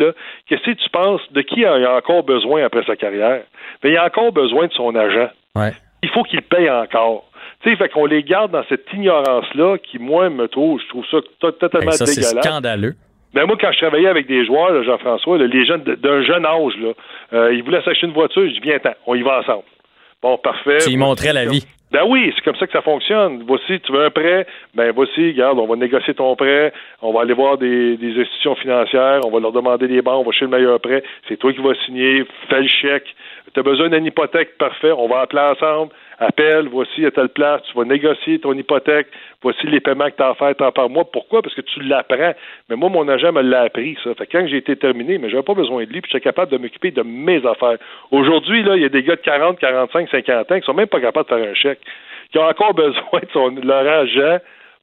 qu'est-ce 0.47 0.63
que 0.63 0.71
tu 0.71 0.89
penses? 0.89 1.21
De 1.31 1.41
qui 1.41 1.61
il 1.61 1.65
a 1.65 1.95
encore 1.95 2.23
besoin 2.23 2.65
après 2.65 2.83
sa 2.83 2.97
carrière? 2.97 3.43
Ben, 3.81 3.89
il 3.89 3.97
a 3.97 4.05
encore 4.05 4.33
besoin 4.33 4.67
de 4.67 4.73
son 4.73 4.93
agent. 4.95 5.29
Ouais. 5.55 5.71
Il 6.03 6.09
faut 6.09 6.23
qu'il 6.23 6.41
paye 6.41 6.69
encore. 6.69 7.23
Tu 7.65 7.71
sais, 7.71 7.77
fait 7.77 7.89
qu'on 7.89 8.05
les 8.05 8.21
garde 8.23 8.51
dans 8.51 8.63
cette 8.69 8.85
ignorance-là 8.93 9.77
qui, 9.79 9.97
moi, 9.97 10.29
me 10.29 10.47
trouve, 10.47 10.79
je 10.81 10.87
trouve 10.87 11.05
ça 11.09 11.17
to- 11.39 11.51
totalement 11.51 11.91
Hey, 11.91 11.97
ça, 11.97 12.05
c'est 12.05 12.21
dégueulasse. 12.21 12.45
scandaleux. 12.45 12.93
Ben 13.33 13.45
moi, 13.47 13.57
quand 13.59 13.71
je 13.71 13.79
travaillais 13.79 14.07
avec 14.07 14.27
des 14.27 14.45
joueurs, 14.45 14.83
Jean-François, 14.83 15.37
les 15.39 15.65
jeunes 15.65 15.81
d'un 15.83 16.21
jeune 16.23 16.45
âge, 16.45 16.73
là, 16.79 16.91
euh, 17.33 17.53
ils 17.53 17.63
voulaient 17.63 17.81
s'acheter 17.81 18.05
une 18.07 18.13
voiture, 18.13 18.43
je 18.47 18.53
dis 18.53 18.59
viens 18.61 18.77
ten 18.79 18.93
on 19.07 19.15
y 19.15 19.23
va 19.23 19.39
ensemble. 19.39 19.63
Bon, 20.21 20.37
parfait. 20.37 20.77
Tu 20.77 20.91
y 20.91 20.97
montrais 20.97 21.33
la 21.33 21.45
vie. 21.45 21.65
Ben 21.91 22.01
oui, 22.07 22.33
c'est 22.35 22.43
comme 22.43 22.55
ça 22.55 22.65
que 22.65 22.73
ça 22.73 22.81
fonctionne. 22.81 23.43
Voici, 23.47 23.79
tu 23.79 23.91
veux 23.91 24.05
un 24.05 24.09
prêt, 24.09 24.47
ben 24.73 24.91
voici, 24.91 25.27
regarde, 25.27 25.59
on 25.59 25.67
va 25.67 25.75
négocier 25.75 26.13
ton 26.13 26.35
prêt, 26.35 26.73
on 27.01 27.13
va 27.13 27.21
aller 27.21 27.33
voir 27.33 27.57
des, 27.57 27.97
institutions 28.01 28.55
financières, 28.55 29.21
on 29.25 29.29
va 29.29 29.39
leur 29.39 29.51
demander 29.51 29.87
des 29.87 30.01
banques, 30.01 30.21
on 30.21 30.29
va 30.29 30.31
chercher 30.31 30.45
le 30.45 30.57
meilleur 30.57 30.79
prêt, 30.79 31.03
c'est 31.27 31.37
toi 31.37 31.53
qui 31.53 31.61
vas 31.61 31.75
signer, 31.85 32.25
fais 32.49 32.61
le 32.61 32.67
chèque. 32.67 33.15
Tu 33.53 33.59
as 33.59 33.63
besoin 33.63 33.89
d'une 33.89 34.05
hypothèque, 34.05 34.57
parfait, 34.57 34.91
on 34.91 35.07
va 35.07 35.21
appeler 35.21 35.41
ensemble, 35.43 35.91
appelle, 36.19 36.67
voici 36.67 37.05
à 37.05 37.11
telle 37.11 37.29
place, 37.29 37.61
tu 37.63 37.77
vas 37.77 37.85
négocier 37.85 38.39
ton 38.39 38.53
hypothèque, 38.53 39.07
voici 39.41 39.67
les 39.67 39.79
paiements 39.79 40.09
que 40.09 40.15
tu 40.17 40.23
as 40.23 40.29
à 40.29 40.33
faire 40.33 40.55
tant 40.55 40.71
par 40.71 40.89
mois. 40.89 41.05
Pourquoi? 41.05 41.41
Parce 41.41 41.55
que 41.55 41.61
tu 41.61 41.81
l'apprends. 41.81 42.33
Mais 42.69 42.75
moi, 42.75 42.89
mon 42.89 43.07
agent 43.07 43.31
me 43.31 43.41
l'a 43.41 43.61
appris, 43.61 43.97
ça. 44.03 44.13
Fait 44.15 44.25
que 44.25 44.37
quand 44.37 44.47
j'ai 44.47 44.57
été 44.57 44.75
terminé, 44.75 45.17
mais 45.17 45.29
j'avais 45.29 45.43
pas 45.43 45.53
besoin 45.53 45.83
de 45.83 45.89
lui, 45.89 46.01
puis 46.01 46.11
j'étais 46.11 46.23
capable 46.23 46.51
de 46.51 46.57
m'occuper 46.57 46.91
de 46.91 47.01
mes 47.03 47.45
affaires. 47.45 47.77
Aujourd'hui, 48.11 48.63
là, 48.63 48.75
il 48.75 48.81
y 48.81 48.85
a 48.85 48.89
des 48.89 49.03
gars 49.03 49.15
de 49.15 49.21
40, 49.21 49.59
45, 49.59 50.09
50 50.09 50.51
ans 50.51 50.59
qui 50.59 50.65
sont 50.65 50.73
même 50.73 50.87
pas 50.87 50.99
capables 50.99 51.29
de 51.29 51.35
faire 51.35 51.49
un 51.49 51.53
chèque, 51.53 51.74
qui 52.31 52.37
ont 52.39 52.47
encore 52.47 52.73
besoin 52.85 53.19
de 53.21 53.27
son, 53.33 53.49
leur 53.63 53.87
agent 53.87 54.39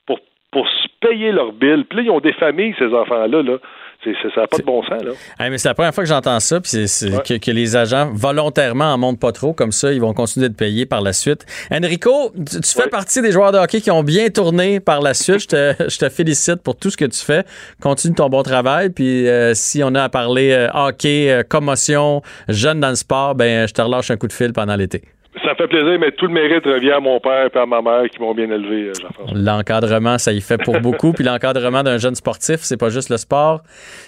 pour, 0.06 0.18
pour 0.50 0.66
se 0.68 0.88
payer 1.06 1.32
leur 1.32 1.52
bill. 1.52 1.84
Puis 1.88 1.98
là, 1.98 2.04
ils 2.04 2.10
ont 2.10 2.20
des 2.20 2.32
familles, 2.34 2.74
ces 2.78 2.92
enfants-là, 2.92 3.42
là. 3.42 3.56
Ça 4.04 4.40
n'a 4.40 4.46
pas 4.48 4.58
de 4.58 4.64
bon 4.64 4.82
sens, 4.82 5.00
là. 5.04 5.12
Hey, 5.38 5.48
mais 5.48 5.58
c'est 5.58 5.68
la 5.68 5.74
première 5.74 5.94
fois 5.94 6.02
que 6.02 6.08
j'entends 6.08 6.40
ça, 6.40 6.60
puis 6.60 6.72
Ouais. 6.76 7.22
que, 7.24 7.38
que 7.38 7.50
les 7.52 7.76
agents 7.76 8.10
volontairement 8.12 8.86
en 8.92 8.98
montent 8.98 9.20
pas 9.20 9.30
trop, 9.30 9.52
comme 9.52 9.70
ça, 9.70 9.92
ils 9.92 10.00
vont 10.00 10.12
continuer 10.12 10.48
de 10.48 10.56
payer 10.56 10.86
par 10.86 11.02
la 11.02 11.12
suite. 11.12 11.46
Enrico, 11.70 12.32
tu, 12.34 12.60
tu 12.60 12.72
fais 12.82 12.88
partie 12.88 13.22
des 13.22 13.30
joueurs 13.30 13.52
de 13.52 13.58
hockey 13.58 13.80
qui 13.80 13.92
ont 13.92 14.02
bien 14.02 14.28
tourné 14.28 14.80
par 14.80 15.02
la 15.02 15.14
suite. 15.14 15.42
Je 15.42 15.46
te, 15.46 15.88
je 15.88 15.98
te 15.98 16.08
félicite 16.08 16.64
pour 16.64 16.74
tout 16.74 16.90
ce 16.90 16.96
que 16.96 17.04
tu 17.04 17.24
fais. 17.24 17.44
Continue 17.80 18.16
ton 18.16 18.28
bon 18.28 18.42
travail, 18.42 18.90
puis 18.90 19.28
euh, 19.28 19.54
si 19.54 19.84
on 19.84 19.94
a 19.94 20.02
à 20.02 20.08
parler 20.08 20.50
euh, 20.50 20.66
hockey, 20.74 21.30
euh, 21.30 21.42
commotion, 21.48 22.22
jeunes 22.48 22.80
dans 22.80 22.88
le 22.88 22.96
sport, 22.96 23.36
ben 23.36 23.68
je 23.68 23.72
te 23.72 23.82
relâche 23.82 24.10
un 24.10 24.16
coup 24.16 24.26
de 24.26 24.32
fil 24.32 24.52
pendant 24.52 24.74
l'été. 24.74 25.02
Ça 25.44 25.54
fait 25.54 25.66
plaisir, 25.66 25.98
mais 25.98 26.12
tout 26.12 26.26
le 26.26 26.32
mérite 26.34 26.64
revient 26.64 26.90
à 26.92 27.00
mon 27.00 27.18
père 27.18 27.48
et 27.52 27.58
à 27.58 27.66
ma 27.66 27.80
mère 27.80 28.02
qui 28.10 28.20
m'ont 28.20 28.34
bien 28.34 28.50
élevé, 28.50 28.88
euh, 28.88 28.92
Jean-François. 29.00 29.36
L'encadrement, 29.38 30.18
ça 30.18 30.32
y 30.32 30.40
fait 30.40 30.58
pour 30.62 30.78
beaucoup. 30.80 31.12
Puis 31.12 31.24
l'encadrement 31.24 31.82
d'un 31.82 31.96
jeune 31.98 32.14
sportif, 32.14 32.58
c'est 32.60 32.76
pas 32.76 32.90
juste 32.90 33.08
le 33.08 33.16
sport, 33.16 33.62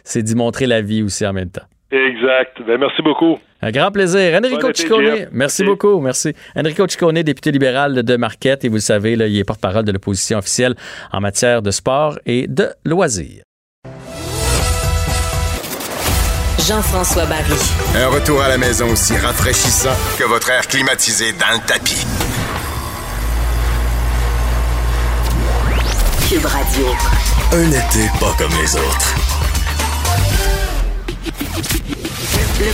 c'est 0.04 0.22
d'y 0.22 0.34
montrer 0.34 0.66
la 0.66 0.82
vie 0.82 1.02
aussi 1.02 1.26
en 1.26 1.32
même 1.32 1.50
temps. 1.50 1.64
Exact. 1.90 2.60
Ben, 2.66 2.78
merci 2.78 3.00
beaucoup. 3.02 3.38
Un 3.62 3.70
grand 3.70 3.90
plaisir. 3.90 4.34
Enrico 4.38 4.66
Bon 4.66 4.74
Ciccone, 4.74 5.02
merci 5.04 5.28
Merci. 5.32 5.64
beaucoup, 5.64 5.98
merci. 6.00 6.34
Enrico 6.56 6.86
Ciccone, 6.86 7.22
député 7.22 7.52
libéral 7.52 8.02
de 8.02 8.16
Marquette, 8.16 8.64
et 8.64 8.68
vous 8.68 8.74
le 8.74 8.80
savez, 8.80 9.16
là, 9.16 9.26
il 9.26 9.38
est 9.38 9.44
porte-parole 9.44 9.84
de 9.84 9.92
l'opposition 9.92 10.38
officielle 10.38 10.74
en 11.12 11.20
matière 11.20 11.62
de 11.62 11.70
sport 11.70 12.18
et 12.26 12.46
de 12.48 12.66
loisirs. 12.84 13.43
Jean-François 16.58 17.26
Barry. 17.26 17.52
Un 17.96 18.08
retour 18.08 18.40
à 18.40 18.48
la 18.48 18.56
maison 18.58 18.88
aussi 18.90 19.16
rafraîchissant 19.16 19.94
que 20.18 20.24
votre 20.24 20.48
air 20.50 20.66
climatisé 20.66 21.32
dans 21.32 21.52
le 21.52 21.66
tapis. 21.66 22.06
Cube 26.28 26.46
Radio. 26.46 26.86
Un 27.52 27.70
été 27.70 28.10
pas 28.18 28.34
comme 28.38 28.52
les 28.60 28.74
autres. 28.76 29.14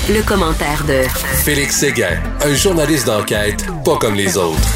Le, 0.08 0.14
le 0.14 0.22
commentaire 0.22 0.84
de 0.84 1.02
Félix 1.42 1.76
Séguin, 1.78 2.20
un 2.44 2.54
journaliste 2.54 3.06
d'enquête 3.06 3.64
pas 3.84 3.96
comme 3.96 4.14
les 4.14 4.36
autres. 4.36 4.68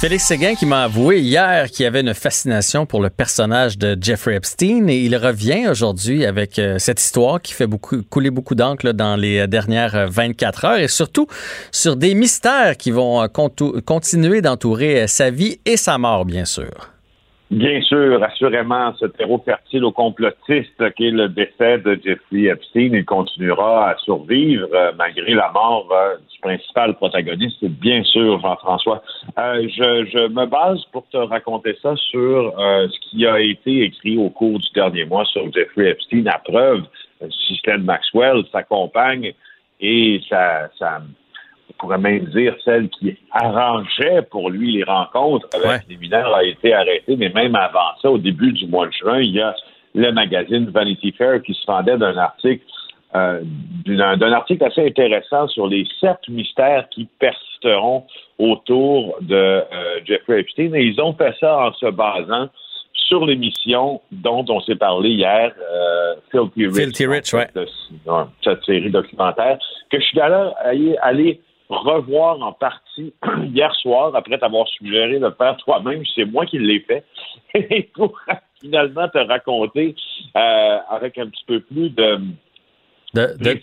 Félix 0.00 0.26
Séguin 0.26 0.54
qui 0.54 0.64
m'a 0.64 0.84
avoué 0.84 1.18
hier 1.18 1.68
qu'il 1.72 1.84
avait 1.84 2.02
une 2.02 2.14
fascination 2.14 2.86
pour 2.86 3.02
le 3.02 3.10
personnage 3.10 3.78
de 3.78 3.98
Jeffrey 4.00 4.36
Epstein 4.36 4.86
et 4.86 4.98
il 4.98 5.16
revient 5.16 5.66
aujourd'hui 5.68 6.24
avec 6.24 6.60
euh, 6.60 6.78
cette 6.78 7.00
histoire 7.00 7.42
qui 7.42 7.52
fait 7.52 7.66
beaucoup, 7.66 8.04
couler 8.04 8.30
beaucoup 8.30 8.54
d'encre 8.54 8.92
dans 8.92 9.16
les 9.16 9.40
euh, 9.40 9.46
dernières 9.48 10.08
24 10.08 10.64
heures 10.66 10.78
et 10.78 10.86
surtout 10.86 11.26
sur 11.72 11.96
des 11.96 12.14
mystères 12.14 12.76
qui 12.76 12.92
vont 12.92 13.24
euh, 13.24 13.80
continuer 13.84 14.40
d'entourer 14.40 15.08
sa 15.08 15.30
vie 15.30 15.58
et 15.64 15.76
sa 15.76 15.98
mort, 15.98 16.24
bien 16.24 16.44
sûr. 16.44 16.70
Bien 17.50 17.80
sûr, 17.80 18.22
assurément, 18.22 18.92
ce 19.00 19.06
terreau 19.06 19.38
fertile 19.42 19.82
aux 19.82 19.92
complotistes 19.92 20.94
qui 20.96 21.06
est 21.06 21.10
le 21.10 21.30
décès 21.30 21.78
de 21.78 21.98
Jeffrey 22.04 22.42
Epstein, 22.42 22.90
il 22.92 23.06
continuera 23.06 23.88
à 23.88 23.96
survivre 23.96 24.68
euh, 24.74 24.92
malgré 24.98 25.32
la 25.32 25.50
mort 25.52 25.88
euh, 25.90 26.16
du 26.30 26.38
principal 26.40 26.94
protagoniste, 26.96 27.64
bien 27.64 28.02
sûr, 28.04 28.38
Jean-François. 28.40 29.02
Euh, 29.38 29.66
je, 29.66 30.04
je 30.12 30.28
me 30.28 30.44
base 30.44 30.84
pour 30.92 31.08
te 31.08 31.16
raconter 31.16 31.74
ça 31.80 31.96
sur 31.96 32.52
ce 32.58 33.08
qui 33.08 33.26
a 33.26 33.40
été 33.40 33.84
écrit 33.84 34.18
au 34.18 34.28
cours 34.28 34.58
du 34.58 34.68
dernier 34.74 35.06
mois 35.06 35.24
sur 35.24 35.50
Jeffrey 35.50 35.88
Epstein. 35.88 36.26
À 36.26 36.38
preuve, 36.40 36.82
système 37.48 37.82
Maxwell, 37.82 38.44
sa 38.52 38.62
compagne 38.62 39.32
et 39.80 40.20
sa, 40.28 40.68
sa 40.78 41.00
pourrait 41.78 41.98
même 41.98 42.24
dire 42.26 42.54
celle 42.64 42.88
qui 42.90 43.16
arrangeait 43.32 44.22
pour 44.30 44.50
lui 44.50 44.72
les 44.72 44.84
rencontres 44.84 45.46
avec 45.54 45.66
Ouais. 45.66 45.78
les 45.88 45.96
mineurs 45.96 46.34
a 46.34 46.44
été 46.44 46.72
arrêtée, 46.74 47.16
mais 47.16 47.28
même 47.30 47.54
avant 47.54 47.90
ça, 48.02 48.10
au 48.10 48.18
début 48.18 48.52
du 48.52 48.66
mois 48.66 48.86
de 48.86 48.92
juin, 48.92 49.18
il 49.20 49.32
y 49.34 49.40
a 49.40 49.54
le 49.94 50.12
magazine 50.12 50.66
Vanity 50.70 51.12
Fair 51.12 51.42
qui 51.42 51.54
se 51.54 51.64
fendait 51.64 51.96
d'un 51.96 52.16
article 52.16 52.64
euh, 53.16 53.40
d'un 53.86 54.32
article 54.32 54.64
assez 54.64 54.84
intéressant 54.86 55.48
sur 55.48 55.66
les 55.66 55.86
sept 55.98 56.18
mystères 56.28 56.86
qui 56.90 57.08
persisteront 57.18 58.04
autour 58.38 59.16
de 59.22 59.34
euh, 59.34 59.64
Jeffrey 60.04 60.40
Epstein. 60.40 60.74
Et 60.74 60.82
ils 60.84 61.00
ont 61.00 61.14
fait 61.14 61.34
ça 61.40 61.58
en 61.58 61.72
se 61.72 61.86
basant 61.86 62.48
sur 62.92 63.24
l'émission 63.24 64.02
dont 64.12 64.44
on 64.50 64.60
s'est 64.60 64.76
parlé 64.76 65.08
hier, 65.10 65.52
euh, 65.72 66.16
Filthy 66.30 66.66
Rich. 66.66 66.76
Filthy 66.76 67.06
Rich, 67.06 67.32
ouais. 67.32 67.48
de- 67.54 67.66
cette 68.44 68.62
série 68.64 68.90
documentaire, 68.90 69.58
que 69.90 69.98
je 69.98 70.04
suis 70.04 70.20
allé, 70.20 70.96
allé 71.00 71.40
revoir 71.68 72.40
en 72.40 72.52
partie 72.52 73.14
hier 73.44 73.74
soir, 73.76 74.14
après 74.14 74.38
t'avoir 74.38 74.66
suggéré 74.68 75.18
de 75.18 75.26
le 75.26 75.32
faire 75.32 75.56
toi-même. 75.58 76.02
C'est 76.14 76.24
moi 76.24 76.46
qui 76.46 76.58
l'ai 76.58 76.80
fait. 76.80 77.04
Et 77.54 77.82
pour 77.94 78.18
finalement 78.60 79.08
te 79.08 79.18
raconter 79.18 79.94
euh, 80.36 80.78
avec 80.90 81.18
un 81.18 81.26
petit 81.26 81.44
peu 81.46 81.60
plus 81.60 81.90
de 81.90 82.20
De, 83.14 83.28
de-. 83.40 83.58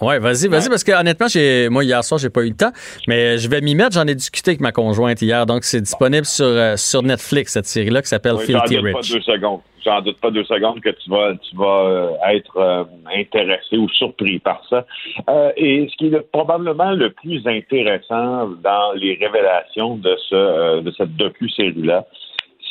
Ouais, 0.00 0.20
vas-y, 0.20 0.46
vas-y, 0.46 0.68
parce 0.68 0.84
que 0.84 0.92
honnêtement, 0.92 1.26
j'ai, 1.26 1.68
moi 1.68 1.82
hier 1.82 2.02
soir, 2.04 2.18
j'ai 2.20 2.30
pas 2.30 2.42
eu 2.42 2.50
le 2.50 2.56
temps, 2.56 2.70
mais 3.08 3.38
je 3.38 3.48
vais 3.50 3.60
m'y 3.60 3.74
mettre. 3.74 3.92
J'en 3.92 4.06
ai 4.06 4.14
discuté 4.14 4.52
avec 4.52 4.60
ma 4.60 4.70
conjointe 4.70 5.20
hier, 5.20 5.46
donc 5.46 5.64
c'est 5.64 5.80
disponible 5.80 6.24
sur 6.24 6.44
euh, 6.46 6.76
sur 6.76 7.02
Netflix 7.02 7.52
cette 7.54 7.66
série-là 7.66 8.02
qui 8.02 8.08
s'appelle 8.08 8.34
Oui, 8.34 8.44
J'en 8.48 8.60
Filthy 8.64 8.76
doute 8.82 8.92
pas 8.92 9.00
deux 9.00 9.20
secondes. 9.22 9.60
J'en 9.84 10.00
doute 10.00 10.18
pas 10.20 10.30
deux 10.30 10.44
secondes 10.44 10.80
que 10.80 10.90
tu 10.90 11.10
vas, 11.10 11.32
tu 11.34 11.56
vas 11.56 11.84
euh, 11.86 12.10
être 12.30 12.56
euh, 12.56 12.84
intéressé 13.14 13.76
ou 13.76 13.88
surpris 13.88 14.38
par 14.38 14.62
ça. 14.70 14.86
Euh, 15.28 15.50
et 15.56 15.88
ce 15.90 15.96
qui 15.96 16.06
est 16.06 16.10
le- 16.10 16.22
probablement 16.32 16.92
le 16.92 17.10
plus 17.10 17.44
intéressant 17.46 18.48
dans 18.62 18.92
les 18.94 19.18
révélations 19.20 19.96
de 19.96 20.16
ce 20.30 20.80
de 20.82 20.90
cette 20.96 21.16
docu-série-là, 21.16 22.06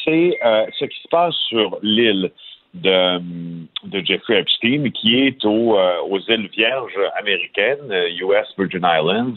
c'est 0.06 0.38
ce 0.80 0.86
qui 0.86 1.02
se 1.04 1.08
passe 1.10 1.36
sur 1.50 1.78
l'île 1.82 2.32
de, 2.74 3.20
de 3.86 4.06
Jeffrey 4.06 4.40
Epstein, 4.40 4.90
qui 4.92 5.20
est 5.20 5.44
au, 5.46 5.78
euh, 5.78 6.02
aux 6.10 6.20
îles 6.20 6.48
Vierges 6.48 7.00
américaines, 7.20 7.92
euh, 7.92 8.10
US 8.22 8.48
Virgin 8.58 8.82
Islands, 8.84 9.36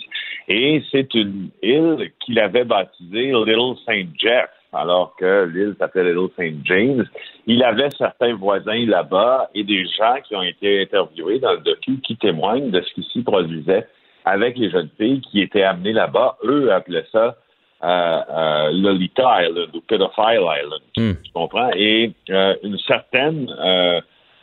et 0.49 0.83
c'est 0.91 1.13
une 1.15 1.51
île 1.63 2.11
qu'il 2.21 2.39
avait 2.39 2.65
baptisée 2.65 3.33
Little 3.33 3.77
Saint 3.85 4.07
Jeff, 4.19 4.49
alors 4.73 5.15
que 5.17 5.51
l'île 5.53 5.75
s'appelait 5.79 6.05
Little 6.05 6.29
Saint 6.37 6.55
James. 6.65 7.05
Il 7.47 7.63
avait 7.63 7.91
certains 7.91 8.35
voisins 8.35 8.87
là-bas 8.87 9.51
et 9.55 9.65
des 9.65 9.85
gens 9.87 10.17
qui 10.25 10.35
ont 10.35 10.43
été 10.43 10.83
interviewés 10.83 11.39
dans 11.39 11.53
le 11.53 11.61
docu 11.61 12.01
qui 12.03 12.17
témoignent 12.17 12.71
de 12.71 12.81
ce 12.81 12.95
qui 12.95 13.03
s'y 13.13 13.23
produisait 13.23 13.87
avec 14.25 14.59
les 14.59 14.71
jeunes 14.71 14.91
filles 14.99 15.21
qui 15.21 15.41
étaient 15.41 15.63
amenées 15.63 15.93
là-bas. 15.93 16.37
Eux 16.45 16.73
appelaient 16.73 17.07
ça 17.13 17.37
euh, 17.83 18.71
Lolita 18.73 19.45
Island 19.45 19.69
ou 19.75 19.81
Pedophile 19.81 20.41
Island. 20.41 20.83
Hmm. 20.97 21.13
Tu 21.23 21.33
comprends? 21.33 21.71
Et 21.75 22.13
euh, 22.31 22.55
une 22.63 22.79
certaine 22.79 23.55
euh, 23.59 24.01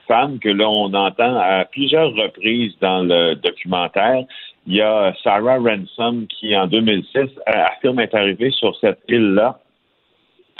femme 0.07 0.39
que 0.39 0.49
là, 0.49 0.69
on 0.69 0.93
entend 0.93 1.35
à 1.37 1.65
plusieurs 1.65 2.13
reprises 2.13 2.73
dans 2.79 3.03
le 3.03 3.35
documentaire, 3.35 4.23
il 4.67 4.75
y 4.75 4.81
a 4.81 5.13
Sarah 5.23 5.57
Ransom 5.57 6.27
qui, 6.27 6.55
en 6.55 6.67
2006, 6.67 7.17
euh, 7.17 7.27
affirme 7.45 7.99
être 7.99 8.15
arrivée 8.15 8.51
sur 8.51 8.75
cette 8.77 8.99
île-là 9.07 9.59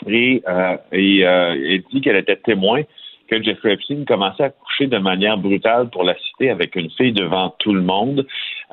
et, 0.08 0.44
euh, 0.48 0.78
et 0.92 1.26
euh, 1.26 1.54
elle 1.54 1.84
dit 1.92 2.02
qu'elle 2.02 2.18
était 2.18 2.36
témoin 2.36 2.82
que 3.28 3.42
Jeffrey 3.42 3.74
Epstein 3.74 4.06
commençait 4.06 4.44
à 4.44 4.50
coucher 4.50 4.88
de 4.88 4.98
manière 4.98 5.38
brutale 5.38 5.90
pour 5.90 6.04
la 6.04 6.16
citer 6.18 6.50
avec 6.50 6.76
une 6.76 6.90
fille 6.92 7.14
devant 7.14 7.50
tout 7.60 7.74
le 7.74 7.82
monde. 7.82 8.26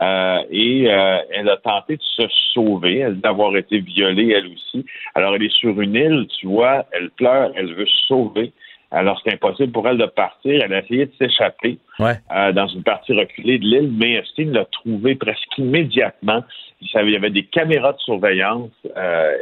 Euh, 0.02 0.38
et 0.50 0.90
euh, 0.90 1.18
elle 1.32 1.48
a 1.48 1.56
tenté 1.56 1.96
de 1.96 2.02
se 2.02 2.26
sauver, 2.52 2.98
elle 2.98 3.20
d'avoir 3.20 3.56
été 3.56 3.78
violée 3.80 4.30
elle 4.36 4.46
aussi. 4.46 4.84
Alors 5.14 5.34
elle 5.34 5.44
est 5.44 5.54
sur 5.56 5.80
une 5.80 5.94
île, 5.94 6.26
tu 6.38 6.46
vois, 6.46 6.86
elle 6.92 7.10
pleure, 7.10 7.52
elle 7.54 7.74
veut 7.74 7.86
se 7.86 8.06
sauver. 8.06 8.52
Alors 8.92 9.20
c'est 9.22 9.32
impossible 9.32 9.70
pour 9.70 9.86
elle 9.88 9.98
de 9.98 10.06
partir. 10.06 10.62
Elle 10.64 10.72
a 10.72 10.80
essayé 10.80 11.06
de 11.06 11.12
s'échapper 11.18 11.78
Ouais. 12.00 12.14
euh, 12.34 12.50
dans 12.52 12.66
une 12.66 12.82
partie 12.82 13.12
reculée 13.14 13.58
de 13.58 13.64
l'île, 13.64 13.92
mais 13.92 14.14
Epstein 14.14 14.52
l'a 14.52 14.64
trouvé 14.64 15.14
presque 15.14 15.58
immédiatement. 15.58 16.42
Il 16.80 16.88
savait- 16.88 17.08
il 17.10 17.12
y 17.12 17.16
avait 17.16 17.30
des 17.30 17.44
caméras 17.44 17.92
de 17.92 17.98
surveillance, 17.98 18.70
euh, 18.96 19.36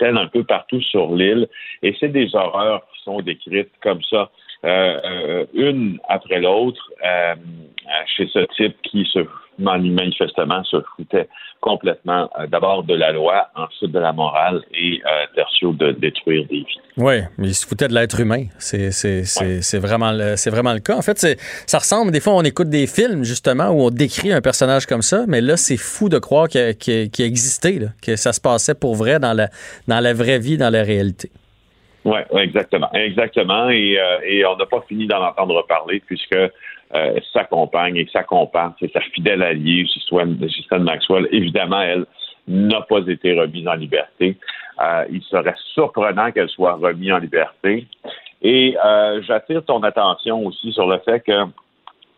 un 0.00 0.26
peu 0.28 0.44
partout 0.44 0.80
sur 0.80 1.12
l'île, 1.14 1.48
et 1.82 1.94
c'est 1.98 2.08
des 2.08 2.34
horreurs 2.34 2.86
qui 2.94 3.02
sont 3.02 3.20
décrites 3.20 3.72
comme 3.82 4.00
ça, 4.04 4.30
euh, 4.64 5.00
euh, 5.04 5.44
une 5.52 5.98
après 6.08 6.40
l'autre, 6.40 6.80
euh, 7.04 7.34
chez 8.16 8.28
ce 8.32 8.46
type 8.56 8.76
qui 8.82 9.06
se 9.12 9.20
manifestement 9.58 10.64
se 10.64 10.78
foutait 10.96 11.28
complètement 11.60 12.28
euh, 12.38 12.46
d'abord 12.46 12.82
de 12.82 12.94
la 12.94 13.12
loi, 13.12 13.48
ensuite 13.54 13.92
de 13.92 13.98
la 13.98 14.12
morale 14.12 14.62
et 14.72 15.02
tertio 15.34 15.72
de 15.72 15.92
détruire 15.92 16.46
des 16.48 16.58
vies. 16.58 16.80
Oui, 16.96 17.20
mais 17.36 17.48
il 17.48 17.54
se 17.54 17.66
foutait 17.66 17.88
de 17.88 17.94
l'être 17.94 18.18
humain. 18.18 18.46
C'est, 18.58 18.90
c'est 18.90 19.78
vraiment, 19.78 20.12
le, 20.12 20.34
vraiment 20.50 20.72
le 20.72 20.80
cas. 20.80 20.96
En 20.96 21.02
fait, 21.02 21.18
ça 21.66 21.78
ressemble, 21.78 22.10
des 22.10 22.20
fois, 22.20 22.34
on 22.34 22.42
écoute 22.42 22.70
des 22.70 22.86
films, 22.86 23.24
justement, 23.24 23.68
où 23.68 23.82
on 23.82 23.90
décrit 23.90 24.32
un 24.32 24.40
personnage 24.40 24.86
comme 24.86 25.02
ça, 25.02 25.24
mais 25.28 25.40
là, 25.40 25.56
c'est 25.56 25.76
fou 25.76 26.08
de 26.08 26.18
croire 26.18 26.48
qu'il, 26.48 27.08
existait, 27.18 27.78
là, 27.78 27.88
que 28.00 28.16
ça 28.16 28.32
se 28.32 28.40
passait 28.40 28.74
pour 28.74 28.94
vrai 28.94 29.18
dans 29.18 29.34
la, 29.34 29.48
dans 29.88 30.00
la 30.00 30.14
vraie 30.14 30.38
vie, 30.38 30.56
dans 30.56 30.70
la 30.70 30.82
réalité. 30.82 31.30
Oui, 32.04 32.18
exactement. 32.38 32.90
Exactement. 32.92 33.70
Et, 33.70 33.98
euh, 33.98 34.18
et 34.24 34.44
on 34.44 34.56
n'a 34.56 34.66
pas 34.66 34.82
fini 34.88 35.06
d'en 35.06 35.22
entendre 35.24 35.66
parler 35.66 36.02
puisque 36.06 36.36
euh, 36.94 37.18
sa 37.32 37.44
compagne 37.44 37.96
et 37.96 38.08
sa 38.12 38.22
comparse 38.22 38.74
et 38.82 38.88
sa 38.88 39.00
fidèle 39.00 39.42
alliée, 39.42 39.84
Ghislaine 39.84 40.82
Maxwell, 40.82 41.28
évidemment, 41.32 41.80
elle 41.80 42.04
n'a 42.46 42.82
pas 42.82 43.00
été 43.08 43.32
remise 43.38 43.66
en 43.66 43.74
liberté. 43.74 44.36
Euh, 44.80 45.04
il 45.10 45.22
serait 45.22 45.54
surprenant 45.72 46.30
qu'elle 46.30 46.48
soit 46.50 46.74
remise 46.74 47.12
en 47.12 47.18
liberté. 47.18 47.86
Et 48.42 48.76
euh, 48.84 49.22
j'attire 49.22 49.64
ton 49.64 49.82
attention 49.82 50.44
aussi 50.46 50.72
sur 50.72 50.86
le 50.86 50.98
fait 50.98 51.20
que 51.20 51.46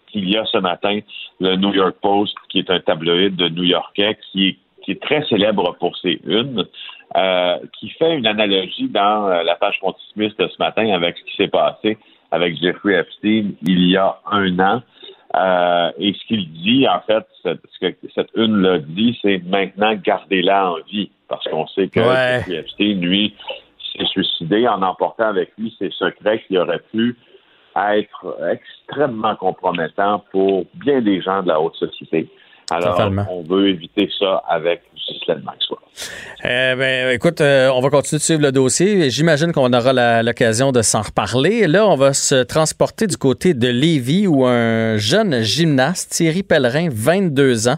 qu'il 0.08 0.28
y 0.28 0.36
a 0.36 0.44
ce 0.44 0.58
matin 0.58 1.00
le 1.40 1.56
New 1.56 1.72
York 1.74 1.96
Post, 2.00 2.34
qui 2.48 2.60
est 2.60 2.70
un 2.70 2.80
tabloïd 2.80 3.36
de 3.36 3.48
New-Yorkais, 3.48 4.18
qui 4.30 4.48
est, 4.48 4.56
qui 4.82 4.92
est 4.92 5.02
très 5.02 5.24
célèbre 5.26 5.76
pour 5.78 5.96
ses 5.98 6.20
unes, 6.24 6.64
euh, 7.14 7.58
qui 7.78 7.88
fait 7.90 8.16
une 8.16 8.26
analogie 8.26 8.88
dans 8.88 9.28
euh, 9.28 9.42
la 9.42 9.54
page 9.54 9.78
pontifiste 9.80 10.38
de 10.40 10.48
ce 10.48 10.56
matin 10.58 10.88
avec 10.92 11.16
ce 11.18 11.24
qui 11.24 11.36
s'est 11.36 11.48
passé 11.48 11.98
avec 12.32 12.56
Jeffrey 12.60 12.94
Epstein 12.94 13.52
il 13.62 13.88
y 13.90 13.96
a 13.96 14.16
un 14.30 14.58
an. 14.58 14.82
Euh, 15.36 15.92
et 15.98 16.12
ce 16.14 16.24
qu'il 16.26 16.50
dit, 16.52 16.86
en 16.88 17.00
fait, 17.00 17.24
cette- 17.42 17.60
ce 17.72 17.86
que 17.88 17.94
cette 18.14 18.30
une-là 18.34 18.78
dit, 18.78 19.18
c'est 19.22 19.42
maintenant 19.44 19.94
gardez-la 19.94 20.70
en 20.72 20.76
vie. 20.90 21.10
Parce 21.28 21.44
qu'on 21.48 21.66
sait 21.68 21.88
que 21.88 22.00
Ouais. 22.00 22.38
Jeffrey 22.38 22.56
Epstein, 22.58 23.00
lui, 23.00 23.34
s'est 23.96 24.06
suicidé 24.06 24.66
en 24.66 24.82
emportant 24.82 25.26
avec 25.28 25.52
lui 25.58 25.74
ses 25.78 25.90
secrets 25.90 26.42
qui 26.46 26.56
auraient 26.58 26.82
pu 26.92 27.16
être 27.76 28.36
extrêmement 28.50 29.36
compromettants 29.36 30.24
pour 30.32 30.64
bien 30.74 31.00
des 31.02 31.20
gens 31.20 31.42
de 31.42 31.48
la 31.48 31.60
haute 31.60 31.76
société. 31.76 32.28
Alors, 32.70 33.00
on 33.30 33.42
veut 33.42 33.68
éviter 33.68 34.08
ça 34.18 34.42
avec 34.48 34.82
Ghislaine 34.96 35.42
Maxwell. 35.44 35.78
Eh 36.44 36.74
ben, 36.76 37.10
écoute, 37.14 37.40
euh, 37.40 37.70
on 37.72 37.80
va 37.80 37.90
continuer 37.90 38.18
de 38.18 38.22
suivre 38.22 38.42
le 38.42 38.52
dossier. 38.52 39.08
J'imagine 39.08 39.52
qu'on 39.52 39.72
aura 39.72 40.22
l'occasion 40.22 40.72
de 40.72 40.82
s'en 40.82 41.02
reparler. 41.02 41.66
Là, 41.66 41.86
on 41.86 41.94
va 41.94 42.12
se 42.12 42.42
transporter 42.42 43.06
du 43.06 43.16
côté 43.16 43.54
de 43.54 43.68
Lévis 43.68 44.26
où 44.26 44.44
un 44.44 44.96
jeune 44.96 45.42
gymnaste, 45.42 46.12
Thierry 46.12 46.42
Pellerin, 46.42 46.88
22 46.90 47.68
ans, 47.68 47.76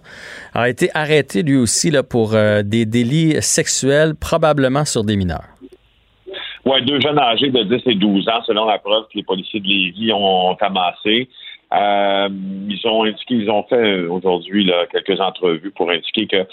a 0.55 0.69
été 0.69 0.89
arrêté 0.95 1.43
lui 1.43 1.57
aussi 1.57 1.91
là, 1.91 2.03
pour 2.03 2.35
euh, 2.35 2.63
des 2.63 2.87
délits 2.87 3.41
sexuels, 3.41 4.15
probablement 4.15 4.85
sur 4.85 5.05
des 5.05 5.17
mineurs. 5.17 5.45
Oui, 6.65 6.85
deux 6.85 7.01
jeunes 7.01 7.19
âgés 7.19 7.51
de 7.51 7.63
10 7.63 7.83
et 7.87 7.95
12 7.95 8.29
ans, 8.29 8.43
selon 8.47 8.67
la 8.67 8.79
preuve 8.79 9.05
que 9.05 9.17
les 9.17 9.23
policiers 9.23 9.61
de 9.61 9.67
Lévis 9.67 10.13
ont 10.13 10.57
amassée. 10.61 11.29
Euh, 11.75 12.29
ils 12.69 12.81
ont 12.87 13.05
indiqué, 13.05 13.35
ils 13.35 13.51
ont 13.51 13.63
fait 13.65 14.05
aujourd'hui 14.05 14.71
quelques 14.91 15.21
entrevues 15.21 15.71
pour 15.73 15.91
indiquer 15.91 16.27
que 16.27 16.47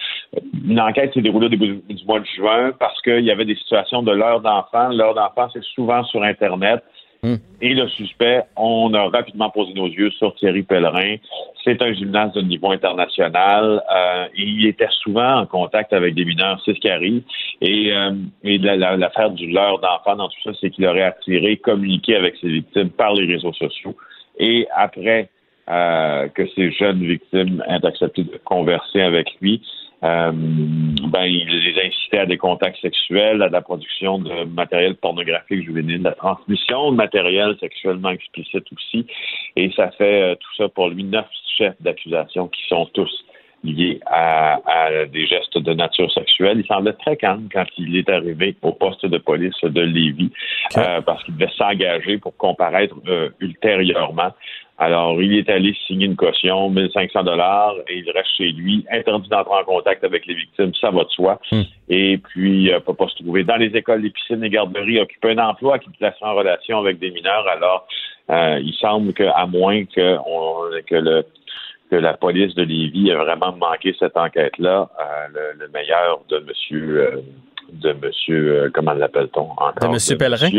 une 0.67 0.79
enquête 0.79 1.13
s'est 1.13 1.21
déroulée 1.21 1.45
au 1.45 1.49
début 1.49 1.81
du 1.89 2.05
mois 2.05 2.19
de 2.19 2.25
juin 2.25 2.71
parce 2.77 3.01
qu'il 3.01 3.23
y 3.23 3.31
avait 3.31 3.45
des 3.45 3.55
situations 3.55 4.03
de 4.03 4.11
l'heure 4.11 4.41
d'enfant. 4.41 4.89
L'heure 4.89 5.13
d'enfant, 5.13 5.49
c'est 5.53 5.63
souvent 5.63 6.03
sur 6.03 6.23
Internet. 6.23 6.83
Hmm. 7.23 7.37
Et 7.61 7.73
le 7.73 7.87
suspect, 7.87 8.43
on 8.55 8.93
a 8.93 9.09
rapidement 9.09 9.49
posé 9.49 9.73
nos 9.73 9.87
yeux 9.87 10.11
sur 10.11 10.35
Thierry 10.35 10.61
Pellerin. 10.61 11.15
C'est 11.63 11.81
un 11.81 11.91
gymnaste 11.93 12.35
de 12.35 12.41
niveau 12.41 12.71
international. 12.71 13.81
Euh, 13.91 14.27
il 14.37 14.67
était 14.67 14.89
souvent 15.01 15.39
en 15.39 15.45
contact 15.47 15.93
avec 15.93 16.13
des 16.13 16.25
mineurs, 16.25 16.61
c'est 16.63 16.75
ce 16.75 16.79
qui 16.79 16.89
arrive. 16.89 17.23
Et, 17.61 17.91
euh, 17.93 18.11
et 18.43 18.59
l'affaire 18.59 19.31
du 19.31 19.47
leurre 19.47 19.79
d'enfant 19.79 20.17
dans 20.17 20.27
tout 20.27 20.41
ça, 20.43 20.51
c'est 20.59 20.69
qu'il 20.69 20.85
aurait 20.85 21.01
attiré, 21.01 21.57
communiqué 21.57 22.15
avec 22.15 22.35
ses 22.35 22.49
victimes 22.49 22.89
par 22.89 23.13
les 23.13 23.25
réseaux 23.25 23.53
sociaux. 23.53 23.95
Et 24.37 24.67
après 24.75 25.29
euh, 25.69 26.27
que 26.29 26.47
ces 26.55 26.71
jeunes 26.71 27.03
victimes 27.03 27.63
aient 27.67 27.85
accepté 27.85 28.23
de 28.23 28.37
converser 28.43 29.01
avec 29.01 29.27
lui, 29.41 29.61
euh, 30.03 30.31
ben, 30.31 31.23
il 31.23 31.47
les 31.47 31.87
incitait 31.87 32.19
à 32.19 32.25
des 32.25 32.37
contacts 32.37 32.79
sexuels, 32.81 33.41
à 33.41 33.49
la 33.49 33.61
production 33.61 34.19
de 34.19 34.43
matériel 34.43 34.95
pornographique 34.95 35.63
juvénile, 35.63 36.03
la 36.03 36.11
transmission 36.11 36.91
de 36.91 36.97
matériel 36.97 37.55
sexuellement 37.59 38.09
explicite 38.09 38.65
aussi. 38.71 39.07
Et 39.55 39.71
ça 39.71 39.89
fait 39.91 40.21
euh, 40.21 40.35
tout 40.35 40.55
ça 40.57 40.69
pour 40.69 40.89
lui 40.89 41.03
neuf 41.03 41.25
chefs 41.57 41.81
d'accusation 41.81 42.47
qui 42.49 42.61
sont 42.67 42.85
tous 42.93 43.25
liés 43.65 43.99
à, 44.05 44.59
des 45.11 45.25
gestes 45.25 45.57
de 45.57 45.73
nature 45.73 46.11
sexuelle. 46.11 46.59
Il 46.59 46.67
semblait 46.67 46.93
très 46.93 47.17
calme 47.17 47.47
quand 47.51 47.65
il 47.77 47.95
est 47.97 48.09
arrivé 48.09 48.55
au 48.61 48.71
poste 48.71 49.05
de 49.05 49.17
police 49.17 49.59
de 49.63 49.81
Lévis 49.81 50.31
euh, 50.77 51.01
parce 51.01 51.23
qu'il 51.23 51.35
devait 51.35 51.51
s'engager 51.57 52.17
pour 52.17 52.35
comparaître 52.37 52.95
euh, 53.07 53.29
ultérieurement. 53.39 54.31
Alors, 54.77 55.21
il 55.21 55.37
est 55.37 55.49
allé 55.49 55.73
signer 55.87 56.05
une 56.05 56.17
caution, 56.17 56.69
1500 56.69 57.23
dollars, 57.23 57.75
et 57.87 57.99
il 57.99 58.11
reste 58.11 58.35
chez 58.37 58.51
lui, 58.51 58.85
interdit 58.91 59.29
d'entrer 59.29 59.53
en 59.53 59.63
contact 59.63 60.03
avec 60.03 60.25
les 60.25 60.33
victimes, 60.33 60.73
ça 60.81 60.91
va 60.91 61.05
de 61.05 61.09
soi. 61.09 61.39
Hmm. 61.49 61.61
Et 61.87 62.17
puis, 62.17 62.69
ne 62.69 62.79
peut 62.79 62.93
pas 62.93 63.07
se 63.07 63.23
trouver 63.23 63.45
dans 63.45 63.55
les 63.55 63.67
écoles, 63.67 64.01
les 64.01 64.09
piscines, 64.09 64.41
les 64.41 64.49
garderies, 64.49 64.99
occuper 64.99 65.31
un 65.31 65.37
emploi 65.37 65.79
qui 65.79 65.89
place 65.91 66.15
en 66.19 66.35
relation 66.35 66.77
avec 66.77 66.99
des 66.99 67.11
mineurs. 67.11 67.47
Alors, 67.47 67.87
euh, 68.29 68.59
il 68.61 68.73
semble 68.73 69.13
qu'à 69.13 69.45
moins 69.45 69.85
que, 69.85 70.17
que 70.81 70.95
le 70.95 71.25
que 71.89 71.95
la 71.95 72.13
police 72.13 72.55
de 72.55 72.63
Lévis 72.63 73.11
a 73.11 73.17
vraiment 73.17 73.55
manqué 73.55 73.95
cette 73.99 74.17
enquête-là. 74.17 74.89
Euh, 74.99 75.53
le, 75.59 75.67
meilleur 75.69 76.21
de 76.29 76.39
monsieur 76.39 76.99
euh, 76.99 77.21
de 77.73 77.93
monsieur 77.93 78.53
euh, 78.53 78.69
comment 78.73 78.93
l'appelle-t-on 78.93 79.51
encore? 79.51 79.73
De 79.81 79.87
monsieur 79.87 80.17
Pellerin? 80.17 80.49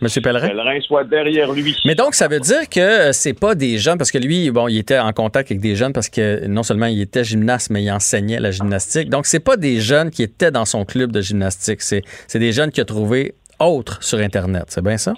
monsieur, 0.00 0.22
Pellerin? 0.22 0.48
Pellerin 0.48 0.80
soit 0.80 1.04
derrière 1.04 1.52
lui. 1.52 1.76
Mais 1.84 1.94
donc 1.94 2.14
ça 2.14 2.28
veut 2.28 2.40
dire 2.40 2.68
que 2.70 3.12
c'est 3.12 3.38
pas 3.38 3.54
des 3.54 3.78
jeunes 3.78 3.98
parce 3.98 4.10
que 4.10 4.18
lui 4.18 4.50
bon 4.50 4.68
il 4.68 4.78
était 4.78 4.98
en 4.98 5.12
contact 5.12 5.50
avec 5.50 5.60
des 5.60 5.76
jeunes 5.76 5.92
parce 5.92 6.08
que 6.08 6.46
non 6.46 6.62
seulement 6.62 6.86
il 6.86 7.00
était 7.00 7.24
gymnaste 7.24 7.70
mais 7.70 7.82
il 7.82 7.90
enseignait 7.90 8.40
la 8.40 8.50
gymnastique. 8.50 9.10
Donc 9.10 9.26
c'est 9.26 9.44
pas 9.44 9.56
des 9.56 9.80
jeunes 9.80 10.10
qui 10.10 10.22
étaient 10.22 10.50
dans 10.50 10.64
son 10.64 10.84
club 10.84 11.12
de 11.12 11.20
gymnastique. 11.20 11.82
C'est 11.82 12.02
c'est 12.26 12.38
des 12.38 12.52
jeunes 12.52 12.70
qu'il 12.70 12.82
a 12.82 12.86
trouvé 12.86 13.34
autres 13.60 14.02
sur 14.02 14.18
internet. 14.18 14.64
C'est 14.68 14.82
bien 14.82 14.98
ça? 14.98 15.14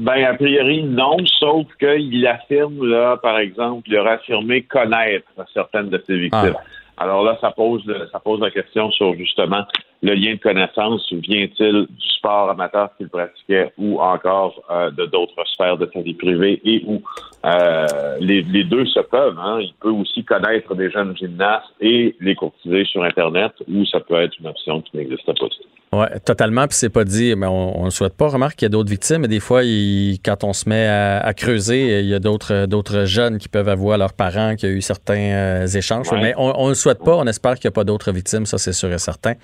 Ben, 0.00 0.24
a 0.24 0.34
priori, 0.34 0.82
non, 0.82 1.18
sauf 1.38 1.66
qu'il 1.78 2.26
affirme, 2.26 2.86
là, 2.86 3.18
par 3.18 3.38
exemple, 3.38 3.86
il 3.86 3.98
aurait 3.98 4.14
affirmé 4.14 4.62
connaître 4.62 5.28
certaines 5.52 5.90
de 5.90 6.02
ses 6.06 6.16
victimes. 6.16 6.54
Ah. 6.56 6.62
Alors 6.96 7.22
là, 7.22 7.36
ça 7.40 7.50
pose, 7.50 7.82
ça 8.10 8.18
pose 8.18 8.40
la 8.40 8.50
question 8.50 8.90
sur 8.90 9.14
justement 9.14 9.62
le 10.02 10.14
lien 10.14 10.34
de 10.34 10.40
connaissance. 10.40 11.06
Vient-il 11.12 11.86
du 11.86 12.08
sport 12.16 12.48
amateur 12.48 12.96
qu'il 12.96 13.08
pratiquait 13.08 13.72
ou 13.76 14.00
encore 14.00 14.62
euh, 14.70 14.90
de 14.90 15.04
d'autres 15.04 15.46
sphères 15.48 15.76
de 15.76 15.88
sa 15.92 16.00
vie 16.00 16.14
privée 16.14 16.60
et 16.64 16.82
où 16.86 17.02
euh, 17.44 17.86
les, 18.20 18.40
les, 18.42 18.64
deux 18.64 18.86
se 18.86 19.00
peuvent. 19.00 19.38
Hein? 19.38 19.60
Il 19.60 19.74
peut 19.80 19.90
aussi 19.90 20.24
connaître 20.24 20.74
des 20.74 20.90
jeunes 20.90 21.14
gymnastes 21.16 21.74
et 21.80 22.16
les 22.20 22.34
courtiser 22.34 22.84
sur 22.86 23.02
Internet 23.02 23.52
ou 23.70 23.84
ça 23.84 24.00
peut 24.00 24.20
être 24.20 24.38
une 24.38 24.46
option 24.48 24.80
qui 24.80 24.96
n'existe 24.96 25.26
pas. 25.26 25.46
Oui, 25.92 26.06
totalement. 26.24 26.68
Puis 26.68 26.76
c'est 26.76 26.88
pas 26.88 27.02
dit, 27.02 27.34
mais 27.36 27.48
on 27.48 27.84
ne 27.84 27.90
souhaite 27.90 28.14
pas. 28.14 28.28
Remarque 28.28 28.56
qu'il 28.56 28.66
y 28.66 28.66
a 28.66 28.70
d'autres 28.70 28.90
victimes, 28.90 29.22
mais 29.22 29.28
des 29.28 29.40
fois, 29.40 29.62
quand 29.62 30.44
on 30.44 30.52
se 30.52 30.68
met 30.68 30.86
à, 30.86 31.34
creuser, 31.34 32.00
il 32.00 32.06
y 32.06 32.14
a 32.14 32.20
d'autres 32.20 32.66
d'autres 32.66 33.06
jeunes 33.06 33.38
qui 33.38 33.48
peuvent 33.48 33.68
avoir 33.68 33.98
leurs 33.98 34.12
parents 34.12 34.54
qui 34.54 34.66
ont 34.66 34.70
eu 34.70 34.82
certains 34.82 35.32
euh, 35.32 35.66
échanges. 35.66 36.06
Mais 36.12 36.32
on 36.36 36.64
ne 36.64 36.68
le 36.68 36.74
souhaite 36.74 37.02
pas. 37.02 37.16
On 37.16 37.26
espère 37.26 37.54
qu'il 37.54 37.68
n'y 37.68 37.72
a 37.72 37.74
pas 37.74 37.84
d'autres 37.84 38.12
victimes, 38.12 38.46
ça 38.46 38.56
c'est 38.56 38.72
sûr 38.72 38.92
et 38.92 38.98
certain. 38.98 39.34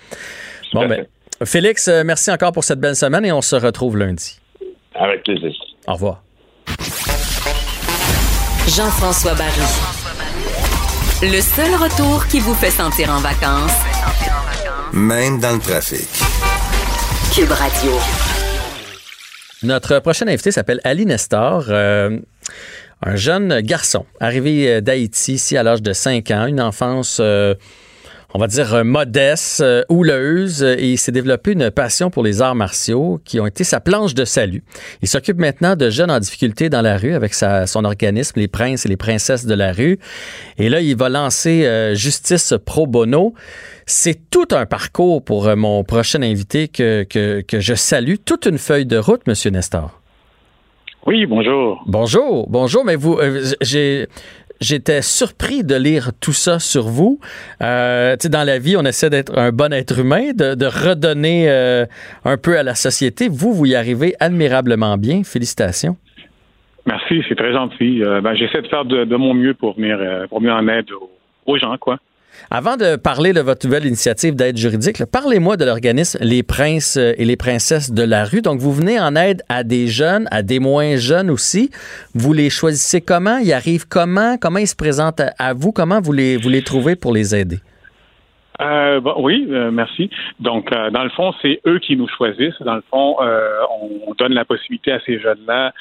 Bon, 0.73 0.87
ben, 0.87 1.07
Félix, 1.45 1.89
euh, 1.89 2.03
merci 2.05 2.31
encore 2.31 2.53
pour 2.53 2.65
cette 2.65 2.81
belle 2.81 2.97
semaine 2.97 3.25
et 3.25 3.33
on 3.33 3.43
se 3.43 3.57
retrouve 3.57 3.97
lundi. 3.97 4.39
Avec 4.95 5.25
plaisir. 5.25 5.53
Au 5.87 5.95
revoir. 5.95 6.23
Jean-François 8.69 9.35
Barry. 9.35 9.61
Le 11.23 11.41
seul 11.41 11.75
retour 11.75 12.27
qui 12.27 12.41
vous 12.41 12.55
fait 12.55 12.71
sentir 12.71 13.11
en 13.11 13.21
vacances, 13.21 13.73
même 14.93 15.41
dans 15.41 15.53
le 15.53 15.61
trafic. 15.61 16.09
Notre 19.63 19.99
prochain 19.99 20.27
invité 20.27 20.51
s'appelle 20.51 20.81
Ali 20.85 21.05
Nestor. 21.05 21.67
Euh, 21.69 22.19
un 23.03 23.17
jeune 23.17 23.61
garçon 23.61 24.07
arrivé 24.21 24.77
euh, 24.77 24.81
d'Haïti 24.81 25.35
ici 25.35 25.59
à 25.59 25.63
l'âge 25.63 25.83
de 25.83 25.93
5 25.93 26.31
ans, 26.31 26.47
une 26.47 26.63
enfance 26.63 27.19
euh, 27.21 27.55
on 28.37 28.39
va 28.39 28.49
dire, 28.49 28.85
modeste, 28.85 29.65
houleuse, 29.89 30.63
et 30.63 30.91
il 30.91 30.99
s'est 30.99 31.11
développé 31.11 31.53
une 31.53 31.71
passion 31.71 32.11
pour 32.11 32.23
les 32.23 32.43
arts 32.43 32.55
martiaux 32.55 33.19
qui 33.25 33.41
ont 33.41 33.47
été 33.47 33.65
sa 33.65 33.81
planche 33.81 34.13
de 34.13 34.27
salut. 34.27 34.63
Il 35.01 35.09
s'occupe 35.09 35.39
maintenant 35.39 35.75
de 35.75 35.89
jeunes 35.89 36.11
en 36.11 36.21
difficulté 36.21 36.69
dans 36.69 36.83
la 36.83 36.99
rue 36.99 37.15
avec 37.15 37.33
son 37.33 37.85
organisme, 37.87 38.39
les 38.39 38.47
princes 38.47 38.85
et 38.85 38.91
les 38.91 38.99
princesses 38.99 39.47
de 39.47 39.55
la 39.55 39.73
rue. 39.73 39.99
Et 40.59 40.69
là, 40.69 40.83
il 40.83 40.97
va 40.97 41.09
lancer 41.09 41.95
Justice 41.95 42.53
Pro 42.63 42.87
Bono. 42.87 43.33
C'est 43.87 44.29
tout 44.29 44.49
un 44.51 44.67
parcours 44.67 45.25
pour 45.25 45.47
euh, 45.47 45.57
mon 45.57 45.83
prochain 45.83 46.21
invité 46.21 46.69
que, 46.69 47.05
que, 47.05 47.41
que 47.41 47.61
je 47.61 47.73
salue. 47.73 48.17
Toute 48.23 48.45
une 48.45 48.59
feuille 48.59 48.85
de 48.85 48.99
route, 48.99 49.27
Monsieur 49.27 49.51
Nestor. 49.51 50.03
Oui, 51.07 51.25
bonjour. 51.25 51.81
Bonjour, 51.87 52.49
bonjour, 52.51 52.85
mais 52.85 52.97
vous, 52.97 53.17
euh, 53.17 53.45
j'ai, 53.61 54.09
j'étais 54.61 55.03
surpris 55.03 55.65
de 55.65 55.75
lire 55.75 56.11
tout 56.21 56.33
ça 56.33 56.59
sur 56.59 56.85
vous. 56.85 57.19
Euh, 57.63 58.17
dans 58.31 58.47
la 58.47 58.59
vie, 58.59 58.77
on 58.77 58.85
essaie 58.85 59.11
d'être 59.11 59.37
un 59.37 59.53
bon 59.53 59.73
être 59.73 59.99
humain, 59.99 60.33
de, 60.33 60.67
redonner 60.67 61.49
euh, 61.49 61.87
un 62.25 62.37
peu 62.37 62.59
à 62.59 62.63
la 62.63 62.75
société. 62.75 63.29
Vous, 63.29 63.53
vous 63.53 63.67
y 63.67 63.75
arrivez 63.75 64.15
admirablement 64.21 64.97
bien. 64.97 65.23
Félicitations. 65.25 65.97
Merci, 66.87 67.23
c'est 67.29 67.35
très 67.35 67.53
gentil. 67.53 68.01
ben, 68.01 68.35
j'essaie 68.35 68.63
de 68.63 68.69
faire 68.69 68.85
de, 68.85 69.17
mon 69.17 69.35
mieux 69.35 69.55
pour 69.55 69.75
venir, 69.75 69.99
pour 70.29 70.41
venir 70.41 70.55
en 70.55 70.69
aide 70.69 70.91
aux, 70.93 71.11
aux 71.47 71.59
gens, 71.59 71.77
quoi. 71.79 71.99
Avant 72.51 72.77
de 72.77 72.97
parler 72.97 73.33
de 73.33 73.41
votre 73.41 73.67
nouvelle 73.67 73.87
initiative 73.87 74.35
d'aide 74.37 74.57
juridique, 74.57 75.05
parlez-moi 75.11 75.57
de 75.57 75.65
l'organisme 75.65 76.19
Les 76.23 76.43
Princes 76.43 76.97
euh, 76.97 77.13
et 77.19 77.25
les 77.25 77.37
Princesses 77.37 77.91
de 77.91 78.03
la 78.03 78.25
rue. 78.25 78.41
Donc, 78.41 78.61
vous 78.61 78.73
venez 78.73 79.01
en 79.01 79.17
aide 79.17 79.43
à 79.49 79.65
des 79.65 79.89
jeunes, 79.89 80.29
à 80.31 80.43
des 80.43 80.61
moins 80.61 80.97
jeunes 80.97 81.31
aussi. 81.31 81.71
Vous 82.15 82.33
les 82.33 82.51
choisissez 82.51 83.01
comment? 83.01 83.39
Ils 83.39 83.53
arrivent 83.53 83.89
comment? 83.89 84.37
Comment 84.41 84.59
ils 84.59 84.69
se 84.69 84.77
présentent 84.77 85.23
à 85.39 85.55
vous? 85.55 85.73
Comment 85.73 86.01
vous 86.01 86.13
les, 86.13 86.63
trouvez 86.63 86.95
pour 86.95 87.13
les 87.13 87.35
aider? 87.35 87.59
Euh, 88.61 89.01
oui, 89.19 89.47
euh, 89.51 89.71
merci. 89.71 90.09
Donc, 90.41 90.71
dans 90.71 91.05
le 91.05 91.11
fond, 91.11 91.35
c'est 91.43 91.61
eux 91.67 91.79
qui 91.79 91.97
nous 91.97 92.09
choisissent. 92.09 92.61
Dans 92.61 92.77
le 92.77 92.85
fond, 92.91 93.17
on 93.21 94.15
donne 94.19 94.33
la 94.33 94.45
possibilité 94.45 94.93
à 94.93 95.01
ces 95.05 95.19
jeunes-là 95.19 95.73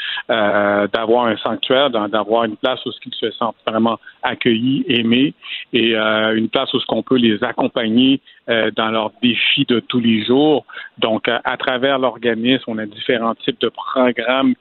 d'avoir 0.87 1.27
un 1.27 1.37
sanctuaire, 1.37 1.89
d'avoir 1.89 2.43
une 2.43 2.57
place 2.57 2.83
où 2.85 2.91
ils 3.05 3.13
se 3.13 3.31
sentent 3.31 3.55
vraiment 3.65 3.99
accueillis, 4.25 4.85
aimés, 4.87 5.33
et 5.73 5.95
une 5.95 6.49
place 6.49 6.73
où 6.73 6.79
ce 6.79 6.85
qu'on 6.85 7.03
peut 7.03 7.17
les 7.17 7.43
accompagner 7.43 8.21
dans 8.47 8.89
leurs 8.89 9.11
défis 9.21 9.65
de 9.67 9.79
tous 9.79 9.99
les 9.99 10.23
jours. 10.23 10.65
Donc, 10.97 11.27
à 11.27 11.57
travers 11.57 11.99
l'organisme, 11.99 12.63
on 12.67 12.77
a 12.77 12.85
différents 12.85 13.35
types 13.35 13.59
de 13.61 13.69
programmes 13.69 14.53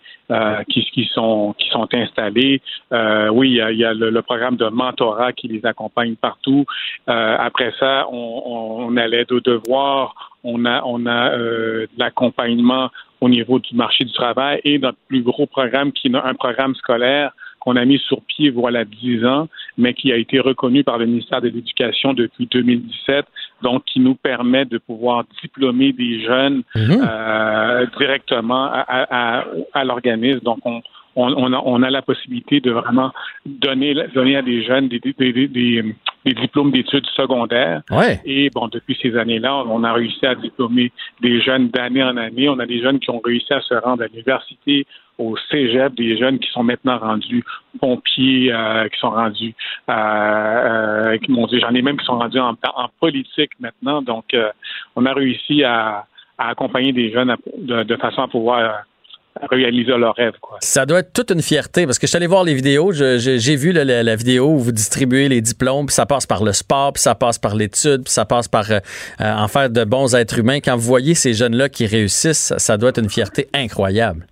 qui, 0.69 0.85
qui, 0.93 1.11
sont 1.13 1.55
qui 1.59 1.69
sont 1.71 1.89
installés. 1.93 2.61
oui, 3.33 3.51
il 3.51 3.57
y 3.57 3.61
a, 3.61 3.73
y 3.73 3.85
a 3.85 3.95
le, 3.95 4.23
programme 4.23 4.57
de 4.57 4.69
mentorat 4.69 5.33
qui 5.33 5.49
les 5.49 5.65
accompagne 5.67 6.17
partout. 6.17 6.65
après 7.07 7.73
ça, 7.79 8.07
on, 8.11 8.97
a 8.97 9.07
l'aide 9.07 9.33
aux 9.33 9.41
devoirs, 9.41 10.35
on 10.45 10.65
a, 10.67 10.83
on 10.85 11.07
a 11.07 11.33
euh, 11.33 11.87
l'accompagnement 11.97 12.91
au 13.21 13.29
niveau 13.29 13.59
du 13.59 13.75
marché 13.75 14.05
du 14.05 14.13
travail 14.13 14.61
et 14.65 14.79
notre 14.79 14.99
plus 15.09 15.23
gros 15.23 15.47
programme 15.47 15.93
qui 15.93 16.09
est 16.09 16.15
un 16.15 16.35
programme 16.35 16.75
scolaire 16.75 17.33
qu'on 17.65 17.77
a 17.77 17.85
mis 17.85 17.99
sur 17.99 18.21
pied 18.23 18.51
voilà 18.51 18.85
dix 18.85 19.25
ans, 19.25 19.49
mais 19.79 19.95
qui 19.95 20.13
a 20.13 20.17
été 20.17 20.39
reconnu 20.39 20.85
par 20.85 20.99
le 20.99 21.07
ministère 21.07 21.41
de 21.41 21.49
l'Éducation 21.49 22.13
depuis 22.13 22.47
2017, 22.47 23.25
donc 23.63 23.85
qui 23.87 24.01
nous 24.01 24.15
permet 24.15 24.67
de 24.67 24.79
pouvoir 24.79 25.25
diplômer 25.43 25.93
des 25.93 26.21
jeunes 26.23 26.63
Mhm. 26.77 27.03
euh, 27.09 27.87
directement 27.99 28.65
à, 28.65 28.85
à, 28.89 29.45
à 29.73 29.85
l'organisme. 29.85 30.41
Donc, 30.41 30.59
on, 31.17 31.53
a, 31.53 31.63
on 31.65 31.83
a 31.83 31.91
la 31.91 32.03
possibilité 32.03 32.61
de 32.61 32.73
vraiment 32.73 33.13
donner, 33.47 33.95
donner 34.15 34.37
à 34.37 34.43
des 34.43 34.63
jeunes 34.65 34.89
des, 34.89 34.99
des, 34.99 35.13
des, 35.13 35.33
des, 35.33 35.85
des 36.25 36.35
diplômes 36.35 36.73
d'études 36.73 37.07
secondaires. 37.15 37.83
Ouais. 37.91 38.21
Et 38.25 38.51
bon, 38.51 38.67
depuis 38.69 38.99
ces 39.01 39.17
années-là, 39.17 39.65
on 39.69 39.85
a 39.85 39.93
réussi 39.93 40.27
à 40.27 40.35
diplômer 40.35 40.91
des 41.23 41.41
jeunes 41.41 41.69
d'année 41.69 42.03
en 42.03 42.17
année. 42.17 42.49
On 42.49 42.59
a 42.59 42.67
des 42.67 42.81
jeunes 42.83 42.99
qui 42.99 43.11
ont 43.11 43.21
réussi 43.25 43.53
à 43.55 43.61
se 43.61 43.75
rendre 43.75 44.03
à 44.03 44.07
l'université, 44.09 44.87
au 45.19 45.37
cégep, 45.51 45.95
des 45.95 46.17
jeunes 46.19 46.39
qui 46.39 46.51
sont 46.51 46.63
maintenant 46.63 46.99
rendus 46.99 47.45
pompiers, 47.81 48.53
euh, 48.53 48.89
qui 48.89 48.99
sont 48.99 49.11
rendus, 49.11 49.55
euh, 49.89 49.93
euh, 51.15 51.19
m'ont 51.29 51.47
dit, 51.47 51.61
j'en 51.61 51.75
ai 51.75 51.83
même 51.83 51.97
qui 51.97 52.05
sont 52.05 52.19
rendus 52.19 52.39
en, 52.39 52.57
politique 53.01 53.51
maintenant. 53.61 54.03
Donc, 54.03 54.35
euh, 54.35 54.51
on 54.97 55.07
a 55.07 55.13
réussi 55.13 55.63
à, 55.65 56.07
à 56.39 56.49
accompagner 56.49 56.93
des 56.93 57.13
jeunes 57.13 57.35
de, 57.59 57.97
façon 57.97 58.23
à 58.23 58.29
pouvoir 58.29 58.59
euh, 58.59 58.73
réaliser 59.51 59.97
leurs 59.97 60.15
rêves. 60.15 60.35
Quoi. 60.41 60.59
Ça 60.61 60.87
doit 60.87 61.01
être 61.01 61.13
toute 61.13 61.31
une 61.31 61.43
fierté 61.43 61.87
parce 61.87 61.99
que 61.99 62.07
je 62.07 62.11
suis 62.11 62.17
allé 62.17 62.27
voir 62.27 62.45
les 62.45 62.55
vidéos. 62.55 62.93
J'ai 62.93 63.57
vu 63.57 63.73
la, 63.73 63.85
la 63.85 64.17
vidéo 64.17 64.47
où 64.47 64.59
vous 64.59 64.73
distribuez 64.73 65.29
les 65.29 65.41
diplômes, 65.41 65.87
puis 65.87 65.95
ça 65.95 66.07
passe 66.07 66.27
par 66.27 66.45
le 66.45 66.53
sport, 66.53 66.93
puis 66.93 67.03
ça 67.03 67.15
passe 67.15 67.39
par 67.39 67.55
l'étude, 67.55 68.05
puis 68.05 68.13
ça 68.13 68.25
passe 68.25 68.49
par 68.49 68.71
euh, 68.71 68.79
euh, 69.21 69.35
en 69.35 69.49
faire 69.49 69.71
de 69.71 69.85
bons 69.85 70.15
êtres 70.15 70.39
humains. 70.39 70.61
Quand 70.61 70.77
vous 70.77 70.87
voyez 70.87 71.15
ces 71.15 71.35
jeunes-là 71.35 71.69
qui 71.69 71.87
réussissent, 71.87 72.55
ça 72.57 72.77
doit 72.77 72.91
être 72.91 73.01
une 73.01 73.11
fierté 73.11 73.49
incroyable. 73.53 74.27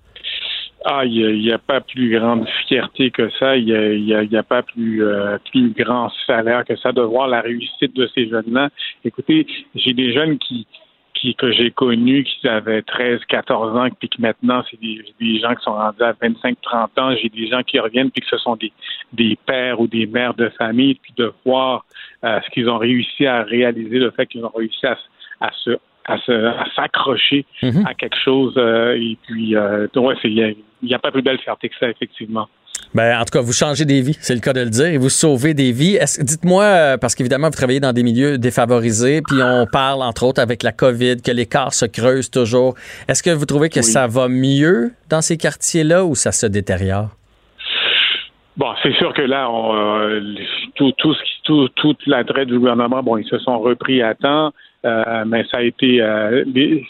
Ah, 0.84 1.04
il 1.04 1.40
n'y 1.40 1.52
a, 1.52 1.59
pas 1.59 1.80
plus 1.80 2.10
grande 2.18 2.48
fierté 2.66 3.10
que 3.10 3.30
ça. 3.38 3.56
Il 3.56 4.04
n'y 4.04 4.36
a, 4.36 4.42
pas 4.42 4.62
plus, 4.62 5.04
euh, 5.04 5.38
plus 5.50 5.70
grand 5.70 6.10
salaire 6.26 6.64
que 6.64 6.76
ça 6.76 6.92
de 6.92 7.02
voir 7.02 7.28
la 7.28 7.40
réussite 7.40 7.94
de 7.94 8.09
ces 8.14 8.28
jeunes-là. 8.28 8.70
Écoutez, 9.04 9.46
j'ai 9.74 9.92
des 9.92 10.12
jeunes 10.12 10.38
qui, 10.38 10.66
qui 11.14 11.34
que 11.34 11.52
j'ai 11.52 11.70
connus 11.70 12.24
qui 12.24 12.48
avaient 12.48 12.82
13, 12.82 13.20
14 13.28 13.76
ans, 13.76 13.88
puis 13.98 14.09
que 14.09 14.20
maintenant, 14.20 14.64
c'est 14.70 14.80
des, 14.80 15.04
des 15.20 15.38
gens 15.38 15.54
qui 15.54 15.62
sont 15.62 15.74
rendus 15.74 16.02
à 16.02 16.14
25, 16.20 16.56
30 16.60 16.98
ans. 16.98 17.14
J'ai 17.20 17.28
des 17.28 17.46
gens 17.46 17.62
qui 17.62 17.78
reviennent, 17.78 18.10
puis 18.10 18.22
que 18.22 18.28
ce 18.28 18.38
sont 18.38 18.56
des, 18.56 18.72
des 19.12 19.38
pères 19.46 19.80
ou 19.80 19.86
des 19.86 20.06
mères 20.06 20.34
de 20.34 20.48
famille, 20.50 20.94
puis 20.94 21.12
de 21.16 21.32
voir 21.44 21.84
euh, 22.24 22.40
ce 22.44 22.50
qu'ils 22.50 22.68
ont 22.68 22.78
réussi 22.78 23.26
à 23.26 23.42
réaliser, 23.42 23.98
le 23.98 24.10
fait 24.10 24.26
qu'ils 24.26 24.44
ont 24.44 24.52
réussi 24.54 24.84
à, 24.86 24.98
à 25.40 25.50
se 25.52 25.78
à 26.07 26.16
s'accrocher 26.77 27.45
Mhm. 27.62 27.87
à 27.87 27.95
quelque 27.95 28.16
chose 28.24 28.55
euh, 28.57 28.95
et 28.95 29.16
puis 29.27 29.57
euh, 29.57 29.87
ouais, 29.97 30.15
il 30.24 30.57
n'y 30.83 30.95
a, 30.95 30.99
pas 30.99 31.11
plus 31.11 31.23
belle 31.23 31.39
fierté 31.39 31.69
que 31.69 31.74
ça 31.79 31.89
effectivement. 31.89 32.49
Ben, 32.95 33.19
en 33.19 33.24
tout 33.24 33.39
cas, 33.39 33.41
vous 33.41 33.53
changez 33.53 33.85
des 33.85 34.01
vies, 34.03 34.16
c'est 34.20 34.35
le 34.35 34.41
cas 34.41 34.53
de 34.53 34.61
le 34.61 34.69
dire, 34.70 34.87
et 34.87 34.99
vous 34.99 35.09
sauvez 35.09 35.55
des 35.55 35.73
vies. 35.73 35.99
Dites-moi, 36.20 36.65
euh, 36.65 36.97
parce 36.99 37.15
qu'évidemment, 37.15 37.47
vous 37.49 37.55
travaillez 37.57 37.81
dans 37.81 37.93
des 37.93 38.03
milieux 38.03 38.39
défavorisés, 38.39 39.23
puis 39.27 39.39
on 39.43 39.66
parle, 39.70 40.03
entre 40.03 40.24
autres, 40.24 40.43
avec 40.43 40.62
la 40.62 40.73
COVID, 40.73 41.23
que 41.23 41.31
l'écart 41.31 41.73
se 41.73 41.87
creuse 41.87 42.31
toujours. 42.31 42.74
Est-ce 43.09 43.23
que 43.23 43.31
vous 43.31 43.47
trouvez 43.47 43.69
que 43.70 43.81
Oui. 43.81 43.85
ça 43.85 44.07
va 44.09 44.29
mieux 44.29 44.91
dans 45.09 45.20
ces 45.23 45.37
quartiers-là 45.39 46.05
ou 46.05 46.15
ça 46.15 46.33
se 46.33 46.47
détériore? 46.47 47.11
Bon, 48.57 48.74
c'est 48.83 48.93
sûr 48.97 49.15
que 49.15 49.23
là, 49.23 49.49
on, 49.51 49.74
euh, 49.74 50.20
tout, 50.74 50.93
tout, 50.99 51.15
ce 51.15 51.23
qui, 51.23 51.31
tout, 51.45 51.69
toute 51.77 52.07
l'attrait 52.07 52.45
du 52.45 52.59
gouvernement, 52.59 53.03
bon, 53.03 53.16
ils 53.16 53.27
se 53.27 53.39
sont 53.39 53.59
repris 53.61 54.03
à 54.03 54.15
temps, 54.15 54.53
euh, 54.84 55.24
mais 55.26 55.44
ça 55.50 55.59
a 55.59 55.62
été, 55.62 56.00
euh, 56.00 56.44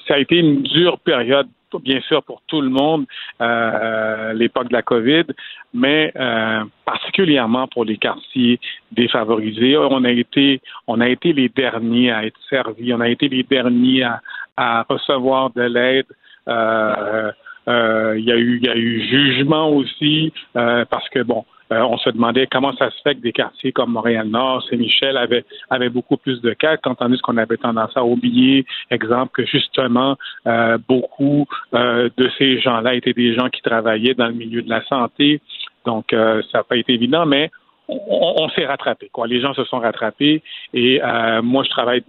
ça 0.07 0.15
a 0.15 0.19
été 0.19 0.37
une 0.37 0.63
dure 0.63 0.99
période, 1.01 1.49
bien 1.83 2.01
sûr, 2.03 2.23
pour 2.23 2.43
tout 2.47 2.61
le 2.61 2.69
monde, 2.69 3.07
euh, 3.41 4.33
l'époque 4.35 4.69
de 4.69 4.75
la 4.75 4.83
COVID, 4.83 5.25
mais 5.73 6.13
euh, 6.17 6.65
particulièrement 6.85 7.67
pour 7.69 7.85
les 7.85 7.97
quartiers 7.97 8.61
défavorisés. 8.93 9.77
On 9.77 10.05
a 10.05 10.11
été, 10.11 10.61
on 10.87 11.01
a 11.01 11.09
été 11.09 11.33
les 11.33 11.49
derniers 11.49 12.11
à 12.11 12.27
être 12.27 12.39
servis, 12.49 12.93
on 12.93 13.01
a 13.01 13.09
été 13.09 13.29
les 13.29 13.43
derniers 13.43 14.03
à, 14.03 14.21
à 14.57 14.85
recevoir 14.89 15.51
de 15.51 15.63
l'aide. 15.63 16.07
Euh, 16.49 17.33
euh, 17.69 18.17
il 18.19 18.25
y 18.25 18.33
a 18.33 18.37
eu, 18.37 18.59
il 18.61 18.67
y 18.67 18.69
a 18.69 18.77
eu 18.77 19.01
jugement 19.09 19.71
aussi 19.71 20.33
euh, 20.57 20.85
parce 20.91 21.09
que 21.11 21.21
bon, 21.23 21.45
euh, 21.73 21.83
on 21.85 21.97
se 21.97 22.11
demandait 22.11 22.47
comment 22.47 22.75
ça 22.77 22.91
se 22.91 23.01
fait 23.03 23.15
que 23.15 23.21
des 23.21 23.33
quartiers 23.33 23.73
comme 23.73 23.93
Montréal-Nord, 23.93 24.63
Saint-Michel 24.69 25.17
avaient, 25.17 25.45
avaient 25.71 25.89
beaucoup 25.89 26.17
plus 26.17 26.41
de 26.43 26.53
cas, 26.53 26.77
quand 26.77 26.95
tandis 26.97 27.19
qu'on 27.21 27.37
avait 27.39 27.57
tendance 27.57 27.97
à 27.97 28.05
oublier, 28.05 28.67
exemple, 28.91 29.33
que 29.33 29.45
justement, 29.47 30.17
euh, 30.47 30.79
beaucoup 30.87 31.47
euh, 31.75 32.09
de 32.17 32.31
ces 32.39 32.61
gens-là 32.61 32.95
étaient 32.95 33.13
des 33.15 33.35
gens 33.35 33.49
qui 33.49 33.63
travaillaient 33.63 34.15
dans 34.15 34.29
le 34.29 34.35
milieu 34.35 34.63
de 34.63 34.71
la 34.71 34.85
santé. 34.85 35.41
Donc, 35.85 36.07
ça 36.11 36.59
n'a 36.59 36.63
pas 36.63 36.77
été 36.77 36.93
évident, 36.93 37.27
mais 37.27 37.51
on, 37.89 38.35
on 38.37 38.49
s'est 38.51 38.67
rattrapé. 38.67 39.09
Quoi. 39.13 39.27
Les 39.27 39.41
gens 39.41 39.53
se 39.55 39.65
sont 39.65 39.81
rattrapés 39.81 40.43
et 40.73 41.01
moi, 41.43 41.65
je 41.65 41.71
travaille 41.71 42.05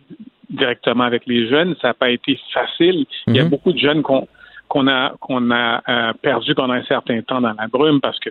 directement 0.49 1.05
avec 1.05 1.25
les 1.25 1.47
jeunes. 1.49 1.75
Ça 1.81 1.87
n'a 1.89 1.93
pas 1.95 2.11
été 2.11 2.39
facile. 2.53 3.05
Il 3.27 3.35
y 3.35 3.39
a 3.39 3.43
Mhm. 3.43 3.49
beaucoup 3.49 3.73
de 3.73 3.79
jeunes 3.79 4.03
qu'on 4.03 4.27
qu'on 4.69 4.87
a 4.87 5.13
qu'on 5.19 5.51
a 5.51 6.13
perdu 6.21 6.55
pendant 6.55 6.73
un 6.73 6.83
certain 6.83 7.21
temps 7.21 7.41
dans 7.41 7.53
la 7.53 7.67
brume 7.67 7.99
parce 8.01 8.19
que 8.19 8.29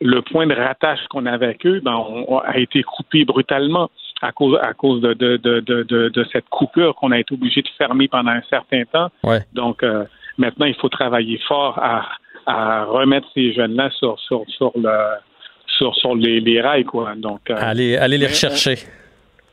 le 0.00 0.20
point 0.22 0.46
de 0.46 0.54
rattache 0.54 1.00
qu'on 1.10 1.26
avait 1.26 1.46
avec 1.46 1.66
eux 1.66 1.80
ben, 1.80 1.94
on- 1.94 2.24
on 2.34 2.38
a 2.38 2.58
été 2.58 2.82
coupé 2.82 3.24
brutalement 3.24 3.90
à 4.22 4.32
cause 4.32 4.58
à 4.62 4.72
cause 4.74 5.00
de 5.00 5.12
de, 5.14 5.36
de, 5.36 5.60
de, 5.60 5.82
de, 5.82 6.08
de 6.08 6.26
cette 6.32 6.48
coupure 6.48 6.94
qu'on 6.94 7.10
a 7.12 7.18
été 7.18 7.34
obligé 7.34 7.62
de 7.62 7.68
fermer 7.78 8.08
pendant 8.08 8.30
un 8.32 8.42
certain 8.48 8.84
temps. 8.84 9.10
Ouais. 9.22 9.40
Donc 9.52 9.82
euh, 9.82 10.04
maintenant 10.38 10.66
il 10.66 10.74
faut 10.74 10.88
travailler 10.88 11.38
fort 11.46 11.78
à, 11.78 12.06
à 12.46 12.84
remettre 12.84 13.28
ces 13.34 13.52
jeunes-là 13.52 13.90
sur 13.98 14.18
sur 14.20 14.44
sur 14.48 14.72
le 14.76 14.96
sur 15.66 15.94
sur 15.96 16.14
les, 16.14 16.40
les 16.40 16.60
rails 16.60 16.84
quoi. 16.84 17.14
Donc 17.16 17.50
euh, 17.50 17.56
Allez, 17.58 17.96
allez 17.96 18.16
les 18.18 18.26
mais, 18.26 18.30
rechercher. 18.32 18.76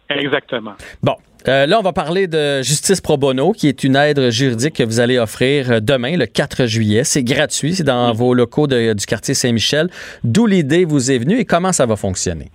exactement. 0.10 0.74
Bon. 1.03 1.16
Euh, 1.47 1.65
là, 1.65 1.80
on 1.80 1.81
va 1.81 1.91
parler 1.93 2.27
de 2.27 2.57
Justice 2.61 3.01
Pro 3.01 3.18
Bono, 3.18 3.51
qui 3.51 3.68
est 3.68 3.84
une 3.84 3.95
aide 3.95 4.30
juridique 4.30 4.76
que 4.76 4.84
vous 4.84 4.99
allez 4.99 5.18
offrir 5.18 5.72
euh, 5.72 5.80
demain, 5.80 6.15
le 6.15 6.27
4 6.27 6.65
juillet. 6.68 7.03
C'est 7.03 7.23
gratuit, 7.23 7.73
c'est 7.73 7.84
dans 7.84 8.13
vos 8.13 8.34
locaux 8.34 8.68
de- 8.68 8.93
du 8.93 9.05
quartier 9.05 9.34
Saint-Michel. 9.34 9.89
D'où 10.23 10.45
l'idée 10.45 10.85
vous 10.85 11.11
est 11.11 11.18
venue 11.18 11.39
et 11.39 11.45
comment 11.45 11.72
ça 11.72 11.85
va 11.88 11.95
fonctionner? 11.95 12.49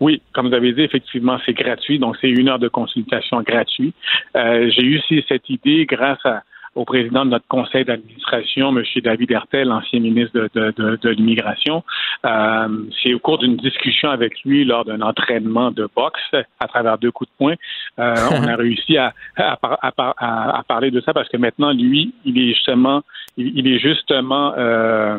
Oui, 0.00 0.22
comme 0.32 0.48
vous 0.48 0.54
avez 0.54 0.72
dit, 0.72 0.80
effectivement, 0.80 1.38
c'est 1.44 1.52
gratuit, 1.52 1.98
donc 1.98 2.16
c'est 2.20 2.30
une 2.30 2.48
heure 2.48 2.58
de 2.58 2.68
consultation 2.68 3.42
gratuite. 3.42 3.94
Euh, 4.34 4.70
J'ai 4.70 4.82
eu 4.82 4.98
aussi 4.98 5.22
cette 5.28 5.48
idée 5.50 5.86
grâce 5.86 6.18
à- 6.24 6.42
au 6.74 6.84
président 6.84 7.24
de 7.24 7.30
notre 7.30 7.46
conseil 7.48 7.84
d'administration, 7.84 8.76
M. 8.76 8.84
David 9.02 9.30
Hertel, 9.32 9.72
ancien 9.72 10.00
ministre 10.00 10.32
de, 10.38 10.48
de, 10.54 10.72
de, 10.76 10.96
de 11.02 11.08
l'immigration. 11.10 11.82
Euh, 12.24 12.68
c'est 13.02 13.12
au 13.12 13.18
cours 13.18 13.38
d'une 13.38 13.56
discussion 13.56 14.10
avec 14.10 14.32
lui 14.44 14.64
lors 14.64 14.84
d'un 14.84 15.00
entraînement 15.00 15.70
de 15.72 15.88
boxe 15.96 16.20
à 16.60 16.68
travers 16.68 16.98
deux 16.98 17.10
coups 17.10 17.30
de 17.30 17.36
poing. 17.36 17.54
Euh, 17.98 18.14
on 18.32 18.46
a 18.46 18.56
réussi 18.64 18.96
à, 18.96 19.12
à, 19.36 19.58
à 19.62 19.92
à- 19.98 20.58
à 20.58 20.62
parler 20.62 20.90
de 20.90 21.00
ça 21.00 21.12
parce 21.12 21.28
que 21.28 21.36
maintenant, 21.36 21.72
lui, 21.72 22.14
il 22.24 22.38
est 22.38 22.48
justement, 22.54 23.02
il, 23.36 23.58
il 23.58 23.66
est 23.66 23.78
justement 23.78 24.54
euh, 24.56 25.18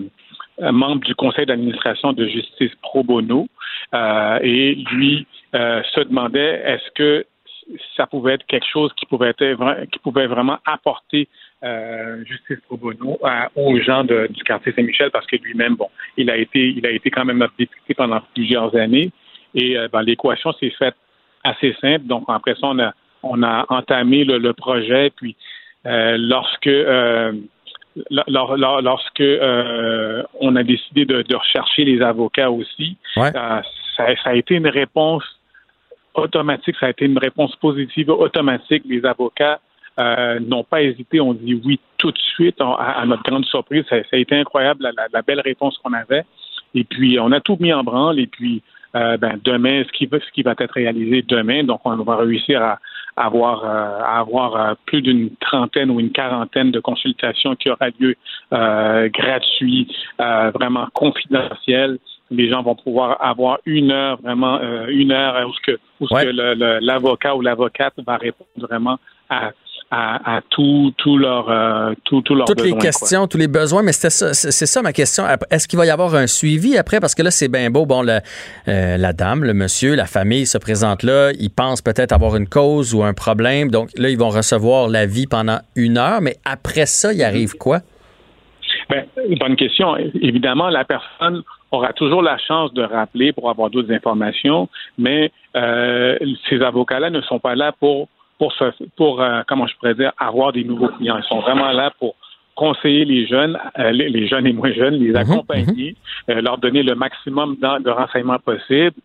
membre 0.60 1.04
du 1.04 1.16
conseil 1.16 1.46
d'administration 1.46 2.14
de 2.14 2.26
Justice 2.28 2.72
Pro 2.82 3.04
Bono. 3.04 3.48
Euh, 3.94 4.40
et 4.42 4.76
lui 4.94 5.28
euh, 5.54 5.82
se 5.94 6.00
demandait 6.02 6.62
est-ce 6.66 6.92
que 6.96 7.26
ça 7.96 8.06
pouvait 8.08 8.34
être 8.34 8.46
quelque 8.48 8.68
chose 8.68 8.92
qui 8.98 9.06
pouvait 9.06 9.30
être 9.30 9.86
qui 9.92 10.00
pouvait 10.00 10.28
vraiment 10.28 10.58
apporter 10.66 11.28
euh, 11.64 12.24
justice 12.26 12.60
pro 12.68 12.78
bono 12.78 13.18
à- 13.24 13.50
aux 13.56 13.80
gens 13.80 14.04
de- 14.04 14.28
du 14.30 14.44
quartier 14.44 14.74
Saint-Michel 14.74 15.12
parce 15.12 15.28
que 15.28 15.36
lui-même 15.38 15.76
bon 15.76 15.90
il 16.18 16.30
a 16.30 16.38
été 16.38 16.60
il 16.70 16.86
a 16.86 16.90
été 16.92 17.10
quand 17.12 17.26
même 17.26 17.38
notre 17.38 17.54
député 17.58 17.94
pendant 17.94 18.20
plusieurs 18.34 18.76
années. 18.76 19.12
Et 19.54 19.78
euh, 19.78 19.88
ben, 19.92 20.02
l'équation 20.02 20.54
s'est 20.54 20.72
faite 20.72 20.96
assez 21.44 21.76
simple. 21.82 22.06
Donc 22.06 22.24
après 22.28 22.54
ça 22.56 22.68
on 22.68 22.80
a 22.80 22.94
on 23.24 23.44
a 23.44 23.66
entamé 23.70 24.24
le, 24.24 24.38
le 24.38 24.54
projet. 24.54 25.12
Puis 25.16 25.36
euh, 25.86 26.16
lorsque 26.18 26.68
euh, 26.68 27.34
lor- 28.10 28.58
lor- 28.58 28.82
lorsque 28.82 29.22
euh, 29.22 30.24
on 30.40 30.56
a 30.56 30.64
décidé 30.64 31.06
de, 31.06 31.22
de 31.22 31.36
rechercher 31.36 31.84
les 31.86 32.02
avocats 32.02 32.50
aussi, 32.50 32.98
Ouais. 33.18 33.32
euh, 33.36 33.62
ça, 33.98 34.06
ça 34.24 34.30
a 34.32 34.36
été 34.36 34.56
une 34.56 34.68
réponse 34.68 35.24
automatique, 36.14 36.76
ça 36.80 36.88
a 36.88 36.90
été 36.90 37.06
une 37.06 37.18
réponse 37.18 37.56
positive 37.58 38.10
automatique. 38.10 38.84
Les 38.86 39.06
avocats 39.06 39.60
euh, 40.00 40.40
n'ont 40.40 40.64
pas 40.64 40.82
hésité, 40.82 41.20
on 41.20 41.34
dit 41.34 41.60
oui 41.66 41.80
tout 41.98 42.12
de 42.12 42.18
suite, 42.18 42.62
on- 42.62 42.76
à, 42.76 43.06
notre 43.06 43.24
grande 43.24 43.46
surprise. 43.46 43.84
Ça, 43.90 43.98
ça 44.04 44.10
a 44.14 44.18
été 44.18 44.36
incroyable, 44.36 44.84
la, 44.84 45.06
la- 45.14 45.22
belle 45.22 45.42
réponse 45.42 45.78
qu'on 45.80 45.94
avait. 45.94 46.24
Et 46.74 46.84
puis, 46.86 47.20
on 47.20 47.32
a 47.34 47.42
tout 47.42 47.58
mis 47.60 47.74
en 47.74 47.84
branle. 47.84 48.20
Et 48.20 48.28
puis, 48.28 48.64
euh, 48.96 49.18
ben, 49.18 49.40
demain, 49.44 49.84
ce 49.86 49.92
qui, 49.92 50.06
va, 50.06 50.20
ce 50.20 50.32
qui 50.32 50.44
va 50.44 50.54
être 50.58 50.74
réalisé 50.74 51.22
demain, 51.28 51.64
donc 51.64 51.82
on 51.86 51.96
va 51.98 52.16
réussir 52.18 52.62
à, 52.62 52.80
avoir, 53.18 53.64
euh, 53.66 54.72
euh, 54.72 54.76
plus 54.86 55.02
d'une 55.02 55.36
trentaine 55.36 55.92
ou 55.92 56.00
une 56.00 56.12
quarantaine 56.12 56.72
de 56.72 56.80
consultations 56.80 57.56
qui 57.56 57.70
aura 57.70 57.90
lieu 58.00 58.16
euh, 58.54 59.10
gratuit, 59.10 59.88
euh, 60.22 60.52
vraiment 60.52 60.88
confidentiel. 60.94 62.00
Les 62.32 62.50
gens 62.50 62.64
vont 62.64 62.76
pouvoir 62.76 63.18
avoir 63.24 63.60
une 63.66 63.92
heure, 63.92 64.20
vraiment 64.22 64.58
euh, 64.62 64.88
une 64.90 65.12
heure 65.12 65.48
où, 65.48 65.54
ce 65.54 65.72
que, 65.72 65.80
où 66.00 66.08
ce 66.08 66.14
Ouais. 66.14 66.26
que 66.26 66.80
l'avocat 66.86 67.36
ou 67.36 67.42
l'avocate 67.42 67.94
va 68.08 68.16
répondre 68.18 68.50
vraiment 68.58 68.98
à, 69.30 69.52
à, 69.92 70.38
à 70.38 70.42
tout, 70.50 70.94
tout 70.98 71.18
leur, 71.18 71.50
euh, 71.50 71.94
tout, 72.06 72.22
tout 72.22 72.36
Toutes 72.48 72.64
les 72.64 72.78
questions, 72.78 73.28
tous 73.28 73.38
les 73.38 73.50
besoins, 73.50 73.84
mais 73.84 73.92
c'était 73.92 74.10
ça, 74.10 74.34
c'est 74.34 74.66
ça 74.66 74.82
ma 74.82 74.94
question. 74.94 75.26
Est-ce 75.50 75.68
qu'il 75.68 75.78
va 75.78 75.86
y 75.86 75.90
avoir 75.90 76.16
un 76.16 76.28
suivi 76.28 76.78
après? 76.78 77.02
Parce 77.02 77.14
que 77.16 77.22
là, 77.22 77.32
c'est 77.32 77.50
bien 77.50 77.70
beau. 77.70 77.86
Bon, 77.86 78.02
le, 78.02 78.20
euh, 78.70 78.96
la 78.98 79.12
dame, 79.12 79.44
le 79.44 79.54
monsieur, 79.54 79.96
la 79.96 80.06
famille 80.06 80.46
se 80.46 80.58
présente 80.58 81.04
là. 81.04 81.32
Ils 81.38 81.50
pensent 81.50 81.82
peut-être 81.82 82.14
avoir 82.14 82.38
une 82.38 82.48
cause 82.48 82.94
ou 82.96 83.04
un 83.04 83.14
problème. 83.14 83.70
Donc 83.70 83.90
là, 83.98 84.08
ils 84.10 84.18
vont 84.18 84.30
recevoir 84.30 84.88
l'avis 84.88 85.28
pendant 85.28 85.60
une 85.76 85.98
heure. 85.98 86.22
Mais 86.22 86.38
après 86.46 86.86
ça, 86.86 87.12
il 87.12 87.22
arrive 87.22 87.56
quoi? 87.58 87.80
Ben, 88.90 89.06
bonne 89.40 89.58
question. 89.58 89.98
Évidemment, 90.22 90.70
la 90.70 90.86
personne 90.86 91.44
aura 91.72 91.94
toujours 91.94 92.22
la 92.22 92.38
chance 92.38 92.74
de 92.74 92.84
rappeler 92.84 93.32
pour 93.32 93.50
avoir 93.50 93.70
d'autres 93.70 93.92
informations, 93.92 94.70
mais 94.98 95.32
euh, 95.56 96.18
ces 96.50 96.62
avocats-là 96.62 97.10
ne 97.10 97.22
sont 97.22 97.40
pas 97.40 97.56
là 97.56 97.72
pour 97.72 98.08
pour, 98.42 98.54
pour 98.98 99.22
euh, 99.22 99.44
comment 99.48 99.68
je 99.68 99.76
pourrais 99.76 99.94
dire, 99.94 100.12
avoir 100.18 100.52
des 100.52 100.64
nouveaux 100.64 100.88
clients. 100.88 101.18
Ils 101.18 101.28
sont 101.28 101.42
vraiment 101.42 101.72
là 101.72 101.92
pour 102.00 102.16
conseiller 102.56 103.06
les 103.06 103.28
jeunes, 103.28 103.58
euh, 103.78 103.92
les, 103.92 104.28
jeunes 104.28 104.48
et 104.48 104.54
moins 104.54 104.74
jeunes, 104.74 104.96
les 104.96 105.12
mhm, 105.12 105.16
accompagner. 105.16 105.96
Euh, 106.30 106.42
leur 106.42 106.58
donner 106.58 106.82
le 106.82 106.96
maximum 106.96 107.56
de 107.56 107.90
renseignements 107.90 108.40
possibles. 108.40 108.98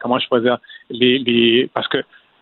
comment 0.00 0.18
je 0.18 0.26
pourrais 0.26 0.40
dire, 0.40 0.58
les, 0.90 1.18
les 1.18 1.70
parce 1.72 1.86
que 1.86 1.98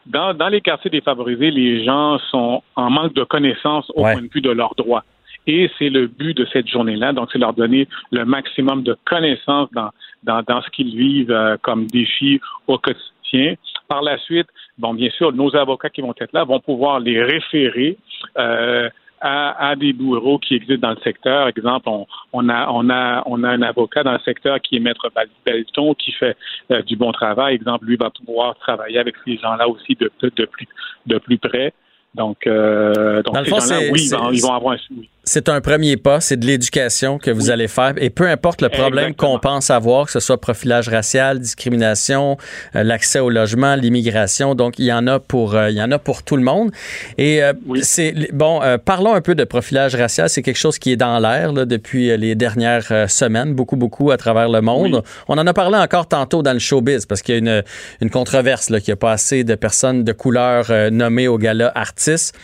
dans, 0.07 0.33
dans 0.35 0.49
les 0.49 0.63
quartiers 0.63 0.91
défavorisés, 0.91 1.51
les 1.51 1.85
gens 1.85 2.19
sont 2.31 2.63
en 2.75 2.91
manque 2.91 3.15
de 3.15 3.25
connaissances 3.25 3.91
au 3.91 4.03
point 4.03 4.23
de 4.23 4.31
vue 4.33 4.41
de 4.41 4.51
leurs 4.51 4.75
droits. 4.77 5.05
Et 5.47 5.71
c'est 5.79 5.91
le 5.91 6.07
but 6.07 6.37
de 6.37 6.47
cette 6.53 6.69
journée-là. 6.69 7.13
Donc, 7.13 7.29
c'est 7.33 7.39
leur 7.39 7.53
donner 7.53 7.87
le 8.11 8.25
maximum 8.25 8.83
de 8.83 8.97
connaissances 9.05 9.71
dans, 9.73 9.91
dans, 10.23 10.43
dans 10.43 10.63
ce 10.63 10.71
qu'ils 10.71 10.97
vivent 10.97 11.59
comme 11.63 11.87
défi 11.87 12.41
au 12.67 12.79
quotidien. 12.79 13.55
Par 13.89 14.03
la 14.03 14.17
suite, 14.19 14.47
bon, 14.79 14.95
bien 14.95 15.11
sûr, 15.11 15.33
nos 15.33 15.55
avocats 15.57 15.91
qui 15.91 16.01
vont 16.01 16.15
être 16.19 16.33
là 16.33 16.45
vont 16.45 16.61
pouvoir 16.61 17.01
les 17.01 17.23
référer 17.23 17.97
euh, 18.39 18.89
à, 19.21 19.69
à, 19.71 19.77
des 19.77 19.93
bureaux 19.93 20.39
qui 20.39 20.55
existent 20.55 20.89
dans 20.89 20.95
le 20.95 21.01
secteur. 21.03 21.49
Exemple, 21.49 21.89
on, 21.89 22.07
on, 22.33 22.49
a, 22.49 22.69
on, 22.71 22.89
a, 22.91 23.23
on 23.27 23.43
a 23.43 23.51
un 23.51 23.63
avocat 23.63 24.03
dans 24.03 24.13
le 24.13 24.19
secteur 24.21 24.61
qui 24.61 24.77
est 24.77 24.81
maître 24.81 25.11
Belton, 25.45 25.95
qui 25.95 26.13
fait 26.13 26.37
euh, 26.71 26.83
du 26.83 26.97
bon 26.97 27.13
travail. 27.13 27.57
Exemple, 27.57 27.87
lui 27.87 27.97
va 27.97 28.11
pouvoir 28.11 28.57
travailler 28.59 28.99
avec 28.99 29.17
ces 29.25 29.37
gens-là 29.39 29.69
aussi 29.69 29.95
de, 29.95 30.11
de, 30.23 30.45
plus, 30.45 30.69
de 31.07 31.19
plus 31.19 31.39
près. 31.39 31.73
Donc, 32.15 32.47
euh, 32.47 33.23
donc 33.23 33.37
ces 33.39 33.51
gens-là, 33.51 33.79
oui, 33.91 34.09
ils 34.33 34.43
vont, 34.43 34.53
avoir 34.53 34.75
un 34.75 34.79
suivi 34.79 35.09
c'est 35.25 35.49
un 35.49 35.61
premier 35.61 35.97
pas, 35.97 36.21
c'est 36.21 36.37
de 36.37 36.47
l'éducation 36.47 37.19
que 37.19 37.31
vous 37.31 37.51
allez 37.51 37.69
faire. 37.69 37.95
Et 37.97 38.11
peu 38.11 38.29
importe 38.29 38.61
le 38.61 38.69
problème 38.69 39.15
qu'on 39.15 39.39
pense 39.39 39.71
avoir, 39.71 40.07
que 40.07 40.13
ce 40.13 40.21
soit 40.21 40.41
profilage 40.41 40.89
racial, 40.89 41.39
discrimination, 41.39 42.37
euh, 42.77 42.83
l'accès 42.83 43.21
au 43.21 43.31
logement, 43.31 43.75
l'immigration, 43.75 44.55
donc 44.55 44.79
il 44.79 44.85
y 44.85 44.93
en 44.93 45.07
a 45.07 45.19
pour 45.19 45.55
euh, 45.55 45.71
il 45.71 45.77
y 45.77 45.83
en 45.83 45.91
a 45.91 45.99
pour 45.99 46.23
tout 46.23 46.37
le 46.37 46.43
monde. 46.43 46.71
Et 47.17 47.43
euh, 47.43 47.53
c'est 47.83 48.33
bon, 48.33 48.61
parlons 48.85 49.15
un 49.15 49.21
peu 49.21 49.35
de 49.35 49.45
profilage 49.45 49.95
racial. 49.95 50.29
C'est 50.29 50.43
quelque 50.43 50.59
chose 50.59 50.79
qui 50.79 50.93
est 50.93 50.97
dans 50.97 51.19
l'air 51.19 51.53
depuis 51.53 52.17
les 52.17 52.35
dernières 52.35 53.09
semaines, 53.09 53.55
beaucoup 53.55 53.77
beaucoup 53.77 54.11
à 54.11 54.17
travers 54.17 54.49
le 54.49 54.61
monde. 54.61 55.03
On 55.29 55.39
en 55.39 55.47
a 55.47 55.55
parlé 55.55 55.79
encore 55.79 56.07
tantôt 56.07 56.43
dans 56.43 56.53
le 56.53 56.59
showbiz 56.59 57.07
parce 57.07 57.23
qu'il 57.23 57.35
y 57.35 57.37
a 57.37 57.39
une, 57.39 57.63
une 58.01 58.11
controverse 58.11 58.71
là, 58.71 58.81
qu'il 58.81 58.93
n'y 58.93 58.95
a 58.95 58.97
pas 58.97 59.13
assez 59.13 59.45
de 59.45 59.55
personnes 59.55 60.05
de 60.05 60.13
couleur 60.13 60.67
nommées 60.91 61.29
au 61.29 61.39
gala 61.39 61.73
artistes. 61.75 62.35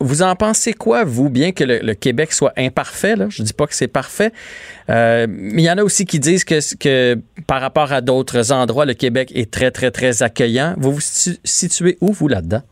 Vous 0.00 0.22
en 0.22 0.34
pensez 0.36 0.72
quoi, 0.72 1.04
vous, 1.04 1.28
bien 1.28 1.52
que 1.52 1.64
le, 1.64 1.78
le 1.78 1.94
Québec 1.94 2.13
Québec 2.14 2.32
soit 2.32 2.52
imparfait. 2.56 3.16
Là. 3.16 3.26
Je 3.28 3.42
ne 3.42 3.46
dis 3.46 3.52
pas 3.52 3.66
que 3.66 3.74
c'est 3.74 3.92
parfait. 3.92 4.30
Euh, 4.88 5.26
mais 5.28 5.62
il 5.62 5.66
y 5.66 5.70
en 5.70 5.78
a 5.78 5.82
aussi 5.82 6.06
qui 6.06 6.20
disent 6.20 6.44
que, 6.44 6.60
que 6.78 7.16
par 7.48 7.60
rapport 7.60 7.92
à 7.92 8.00
d'autres 8.00 8.52
endroits, 8.52 8.86
le 8.86 8.94
Québec 8.94 9.32
est 9.34 9.52
très, 9.52 9.70
très, 9.72 9.90
très 9.90 10.22
accueillant. 10.22 10.74
Vous 10.78 10.92
vous 10.92 11.00
situez 11.00 11.96
où, 12.00 12.12
vous, 12.12 12.28
là-dedans? 12.28 12.62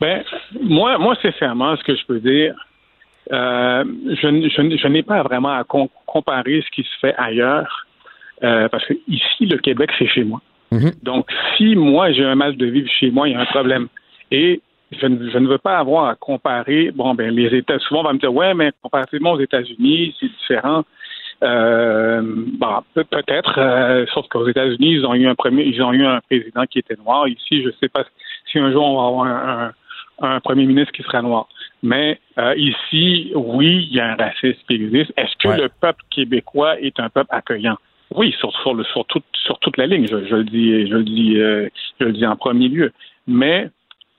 Ben, 0.00 0.22
moi, 0.62 0.98
moi, 0.98 1.16
sincèrement, 1.20 1.76
ce 1.76 1.82
que 1.82 1.96
je 1.96 2.06
peux 2.06 2.20
dire, 2.20 2.54
euh, 3.32 3.84
je, 4.08 4.76
je, 4.78 4.88
n'ai 4.88 5.02
pas 5.02 5.22
vraiment 5.22 5.52
à 5.52 5.64
comparer 5.64 6.62
ce 6.64 6.70
qui 6.70 6.82
se 6.82 6.98
fait 7.00 7.14
ailleurs, 7.16 7.86
euh, 8.44 8.68
parce 8.68 8.84
que 8.86 8.94
ici, 9.08 9.46
le 9.46 9.58
Québec, 9.58 9.90
c'est 9.98 10.06
chez 10.06 10.22
moi. 10.22 10.40
Mm-hmm. 10.70 11.02
Donc, 11.02 11.26
si 11.56 11.74
moi, 11.74 12.12
j'ai 12.12 12.24
un 12.24 12.36
mal 12.36 12.56
de 12.56 12.66
vivre 12.66 12.88
chez 13.00 13.10
moi, 13.10 13.28
il 13.28 13.32
y 13.32 13.34
a 13.34 13.40
un 13.40 13.46
problème. 13.46 13.88
Et 14.30 14.60
je 14.92 15.06
ne, 15.06 15.46
veux 15.48 15.58
pas 15.58 15.78
avoir 15.78 16.06
à 16.06 16.14
comparer. 16.14 16.90
Bon, 16.92 17.14
ben 17.14 17.34
les 17.34 17.56
États, 17.56 17.78
souvent 17.80 18.00
on 18.00 18.04
va 18.04 18.12
me 18.12 18.18
dire, 18.18 18.32
ouais, 18.32 18.54
mais 18.54 18.70
comparativement 18.82 19.32
aux 19.32 19.40
États-Unis, 19.40 20.14
c'est 20.20 20.28
différent. 20.28 20.84
Euh, 21.42 22.22
bon, 22.24 22.82
peut-être, 22.94 23.58
euh, 23.58 24.06
sauf 24.14 24.26
qu'aux 24.28 24.48
États-Unis, 24.48 24.92
ils 24.92 25.06
ont 25.06 25.14
eu 25.14 25.26
un 25.26 25.34
premier, 25.34 25.64
ils 25.64 25.82
ont 25.82 25.92
eu 25.92 26.04
un 26.04 26.20
président 26.20 26.64
qui 26.66 26.78
était 26.78 26.96
noir. 26.96 27.28
Ici, 27.28 27.62
je 27.62 27.68
ne 27.68 27.72
sais 27.80 27.88
pas 27.88 28.04
si 28.50 28.58
un 28.58 28.70
jour 28.72 28.84
on 28.84 29.00
va 29.00 29.08
avoir 29.08 29.26
un, 29.26 29.72
un, 30.22 30.40
premier 30.40 30.64
ministre 30.64 30.92
qui 30.92 31.02
sera 31.02 31.20
noir. 31.20 31.48
Mais 31.82 32.18
euh, 32.38 32.54
ici, 32.56 33.32
oui, 33.34 33.86
il 33.90 33.96
y 33.96 34.00
a 34.00 34.12
un 34.12 34.16
racisme 34.16 34.58
qui 34.68 34.74
existe. 34.74 35.12
Est-ce 35.16 35.36
que 35.36 35.60
le 35.60 35.68
peuple 35.68 36.02
québécois 36.10 36.80
est 36.80 36.98
un 37.00 37.10
peuple 37.10 37.34
accueillant? 37.34 37.76
Oui, 38.14 38.34
sur, 38.38 38.52
sur, 38.62 38.72
le, 38.72 38.84
sur, 38.84 39.04
sur 39.34 39.58
toute 39.58 39.76
la 39.76 39.86
ligne, 39.86 40.06
je, 40.08 40.24
je 40.26 40.36
le 40.36 40.44
dis, 40.44 40.86
je 40.86 40.94
le 40.94 41.04
dis, 41.04 41.38
euh, 41.38 41.68
je 42.00 42.06
le 42.06 42.12
dis 42.12 42.24
en 42.24 42.36
premier 42.36 42.68
lieu. 42.68 42.92
Mais 43.26 43.68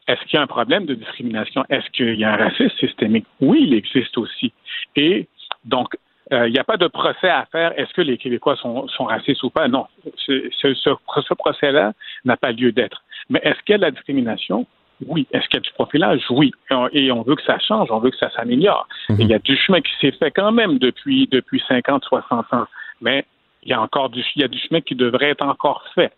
est-ce 0.07 0.21
qu'il 0.21 0.37
y 0.37 0.39
a 0.39 0.43
un 0.43 0.47
problème 0.47 0.85
de 0.85 0.93
discrimination? 0.95 1.63
Est-ce 1.69 1.89
qu'il 1.91 2.15
y 2.15 2.23
a 2.23 2.33
un 2.33 2.37
racisme 2.37 2.75
systémique? 2.79 3.25
Oui, 3.41 3.59
il 3.63 3.73
existe 3.73 4.17
aussi. 4.17 4.53
Et 4.95 5.27
donc, 5.65 5.95
euh, 6.33 6.47
il 6.47 6.53
n'y 6.53 6.59
a 6.59 6.63
pas 6.63 6.77
de 6.77 6.87
procès 6.87 7.29
à 7.29 7.45
faire. 7.51 7.77
Est-ce 7.79 7.93
que 7.93 8.01
les 8.01 8.17
Québécois 8.17 8.55
sont, 8.57 8.87
sont 8.89 9.05
racistes 9.05 9.43
ou 9.43 9.49
pas? 9.49 9.67
Non. 9.67 9.87
Ce, 10.15 10.49
ce, 10.51 10.73
ce 10.73 11.33
procès-là 11.33 11.93
n'a 12.25 12.37
pas 12.37 12.51
lieu 12.51 12.71
d'être. 12.71 13.03
Mais 13.29 13.39
est-ce 13.43 13.59
qu'il 13.63 13.73
y 13.73 13.75
a 13.75 13.77
de 13.77 13.83
la 13.83 13.91
discrimination? 13.91 14.65
Oui. 15.05 15.27
Est-ce 15.31 15.47
qu'il 15.47 15.55
y 15.55 15.57
a 15.57 15.61
du 15.61 15.71
profilage? 15.73 16.21
Oui. 16.29 16.51
Et 16.91 17.11
on 17.11 17.21
veut 17.21 17.35
que 17.35 17.43
ça 17.43 17.59
change, 17.59 17.91
on 17.91 17.99
veut 17.99 18.09
que 18.09 18.17
ça 18.17 18.31
s'améliore. 18.31 18.87
Mhm. 19.09 19.17
Il 19.19 19.27
y 19.27 19.33
a 19.33 19.39
du 19.39 19.55
chemin 19.55 19.81
qui 19.81 19.91
s'est 20.01 20.11
fait 20.11 20.31
quand 20.31 20.51
même 20.51 20.79
depuis, 20.79 21.27
depuis 21.31 21.61
50, 21.67 22.03
60 22.05 22.53
ans. 22.53 22.67
Mais 23.01 23.25
il 23.63 23.69
y 23.69 23.73
a 23.73 23.81
encore 23.81 24.09
du, 24.09 24.23
il 24.35 24.41
y 24.41 24.45
a 24.45 24.47
du 24.47 24.57
chemin 24.59 24.81
qui 24.81 24.95
devrait 24.95 25.29
être 25.31 25.45
encore 25.45 25.83
fait. 25.93 26.11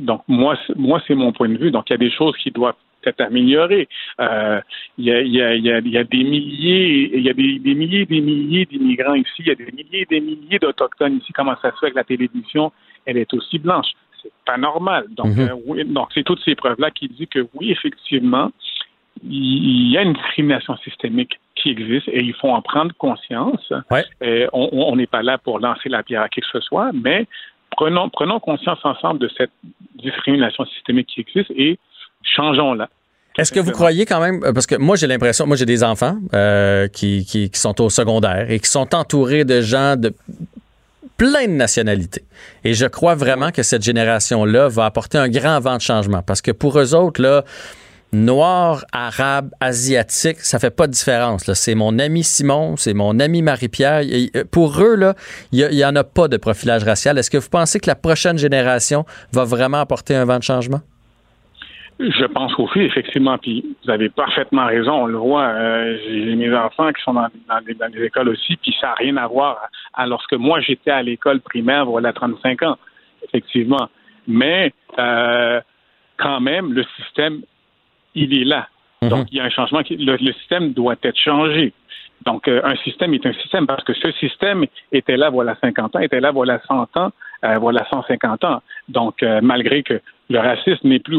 Donc, 0.00 0.22
moi, 0.28 0.56
moi 0.76 1.02
c'est 1.06 1.14
mon 1.14 1.32
point 1.32 1.48
de 1.48 1.56
vue. 1.56 1.70
Donc, 1.70 1.90
il 1.90 1.92
y 1.92 1.94
a 1.94 1.98
des 1.98 2.10
choses 2.10 2.36
qui 2.36 2.50
doivent 2.50 2.74
être 3.04 3.20
améliorées. 3.20 3.88
Euh, 4.20 4.60
il, 4.98 5.04
y 5.06 5.12
a, 5.12 5.20
il, 5.22 5.32
y 5.32 5.42
a, 5.42 5.54
il, 5.54 5.64
y 5.64 5.72
a, 5.72 5.78
il 5.78 5.90
y 5.90 5.98
a 5.98 6.04
des 6.04 6.24
milliers, 6.24 7.10
il 7.14 7.22
y 7.22 7.30
a 7.30 7.32
des, 7.32 7.58
des 7.58 7.74
milliers 7.74 8.06
des 8.06 8.20
milliers 8.20 8.66
d'immigrants 8.66 9.14
ici, 9.14 9.40
il 9.40 9.46
y 9.46 9.50
a 9.50 9.54
des 9.54 9.72
milliers 9.72 10.06
des 10.08 10.20
milliers 10.20 10.58
d'Autochtones 10.58 11.18
ici. 11.18 11.32
Comment 11.32 11.54
ça 11.62 11.70
se 11.72 11.78
fait 11.78 11.90
que 11.90 11.96
la 11.96 12.04
télévision, 12.04 12.72
elle 13.06 13.16
est 13.16 13.32
aussi 13.32 13.58
blanche? 13.58 13.88
C'est 14.22 14.32
pas 14.44 14.58
normal. 14.58 15.06
Donc, 15.16 15.28
mm-hmm. 15.28 15.50
euh, 15.50 15.62
oui, 15.66 15.84
donc 15.84 16.08
c'est 16.14 16.24
toutes 16.24 16.42
ces 16.44 16.54
preuves-là 16.54 16.90
qui 16.90 17.08
disent 17.08 17.28
que 17.30 17.46
oui, 17.54 17.70
effectivement, 17.70 18.50
il 19.22 19.90
y 19.90 19.98
a 19.98 20.02
une 20.02 20.12
discrimination 20.12 20.76
systémique 20.78 21.40
qui 21.54 21.70
existe 21.70 22.08
et 22.08 22.22
il 22.22 22.34
faut 22.34 22.48
en 22.48 22.62
prendre 22.62 22.94
conscience. 22.96 23.72
Et 24.22 24.46
on 24.52 24.96
n'est 24.96 25.06
pas 25.06 25.22
là 25.22 25.36
pour 25.38 25.58
lancer 25.58 25.88
la 25.88 26.02
pierre 26.02 26.22
à 26.22 26.28
qui 26.28 26.40
que 26.40 26.46
ce 26.52 26.60
soit, 26.60 26.90
mais 26.92 27.26
prenons, 27.80 28.10
prenons 28.10 28.40
conscience 28.40 28.78
ensemble 28.84 29.20
de 29.20 29.30
cette 29.36 29.50
discrimination 29.94 30.66
systémique 30.66 31.08
qui 31.14 31.20
existe 31.20 31.50
et 31.56 31.78
changeons-la. 32.22 32.88
Est-ce 33.38 33.52
que 33.52 33.60
vous 33.60 33.70
croyez 33.70 34.04
quand 34.04 34.20
même, 34.20 34.40
parce 34.52 34.66
que 34.66 34.74
moi 34.74 34.96
j'ai 34.96 35.06
l'impression, 35.06 35.46
moi 35.46 35.56
j'ai 35.56 35.64
des 35.64 35.82
enfants 35.82 36.16
euh, 36.34 36.88
qui, 36.88 37.24
qui, 37.24 37.50
sont 37.54 37.80
au 37.80 37.88
secondaire 37.88 38.50
et 38.50 38.58
qui 38.58 38.68
sont 38.68 38.94
entourés 38.94 39.44
de 39.44 39.62
gens 39.62 39.96
de 39.96 40.12
plein 41.16 41.46
de 41.46 41.52
nationalités. 41.52 42.24
Et 42.64 42.74
je 42.74 42.86
crois 42.86 43.14
vraiment 43.14 43.50
que 43.50 43.62
cette 43.62 43.82
génération-là 43.82 44.68
va 44.68 44.84
apporter 44.84 45.16
un 45.16 45.28
grand 45.28 45.60
vent 45.60 45.76
de 45.76 45.82
changement 45.82 46.22
parce 46.22 46.42
que 46.42 46.50
pour 46.50 46.78
eux 46.78 46.94
autres, 46.94 47.22
là, 47.22 47.44
noir, 48.12 48.84
arabe, 48.92 49.50
asiatique, 49.60 50.38
ça 50.38 50.58
fait 50.58 50.74
pas 50.74 50.86
de 50.86 50.92
différence. 50.92 51.52
C'est 51.52 51.74
mon 51.74 51.98
ami 51.98 52.22
Simon, 52.22 52.76
c'est 52.76 52.94
mon 52.94 53.18
ami 53.20 53.42
Marie-Pierre. 53.42 54.02
Euh, 54.02 54.44
pour 54.50 54.80
eux, 54.80 54.96
là, 54.96 55.14
il 55.52 55.68
n'y 55.70 55.84
en 55.84 55.96
a 55.96 56.04
pas 56.04 56.28
de 56.28 56.36
profilage 56.36 56.84
racial. 56.84 57.18
Est-ce 57.18 57.30
que 57.30 57.38
vous 57.38 57.50
pensez 57.50 57.78
que 57.80 57.86
la 57.86 57.94
prochaine 57.94 58.38
génération 58.38 59.04
va 59.32 59.44
vraiment 59.44 59.80
apporter 59.80 60.14
un 60.14 60.24
vent 60.24 60.38
de 60.38 60.42
changement? 60.42 60.80
Je 62.00 62.24
pense 62.24 62.58
aussi, 62.58 62.78
effectivement, 62.80 63.36
puis 63.36 63.76
vous 63.84 63.90
avez 63.90 64.08
parfaitement 64.08 64.64
raison, 64.64 65.02
on 65.02 65.06
le 65.06 65.18
voit, 65.18 65.48
euh, 65.48 65.98
j'ai 66.08 66.34
mes 66.34 66.54
enfants 66.56 66.90
qui 66.94 67.02
sont 67.02 67.12
dans, 67.12 67.28
dans, 67.46 67.60
des, 67.60 68.04
écoles 68.04 68.30
aussi, 68.30 68.56
puis 68.56 68.74
ça 68.80 68.86
n'a 68.86 68.94
rien 68.94 69.18
à 69.18 69.26
voir 69.26 69.58
à 69.92 70.06
lorsque 70.06 70.32
moi 70.32 70.60
j'étais 70.60 70.92
à 70.92 71.02
l'école 71.02 71.42
primaire, 71.42 71.84
voilà 71.84 72.14
35 72.14 72.62
ans, 72.62 72.78
effectivement. 73.22 73.90
Mais 74.26 74.72
euh, 74.98 75.60
quand 76.16 76.40
même, 76.40 76.72
le 76.72 76.84
système 76.96 77.42
il 78.14 78.36
est 78.40 78.44
là. 78.44 78.68
Mhm. 79.02 79.08
Donc, 79.08 79.26
il 79.30 79.38
y 79.38 79.40
a 79.40 79.44
un 79.44 79.50
changement. 79.50 79.82
Qui, 79.82 79.96
le, 79.96 80.32
système 80.32 80.72
doit 80.72 80.96
être 81.02 81.18
changé. 81.18 81.72
Donc, 82.26 82.48
euh, 82.48 82.60
un 82.64 82.76
système 82.76 83.14
est 83.14 83.24
un 83.24 83.32
système 83.32 83.66
parce 83.66 83.82
que 83.82 83.94
ce 83.94 84.12
système 84.12 84.66
était 84.92 85.16
là, 85.16 85.30
voilà 85.30 85.56
50 85.60 85.96
ans, 85.96 86.00
était 86.00 86.20
là, 86.20 86.32
voilà 86.32 86.60
100 86.68 86.96
ans, 86.96 87.12
euh, 87.44 87.58
voilà 87.58 87.86
150 87.88 88.44
ans. 88.44 88.62
Donc, 88.88 89.22
euh, 89.22 89.40
malgré 89.42 89.82
que 89.82 90.00
le 90.28 90.38
racisme 90.38 90.88
n'est 90.88 90.98
plus 90.98 91.18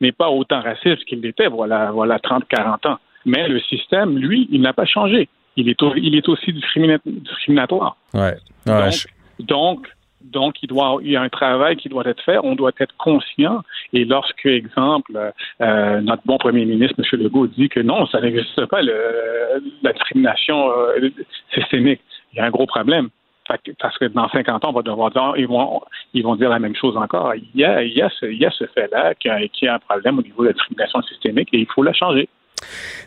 n'est 0.00 0.12
pas 0.12 0.28
autant 0.28 0.60
raciste 0.60 1.04
qu'il 1.06 1.20
l'était, 1.20 1.48
voilà, 1.48 1.90
voilà 1.90 2.18
30, 2.18 2.46
40 2.48 2.86
ans. 2.86 2.98
Mais 3.24 3.48
le 3.48 3.58
système, 3.60 4.18
lui, 4.18 4.46
il 4.52 4.60
n'a 4.60 4.74
pas 4.74 4.84
changé. 4.84 5.28
Il 5.56 5.68
est, 5.70 5.80
il 5.96 6.14
est 6.14 6.28
aussi 6.28 6.52
discriminatoire. 6.52 7.96
Ouais. 8.12 8.34
donc, 8.66 9.06
donc, 9.38 9.88
Donc, 10.24 10.62
il, 10.62 10.68
doit, 10.68 10.98
il 11.02 11.10
y 11.10 11.16
a 11.16 11.22
un 11.22 11.28
travail 11.28 11.76
qui 11.76 11.88
doit 11.88 12.04
être 12.06 12.22
fait. 12.22 12.38
On 12.42 12.54
doit 12.54 12.72
être 12.80 12.96
conscient. 12.96 13.62
Et 13.92 14.04
lorsque, 14.04 14.46
exemple, 14.46 15.32
euh, 15.60 16.00
notre 16.00 16.22
bon 16.24 16.38
premier 16.38 16.64
ministre, 16.64 16.96
M. 16.98 17.20
Legault, 17.20 17.46
dit 17.46 17.68
que 17.68 17.80
non, 17.80 18.06
ça 18.06 18.20
n'existe 18.20 18.64
pas, 18.66 18.82
le, 18.82 18.94
la 19.82 19.92
discrimination 19.92 20.70
euh, 20.70 21.10
systémique, 21.52 22.00
il 22.32 22.38
y 22.38 22.40
a 22.40 22.46
un 22.46 22.50
gros 22.50 22.66
problème. 22.66 23.10
Parce 23.78 23.98
que 23.98 24.06
dans 24.06 24.28
50 24.30 24.64
ans, 24.64 24.70
on 24.70 24.72
va 24.72 24.82
devoir 24.82 25.10
dire, 25.10 25.34
ils 25.36 25.46
vont, 25.46 25.82
ils 26.14 26.22
vont 26.22 26.34
dire 26.34 26.48
la 26.48 26.58
même 26.58 26.74
chose 26.74 26.96
encore. 26.96 27.34
Il 27.34 27.60
y 27.60 27.64
a, 27.64 27.82
il 27.82 27.92
y 27.92 28.00
a 28.00 28.08
ce, 28.08 28.26
ce 28.26 28.64
fait-là 28.72 29.14
qui 29.16 29.28
a, 29.28 29.34
a 29.34 29.74
un 29.74 29.78
problème 29.78 30.18
au 30.18 30.22
niveau 30.22 30.42
de 30.42 30.48
la 30.48 30.52
discrimination 30.54 31.02
systémique 31.02 31.50
et 31.52 31.58
il 31.58 31.66
faut 31.66 31.82
la 31.82 31.92
changer. 31.92 32.28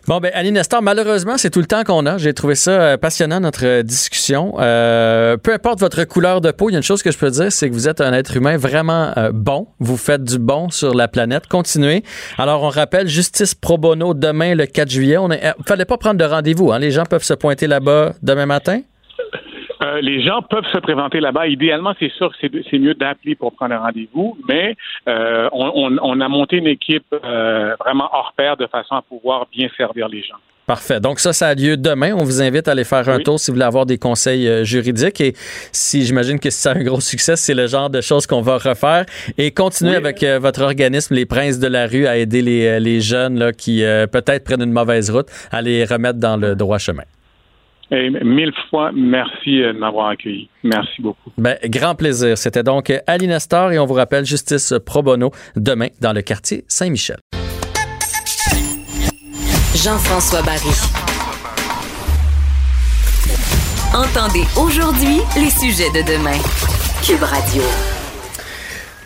Bon, 0.07 0.19
ben, 0.19 0.31
Annie 0.33 0.53
Nestor, 0.53 0.81
malheureusement, 0.81 1.37
c'est 1.37 1.49
tout 1.49 1.59
le 1.59 1.65
temps 1.65 1.83
qu'on 1.83 2.05
a. 2.05 2.17
J'ai 2.17 2.33
trouvé 2.33 2.55
ça 2.55 2.71
euh, 2.71 2.97
passionnant, 2.97 3.41
notre 3.41 3.65
euh, 3.65 3.83
discussion. 3.83 4.55
Euh, 4.57 5.35
peu 5.35 5.53
importe 5.53 5.81
votre 5.81 6.05
couleur 6.05 6.39
de 6.39 6.51
peau, 6.51 6.69
il 6.69 6.73
y 6.73 6.75
a 6.75 6.77
une 6.77 6.83
chose 6.83 7.03
que 7.03 7.11
je 7.11 7.17
peux 7.17 7.29
dire, 7.29 7.51
c'est 7.51 7.67
que 7.67 7.73
vous 7.73 7.89
êtes 7.89 7.99
un 7.99 8.13
être 8.13 8.37
humain 8.37 8.55
vraiment 8.55 9.13
bon. 9.33 9.67
Vous 9.79 9.97
faites 9.97 10.23
du 10.23 10.39
bon 10.39 10.69
sur 10.69 10.93
la 10.93 11.09
planète. 11.09 11.47
Continuez. 11.47 12.03
Alors, 12.37 12.63
on 12.63 12.69
rappelle, 12.69 13.09
Justice 13.09 13.53
Pro 13.53 13.77
Bono 13.77 14.13
demain, 14.13 14.55
le 14.55 14.65
4 14.65 14.89
juillet. 14.89 15.17
On 15.17 15.29
est, 15.29 15.53
fallait 15.65 15.83
pas 15.83 15.97
prendre 15.97 16.17
de 16.17 16.23
rendez-vous. 16.23 16.71
Hein? 16.71 16.79
Les 16.79 16.91
gens 16.91 17.03
peuvent 17.03 17.23
se 17.23 17.33
pointer 17.33 17.67
là-bas 17.67 18.13
demain 18.21 18.45
matin. 18.45 18.79
Euh, 19.87 20.01
les 20.01 20.21
gens 20.21 20.41
peuvent 20.41 20.65
se 20.71 20.77
présenter 20.77 21.19
là-bas. 21.19 21.47
Idéalement, 21.47 21.93
c'est 21.99 22.11
sûr 22.13 22.31
que 22.31 22.47
c'est 22.69 22.79
mieux 22.79 22.93
d'appeler 22.93 23.35
pour 23.35 23.53
prendre 23.53 23.73
un 23.75 23.79
rendez-vous, 23.79 24.37
mais 24.47 24.75
euh, 25.07 25.49
on, 25.51 26.21
a 26.21 26.27
monté 26.27 26.57
une 26.57 26.67
équipe 26.67 27.05
euh, 27.13 27.75
vraiment 27.79 28.09
hors 28.11 28.33
pair 28.35 28.57
de 28.57 28.67
façon 28.67 28.95
à 28.95 29.01
pouvoir 29.01 29.47
bien 29.51 29.69
servir 29.77 30.07
les 30.09 30.23
gens. 30.23 30.35
Parfait. 30.65 30.99
Donc 30.99 31.21
ça, 31.21 31.31
ça 31.31 31.47
a 31.47 31.55
lieu 31.55 31.77
demain. 31.77 32.13
On 32.13 32.25
vous 32.25 32.41
invite 32.41 32.67
à 32.67 32.71
aller 32.71 32.83
faire 32.83 33.07
un 33.07 33.19
tour 33.19 33.39
si 33.39 33.51
vous 33.51 33.55
voulez 33.55 33.65
avoir 33.65 33.85
des 33.85 33.97
conseils 33.97 34.65
juridiques. 34.65 35.21
Et 35.21 35.31
si 35.71 36.03
j'imagine 36.03 36.41
que 36.41 36.49
si 36.49 36.59
ça 36.59 36.71
a 36.71 36.75
un 36.75 36.83
gros 36.83 36.99
succès, 36.99 37.37
c'est 37.37 37.53
le 37.53 37.67
genre 37.67 37.89
de 37.89 38.01
choses 38.01 38.27
qu'on 38.27 38.41
va 38.41 38.57
refaire. 38.57 39.05
Et 39.37 39.51
continuer 39.51 39.95
avec 39.95 40.25
votre 40.41 40.63
organisme, 40.63 41.13
les 41.13 41.25
Princes 41.25 41.59
de 41.59 41.67
la 41.67 41.87
rue, 41.87 42.05
à 42.05 42.17
aider 42.17 42.41
les, 42.41 42.81
les 42.81 42.99
jeunes 42.99 43.39
là, 43.39 43.53
qui 43.53 43.81
peut-être 44.11 44.43
prennent 44.43 44.63
une 44.63 44.73
mauvaise 44.73 45.09
route, 45.09 45.27
à 45.51 45.61
les 45.61 45.85
remettre 45.85 46.19
dans 46.19 46.35
le 46.35 46.53
droit 46.53 46.79
chemin. 46.79 47.03
Et 47.91 48.09
mille 48.09 48.51
fois, 48.69 48.91
merci 48.93 49.61
euh, 49.61 49.73
de 49.73 49.79
m'avoir 49.79 50.09
accueilli. 50.09 50.49
Merci 50.63 51.01
beaucoup. 51.01 51.31
Ben, 51.37 51.57
grand 51.65 51.95
plaisir. 51.95 52.37
C'était 52.37 52.63
donc 52.63 52.91
Ali 53.07 53.27
Nestor 53.27 53.71
et 53.71 53.79
on 53.79 53.85
vous 53.85 53.93
rappelle 53.93 54.25
Justice 54.25 54.73
Pro 54.85 55.01
Bono 55.01 55.31
demain 55.55 55.87
dans 56.01 56.11
le 56.11 56.21
quartier 56.21 56.65
Saint-Michel. 56.67 57.17
Jean-François 59.75 60.41
Barry. 60.41 60.73
Entendez 63.93 64.43
aujourd'hui 64.57 65.21
les 65.35 65.49
sujets 65.49 65.89
de 65.91 66.05
demain. 66.05 66.37
Cube 67.03 67.23
Radio. 67.23 67.63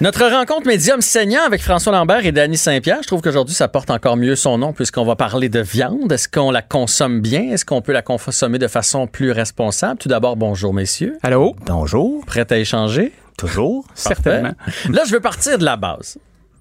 Notre 0.01 0.25
rencontre 0.25 0.65
médium 0.65 0.99
saignant 0.99 1.43
avec 1.45 1.61
François 1.61 1.91
Lambert 1.91 2.25
et 2.25 2.31
Danny 2.31 2.57
Saint-Pierre, 2.57 3.03
je 3.03 3.07
trouve 3.07 3.21
qu'aujourd'hui, 3.21 3.53
ça 3.53 3.67
porte 3.67 3.91
encore 3.91 4.17
mieux 4.17 4.35
son 4.35 4.57
nom 4.57 4.73
puisqu'on 4.73 5.05
va 5.05 5.15
parler 5.15 5.47
de 5.47 5.59
viande. 5.59 6.11
Est-ce 6.11 6.27
qu'on 6.27 6.49
la 6.49 6.63
consomme 6.63 7.21
bien? 7.21 7.51
Est-ce 7.51 7.65
qu'on 7.65 7.83
peut 7.83 7.91
la 7.91 8.01
consommer 8.01 8.57
de 8.57 8.67
façon 8.67 9.05
plus 9.05 9.29
responsable? 9.29 9.99
Tout 9.99 10.09
d'abord, 10.09 10.37
bonjour, 10.37 10.73
messieurs. 10.73 11.19
Allô? 11.21 11.55
Bonjour. 11.67 12.25
Prêt 12.25 12.51
à 12.51 12.57
échanger? 12.57 13.11
Toujours? 13.37 13.85
Certainement. 13.93 14.55
Là, 14.89 15.03
je 15.05 15.11
veux 15.11 15.19
partir 15.19 15.59
de 15.59 15.65
la 15.65 15.77
base. 15.77 16.17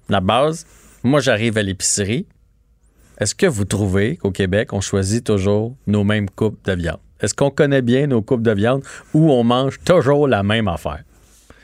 La 0.07 0.21
base, 0.21 0.67
moi, 1.01 1.19
j'arrive 1.19 1.57
à 1.57 1.63
l'épicerie. 1.63 2.27
Est-ce 3.17 3.33
que 3.33 3.47
vous 3.47 3.65
trouvez 3.65 4.17
qu'au 4.17 4.29
Québec, 4.29 4.71
on 4.71 4.81
choisit 4.81 5.23
toujours 5.23 5.75
nos 5.87 6.03
mêmes 6.03 6.29
coupes 6.29 6.63
de 6.65 6.73
viande? 6.73 6.99
Est-ce 7.19 7.33
qu'on 7.33 7.49
connaît 7.49 7.81
bien 7.81 8.05
nos 8.05 8.21
coupes 8.21 8.43
de 8.43 8.51
viande 8.51 8.83
ou 9.15 9.31
on 9.31 9.43
mange 9.43 9.79
toujours 9.83 10.27
la 10.27 10.43
même 10.43 10.67
affaire? 10.67 11.01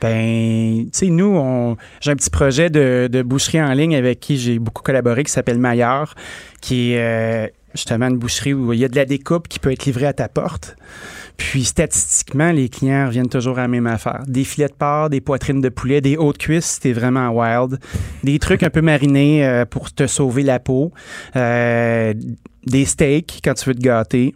Ben, 0.00 0.84
tu 0.84 0.90
sais, 0.92 1.06
nous, 1.06 1.36
on, 1.36 1.76
j'ai 2.00 2.12
un 2.12 2.16
petit 2.16 2.30
projet 2.30 2.70
de, 2.70 3.08
de, 3.10 3.22
boucherie 3.22 3.60
en 3.60 3.72
ligne 3.72 3.96
avec 3.96 4.20
qui 4.20 4.38
j'ai 4.38 4.58
beaucoup 4.58 4.82
collaboré 4.82 5.24
qui 5.24 5.32
s'appelle 5.32 5.58
Maillard, 5.58 6.14
qui 6.60 6.92
est 6.92 7.00
euh, 7.00 7.48
justement 7.74 8.06
une 8.06 8.18
boucherie 8.18 8.54
où 8.54 8.72
il 8.72 8.78
y 8.78 8.84
a 8.84 8.88
de 8.88 8.96
la 8.96 9.04
découpe 9.04 9.48
qui 9.48 9.58
peut 9.58 9.72
être 9.72 9.84
livrée 9.84 10.06
à 10.06 10.12
ta 10.12 10.28
porte. 10.28 10.76
Puis 11.36 11.64
statistiquement, 11.64 12.50
les 12.50 12.68
clients 12.68 13.06
reviennent 13.06 13.28
toujours 13.28 13.58
à 13.58 13.62
la 13.62 13.68
même 13.68 13.86
affaire. 13.86 14.22
Des 14.26 14.44
filets 14.44 14.68
de 14.68 14.72
porc, 14.72 15.08
des 15.08 15.20
poitrines 15.20 15.60
de 15.60 15.68
poulet, 15.68 16.00
des 16.00 16.16
hautes 16.16 16.38
cuisses, 16.38 16.66
c'était 16.66 16.92
vraiment 16.92 17.30
wild. 17.30 17.78
Des 18.24 18.38
trucs 18.40 18.64
un 18.64 18.70
peu 18.70 18.80
marinés 18.80 19.46
euh, 19.46 19.64
pour 19.64 19.92
te 19.92 20.06
sauver 20.08 20.42
la 20.42 20.58
peau. 20.58 20.92
Euh, 21.36 22.12
des 22.66 22.84
steaks 22.84 23.40
quand 23.42 23.54
tu 23.54 23.68
veux 23.68 23.74
te 23.74 23.80
gâter. 23.80 24.34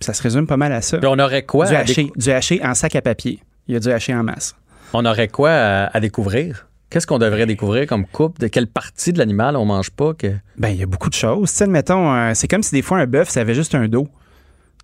Ça 0.00 0.14
se 0.14 0.22
résume 0.22 0.46
pas 0.46 0.56
mal 0.56 0.72
à 0.72 0.80
ça. 0.80 0.96
Puis 0.96 1.06
on 1.06 1.18
aurait 1.18 1.44
quoi? 1.44 1.66
Du 1.66 1.74
haché, 1.74 2.10
du 2.16 2.30
haché 2.30 2.60
en 2.64 2.74
sac 2.74 2.96
à 2.96 3.02
papier. 3.02 3.40
Il 3.68 3.74
y 3.74 3.76
a 3.76 3.80
du 3.80 3.90
haché 3.90 4.14
en 4.14 4.22
masse. 4.22 4.56
On 4.92 5.04
aurait 5.04 5.28
quoi 5.28 5.50
à, 5.50 6.00
découvrir? 6.00 6.66
Qu'est-ce 6.90 7.06
qu'on 7.06 7.18
devrait 7.18 7.46
découvrir 7.46 7.86
comme 7.86 8.04
coupe? 8.04 8.40
De 8.40 8.48
quelle 8.48 8.66
partie 8.66 9.12
de 9.12 9.18
l'animal 9.18 9.56
on 9.56 9.64
mange 9.64 9.90
pas? 9.90 10.14
Que... 10.14 10.32
Ben, 10.58 10.70
il 10.70 10.76
y 10.76 10.82
a 10.82 10.86
beaucoup 10.86 11.08
de 11.08 11.14
choses. 11.14 11.52
Tu 11.54 11.66
mettons, 11.66 12.12
euh, 12.12 12.32
c'est 12.34 12.48
comme 12.48 12.64
si 12.64 12.72
des 12.72 12.82
fois 12.82 12.98
un 12.98 13.06
bœuf, 13.06 13.28
ça 13.30 13.40
avait 13.40 13.54
juste 13.54 13.74
un 13.76 13.86
dos. 13.86 14.08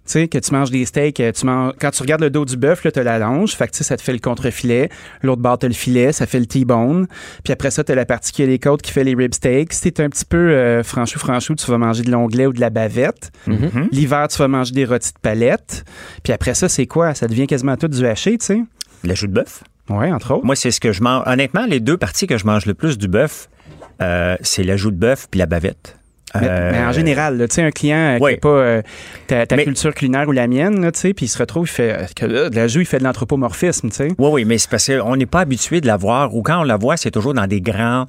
Tu 0.06 0.12
sais, 0.12 0.28
que 0.28 0.38
tu 0.38 0.52
manges 0.52 0.70
des 0.70 0.84
steaks, 0.84 1.18
euh, 1.18 1.32
tu 1.32 1.44
manges, 1.46 1.72
quand 1.80 1.90
tu 1.90 2.00
regardes 2.00 2.20
le 2.20 2.30
dos 2.30 2.44
du 2.44 2.56
bœuf, 2.56 2.80
tu 2.80 2.96
as 2.96 3.02
la 3.02 3.18
longe, 3.18 3.56
fait 3.56 3.66
que 3.66 3.74
ça 3.74 3.96
te 3.96 4.02
fait 4.02 4.12
le 4.12 4.20
contre-filet. 4.20 4.88
L'autre 5.22 5.42
bord, 5.42 5.58
tu 5.58 5.66
le 5.66 5.74
filet, 5.74 6.12
ça 6.12 6.26
fait 6.26 6.38
le 6.38 6.46
T-bone. 6.46 7.08
Puis 7.42 7.52
après 7.52 7.72
ça, 7.72 7.82
tu 7.82 7.90
as 7.90 7.96
la 7.96 8.06
partie 8.06 8.30
qui 8.30 8.44
a 8.44 8.46
les 8.46 8.60
côtes 8.60 8.82
qui 8.82 8.92
fait 8.92 9.02
les 9.02 9.16
rib 9.16 9.34
steaks. 9.34 9.72
Si 9.72 9.92
tu 9.92 10.02
un 10.02 10.08
petit 10.08 10.24
peu 10.24 10.36
euh, 10.36 10.84
franchou, 10.84 11.18
franchou, 11.18 11.56
tu 11.56 11.68
vas 11.68 11.78
manger 11.78 12.04
de 12.04 12.12
l'onglet 12.12 12.46
ou 12.46 12.52
de 12.52 12.60
la 12.60 12.70
bavette. 12.70 13.32
Mm-hmm. 13.48 13.88
L'hiver, 13.90 14.28
tu 14.28 14.38
vas 14.38 14.46
manger 14.46 14.72
des 14.72 14.84
rôtis 14.84 15.12
de 15.12 15.18
palette. 15.18 15.84
Puis 16.22 16.32
après 16.32 16.54
ça, 16.54 16.68
c'est 16.68 16.86
quoi? 16.86 17.14
Ça 17.14 17.26
devient 17.26 17.48
quasiment 17.48 17.76
tout 17.76 17.88
du 17.88 18.06
haché, 18.06 18.38
tu 18.38 18.46
sais. 18.46 18.62
L'ajout 19.02 19.26
de 19.26 19.32
bœuf? 19.32 19.64
Oui, 19.90 20.12
entre 20.12 20.34
autres. 20.34 20.44
Moi, 20.44 20.56
c'est 20.56 20.70
ce 20.70 20.80
que 20.80 20.92
je 20.92 21.02
mange. 21.02 21.22
Honnêtement, 21.26 21.66
les 21.66 21.80
deux 21.80 21.96
parties 21.96 22.26
que 22.26 22.38
je 22.38 22.46
mange 22.46 22.66
le 22.66 22.74
plus 22.74 22.98
du 22.98 23.08
bœuf, 23.08 23.48
euh, 24.02 24.36
c'est 24.40 24.62
l'ajout 24.62 24.90
de 24.90 24.96
bœuf 24.96 25.26
puis 25.30 25.38
la 25.38 25.46
bavette. 25.46 25.96
Mais, 26.34 26.48
en 26.48 26.88
euh, 26.88 26.92
général, 26.92 27.38
tu 27.48 27.54
sais, 27.54 27.62
un 27.62 27.70
client 27.70 28.18
qui 28.18 28.24
n'a 28.24 28.36
pas 28.36 28.48
euh, 28.48 28.82
ta, 29.26 29.46
culture 29.46 29.94
culinaire 29.94 30.28
ou 30.28 30.32
la 30.32 30.46
mienne, 30.48 30.90
tu 30.92 31.00
sais, 31.00 31.14
puis 31.14 31.26
il 31.26 31.28
se 31.28 31.38
retrouve, 31.38 31.66
il 31.66 31.70
fait 31.70 32.12
que 32.14 32.48
de 32.48 32.56
l'ajout, 32.56 32.80
il 32.80 32.86
fait 32.86 32.98
de 32.98 33.04
l'anthropomorphisme, 33.04 33.88
tu 33.88 33.96
sais. 33.96 34.08
Oui, 34.18 34.28
oui, 34.30 34.44
mais 34.44 34.58
c'est 34.58 34.68
parce 34.68 34.86
qu'on 34.86 35.16
n'est 35.16 35.24
pas 35.24 35.40
habitué 35.40 35.80
de 35.80 35.86
la 35.86 35.96
voir, 35.96 36.34
ou 36.34 36.42
quand 36.42 36.60
on 36.60 36.64
la 36.64 36.76
voit, 36.76 36.98
c'est 36.98 37.10
toujours 37.10 37.32
dans 37.32 37.46
des 37.46 37.62
grands, 37.62 38.06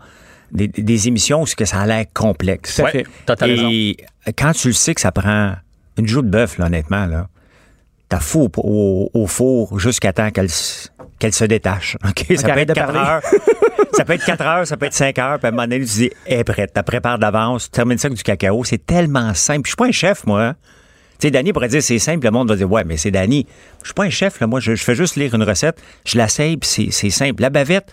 des, 0.51 1.07
émissions 1.07 1.43
où 1.43 1.45
que 1.45 1.63
ça 1.63 1.79
a 1.79 1.85
l'air 1.85 2.05
complexe. 2.13 2.75
Tout 2.75 2.81
à 2.81 3.37
fait. 3.37 3.49
Et 3.49 3.97
quand 4.37 4.51
tu 4.51 4.69
le 4.69 4.73
sais 4.73 4.93
que 4.93 5.01
ça 5.01 5.11
prend 5.11 5.53
une 5.97 6.07
joue 6.07 6.21
de 6.21 6.29
bœuf, 6.29 6.57
là, 6.57 6.65
honnêtement, 6.65 7.05
là, 7.05 7.27
t'as 8.09 8.19
fou 8.19 8.49
au, 8.57 9.27
four 9.27 9.79
jusqu'à 9.79 10.13
temps 10.13 10.31
qu'elle 10.31 10.49
qu'elle 11.19 11.33
se 11.33 11.45
détache. 11.45 11.97
ça 12.35 12.49
peut 12.53 12.59
être 12.59 12.73
4 12.73 12.95
heures. 12.95 13.21
ça 13.93 14.05
peut 14.05 14.13
être 14.13 14.25
4 14.25 14.41
heures, 14.41 14.67
ça 14.67 14.77
peut 14.77 14.85
être 14.85 14.93
5 14.93 15.17
heures, 15.19 15.39
puis 15.39 15.45
à 15.45 15.49
un 15.49 15.51
moment 15.51 15.63
donné, 15.63 15.79
tu 15.79 15.85
dis, 15.85 16.11
est 16.25 16.43
prête, 16.43 16.71
tu 16.73 16.83
prépares 16.83 17.19
d'avance, 17.19 17.65
tu 17.65 17.69
termines 17.71 17.97
ça 17.97 18.07
avec 18.07 18.17
du 18.17 18.23
cacao. 18.23 18.63
C'est 18.63 18.85
tellement 18.85 19.33
simple. 19.33 19.61
je 19.65 19.69
suis 19.69 19.75
pas 19.75 19.87
un 19.87 19.91
chef, 19.91 20.25
moi. 20.25 20.55
Tu 21.19 21.27
sais, 21.27 21.31
Danny 21.31 21.51
pourrait 21.51 21.67
dire 21.67 21.81
c'est 21.81 21.97
simple, 21.97 22.25
le 22.25 22.31
monde 22.31 22.49
va 22.49 22.55
dire 22.55 22.71
ouais, 22.71 22.83
mais 22.83 22.97
c'est 22.97 23.09
Danny. 23.09 23.47
Je 23.81 23.87
suis 23.87 23.93
pas 23.93 24.03
un 24.03 24.09
chef, 24.09 24.39
là. 24.39 24.45
Moi, 24.45 24.59
je, 24.59 24.75
fais 24.75 24.93
juste 24.93 25.15
lire 25.15 25.33
une 25.33 25.43
recette, 25.43 25.81
je 26.05 26.17
l'essaye, 26.17 26.57
puis 26.57 26.89
c'est 26.91 27.09
simple. 27.09 27.41
La 27.41 27.49
bavette, 27.49 27.91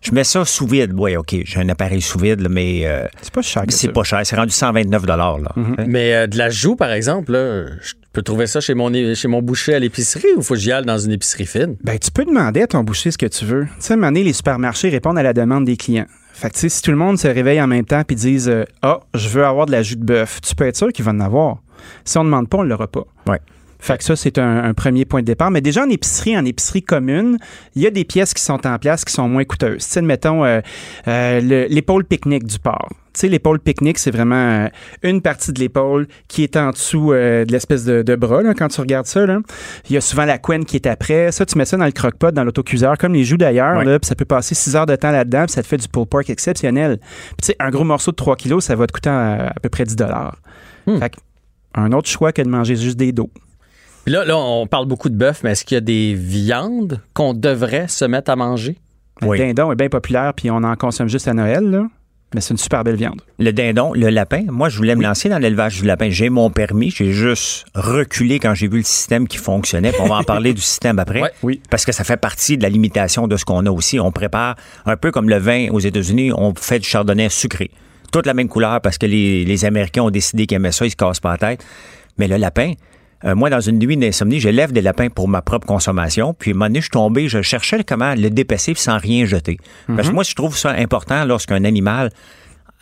je 0.00 0.12
mets 0.12 0.24
ça 0.24 0.44
sous 0.44 0.66
vide. 0.66 0.92
Oui, 0.96 1.16
OK, 1.16 1.34
j'ai 1.44 1.60
un 1.60 1.68
appareil 1.68 2.00
sous 2.00 2.18
vide, 2.18 2.46
mais. 2.48 2.82
Euh, 2.84 3.06
c'est 3.20 3.32
pas 3.32 3.42
cher. 3.42 3.64
C'est 3.68 3.92
pas 3.92 4.04
cher. 4.04 4.20
C'est 4.24 4.36
rendu 4.36 4.52
129 4.52 5.06
là. 5.06 5.38
Mm-hmm. 5.56 5.84
Mais 5.86 6.14
euh, 6.14 6.26
de 6.26 6.38
la 6.38 6.50
joue, 6.50 6.76
par 6.76 6.92
exemple, 6.92 7.32
là, 7.32 7.66
je 7.82 7.94
peux 8.12 8.22
trouver 8.22 8.46
ça 8.46 8.60
chez 8.60 8.74
mon, 8.74 8.92
chez 9.14 9.28
mon 9.28 9.42
boucher 9.42 9.74
à 9.74 9.78
l'épicerie 9.78 10.28
ou 10.36 10.42
faut 10.42 10.54
que 10.54 10.60
j'y 10.60 10.72
aille 10.72 10.84
dans 10.84 10.98
une 10.98 11.12
épicerie 11.12 11.46
fine? 11.46 11.76
Ben, 11.82 11.98
tu 11.98 12.10
peux 12.10 12.24
demander 12.24 12.62
à 12.62 12.66
ton 12.66 12.84
boucher 12.84 13.10
ce 13.10 13.18
que 13.18 13.26
tu 13.26 13.44
veux. 13.44 13.64
Tu 13.64 13.70
sais, 13.80 13.92
à 13.92 13.94
un 13.94 13.96
moment 13.96 14.08
donné, 14.08 14.24
les 14.24 14.32
supermarchés 14.32 14.88
répondent 14.88 15.18
à 15.18 15.22
la 15.22 15.32
demande 15.32 15.64
des 15.64 15.76
clients. 15.76 16.06
Fait 16.32 16.50
que, 16.50 16.54
tu 16.54 16.60
sais, 16.60 16.68
si 16.68 16.82
tout 16.82 16.92
le 16.92 16.96
monde 16.96 17.18
se 17.18 17.26
réveille 17.26 17.60
en 17.60 17.66
même 17.66 17.84
temps 17.84 18.02
puis 18.04 18.14
disent 18.14 18.48
euh, 18.48 18.64
Ah, 18.82 19.00
je 19.14 19.28
veux 19.28 19.44
avoir 19.44 19.66
de 19.66 19.72
la 19.72 19.82
jus 19.82 19.96
de 19.96 20.04
bœuf, 20.04 20.40
tu 20.40 20.54
peux 20.54 20.66
être 20.66 20.76
sûr 20.76 20.92
qu'ils 20.92 21.04
vont 21.04 21.10
en 21.10 21.20
avoir. 21.20 21.58
Si 22.04 22.16
on 22.18 22.22
ne 22.22 22.28
demande 22.28 22.48
pas, 22.48 22.58
on 22.58 22.64
ne 22.64 22.68
l'aura 22.68 22.86
pas. 22.86 23.04
Ouais. 23.26 23.40
Fait 23.78 23.96
que 23.98 24.04
ça, 24.04 24.16
c'est 24.16 24.38
un, 24.38 24.74
premier 24.74 25.04
point 25.04 25.20
de 25.20 25.26
départ. 25.26 25.50
Mais 25.50 25.60
déjà, 25.60 25.84
en 25.84 25.88
épicerie, 25.88 26.36
en 26.36 26.44
épicerie 26.44 26.82
commune, 26.82 27.38
il 27.74 27.82
y 27.82 27.86
a 27.86 27.90
des 27.90 28.04
pièces 28.04 28.34
qui 28.34 28.42
sont 28.42 28.66
en 28.66 28.78
place 28.78 29.04
qui 29.04 29.12
sont 29.12 29.28
moins 29.28 29.44
coûteuses. 29.44 29.84
Tu 29.84 29.92
sais, 29.92 30.02
mettons, 30.02 30.44
euh, 30.44 30.60
euh, 31.06 31.40
l'épaule 31.40 32.04
pique-nique 32.04 32.44
du 32.44 32.58
porc. 32.58 32.88
Tu 33.14 33.20
sais, 33.20 33.28
l'épaule 33.28 33.58
pique-nique, 33.58 33.98
c'est 33.98 34.10
vraiment 34.10 34.34
euh, 34.34 34.68
une 35.02 35.22
partie 35.22 35.52
de 35.52 35.60
l'épaule 35.60 36.06
qui 36.28 36.42
est 36.42 36.56
en 36.56 36.70
dessous 36.70 37.10
de 37.12 37.50
l'espèce 37.50 37.84
de, 37.84 38.16
bras, 38.16 38.42
là, 38.42 38.54
quand 38.54 38.68
tu 38.68 38.80
regardes 38.80 39.06
ça. 39.06 39.26
Là. 39.26 39.38
Il 39.88 39.94
y 39.94 39.96
a 39.96 40.00
souvent 40.00 40.24
la 40.24 40.38
couenne 40.38 40.64
qui 40.64 40.76
est 40.76 40.86
après. 40.86 41.32
Ça, 41.32 41.46
tu 41.46 41.56
mets 41.56 41.64
ça 41.64 41.76
dans 41.76 41.86
le 41.86 41.92
croque-pot, 41.92 42.32
dans 42.32 42.44
l'autocuiseur, 42.44 42.98
comme 42.98 43.14
les 43.14 43.24
joues 43.24 43.36
d'ailleurs. 43.36 43.82
Puis 43.82 43.98
ça 44.02 44.14
peut 44.14 44.24
passer 44.24 44.54
six 44.54 44.76
heures 44.76 44.86
de 44.86 44.96
temps 44.96 45.10
là-dedans, 45.12 45.44
puis 45.44 45.52
ça 45.52 45.62
te 45.62 45.66
fait 45.66 45.78
du 45.78 45.88
pulled 45.88 46.08
pork 46.08 46.30
exceptionnel. 46.30 46.98
Puis 46.98 47.36
tu 47.42 47.46
sais, 47.46 47.56
un 47.58 47.70
gros 47.70 47.84
morceau 47.84 48.10
de 48.10 48.16
3 48.16 48.36
kilos, 48.36 48.64
ça 48.64 48.76
va 48.76 48.86
te 48.86 48.92
coûter 48.92 49.10
à, 49.10 49.52
peu 49.62 49.68
près 49.68 49.84
10 49.84 49.96
dollars. 49.96 50.36
Hmm. 50.86 50.98
Fait 50.98 51.14
un 51.74 51.92
autre 51.92 52.08
choix 52.08 52.32
que 52.32 52.42
de 52.42 52.48
manger 52.48 52.76
juste 52.76 52.96
des 52.96 53.12
dos 53.12 53.30
là, 54.08 54.24
là, 54.24 54.36
on 54.36 54.66
parle 54.66 54.86
beaucoup 54.86 55.08
de 55.08 55.16
bœuf, 55.16 55.40
mais 55.42 55.52
est-ce 55.52 55.64
qu'il 55.64 55.74
y 55.74 55.78
a 55.78 55.82
des 55.82 56.14
viandes 56.14 57.00
qu'on 57.14 57.34
devrait 57.34 57.88
se 57.88 58.04
mettre 58.04 58.30
à 58.30 58.36
manger? 58.36 58.76
Le 59.20 59.36
dindon 59.36 59.72
est 59.72 59.76
bien 59.76 59.88
populaire, 59.88 60.32
puis 60.34 60.50
on 60.50 60.62
en 60.62 60.76
consomme 60.76 61.08
juste 61.08 61.26
à 61.28 61.34
Noël. 61.34 61.64
Là. 61.64 61.86
mais 62.34 62.40
c'est 62.40 62.52
une 62.52 62.58
super 62.58 62.84
belle 62.84 62.96
viande. 62.96 63.20
Le 63.38 63.52
dindon, 63.52 63.92
le 63.94 64.10
lapin, 64.10 64.44
moi, 64.48 64.68
je 64.68 64.76
voulais 64.76 64.94
me 64.94 65.02
lancer 65.02 65.28
dans 65.28 65.38
l'élevage 65.38 65.80
du 65.80 65.86
lapin. 65.86 66.10
J'ai 66.10 66.28
mon 66.28 66.50
permis, 66.50 66.90
j'ai 66.90 67.12
juste 67.12 67.66
reculé 67.74 68.38
quand 68.38 68.54
j'ai 68.54 68.68
vu 68.68 68.78
le 68.78 68.84
système 68.84 69.26
qui 69.26 69.38
fonctionnait. 69.38 69.90
Puis 69.90 70.00
on 70.02 70.08
va 70.08 70.16
en 70.16 70.24
parler 70.24 70.54
du 70.54 70.60
système 70.60 70.98
après. 70.98 71.32
Oui. 71.42 71.60
Parce 71.70 71.84
que 71.84 71.92
ça 71.92 72.04
fait 72.04 72.16
partie 72.16 72.56
de 72.56 72.62
la 72.62 72.68
limitation 72.68 73.26
de 73.26 73.36
ce 73.36 73.44
qu'on 73.44 73.66
a 73.66 73.70
aussi. 73.70 73.98
On 73.98 74.12
prépare 74.12 74.56
un 74.86 74.96
peu 74.96 75.10
comme 75.10 75.28
le 75.28 75.38
vin 75.38 75.68
aux 75.70 75.80
États-Unis, 75.80 76.32
on 76.32 76.54
fait 76.54 76.78
du 76.78 76.88
chardonnay 76.88 77.28
sucré. 77.28 77.70
Toute 78.12 78.26
la 78.26 78.34
même 78.34 78.48
couleur 78.48 78.80
parce 78.80 78.98
que 78.98 79.06
les, 79.06 79.44
les 79.44 79.64
Américains 79.64 80.02
ont 80.02 80.10
décidé 80.10 80.46
qu'ils 80.46 80.56
aimaient 80.56 80.72
ça, 80.72 80.86
ils 80.86 80.90
se 80.90 80.96
cassent 80.96 81.20
pas 81.20 81.32
la 81.32 81.38
tête. 81.38 81.64
Mais 82.18 82.28
le 82.28 82.36
lapin, 82.36 82.72
euh, 83.24 83.34
moi, 83.34 83.50
dans 83.50 83.60
une 83.60 83.78
nuit 83.78 83.96
d'insomnie, 83.96 84.38
je 84.40 84.48
lève 84.48 84.72
des 84.72 84.80
lapins 84.82 85.08
pour 85.08 85.26
ma 85.28 85.42
propre 85.42 85.66
consommation. 85.66 86.34
Puis, 86.38 86.50
à 86.50 86.54
un 86.54 86.54
moment 86.54 86.66
donné, 86.66 86.78
je 86.80 86.84
suis 86.84 86.90
tombé, 86.90 87.28
je 87.28 87.42
cherchais 87.42 87.82
comment 87.84 88.14
le 88.14 88.30
dépasser 88.30 88.74
sans 88.74 88.98
rien 88.98 89.24
jeter. 89.26 89.58
Parce 89.88 90.02
que 90.02 90.06
Mhm. 90.08 90.14
moi, 90.14 90.24
je 90.24 90.34
trouve 90.34 90.56
ça 90.56 90.70
important 90.70 91.24
lorsqu'un 91.24 91.64
animal, 91.64 92.10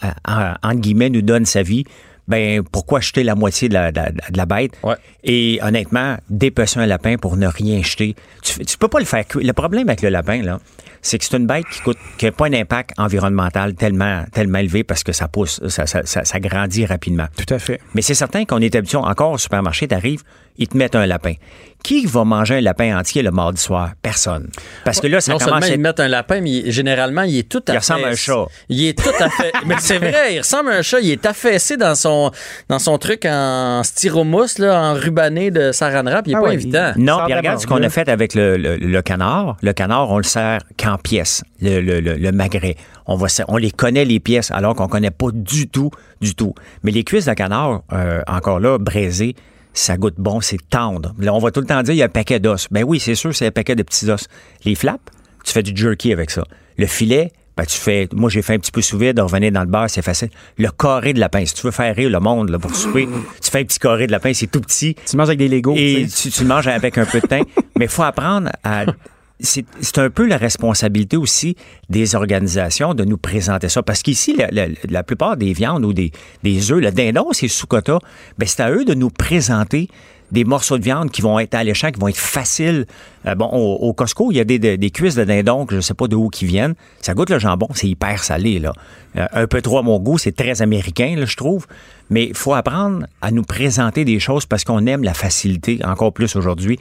euh, 0.05 0.09
en- 0.29 0.55
entre 0.63 0.81
guillemets, 0.81 1.09
nous 1.11 1.23
donne 1.23 1.47
sa 1.47 1.63
vie. 1.63 1.85
Ben, 2.29 2.63
pourquoi 2.65 3.01
jeter 3.01 3.23
la 3.23 3.35
moitié 3.35 3.69
de 3.69 3.75
la, 3.75 3.93
de 3.93 3.97
la- 4.01 4.11
de 4.11 4.37
la 4.37 4.47
bête? 4.47 4.73
Et 5.25 5.59
honnêtement, 5.63 6.17
dépecer 6.29 6.81
un 6.81 6.87
lapin 6.87 7.17
pour 7.17 7.37
ne 7.37 7.47
rien 7.47 7.83
jeter, 7.83 8.17
tu, 8.43 8.65
tu 8.65 8.79
peux 8.79 8.89
pas 8.89 8.99
le 8.99 9.05
faire 9.05 9.27
cuire. 9.27 9.47
Le 9.47 9.53
problème 9.53 9.89
avec 9.89 10.03
le 10.03 10.09
lapin, 10.09 10.43
là, 10.43 10.59
c'est 11.03 11.19
que 11.19 11.25
c'est 11.25 11.37
une 11.37 11.47
bête 11.47 11.65
qui 11.71 11.81
coûte, 11.83 11.99
qui 12.19 12.25
n'a 12.25 12.33
pas 12.33 12.47
un 12.47 12.53
impact 12.53 12.93
environnemental 12.99 13.75
tellement, 13.75 14.25
tellement 14.33 14.59
élevé 14.59 14.83
parce 14.83 15.05
que 15.05 15.13
ça 15.13 15.29
pousse, 15.29 15.61
ça, 15.69 15.87
ça, 15.87 16.05
ça- 16.05 16.25
ça 16.25 16.41
grandit 16.41 16.85
rapidement. 16.85 17.27
Tout 17.37 17.55
à 17.55 17.59
fait. 17.61 17.81
Mais 17.95 18.03
c'est 18.03 18.15
certain 18.15 18.45
qu'on 18.45 18.61
est 18.61 18.75
habitué, 18.75 18.99
encore 18.99 19.33
au 19.33 19.39
supermarché, 19.39 19.87
t'arrives, 19.87 20.23
ils 20.59 20.69
te 20.69 20.77
mettent 20.77 20.97
un 20.97 21.07
lapin. 21.07 21.35
Qui 21.85 22.05
va 22.07 22.25
manger 22.25 22.57
un 22.57 22.61
lapin 22.63 22.99
entier 22.99 23.23
le 23.23 23.31
mardi 23.31 23.61
soir? 23.61 23.91
Personne. 24.03 24.49
Parce 24.85 25.01
que 25.01 25.07
là, 25.07 25.21
ça 25.21 25.31
non 25.33 25.39
commence 25.39 25.51
seulement 25.61 25.67
à 25.67 25.77
ils 25.77 25.81
mettent 25.81 26.01
un 26.01 26.09
lapin, 26.09 26.41
mais 26.41 26.51
il- 26.51 26.73
généralement, 26.73 27.23
il 27.23 27.39
est 27.39 27.49
tout 27.49 27.63
Il 27.69 27.77
affaissé. 27.77 27.93
ressemble 27.93 28.09
à 28.09 28.13
un 28.13 28.17
chat. 28.17 28.47
Il 28.69 28.85
est 28.85 28.99
tout 28.99 29.15
à 29.23 29.29
fait. 29.31 29.53
mais 29.67 29.77
c'est 29.79 29.99
vrai, 29.99 30.35
il 30.35 30.39
ressemble 30.41 30.71
à 30.71 30.77
un 30.79 30.83
chat. 30.83 30.99
Il 31.01 31.11
est 31.11 31.25
affaissé 31.27 31.77
dans 31.77 31.95
son, 31.95 32.33
dans 32.69 32.81
son 32.81 32.99
truc 32.99 33.25
en 33.25 33.83
styromousse, 33.85 34.59
là, 34.59 34.81
en 34.83 34.95
rubané 34.95 35.53
de 35.53 35.71
saran 35.71 36.03
wrap. 36.05 36.27
Il 36.27 36.33
est 36.33 36.35
Ah 36.37 36.41
pas 36.41 36.49
ouais, 36.49 36.55
évident. 36.55 36.93
Non, 36.97 37.21
puis 37.25 37.35
regarde 37.35 37.61
ce 37.61 37.69
qu'on 37.69 37.83
a 37.83 37.89
fait 37.89 38.09
avec 38.09 38.35
le, 38.35 38.57
le- 38.57 38.77
le 38.79 39.03
canard. 39.03 39.57
Le 39.63 39.73
canard, 39.73 40.11
on 40.11 40.17
le 40.17 40.25
sert 40.25 40.63
qu'en 40.83 40.99
pièces, 40.99 41.45
le, 41.61 41.81
le- 41.81 42.01
le- 42.01 42.15
le 42.17 42.33
magret. 42.33 42.75
On, 43.07 43.15
va, 43.15 43.29
on 43.47 43.59
les 43.59 43.71
connaît, 43.71 44.05
les 44.05 44.19
pièces, 44.19 44.51
alors 44.51 44.75
qu'on 44.75 44.89
connaît 44.89 45.13
pas 45.13 45.29
du 45.33 45.69
tout, 45.69 45.93
du 46.21 46.35
tout. 46.35 46.55
Mais 46.83 46.91
les 46.91 47.05
cuisses 47.05 47.27
de 47.27 47.33
canard, 47.35 47.83
euh, 47.93 48.23
encore 48.27 48.59
là, 48.59 48.79
braisées, 48.79 49.37
ça 49.79 49.97
goûte 49.97 50.15
bon, 50.19 50.41
c'est 50.41 50.59
tendre. 50.69 51.15
Là, 51.19 51.35
on 51.35 51.39
va 51.39 51.51
tout 51.51 51.61
le 51.61 51.67
temps 51.67 51.83
dire, 51.83 51.95
il 51.95 51.99
y 51.99 52.03
a 52.03 52.07
un 52.07 52.09
paquet 52.09 52.41
d'os. 52.41 52.69
Ben 52.71 52.85
oui, 52.85 53.01
c'est 53.01 53.15
sûr, 53.15 53.35
c'est 53.35 53.47
un 53.47 53.51
paquet 53.51 53.75
de 53.75 53.83
petits 53.83 54.09
os. 54.11 54.27
Les 54.65 54.75
flaps, 54.75 55.05
tu 55.45 55.53
fais 55.53 55.63
du 55.63 55.77
jerky 55.77 56.13
avec 56.13 56.31
ça. 56.31 56.45
Le 56.79 56.87
filet, 56.87 57.33
ben 57.57 57.65
tu 57.65 57.79
fais, 57.79 58.09
moi 58.13 58.29
j'ai 58.29 58.43
fait 58.43 58.55
un 58.55 58.59
petit 58.59 58.73
peu 58.73 58.83
sous 58.83 58.99
vide, 58.99 59.19
revenir 59.19 59.51
dans 59.53 59.61
le 59.61 59.67
beurre, 59.67 59.89
c'est 59.89 60.03
facile. 60.03 60.29
Le 60.59 60.69
carré 60.71 61.13
de 61.13 61.21
lapin, 61.21 61.45
si 61.47 61.55
tu 61.55 61.63
veux 61.63 61.71
faire 61.71 61.95
rire 61.95 62.11
le 62.11 62.21
monde 62.21 62.51
là, 62.51 62.59
pour 62.59 62.75
souper, 62.75 63.09
tu 63.43 63.51
fais 63.51 63.61
un 63.61 63.65
petit 63.65 63.79
carré 63.79 64.07
de 64.07 64.13
lapin, 64.13 64.33
c'est 64.35 64.47
tout 64.47 64.61
petit. 64.61 64.95
Tu 65.09 65.17
manges 65.17 65.29
avec 65.29 65.39
des 65.39 65.49
Legos. 65.49 65.75
Et 65.77 66.07
tu 66.07 66.31
tu, 66.31 66.45
manges 66.45 66.67
avec 66.67 66.99
un 66.99 67.07
peu 67.07 67.21
de 67.21 67.27
thym. 67.27 67.45
Mais 67.79 67.87
il 67.87 67.91
faut 67.91 68.03
apprendre 68.03 68.51
à. 68.65 68.85
C'est 69.39 69.99
un 69.99 70.09
peu 70.09 70.27
la 70.27 70.39
responsabilité 70.39 71.17
aussi 71.17 71.57
des 71.91 72.15
organisations 72.15 72.95
de 72.95 73.05
nous 73.05 73.19
présenter 73.19 73.69
ça. 73.69 73.83
Parce 73.83 74.03
qu'ici, 74.03 74.37
la, 74.89 75.03
plupart 75.03 75.37
des 75.37 75.53
viandes 75.53 75.85
ou 75.85 75.93
des, 75.93 76.11
œufs, 76.73 76.81
le 76.81 76.91
dindon, 76.91 77.29
c'est 77.33 77.49
sous-quota, 77.49 77.99
ben 78.39 78.49
c'est 78.49 78.63
à 78.63 78.71
eux 78.71 78.85
de 78.85 78.95
nous 78.95 79.11
présenter 79.11 79.89
des 80.33 80.45
morceaux 80.45 80.79
de 80.79 80.83
viande 80.83 81.11
qui 81.11 81.23
vont 81.23 81.39
être 81.39 81.55
alléchants, 81.55 81.91
qui 81.91 82.01
vont 82.01 82.09
être 82.09 82.17
faciles. 82.17 82.87
Euh, 83.27 83.35
bon, 83.35 83.47
au, 83.47 83.93
Costco, 83.93 84.33
il 84.33 84.37
y 84.37 84.41
a 84.41 84.45
des 84.45 84.91
cuisses 84.91 85.15
de 85.15 85.25
dindon 85.25 85.67
que 85.67 85.73
je 85.73 85.77
ne 85.77 85.83
sais 85.83 85.95
pas 85.95 86.09
de 86.09 86.17
où 86.17 86.29
qui 86.29 86.47
viennent. 86.47 86.75
Ça 87.01 87.15
goûte 87.15 87.31
le 87.31 87.39
jambon, 87.39 87.69
c'est 87.75 87.89
hyper 87.89 88.25
salé. 88.25 88.59
Là. 88.59 88.73
Euh, 89.17 89.27
un 89.33 89.47
peu 89.47 89.63
trop 89.63 89.79
à 89.79 89.83
mon 89.83 89.99
goût, 89.99 90.19
c'est 90.19 90.35
très 90.35 90.63
américain, 90.63 91.15
là, 91.17 91.27
je 91.27 91.37
trouve. 91.37 91.67
Mais 92.11 92.25
il 92.27 92.35
faut 92.35 92.55
apprendre 92.55 93.07
à 93.23 93.31
nous 93.31 93.45
présenter 93.45 94.05
des 94.05 94.19
choses 94.19 94.47
parce 94.47 94.65
qu'on 94.65 94.87
aime 94.87 95.05
la 95.05 95.15
facilité, 95.15 95.79
encore 95.85 96.13
plus 96.13 96.35
aujourd'hui. 96.37 96.79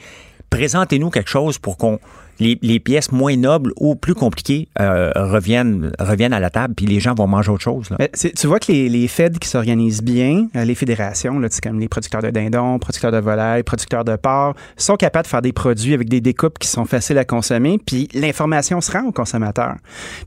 Présentez-nous 0.50 1.10
quelque 1.10 1.30
chose 1.30 1.58
pour 1.58 1.76
qu'on 1.76 1.98
les, 2.38 2.58
les 2.62 2.80
pièces 2.80 3.12
moins 3.12 3.36
nobles 3.36 3.72
ou 3.78 3.94
plus 3.94 4.14
compliquées 4.14 4.68
euh, 4.80 5.10
reviennent, 5.14 5.92
reviennent 5.98 6.32
à 6.32 6.40
la 6.40 6.50
table, 6.50 6.74
puis 6.74 6.86
les 6.86 7.00
gens 7.00 7.14
vont 7.14 7.26
manger 7.26 7.50
autre 7.50 7.62
chose. 7.62 7.90
là. 7.90 8.08
Tu 8.08 8.46
vois 8.46 8.58
que 8.58 8.70
les, 8.70 8.88
les 8.88 9.08
feds 9.08 9.38
qui 9.40 9.48
s'organisent 9.48 10.02
bien, 10.02 10.48
euh, 10.56 10.64
les 10.64 10.74
fédérations, 10.74 11.38
là, 11.38 11.48
comme 11.62 11.80
les 11.80 11.88
producteurs 11.88 12.22
de 12.22 12.30
dindons, 12.30 12.78
producteurs 12.78 13.12
de 13.12 13.18
volailles, 13.18 13.62
producteurs 13.62 14.04
de 14.04 14.16
porc, 14.16 14.54
sont 14.76 14.96
capables 14.96 15.24
de 15.24 15.30
faire 15.30 15.42
des 15.42 15.52
produits 15.52 15.94
avec 15.94 16.08
des 16.08 16.20
découpes 16.20 16.58
qui 16.58 16.68
sont 16.68 16.84
faciles 16.84 17.18
à 17.18 17.24
consommer, 17.24 17.78
puis 17.84 18.08
l'information 18.14 18.80
se 18.80 18.92
rend 18.92 19.04
aux 19.04 19.12
consommateurs. 19.12 19.76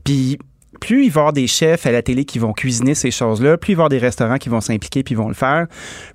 Puis 0.04 0.38
plus 0.80 1.04
il 1.04 1.10
va 1.10 1.20
y 1.20 1.22
avoir 1.22 1.32
des 1.32 1.46
chefs 1.46 1.86
à 1.86 1.92
la 1.92 2.02
télé 2.02 2.24
qui 2.24 2.38
vont 2.38 2.52
cuisiner 2.52 2.94
ces 2.94 3.10
choses-là, 3.10 3.56
plus 3.58 3.72
il 3.72 3.76
va 3.76 3.80
y 3.80 3.82
avoir 3.82 3.88
des 3.90 3.98
restaurants 3.98 4.38
qui 4.38 4.48
vont 4.48 4.60
s'impliquer 4.60 5.02
puis 5.02 5.14
vont 5.14 5.28
le 5.28 5.34
faire, 5.34 5.66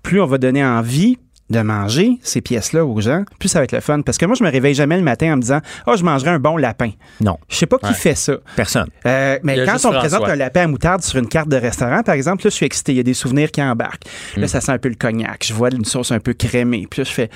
plus 0.02 0.22
on 0.22 0.26
va 0.26 0.38
donner 0.38 0.66
envie 0.66 1.18
de 1.50 1.62
manger 1.62 2.18
ces 2.24 2.42
pièces-là 2.42 2.84
aux 2.86 3.00
gens, 3.02 3.24
plus 3.40 3.50
ça 3.50 3.60
va 3.60 3.66
être 3.66 3.72
le 3.72 3.80
fun. 3.80 4.02
Parce 4.02 4.18
que 4.18 4.26
moi, 4.26 4.36
je 4.38 4.44
me 4.44 4.50
réveille 4.50 4.74
jamais 4.74 4.98
le 4.98 5.04
matin 5.04 5.34
en 5.34 5.36
me 5.38 5.42
disant 5.42 5.60
«Ah, 5.86 5.96
je 5.96 6.04
mangerai 6.04 6.32
un 6.32 6.40
bon 6.40 6.58
lapin.» 6.58 6.90
Non. 7.22 7.38
Je 7.50 7.56
sais 7.56 7.68
pas 7.68 7.78
qui 7.78 7.86
Ouais. 7.86 7.94
fait 7.94 8.16
ça. 8.16 8.34
Personne. 8.56 8.88
Euh, 9.06 9.38
mais 9.44 9.64
quand 9.66 9.86
on 9.86 9.92
présente 9.92 10.24
un 10.24 10.36
lapin 10.36 10.62
à 10.64 10.68
moutarde 10.68 11.04
sur 11.04 11.20
une 11.20 11.28
carte 11.28 11.50
de 11.50 11.58
restaurant, 11.58 12.02
par 12.02 12.16
exemple, 12.16 12.44
là, 12.46 12.50
je 12.50 12.56
suis 12.56 12.66
excité. 12.66 12.94
Il 12.94 12.98
y 12.98 13.00
a 13.00 13.04
des 13.04 13.14
souvenirs 13.14 13.52
qui 13.52 13.62
embarquent. 13.62 14.06
Mm. 14.38 14.42
Là, 14.42 14.48
ça 14.48 14.60
sent 14.62 14.72
un 14.72 14.80
peu 14.80 14.90
le 14.90 14.96
cognac. 14.96 15.46
Je 15.46 15.54
vois 15.54 15.70
une 15.72 15.86
sauce 15.86 16.12
un 16.12 16.20
peu 16.20 16.34
crémée. 16.34 16.88
Puis 16.90 17.02
là, 17.02 17.04
je 17.06 17.12
fais 17.14 17.30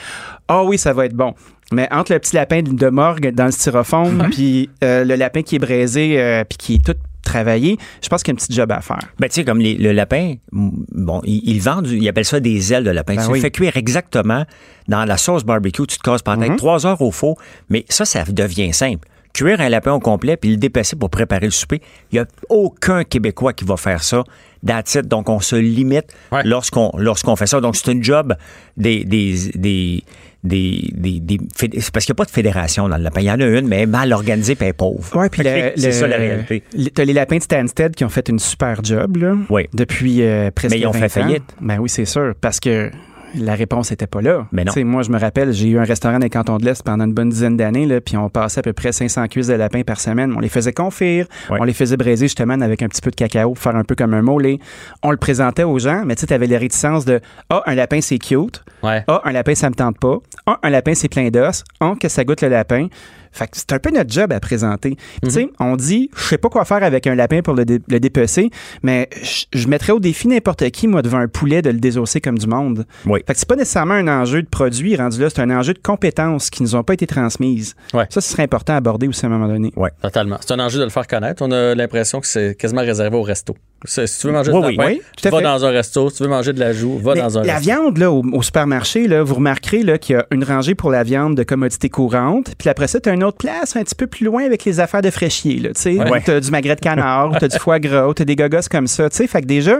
Ah 0.48 0.64
oui, 0.64 0.78
ça 0.80 0.92
va 0.94 1.06
être 1.06 1.14
bon. 1.16 1.36
Mais 1.72 1.88
entre 1.92 2.14
le 2.14 2.20
petit 2.20 2.36
lapin 2.36 2.64
de 2.64 2.90
morgue 2.90 3.32
dans 3.36 3.46
le 3.46 3.52
styrofoam, 3.52 4.28
puis 4.32 4.72
euh, 4.84 5.04
le 5.06 5.14
lapin 5.16 5.44
qui 5.44 5.58
est 5.58 5.60
braisé, 5.60 6.20
euh, 6.20 6.44
puis 6.44 6.58
qui 6.58 6.74
est 6.76 6.84
tout 6.84 6.96
travaillé, 7.24 7.78
je 8.02 8.10
pense 8.10 8.24
qu'il 8.24 8.34
y 8.34 8.36
a 8.36 8.36
un 8.36 8.44
petit 8.46 8.54
job 8.54 8.72
à 8.72 8.82
faire. 8.82 9.00
Ben, 9.20 9.28
tu 9.28 9.36
sais, 9.36 9.44
comme 9.46 9.60
les- 9.60 9.76
le 9.76 9.92
lapin, 9.92 10.36
bon, 10.52 11.22
ils, 11.26 11.42
ils 11.50 11.62
vendent, 11.62 11.86
du- 11.86 11.98
ils 11.98 12.08
appellent 12.10 12.26
ça 12.26 12.40
des 12.40 12.74
ailes 12.74 12.84
de 12.84 12.90
lapin. 12.92 13.16
Ben 13.16 13.24
tu 13.26 13.32
oui. 13.32 13.38
le 13.40 13.42
fais 13.42 13.52
cuire 13.52 13.78
exactement 13.78 14.46
dans 14.88 15.06
la 15.06 15.18
sauce 15.18 15.44
barbecue, 15.44 15.86
tu 15.88 15.98
te 15.98 16.04
casses 16.04 16.24
tête, 16.24 16.38
Mhm. 16.38 16.56
trois 16.56 16.86
heures 16.86 17.02
au 17.02 17.12
four, 17.12 17.38
mais 17.70 17.86
ça, 17.90 18.06
ça 18.06 18.24
devient 18.24 18.74
simple. 18.74 19.08
Cuire 19.32 19.62
un 19.62 19.70
lapin 19.70 19.94
au 19.94 20.00
complet 20.00 20.38
puis 20.38 20.50
le 20.50 20.58
dépasser 20.58 20.96
pour 20.96 21.12
préparer 21.12 21.46
le 21.46 21.52
souper, 21.52 21.82
il 22.12 22.16
n'y 22.16 22.20
a 22.20 22.26
aucun 22.50 23.04
Québécois 23.04 23.54
qui 23.54 23.64
va 23.64 23.78
faire 23.78 24.02
ça. 24.04 24.24
That's 24.66 24.96
it. 24.96 25.08
Donc, 25.08 25.30
on 25.30 25.40
se 25.40 25.56
limite 25.56 26.08
lorsqu'on 26.44 26.92
lorsqu'on 26.98 27.36
fait 27.36 27.46
ça. 27.46 27.62
Donc, 27.62 27.76
c'est 27.76 27.92
une 27.92 28.04
job 28.04 28.36
des... 28.76 29.04
des, 29.06 29.52
des 29.54 30.04
des, 30.44 30.90
des, 30.94 31.20
des 31.20 31.38
c'est 31.56 31.92
parce 31.92 32.06
qu'il 32.06 32.14
n'y 32.14 32.18
a 32.18 32.20
pas 32.20 32.26
de 32.26 32.32
fédération 32.32 32.88
dans 32.88 32.98
le 32.98 33.04
lapin. 33.04 33.22
Il 33.22 33.26
y 33.26 33.32
en 33.32 33.40
a 33.40 33.46
une, 33.46 33.68
mais 33.68 33.86
mal 33.86 34.14
organisée 34.14 34.56
puis 34.56 34.66
elle 34.66 34.70
est 34.70 34.74
pauvre. 34.74 35.16
Ouais, 35.16 35.30
puis 35.30 35.42
c'est 35.44 35.92
ça 35.92 36.08
la 36.08 36.18
réalité. 36.18 36.64
T'as 36.94 37.04
les 37.04 37.14
lapins 37.14 37.38
de 37.38 37.42
Stansted 37.44 37.96
qui 37.96 38.06
ont 38.06 38.10
fait 38.10 38.30
une 38.30 38.40
super 38.40 38.84
job 38.84 39.18
là, 39.18 39.36
depuis 39.74 40.22
euh, 40.22 40.50
presque 40.52 40.74
Mais 40.76 40.82
ils 40.82 40.88
ont 40.88 40.92
20 40.92 41.00
fait 41.10 41.22
ans. 41.22 41.26
faillite. 41.26 41.44
Ben 41.62 41.78
oui, 41.80 41.90
c'est 41.90 42.06
sûr, 42.06 42.34
parce 42.40 42.60
que 42.60 42.90
la 43.36 43.56
réponse 43.56 43.92
n'était 43.92 44.08
pas 44.08 44.22
là. 44.22 44.48
Mais 44.52 44.64
non. 44.64 44.74
Moi, 44.86 45.04
je 45.04 45.12
me 45.12 45.20
rappelle, 45.20 45.52
j'ai 45.54 45.70
eu 45.70 45.80
un 45.80 45.84
restaurant 45.84 46.20
dans 46.20 46.24
les 46.24 46.30
cantons 46.30 46.58
de 46.58 46.66
l'Est 46.66 46.84
pendant 46.84 47.06
une 47.06 47.14
bonne 47.14 47.30
dizaine 47.30 47.58
d'années, 47.58 48.00
puis 48.02 48.18
on 48.18 48.30
passait 48.30 48.60
à 48.60 48.62
peu 48.62 48.74
près 48.74 48.92
500 48.92 49.28
cuisses 49.28 49.48
de 49.48 49.54
lapins 49.54 49.84
par 49.84 50.00
semaine. 50.00 50.34
On 50.36 50.40
les 50.40 50.50
faisait 50.50 50.74
confire, 50.74 51.26
on 51.50 51.64
les 51.64 51.74
faisait 51.74 51.98
braiser 51.98 52.26
justement 52.26 52.60
avec 52.62 52.82
un 52.82 52.88
petit 52.88 53.02
peu 53.02 53.12
de 53.12 53.16
cacao 53.16 53.54
pour 53.54 53.60
faire 53.60 53.76
un 53.76 53.84
peu 53.84 53.96
comme 53.96 54.14
un 54.14 54.22
mollet. 54.22 54.60
On 55.04 55.12
le 55.12 55.18
présentait 55.18 55.64
aux 55.64 55.80
gens, 55.80 56.04
mais 56.06 56.16
tu 56.16 56.22
sais, 56.22 56.28
t'avais 56.28 56.48
les 56.48 56.58
réticences 56.58 57.06
de 57.06 57.20
«Ah, 57.50 57.64
un 57.66 57.76
lapin, 57.76 58.02
c'est 58.02 58.20
cute. 58.20 58.64
Ouais. 58.84 59.04
Ah, 59.08 59.22
un 59.26 59.32
lapin, 59.32 59.56
ça 59.56 59.70
me 59.70 59.76
tente 59.76 60.00
pas. 60.00 60.18
Ah, 60.46 60.60
un 60.64 60.70
lapin, 60.70 60.94
c'est 60.96 61.10
plein 61.10 61.30
d'os. 61.30 61.64
Ah, 61.80 61.94
que 62.00 62.08
ça 62.08 62.24
goûte 62.24 62.42
le 62.42 62.50
lapin.» 62.50 62.88
Fait 63.32 63.46
que 63.46 63.52
c'est 63.58 63.72
un 63.74 63.80
peu 63.80 63.92
notre 63.92 64.12
job 64.12 64.32
à 64.32 64.40
présenter. 64.40 64.98
Tu 65.24 65.30
sais, 65.30 65.50
on 65.60 65.76
dit, 65.76 66.10
je 66.16 66.22
sais 66.24 66.38
pas 66.38 66.50
quoi 66.50 66.66
faire 66.66 66.84
avec 66.84 67.08
un 67.08 67.16
lapin 67.16 67.42
pour 67.42 67.54
le, 67.54 67.66
dé- 67.66 67.80
le 67.88 68.00
dépecer, 68.00 68.50
mais 68.84 69.10
je, 69.54 69.68
mettrais 69.68 69.94
au 69.94 70.00
défi 70.00 70.28
n'importe 70.28 70.70
qui, 70.72 70.88
moi, 70.88 71.02
devant 71.02 71.20
un 71.20 71.28
poulet, 71.28 71.62
de 71.62 71.70
le 71.70 71.80
désosser 71.80 72.22
comme 72.22 72.38
du 72.38 72.48
monde. 72.48 72.86
Oui. 73.06 73.20
Fait 73.28 73.34
que 73.34 73.40
c'est 73.40 73.48
pas 73.48 73.56
nécessairement 73.56 73.94
un 73.96 74.08
enjeu 74.08 74.42
de 74.42 74.48
produit 74.48 74.96
rendu 74.96 75.20
là, 75.22 75.30
c'est 75.30 75.42
un 75.42 75.52
enjeu 75.52 75.74
de 75.74 75.80
compétences 75.80 76.50
qui 76.50 76.64
nous 76.64 76.76
ont 76.76 76.84
pas 76.84 76.94
été 76.94 77.08
transmises. 77.08 77.76
Ouais. 77.94 78.06
Ça, 78.10 78.22
ce 78.22 78.30
serait 78.32 78.44
important 78.44 78.74
à 78.74 78.78
aborder 78.78 79.08
aussi 79.08 79.26
à 79.26 79.30
un 79.30 79.32
moment 79.32 79.48
donné. 79.48 79.72
Totalement. 80.02 80.38
C'est 80.42 80.54
un 80.54 80.60
enjeu 80.60 80.80
de 80.80 80.84
le 80.86 80.90
faire 80.90 81.08
connaître. 81.08 81.44
On 81.46 81.52
a 81.52 81.76
l'impression 81.76 82.20
que 82.22 82.28
c'est 82.28 82.56
quasiment 82.58 82.82
réservé 82.82 83.16
au 83.16 83.22
resto. 83.24 83.56
Si 83.86 84.20
tu 84.20 84.28
veux 84.28 84.34
manger 84.34 84.52
Oui, 84.52 84.62
de 84.62 84.68
oui, 84.68 84.76
lapin, 84.78 84.90
oui, 84.92 85.02
à 85.26 85.30
va 85.30 85.38
fait. 85.38 85.44
dans 85.44 85.66
un 85.66 85.70
resto. 85.70 86.10
Si 86.10 86.18
tu 86.18 86.24
veux 86.24 86.30
manger 86.30 86.52
de 86.54 86.60
la 86.60 86.74
joue, 86.74 86.98
va 87.00 87.14
Mais 87.14 87.22
dans 87.22 87.38
un 87.38 87.44
la 87.44 87.54
resto. 87.56 87.70
viande, 87.72 87.98
là, 87.98 88.12
au, 88.12 88.22
au 88.34 88.42
supermarché, 88.42 89.08
là, 89.08 89.24
vous 89.24 89.36
remarquerez 89.36 89.84
là, 89.84 89.98
qu'il 89.98 90.16
y 90.16 90.20
a 90.20 90.26
une 90.32 90.44
rangée 90.44 90.76
pour 90.76 90.92
la 90.92 91.04
viande 91.04 91.36
de 91.36 91.44
commodité 91.44 91.88
courante. 91.90 92.54
Puis 92.58 92.68
après 92.70 92.88
ça, 92.88 93.00
tu 93.00 93.08
as 93.10 93.14
une 93.14 93.24
autre 93.24 93.38
place 93.38 93.76
un 93.78 93.84
petit 93.84 93.96
peu 93.96 94.08
plus 94.08 94.26
loin 94.26 94.44
avec 94.44 94.66
les 94.66 94.80
affaires 94.82 95.02
de 95.02 95.10
fraîchier. 95.10 95.60
Là, 95.60 95.70
tu 95.70 95.82
sais, 95.82 95.98
Ouais. 95.98 96.10
où 96.20 96.24
t'as 96.26 96.40
du 96.42 96.52
magret 96.52 96.76
de 96.76 96.82
canard, 96.82 97.38
tu 97.40 97.46
as 97.46 97.48
du 97.48 97.58
foie 97.60 97.80
gras, 97.80 98.12
tu 98.14 98.22
as 98.22 98.26
des 98.26 98.36
gogos 98.36 98.68
comme 98.70 98.88
ça. 98.88 99.10
tu 99.10 99.16
sais. 99.18 99.28
Fait 99.28 99.42
que 99.42 99.48
déjà, 99.48 99.78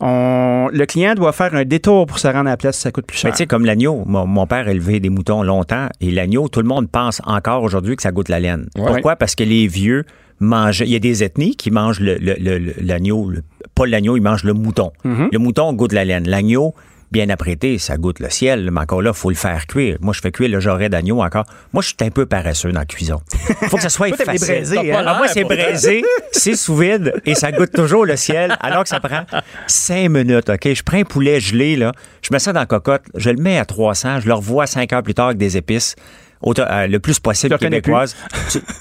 on, 0.00 0.68
le 0.72 0.86
client 0.86 1.14
doit 1.14 1.32
faire 1.32 1.54
un 1.54 1.64
détour 1.64 2.06
pour 2.06 2.18
se 2.18 2.26
rendre 2.26 2.48
à 2.48 2.52
la 2.52 2.56
place, 2.56 2.76
ça 2.78 2.90
coûte 2.90 3.06
plus 3.06 3.18
cher. 3.18 3.28
Mais 3.28 3.32
tu 3.32 3.38
sais, 3.38 3.46
comme 3.46 3.64
l'agneau, 3.64 4.02
mon, 4.06 4.26
mon 4.26 4.46
père 4.46 4.68
élevait 4.68 5.00
des 5.00 5.10
moutons 5.10 5.42
longtemps 5.42 5.86
et 6.00 6.10
l'agneau, 6.10 6.48
tout 6.48 6.60
le 6.60 6.66
monde 6.68 6.88
pense 6.90 7.20
encore 7.24 7.62
aujourd'hui 7.62 7.96
que 7.96 8.02
ça 8.02 8.12
goûte 8.12 8.28
la 8.28 8.40
laine. 8.40 8.66
Ouais. 8.76 8.86
Pourquoi? 8.86 9.16
Parce 9.16 9.34
que 9.34 9.44
les 9.44 9.66
vieux 9.66 10.04
mangent. 10.40 10.80
Il 10.80 10.88
y 10.90 10.96
a 10.96 11.00
des 11.00 11.24
ethnies 11.24 11.56
qui 11.56 11.70
mangent 11.70 12.00
le- 12.00 12.16
le- 12.18 12.36
le- 12.38 12.58
le- 12.58 12.74
l'agneau, 12.80 13.28
le- 13.30 13.42
pas 13.74 13.86
l'agneau, 13.86 14.16
ils 14.16 14.22
mangent 14.22 14.44
le 14.44 14.52
mouton. 14.54 14.92
Mhm. 15.04 15.28
Le 15.32 15.38
mouton 15.38 15.72
goûte 15.72 15.92
la 15.92 16.04
laine. 16.04 16.28
L'agneau, 16.28 16.74
bien 17.12 17.28
apprêté, 17.30 17.78
ça 17.78 17.96
goûte 17.96 18.18
le 18.20 18.28
ciel, 18.30 18.68
mais 18.72 18.80
encore 18.80 19.00
là, 19.00 19.12
faut 19.12 19.28
le 19.30 19.36
faire 19.36 19.66
cuire. 19.66 19.96
Moi, 20.00 20.12
je 20.12 20.20
fais 20.20 20.32
cuire 20.32 20.48
le 20.50 20.58
jarret 20.60 20.88
d'agneau 20.88 21.22
encore. 21.22 21.44
Moi, 21.72 21.80
je 21.82 21.88
suis 21.88 21.96
un 22.00 22.10
peu 22.10 22.26
paresseux 22.26 22.72
dans 22.72 22.80
la 22.80 22.84
cuisson. 22.84 23.20
faut 23.70 23.76
que 23.76 23.82
ça 23.82 23.88
soit 23.88 24.08
facile. 24.24 24.64
hein? 24.76 25.02
Ah, 25.06 25.14
moi, 25.16 25.28
c'est 25.28 25.44
braisé, 25.44 26.02
c'est 26.32 26.56
sous 26.56 26.76
vide 26.76 27.14
et 27.24 27.34
ça 27.36 27.52
goûte 27.52 27.72
toujours 27.72 28.04
le 28.04 28.16
ciel, 28.16 28.56
alors 28.60 28.82
que 28.82 28.88
ça 28.88 28.98
prend 29.00 29.22
cinq 29.68 30.08
minutes, 30.10 30.50
OK? 30.50 30.68
Je 30.74 30.82
prends 30.82 30.98
un 30.98 31.04
poulet 31.04 31.38
gelé, 31.40 31.76
là, 31.76 31.92
je 32.22 32.28
mets 32.32 32.38
ça 32.40 32.52
dans 32.52 32.60
la 32.60 32.66
cocotte, 32.66 33.02
je 33.14 33.30
le 33.30 33.40
mets 33.40 33.58
à 33.58 33.64
300, 33.64 34.20
je 34.20 34.26
le 34.26 34.34
revois 34.34 34.66
cinq 34.66 34.92
heures 34.92 35.02
plus 35.04 35.14
tard 35.14 35.26
avec 35.26 35.38
des 35.38 35.56
épices. 35.56 35.94
Euh, 36.58 36.86
le 36.86 36.98
plus 37.00 37.18
possible 37.20 37.58
québécoise. 37.58 38.16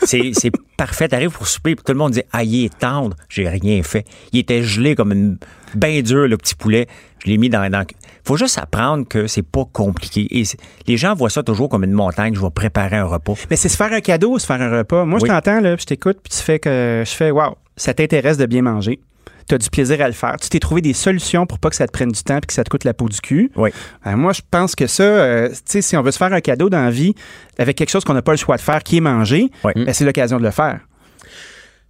C'est 0.04 0.52
parfait. 0.78 1.08
T'arrives 1.08 1.32
pour 1.32 1.48
souper, 1.48 1.76
puis 1.76 1.84
tout 1.84 1.92
le 1.94 1.98
monde 1.98 2.12
dit 2.12 2.22
Ah, 2.32 2.44
il 2.44 2.66
est 2.66 2.78
tendre. 2.78 3.16
J'ai 3.30 3.48
rien 3.50 3.82
fait. 3.84 4.06
Il 4.32 4.40
était 4.40 4.64
gelé 4.64 4.96
comme 4.96 5.12
une 5.12 5.38
bien 5.74 6.02
dur, 6.02 6.28
le 6.28 6.38
petit 6.38 6.56
poulet. 6.56 6.88
Je 7.24 7.30
l'ai 7.32 7.38
mis 7.38 7.50
dans. 7.50 7.70
dans... 7.70 7.86
faut 8.24 8.38
juste 8.38 8.58
apprendre 8.58 9.08
que 9.08 9.28
c'est 9.28 9.42
pas 9.42 9.66
compliqué. 9.72 10.28
Et 10.32 10.44
les 10.88 10.98
gens 10.98 11.16
voient 11.16 11.30
ça 11.30 11.44
toujours 11.44 11.70
comme 11.70 11.84
une 11.84 11.92
montagne. 11.94 12.36
Je 12.36 12.42
vais 12.42 12.52
préparer 12.52 12.98
un 12.98 13.06
repas. 13.06 13.34
Mais 13.50 13.56
c'est 13.56 13.70
se 13.70 13.78
faire 13.78 13.92
un 13.92 14.02
cadeau 14.02 14.38
se 14.38 14.46
faire 14.46 14.62
un 14.62 14.78
repas. 14.78 15.06
Moi, 15.06 15.20
Oui. 15.22 15.28
je 15.28 15.34
t'entends, 15.34 15.60
là, 15.60 15.76
je 15.78 15.86
t'écoute, 15.86 16.18
puis 16.24 16.32
tu 16.38 16.44
fais 16.44 16.60
que 16.60 17.04
je 17.06 17.12
fais 17.12 17.32
Waouh, 17.32 17.56
ça 17.78 17.94
t'intéresse 17.94 18.38
de 18.38 18.46
bien 18.46 18.62
manger. 18.62 19.00
Tu 19.48 19.56
as 19.56 19.58
du 19.60 19.70
plaisir 19.70 20.02
à 20.02 20.08
le 20.08 20.14
faire. 20.14 20.38
Tu 20.42 20.50
t'es 20.50 20.60
trouvé 20.60 20.82
des 20.82 20.94
solutions 20.94 21.46
pour 21.46 21.60
pas 21.60 21.70
que 21.70 21.76
ça 21.76 21.86
te 21.86 21.92
prenne 21.92 22.10
du 22.12 22.24
temps 22.24 22.38
et 22.38 22.42
que 22.42 22.54
ça 22.54 22.64
te 22.64 22.70
coûte 22.70 22.84
la 22.84 22.94
peau 22.94 23.08
du 23.10 23.20
cul. 23.22 23.52
Oui. 23.56 23.70
Ben, 24.04 24.16
moi, 24.16 24.34
je 24.34 24.42
pense 24.50 24.76
que 24.76 24.88
ça, 24.88 25.04
euh, 25.04 25.50
tu 25.50 25.56
sais, 25.66 25.82
si 25.82 25.96
on 25.98 26.02
veut 26.02 26.12
se 26.12 26.18
faire 26.18 26.34
un 26.34 26.42
cadeau 26.42 26.70
dans 26.70 26.82
la 26.84 26.90
vie 26.92 27.14
avec 27.60 27.78
quelque 27.78 27.90
chose 27.92 28.04
qu'on 28.04 28.14
n'a 28.16 28.22
pas 28.24 28.32
le 28.32 28.38
choix 28.38 28.58
de 28.58 28.62
faire, 28.62 28.82
qui 28.84 28.98
est 28.98 29.02
manger, 29.02 29.52
Oui. 29.64 29.74
ben, 29.76 29.94
c'est 29.94 30.06
l'occasion 30.06 30.38
de 30.40 30.44
le 30.44 30.52
faire. 30.52 30.80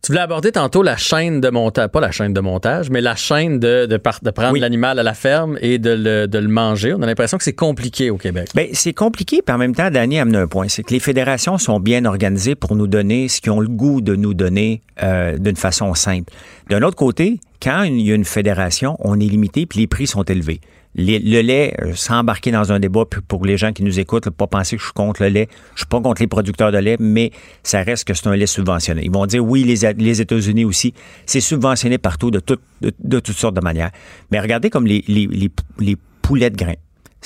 Tu 0.05 0.11
voulais 0.11 0.21
aborder 0.21 0.51
tantôt 0.51 0.83
la 0.83 0.97
chaîne 0.97 1.41
de 1.41 1.49
montage, 1.49 1.87
pas 1.87 1.99
la 1.99 2.11
chaîne 2.11 2.31
de 2.31 2.39
montage, 2.39 2.91
mais 2.91 3.01
la 3.01 3.15
chaîne 3.15 3.57
de, 3.57 3.87
de, 3.87 3.97
prendre 3.97 4.51
Oui. 4.53 4.59
l'animal 4.59 4.99
à 4.99 5.03
la 5.03 5.15
ferme 5.15 5.57
et 5.61 5.79
de 5.79 5.89
le, 5.89 6.27
de 6.27 6.37
le 6.37 6.47
manger. 6.47 6.93
On 6.93 7.01
a 7.01 7.07
l'impression 7.07 7.39
que 7.39 7.43
c'est 7.43 7.53
compliqué 7.53 8.11
au 8.11 8.17
Québec. 8.17 8.49
Ben, 8.53 8.67
c'est 8.73 8.93
compliqué, 8.93 9.41
puis 9.43 9.55
en 9.55 9.57
même 9.57 9.73
temps, 9.73 9.89
Danny 9.89 10.19
amené 10.19 10.37
un 10.37 10.45
point. 10.45 10.67
C'est 10.67 10.83
que 10.83 10.93
les 10.93 10.99
fédérations 10.99 11.57
sont 11.57 11.79
bien 11.79 12.05
organisées 12.05 12.53
pour 12.53 12.75
nous 12.75 12.85
donner 12.85 13.27
ce 13.29 13.41
qu'ils 13.41 13.51
ont 13.51 13.59
le 13.59 13.67
goût 13.67 13.99
de 13.99 14.15
nous 14.15 14.35
donner 14.35 14.83
euh, 15.01 15.39
d'une 15.39 15.55
façon 15.55 15.95
simple. 15.95 16.31
D'un 16.69 16.83
autre 16.83 16.97
côté, 16.97 17.39
quand 17.59 17.81
il 17.81 17.99
y 18.01 18.11
a 18.11 18.15
une 18.15 18.25
fédération, 18.25 18.97
on 18.99 19.19
est 19.19 19.25
limité, 19.25 19.65
puis 19.65 19.79
les 19.79 19.87
prix 19.87 20.05
sont 20.05 20.21
élevés. 20.21 20.61
Les- 20.97 21.19
le 21.19 21.41
lait, 21.41 21.75
euh, 21.81 21.91
sans 21.93 22.19
embarquer 22.19 22.51
dans 22.51 22.71
un 22.71 22.79
débat, 22.79 23.03
pour 23.27 23.45
les 23.45 23.57
gens 23.57 23.73
qui 23.73 23.83
nous 23.83 23.99
écoutent, 23.99 24.25
là, 24.25 24.31
pas 24.31 24.47
penser 24.47 24.77
que 24.77 24.81
je 24.81 24.85
suis 24.87 24.93
contre 24.93 25.21
le 25.23 25.27
lait. 25.29 25.49
Je 25.73 25.79
suis 25.81 25.87
pas 25.87 25.99
contre 25.99 26.21
les 26.21 26.27
producteurs 26.27 26.71
de 26.71 26.77
lait, 26.77 26.95
mais 26.99 27.31
ça 27.63 27.81
reste 27.83 28.05
que 28.05 28.13
c'est 28.13 28.27
un 28.27 28.35
lait 28.35 28.45
subventionné. 28.45 29.01
Ils 29.03 29.11
vont 29.11 29.25
dire 29.25 29.43
oui, 29.45 29.63
les, 29.63 29.93
les 29.93 30.21
États-Unis 30.21 30.63
aussi, 30.63 30.93
c'est 31.25 31.41
subventionné 31.41 31.97
partout 31.97 32.31
de, 32.31 32.39
tout- 32.39 32.59
de, 32.81 32.93
de 32.97 33.19
toutes 33.19 33.35
sortes 33.35 33.55
de 33.55 33.61
manières. 33.61 33.91
Mais 34.31 34.39
regardez 34.39 34.69
comme 34.69 34.87
les, 34.87 35.03
les, 35.07 35.27
les, 35.27 35.51
les 35.79 35.97
poulets 36.21 36.49
de 36.49 36.55
grains 36.57 36.75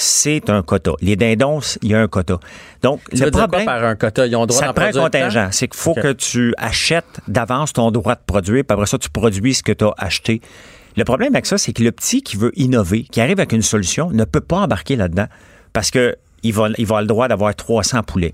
c'est 0.01 0.49
un 0.49 0.61
quota. 0.63 0.93
Les 1.01 1.17
dindons, 1.17 1.59
il 1.81 1.89
y 1.89 1.93
a 1.93 1.99
un 1.99 2.07
quota. 2.07 2.39
Donc, 2.81 3.01
Tu 3.11 3.17
le 3.25 3.31
problème, 3.31 3.65
quoi 3.65 3.73
par 3.73 3.83
un 3.83 3.95
quota? 3.97 4.25
Ils 4.27 4.33
ont 4.37 4.41
le 4.43 4.47
droit 4.47 4.61
ça 4.61 4.71
prend 4.71 4.85
un 4.85 4.91
contingent. 5.27 5.49
C'est 5.51 5.67
qu'il 5.67 5.77
faut 5.77 5.93
que 6.01 6.13
tu 6.13 6.53
achètes 6.57 7.19
d'avance 7.27 7.73
ton 7.73 7.91
droit 7.91 8.15
de 8.15 8.21
produire, 8.25 8.63
puis 8.65 8.73
après 8.73 8.85
ça, 8.85 8.97
tu 8.97 9.09
produis 9.09 9.55
ce 9.55 9.61
que 9.61 9.73
tu 9.73 9.83
as 9.83 9.93
acheté. 9.97 10.39
Le 10.97 11.03
problème 11.03 11.33
avec 11.33 11.45
ça, 11.45 11.57
c'est 11.57 11.73
que 11.73 11.83
le 11.83 11.91
petit 11.91 12.21
qui 12.21 12.37
veut 12.37 12.51
innover, 12.55 13.03
qui 13.03 13.21
arrive 13.21 13.39
avec 13.39 13.51
une 13.53 13.61
solution, 13.61 14.11
ne 14.11 14.25
peut 14.25 14.41
pas 14.41 14.57
embarquer 14.57 14.95
là-dedans 14.95 15.27
parce 15.73 15.91
que 15.91 16.15
il 16.43 16.53
va, 16.53 16.69
il 16.77 16.85
va 16.85 16.97
avoir 16.97 17.01
le 17.01 17.07
droit 17.07 17.27
d'avoir 17.27 17.55
300 17.55 18.03
poulets. 18.03 18.31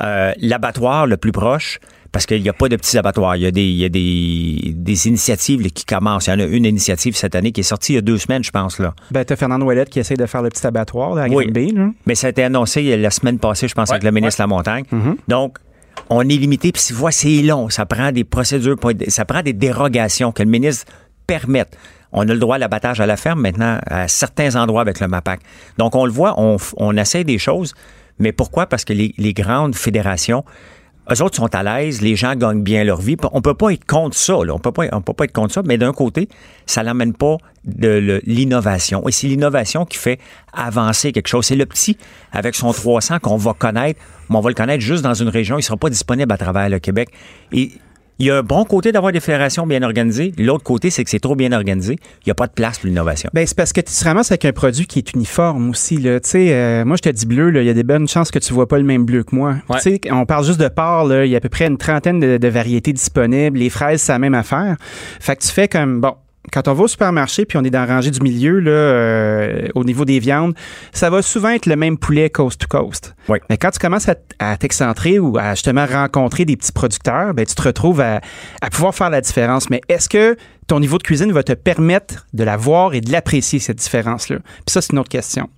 Euh, 0.00 0.32
L'abattoir 0.40 1.06
le 1.06 1.16
plus 1.16 1.32
proche, 1.32 1.78
parce 2.10 2.26
qu'il 2.26 2.42
n'y 2.42 2.48
a 2.48 2.52
pas 2.52 2.68
de 2.68 2.76
petits 2.76 2.96
abattoirs. 2.98 3.36
Il 3.36 3.42
y 3.42 3.46
a 3.46 3.50
des, 3.50 3.64
il 3.64 3.76
y 3.76 3.84
a 3.84 3.88
des, 3.88 4.72
des 4.74 5.08
initiatives 5.08 5.70
qui 5.70 5.84
commencent. 5.84 6.26
Il 6.26 6.30
y 6.30 6.32
en 6.32 6.40
a 6.40 6.44
une 6.44 6.64
initiative 6.64 7.16
cette 7.16 7.34
année 7.34 7.52
qui 7.52 7.60
est 7.60 7.64
sortie 7.64 7.92
il 7.92 7.96
y 7.96 7.98
a 7.98 8.02
deux 8.02 8.18
semaines, 8.18 8.42
je 8.42 8.50
pense. 8.50 8.78
Là. 8.78 8.94
Ben, 9.10 9.24
t'as 9.24 9.36
Fernand 9.36 9.60
Ouellette 9.60 9.90
qui 9.90 9.98
essaie 10.00 10.16
de 10.16 10.26
faire 10.26 10.42
le 10.42 10.48
petit 10.48 10.66
abattoir 10.66 11.14
là, 11.14 11.24
à 11.24 11.28
Oui. 11.28 11.46
Là. 11.74 11.90
Mais 12.06 12.14
ça 12.14 12.28
a 12.28 12.30
été 12.30 12.42
annoncé 12.42 12.96
la 12.96 13.10
semaine 13.10 13.38
passée, 13.38 13.68
je 13.68 13.74
pense, 13.74 13.90
avec 13.90 14.02
le 14.02 14.10
ministre 14.10 14.38
de 14.38 14.42
la 14.44 14.46
Montagne. 14.48 14.84
Donc, 15.28 15.58
on 16.10 16.22
est 16.22 16.36
limité. 16.36 16.72
Puis, 16.72 16.82
si 16.82 16.92
vous 16.92 16.98
voyez, 17.00 17.12
c'est 17.12 17.42
long. 17.42 17.68
Ça 17.68 17.84
prend 17.86 18.10
des 18.10 18.24
procédures, 18.24 18.76
ça 19.08 19.24
prend 19.24 19.42
des 19.42 19.52
dérogations 19.52 20.32
que 20.32 20.42
le 20.42 20.50
ministre 20.50 20.86
On 22.12 22.22
a 22.22 22.32
le 22.32 22.38
droit 22.38 22.56
à 22.56 22.58
l'abattage 22.58 23.00
à 23.00 23.06
la 23.06 23.16
ferme 23.16 23.42
maintenant 23.42 23.78
à 23.86 24.08
certains 24.08 24.56
endroits 24.56 24.80
avec 24.80 25.00
le 25.00 25.08
MAPAC. 25.08 25.40
Donc, 25.76 25.94
on 25.94 26.06
le 26.06 26.10
voit, 26.10 26.34
on, 26.38 26.96
essaie 26.96 27.24
des 27.24 27.38
choses. 27.38 27.74
Mais 28.18 28.32
pourquoi? 28.32 28.66
Parce 28.66 28.84
que 28.84 28.94
les, 28.94 29.34
grandes 29.34 29.74
fédérations, 29.74 30.44
eux 31.12 31.22
autres 31.22 31.36
sont 31.36 31.54
à 31.54 31.62
l'aise, 31.62 32.00
les 32.00 32.16
gens 32.16 32.34
gagnent 32.34 32.62
bien 32.62 32.82
leur 32.82 33.00
vie. 33.00 33.16
On 33.32 33.42
peut 33.42 33.54
pas 33.54 33.70
être 33.70 33.84
contre 33.84 34.16
ça, 34.16 34.42
là. 34.44 34.54
On 34.54 34.58
peut 34.58 34.72
pas, 34.72 34.88
peut 34.88 35.12
pas 35.12 35.24
être 35.24 35.32
contre 35.32 35.52
ça, 35.52 35.62
mais 35.64 35.76
d'un 35.76 35.92
côté, 35.92 36.28
ça 36.66 36.82
n'amène 36.82 37.12
pas 37.12 37.36
de 37.64 38.20
l'innovation. 38.24 39.06
Et 39.06 39.12
c'est 39.12 39.26
l'innovation 39.26 39.84
qui 39.84 39.98
fait 39.98 40.18
avancer 40.54 41.12
quelque 41.12 41.28
chose. 41.28 41.44
C'est 41.44 41.56
le 41.56 41.66
petit, 41.66 41.98
avec 42.32 42.54
son 42.54 42.72
300, 42.72 43.18
qu'on 43.20 43.36
va 43.36 43.52
connaître, 43.52 44.00
mais 44.30 44.36
on 44.36 44.40
va 44.40 44.48
le 44.48 44.54
connaître 44.54 44.82
juste 44.82 45.02
dans 45.02 45.14
une 45.14 45.28
région. 45.28 45.58
Il 45.58 45.62
sera 45.62 45.76
pas 45.76 45.90
disponible 45.90 46.32
à 46.32 46.38
travers 46.38 46.70
le 46.70 46.78
Québec. 46.78 47.10
Et 47.52 47.72
il 48.18 48.26
y 48.26 48.30
a 48.30 48.38
un 48.38 48.42
bon 48.42 48.64
côté 48.64 48.92
d'avoir 48.92 49.12
des 49.12 49.20
fédérations 49.20 49.66
bien 49.66 49.82
organisées. 49.82 50.32
L'autre 50.38 50.64
côté, 50.64 50.90
c'est 50.90 51.04
que 51.04 51.10
c'est 51.10 51.20
trop 51.20 51.36
bien 51.36 51.52
organisé. 51.52 51.96
Il 52.20 52.28
n'y 52.28 52.32
a 52.32 52.34
pas 52.34 52.46
de 52.46 52.52
place 52.52 52.78
pour 52.78 52.88
l'innovation. 52.88 53.30
Ben, 53.32 53.46
c'est 53.46 53.56
parce 53.56 53.72
que 53.72 53.80
tu 53.80 53.92
te 53.92 54.04
ramasses 54.04 54.32
avec 54.32 54.44
un 54.44 54.52
produit 54.52 54.86
qui 54.86 54.98
est 54.98 55.12
uniforme 55.12 55.70
aussi. 55.70 55.98
Là. 55.98 56.18
Tu 56.20 56.30
sais, 56.30 56.52
euh, 56.52 56.84
moi, 56.84 56.96
je 56.96 57.02
te 57.02 57.08
dis 57.08 57.26
bleu, 57.26 57.50
là, 57.50 57.62
il 57.62 57.66
y 57.66 57.70
a 57.70 57.74
des 57.74 57.84
bonnes 57.84 58.08
chances 58.08 58.30
que 58.30 58.38
tu 58.38 58.52
vois 58.52 58.66
pas 58.66 58.78
le 58.78 58.84
même 58.84 59.04
bleu 59.04 59.22
que 59.22 59.34
moi. 59.34 59.56
Ouais. 59.68 59.76
Tu 59.76 59.82
sais, 59.82 60.00
on 60.10 60.26
parle 60.26 60.44
juste 60.44 60.60
de 60.60 60.68
porc, 60.68 61.06
là, 61.06 61.24
il 61.24 61.30
y 61.30 61.34
a 61.34 61.38
à 61.38 61.40
peu 61.40 61.48
près 61.48 61.66
une 61.66 61.78
trentaine 61.78 62.18
de, 62.18 62.38
de 62.38 62.48
variétés 62.48 62.92
disponibles. 62.92 63.58
Les 63.58 63.70
fraises, 63.70 64.02
c'est 64.02 64.12
la 64.12 64.18
même 64.18 64.34
affaire. 64.34 64.76
Fait 65.20 65.36
que 65.36 65.42
tu 65.42 65.48
fais 65.48 65.68
comme, 65.68 66.00
bon, 66.00 66.14
quand 66.52 66.68
on 66.68 66.74
va 66.74 66.84
au 66.84 66.88
supermarché 66.88 67.44
puis 67.44 67.58
on 67.58 67.64
est 67.64 67.70
dans 67.70 67.84
la 67.84 67.94
rangée 67.94 68.10
du 68.10 68.20
milieu, 68.20 68.60
là, 68.60 68.70
euh, 68.70 69.68
au 69.74 69.84
niveau 69.84 70.04
des 70.04 70.18
viandes, 70.18 70.54
ça 70.92 71.10
va 71.10 71.22
souvent 71.22 71.50
être 71.50 71.66
le 71.66 71.76
même 71.76 71.98
poulet 71.98 72.30
coast 72.30 72.60
to 72.60 72.66
coast. 72.68 73.14
Oui. 73.28 73.38
Mais 73.50 73.56
quand 73.56 73.70
tu 73.70 73.78
commences 73.78 74.08
à, 74.08 74.56
t'excentrer 74.56 75.18
ou 75.18 75.38
à 75.38 75.54
justement 75.54 75.86
rencontrer 75.86 76.44
des 76.44 76.56
petits 76.56 76.72
producteurs, 76.72 77.34
ben, 77.34 77.44
tu 77.44 77.54
te 77.54 77.62
retrouves 77.62 78.00
à, 78.00 78.20
à 78.60 78.70
pouvoir 78.70 78.94
faire 78.94 79.10
la 79.10 79.20
différence. 79.20 79.70
Mais 79.70 79.80
est-ce 79.88 80.08
que 80.08 80.36
ton 80.66 80.80
niveau 80.80 80.98
de 80.98 81.02
cuisine 81.02 81.32
va 81.32 81.42
te 81.42 81.52
permettre 81.52 82.26
de 82.32 82.44
la 82.44 82.56
voir 82.56 82.94
et 82.94 83.00
de 83.00 83.10
l'apprécier, 83.10 83.58
cette 83.58 83.78
différence-là? 83.78 84.38
Puis 84.38 84.72
ça, 84.72 84.80
c'est 84.80 84.92
une 84.92 84.98
autre 84.98 85.08
question. 85.08 85.48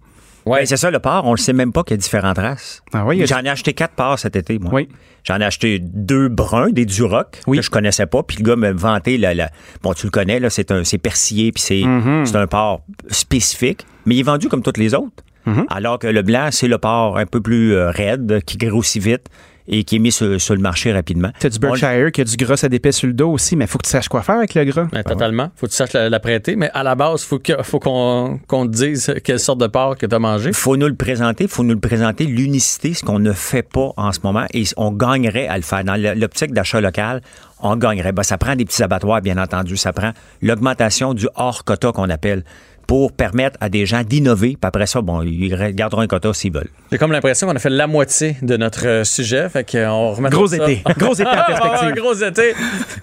Ouais, 0.46 0.64
c'est 0.66 0.76
ça, 0.76 0.90
le 0.90 0.98
porc, 0.98 1.26
on 1.26 1.32
ne 1.32 1.36
sait 1.36 1.52
même 1.52 1.72
pas 1.72 1.82
qu'il 1.84 1.92
y 1.92 1.94
a 1.94 1.98
différentes 1.98 2.38
races. 2.38 2.82
Ah 2.92 3.04
oui, 3.04 3.22
J'en 3.26 3.40
ai 3.42 3.48
acheté 3.48 3.72
quatre 3.74 3.94
porcs 3.94 4.18
cet 4.18 4.36
été, 4.36 4.58
moi. 4.58 4.70
Oui. 4.72 4.88
J'en 5.24 5.38
ai 5.38 5.44
acheté 5.44 5.78
deux 5.80 6.28
bruns, 6.28 6.70
des 6.70 6.86
Duroc, 6.86 7.40
Oui. 7.46 7.58
que 7.58 7.62
je 7.62 7.70
connaissais 7.70 8.06
pas. 8.06 8.22
Puis 8.22 8.38
le 8.38 8.44
gars 8.44 8.56
m'a 8.56 8.72
vanté, 8.72 9.18
la, 9.18 9.34
la- 9.34 9.50
bon, 9.82 9.92
tu 9.92 10.06
le 10.06 10.10
connais, 10.10 10.40
là, 10.40 10.48
c'est 10.48 10.70
un, 10.70 10.82
c'est 10.84 10.96
persillé, 10.98 11.52
puis 11.52 11.62
c'est, 11.62 11.82
Mhm. 11.82 12.24
c'est 12.26 12.36
un 12.36 12.46
porc 12.46 12.80
spécifique, 13.10 13.86
mais 14.06 14.14
il 14.16 14.20
est 14.20 14.24
vendu 14.24 14.48
comme 14.48 14.62
tous 14.62 14.78
les 14.78 14.94
autres. 14.94 15.10
Mhm. 15.46 15.66
Alors 15.68 15.98
que 15.98 16.06
le 16.06 16.22
blanc, 16.22 16.48
c'est 16.50 16.68
le 16.68 16.78
porc 16.78 17.18
un 17.18 17.26
peu 17.26 17.40
plus 17.40 17.74
euh, 17.74 17.90
raide, 17.90 18.42
qui 18.44 18.56
grossit 18.56 19.02
vite 19.02 19.26
et 19.72 19.84
qui 19.84 19.96
est 19.96 19.98
mis 20.00 20.12
sur, 20.12 20.38
sur 20.40 20.54
le 20.54 20.60
marché 20.60 20.92
rapidement. 20.92 21.30
Tu 21.40 21.46
as 21.46 21.50
du 21.50 21.56
On- 21.58 21.60
Berkshire 21.60 22.10
qui 22.12 22.20
a 22.20 22.24
du 22.24 22.36
gras 22.36 22.60
à 22.62 22.68
d'épais 22.68 22.92
sur 22.92 23.06
le 23.06 23.14
dos 23.14 23.30
aussi, 23.30 23.54
mais 23.56 23.64
il 23.64 23.68
faut 23.68 23.78
que 23.78 23.84
tu 23.86 23.90
saches 23.90 24.08
quoi 24.08 24.22
faire 24.22 24.34
avec 24.36 24.52
le 24.54 24.64
gras. 24.64 24.88
Ben, 24.92 25.02
totalement. 25.04 25.50
Faut 25.56 25.66
que 25.66 25.70
tu 25.70 25.76
saches 25.76 25.92
la, 25.92 26.10
la 26.10 26.20
prêter, 26.20 26.56
mais 26.56 26.68
à 26.74 26.82
la 26.82 26.94
base, 26.96 27.22
faut 27.22 27.38
que, 27.38 27.62
faut 27.62 27.78
qu'on 27.78 28.38
te 28.48 28.66
dise 28.66 29.14
quelle 29.24 29.38
sorte 29.40 29.60
de 29.60 29.68
porc 29.68 29.96
que 29.96 30.06
tu 30.06 30.14
as 30.14 30.18
mangé. 30.18 30.52
faut 30.52 30.76
nous 30.76 30.88
le 30.88 30.94
présenter, 30.96 31.46
faut 31.48 31.62
nous 31.62 31.74
le 31.74 31.80
présenter, 31.80 32.24
l'unicité, 32.24 32.94
ce 32.94 33.04
qu'on 33.04 33.20
ne 33.20 33.32
fait 33.32 33.62
pas 33.62 33.92
en 33.96 34.12
ce 34.12 34.18
moment, 34.24 34.44
et 34.52 34.64
on 34.76 34.90
gagnerait 34.90 35.46
à 35.46 35.56
le 35.56 35.62
faire. 35.62 35.84
Dans 35.84 35.96
l'optique 36.18 36.52
d'achat 36.52 36.80
local, 36.80 37.22
on 37.62 37.76
gagnerait. 37.76 38.12
Ben, 38.12 38.22
ça 38.24 38.38
prend 38.38 38.56
des 38.56 38.64
petits 38.64 38.82
abattoirs, 38.82 39.20
bien 39.22 39.38
entendu. 39.38 39.76
Ça 39.76 39.92
prend 39.92 40.10
l'augmentation 40.42 41.14
du 41.14 41.28
hors 41.36 41.64
quota 41.64 41.92
qu'on 41.92 42.10
appelle 42.10 42.42
pour 42.90 43.12
permettre 43.12 43.56
à 43.60 43.68
des 43.68 43.86
gens 43.86 44.02
d'innover. 44.02 44.48
Puis 44.60 44.66
après 44.66 44.84
ça, 44.88 45.00
bon, 45.00 45.22
ils 45.22 45.48
garderont 45.76 46.00
un 46.00 46.08
quota 46.08 46.34
s'ils 46.34 46.52
veulent. 46.52 46.70
J'ai 46.90 46.98
comme 46.98 47.12
l'impression 47.12 47.46
qu'on 47.46 47.54
a 47.54 47.60
fait 47.60 47.70
la 47.70 47.86
moitié 47.86 48.34
de 48.42 48.56
notre 48.56 48.84
euh, 48.84 49.04
sujet. 49.04 49.48
Fait 49.48 49.62
qu'on 49.62 50.10
remet 50.10 50.28
Gros 50.28 50.48
ça. 50.48 50.56
été. 50.56 50.82
Gros 50.98 51.12
été 51.14 51.24
en 51.24 51.30
Ah, 51.30 51.44
perspective. 51.46 51.94
gros 52.02 52.14
été. 52.14 52.52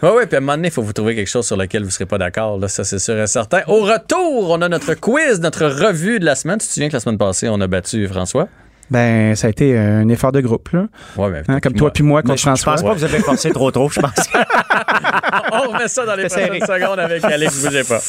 Oui, 0.04 0.10
oui. 0.18 0.24
Puis 0.28 0.36
à 0.36 0.40
un 0.40 0.42
moment 0.42 0.56
donné, 0.58 0.68
il 0.68 0.72
faut 0.74 0.82
vous 0.82 0.92
trouver 0.92 1.16
quelque 1.16 1.30
chose 1.30 1.48
sur 1.48 1.56
lequel 1.56 1.84
vous 1.84 1.88
ne 1.88 1.92
serez 1.94 2.06
pas 2.06 2.18
d'accord. 2.18 2.60
Là, 2.60 2.68
ça, 2.68 2.84
c'est 2.84 3.00
sûr 3.00 3.18
et 3.18 3.28
certain. 3.28 3.62
Au 3.68 3.80
retour, 3.84 4.50
on 4.50 4.62
a 4.62 4.68
notre 4.68 4.94
quiz, 4.96 5.40
notre 5.40 5.66
revue 5.68 6.20
de 6.20 6.26
la 6.26 6.36
semaine. 6.36 6.58
Tu 6.58 6.68
te 6.68 6.74
souviens 6.74 6.90
que 6.90 6.94
la 6.96 7.00
semaine 7.00 7.18
passée, 7.18 7.48
on 7.48 7.62
a 7.62 7.68
battu 7.68 8.10
François? 8.10 8.50
Ben, 8.92 9.36
ça 9.38 9.48
a 9.48 9.50
été 9.52 9.78
un 9.78 10.10
effort 10.10 10.34
de 10.34 10.42
groupe, 10.42 10.68
là. 10.74 10.88
Ouais, 11.16 11.30
mais 11.30 11.44
Hein, 11.48 11.62
comme 11.62 11.76
toi 11.76 11.92
puis 11.94 12.04
moi 12.04 12.24
contre 12.24 12.36
je, 12.36 12.40
je 12.42 12.48
François. 12.50 12.74
pense 12.74 12.84
pas 12.84 12.90
que 12.94 12.98
vous 12.98 13.04
avez 13.06 13.20
forcé 13.20 13.52
trop 13.52 13.72
trop, 13.72 13.90
je 13.90 14.02
pense. 14.02 14.12
on 15.54 15.72
remet 15.72 15.88
ça 15.88 16.06
dans 16.06 16.16
les 16.16 16.26
prochaines 16.28 16.60
secondes 16.60 17.00
avec 17.00 17.24
Alex. 17.24 17.64
Bougez 17.64 17.84
pas. 17.86 18.02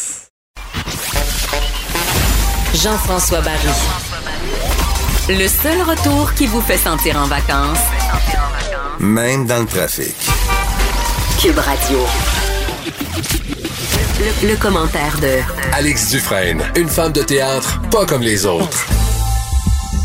Jean-François 2.75 3.41
Barry. 3.41 3.69
Le 5.29 5.49
seul 5.49 5.81
retour 5.83 6.33
qui 6.35 6.47
vous 6.47 6.61
fait 6.61 6.77
sentir 6.77 7.17
en 7.19 7.27
vacances. 7.27 7.79
Même 9.01 9.47
dans 9.47 9.61
le 9.61 9.67
trafic. 9.67 10.15
Cube 11.41 11.59
Radio. 11.59 11.99
Le, 14.21 14.49
le 14.49 14.57
commentaire 14.57 15.17
de 15.21 15.39
Alex 15.73 16.11
Dufresne, 16.11 16.63
une 16.77 16.89
femme 16.89 17.13
de 17.13 17.23
théâtre 17.23 17.81
pas 17.91 18.05
comme 18.05 18.23
les 18.23 18.47
autres. 18.47 18.87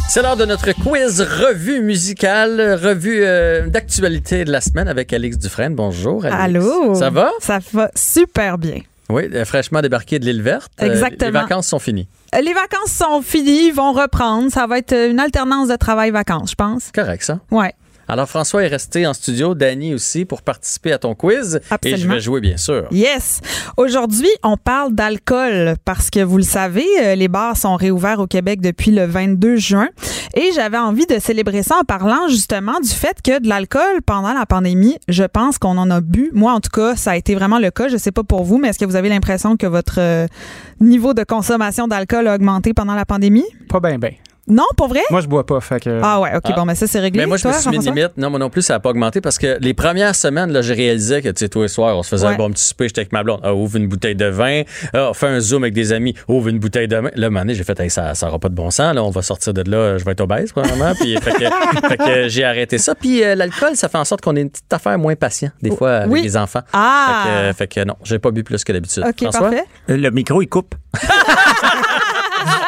C'est 0.10 0.22
l'heure 0.22 0.38
de 0.38 0.46
notre 0.46 0.72
quiz 0.74 1.22
revue 1.22 1.82
musicale, 1.82 2.80
revue 2.84 3.24
euh, 3.24 3.68
d'actualité 3.68 4.46
de 4.46 4.52
la 4.52 4.62
semaine 4.62 4.88
avec 4.88 5.12
Alex 5.12 5.38
Dufresne. 5.40 5.74
Bonjour, 5.76 6.24
Alex. 6.26 6.40
Allô? 6.40 6.94
Ça 6.96 7.10
va? 7.10 7.32
Ça 7.40 7.60
va 7.74 7.90
super 7.96 8.58
bien. 8.60 8.82
Oui, 9.10 9.24
euh, 9.34 9.46
fraîchement 9.46 9.82
débarqué 9.82 10.20
de 10.20 10.26
l'île 10.26 10.42
verte. 10.42 10.72
Euh, 10.82 10.92
Exactement. 10.92 11.28
les 11.32 11.32
vacances 11.32 11.68
sont 11.68 11.80
finies. 11.80 12.08
Euh, 12.34 12.40
Les 12.42 12.54
vacances 12.54 12.92
sont 12.92 13.22
finies, 13.22 13.72
vont 13.72 13.92
reprendre. 13.92 14.52
Ça 14.52 14.66
va 14.66 14.78
être 14.78 14.94
une 14.94 15.20
alternance 15.20 15.68
de 15.68 15.76
travail-vacances, 15.76 16.52
je 16.52 16.56
pense. 16.56 16.92
Correct, 16.94 17.24
ça. 17.24 17.40
Ouais. 17.52 17.74
Alors, 18.08 18.28
François 18.28 18.64
est 18.64 18.68
resté 18.68 19.08
en 19.08 19.14
studio, 19.14 19.56
Danny 19.56 19.94
aussi, 19.94 20.26
pour 20.26 20.42
participer 20.42 20.92
à 20.92 20.98
ton 20.98 21.16
quiz. 21.16 21.56
Et 21.56 21.68
je 21.68 21.74
Absolument. 21.74 22.14
vais 22.14 22.20
jouer, 22.20 22.42
bien 22.42 22.58
sûr. 22.58 22.88
Yes. 22.92 23.40
Aujourd'hui, 23.78 24.30
on 24.44 24.58
parle 24.58 24.94
d'alcool 24.94 25.76
parce 25.86 26.10
que 26.10 26.20
vous 26.22 26.38
le 26.38 26.44
savez, 26.44 26.86
euh, 27.02 27.16
les 27.16 27.28
bars 27.30 27.56
sont 27.56 27.76
réouverts 27.76 28.20
au 28.20 28.28
Québec 28.28 28.62
depuis 28.62 28.92
le 28.92 29.06
22 29.06 29.56
juin. 29.56 29.88
Et 30.36 30.52
j'avais 30.56 30.78
envie 30.78 31.06
de 31.06 31.20
célébrer 31.20 31.64
ça 31.64 31.78
en 31.80 31.84
parlant 31.84 32.28
justement 32.28 32.80
du 32.80 32.90
fait 32.90 33.22
que 33.24 33.40
de 33.40 33.48
l'alcool 33.48 34.02
pendant 34.06 34.34
la 34.34 34.46
pandémie, 34.46 34.98
je 35.08 35.24
pense 35.24 35.58
qu'on 35.58 35.78
en 35.78 35.90
a 35.92 36.02
bu. 36.02 36.32
Moi, 36.34 36.52
en 36.52 36.60
tout 36.60 36.72
cas, 36.72 36.96
ça 36.96 37.12
a 37.12 37.16
été 37.16 37.36
vraiment 37.36 37.60
le 37.60 37.72
cas. 37.72 37.88
Je 37.88 37.98
sais 37.98 38.12
pas 38.12 38.24
pour 38.24 38.44
vous, 38.44 38.58
mais 38.58 38.70
est-ce 38.70 38.80
que 38.80 38.86
vous 38.86 38.96
avez 38.96 39.10
l'impression 39.10 39.58
que 39.58 39.68
votre 39.68 40.00
euh, 40.00 40.28
niveau 40.82 41.14
de 41.14 41.24
consommation 41.24 41.88
d'alcool 41.88 42.28
a 42.28 42.36
augmenté 42.36 42.74
pendant 42.74 42.96
la 42.96 43.06
pandémie? 43.06 43.46
Pas 43.70 43.80
bien, 43.80 43.98
bien. 43.98 44.12
Non, 44.48 44.66
pour 44.76 44.88
vrai? 44.90 45.00
Moi, 45.10 45.22
je 45.22 45.28
bois 45.28 45.46
pas, 45.46 45.62
fait 45.62 45.80
que... 45.80 46.02
Ah 46.04 46.20
ouais, 46.20 46.32
ok, 46.36 46.42
Ah. 46.46 46.52
bon, 46.54 46.66
mais 46.66 46.76
ça, 46.76 46.86
c'est 46.86 47.00
réglé. 47.00 47.22
Mais 47.22 47.26
moi, 47.28 47.38
je 47.38 47.48
me 47.48 47.54
suis 47.54 47.70
mis 47.70 47.78
une 47.78 47.84
limite. 47.96 48.12
Non, 48.18 48.30
moi 48.30 48.40
non 48.40 48.50
plus, 48.50 48.62
ça 48.62 48.74
n'a 48.74 48.80
pas 48.82 48.90
augmenté 48.90 49.22
parce 49.22 49.38
que 49.38 49.58
les 49.62 49.74
premières 49.74 50.16
semaines, 50.16 50.52
là, 50.52 50.62
je 50.62 50.74
réalisais 50.74 51.22
que, 51.22 51.30
tu 51.30 51.40
sais, 51.40 51.50
tous 51.50 51.62
les 51.62 51.68
soirs, 51.70 51.98
on 51.98 52.04
se 52.04 52.10
faisait 52.10 52.28
Ouais. 52.28 52.34
un 52.34 52.38
bon 52.38 52.50
petit 52.52 52.64
souper, 52.64 52.88
j'étais 52.90 53.02
avec 53.02 53.14
ma 53.14 53.24
blonde. 53.24 53.40
Ah, 53.44 53.54
ouvre 53.54 53.78
une 53.78 53.88
bouteille 53.88 54.16
de 54.16 54.26
vin. 54.26 54.64
Ah, 54.94 55.10
on 55.10 55.14
fait 55.14 55.28
un 55.28 55.40
zoom 55.40 55.64
avec 55.64 55.74
des 55.74 55.94
amis. 55.94 56.14
Ouvre 56.28 56.50
une 56.50 56.60
bouteille 56.60 56.88
de 56.90 56.98
vin. 56.98 57.10
Là, 57.16 57.30
donné, 57.30 57.54
j'ai 57.54 57.64
fait, 57.64 57.80
Hey, 57.80 57.90
ça 57.90 58.14
n'aura 58.22 58.38
pas 58.40 58.50
de 58.50 58.56
bon 58.56 58.70
sens. 58.70 58.94
Là, 58.94 59.04
on 59.04 59.10
va 59.12 59.22
sortir 59.22 59.54
de 59.54 59.70
là, 59.70 59.98
je 59.98 60.04
vais 60.06 60.12
être 60.12 60.22
obèse, 60.22 60.52
probablement. 60.52 60.94
Puis, 60.96 61.16
fait 61.22 61.32
que, 61.32 61.88
fait 61.88 61.98
que 61.98 62.28
j'ai 62.28 62.44
arrêté 62.44 62.78
ça. 62.78 62.96
Puis, 62.96 63.24
euh, 63.24 63.36
l'alcool, 63.36 63.76
ça 63.76 63.88
fait 63.90 63.98
en 63.98 64.06
sorte 64.06 64.22
qu'on 64.22 64.36
est 64.36 64.42
une 64.42 64.50
petite 64.50 64.72
affaire 64.74 64.98
moins 64.98 65.16
patient, 65.16 65.50
des 65.62 65.72
fois, 65.72 65.92
avec 66.00 66.12
Oui. 66.12 66.22
les 66.22 66.36
enfants. 66.38 66.62
Ah! 66.74 67.24
Fait 67.24 67.30
que, 67.30 67.34
euh, 67.36 67.54
fait 67.54 67.68
que 67.68 67.84
non, 67.86 67.96
j'ai 68.04 68.20
pas 68.20 68.32
bu 68.32 68.44
plus 68.44 68.64
que 68.64 68.72
d'habitude. 68.74 69.04
OK, 69.08 69.22
François? 69.24 69.42
parfait. 69.50 69.64
Euh, 69.90 69.98
Le 69.98 70.10
micro, 70.12 70.42
il 70.42 70.48
coupe. 70.48 70.76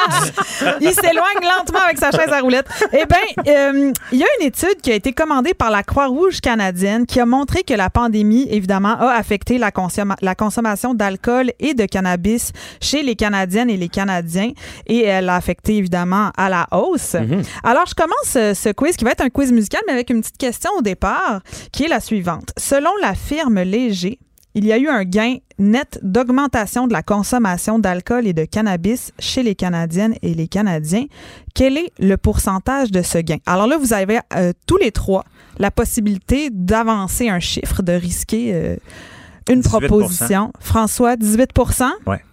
Il 0.81 0.91
s'éloigne 0.93 1.41
lentement 1.41 1.79
avec 1.85 1.97
sa 1.97 2.11
chaise 2.11 2.31
à 2.31 2.39
roulettes. 2.39 2.67
Eh 2.93 3.05
bien, 3.05 3.53
euh, 3.53 3.91
il 4.11 4.19
y 4.19 4.23
a 4.23 4.27
une 4.39 4.47
étude 4.47 4.81
qui 4.81 4.91
a 4.91 4.95
été 4.95 5.13
commandée 5.13 5.53
par 5.53 5.69
la 5.71 5.83
Croix-Rouge 5.83 6.41
canadienne 6.41 7.05
qui 7.05 7.19
a 7.19 7.25
montré 7.25 7.63
que 7.63 7.73
la 7.73 7.89
pandémie, 7.89 8.47
évidemment, 8.49 8.97
a 8.99 9.13
affecté 9.13 9.57
la, 9.57 9.71
consomma- 9.71 10.17
la 10.21 10.35
consommation 10.35 10.93
d'alcool 10.93 11.51
et 11.59 11.73
de 11.73 11.85
cannabis 11.85 12.51
chez 12.81 13.03
les 13.03 13.15
Canadiennes 13.15 13.69
et 13.69 13.77
les 13.77 13.89
Canadiens. 13.89 14.51
Et 14.87 15.03
elle 15.03 15.29
a 15.29 15.35
affecté, 15.35 15.77
évidemment, 15.77 16.31
à 16.37 16.49
la 16.49 16.67
hausse. 16.71 17.15
Alors, 17.63 17.85
je 17.87 17.93
commence 17.95 18.35
euh, 18.35 18.53
ce 18.53 18.69
quiz 18.69 18.95
qui 18.97 19.05
va 19.05 19.11
être 19.11 19.21
un 19.21 19.29
quiz 19.29 19.51
musical, 19.51 19.81
mais 19.87 19.93
avec 19.93 20.09
une 20.09 20.21
petite 20.21 20.37
question 20.37 20.71
au 20.77 20.81
départ, 20.81 21.41
qui 21.71 21.83
est 21.85 21.87
la 21.89 21.99
suivante. 21.99 22.49
Selon 22.57 22.91
la 23.01 23.13
firme 23.15 23.61
Léger, 23.61 24.19
il 24.55 24.65
y 24.65 24.71
a 24.71 24.77
eu 24.77 24.87
un 24.87 25.03
gain 25.03 25.37
net 25.59 25.99
d'augmentation 26.01 26.87
de 26.87 26.93
la 26.93 27.03
consommation 27.03 27.77
d'alcool 27.77 28.25
et 28.25 28.33
de 28.33 28.45
cannabis 28.45 29.11
chez 29.19 29.43
les 29.43 29.53
Canadiennes 29.53 30.15
et 30.21 30.33
les 30.33 30.47
Canadiens. 30.47 31.05
Quel 31.53 31.77
est 31.77 31.91
le 31.99 32.15
pourcentage 32.15 32.89
de 32.89 33.01
ce 33.01 33.17
gain? 33.17 33.37
Alors 33.45 33.67
là, 33.67 33.77
vous 33.77 33.93
avez 33.93 34.19
euh, 34.35 34.53
tous 34.65 34.77
les 34.77 34.91
trois 34.91 35.25
la 35.59 35.71
possibilité 35.71 36.49
d'avancer 36.51 37.29
un 37.29 37.39
chiffre, 37.39 37.83
de 37.83 37.91
risquer 37.93 38.53
euh, 38.53 38.75
une 39.49 39.59
18 39.61 39.69
proposition. 39.69 40.51
François, 40.59 41.15
18% 41.15 41.89
Ouais. 42.07 42.23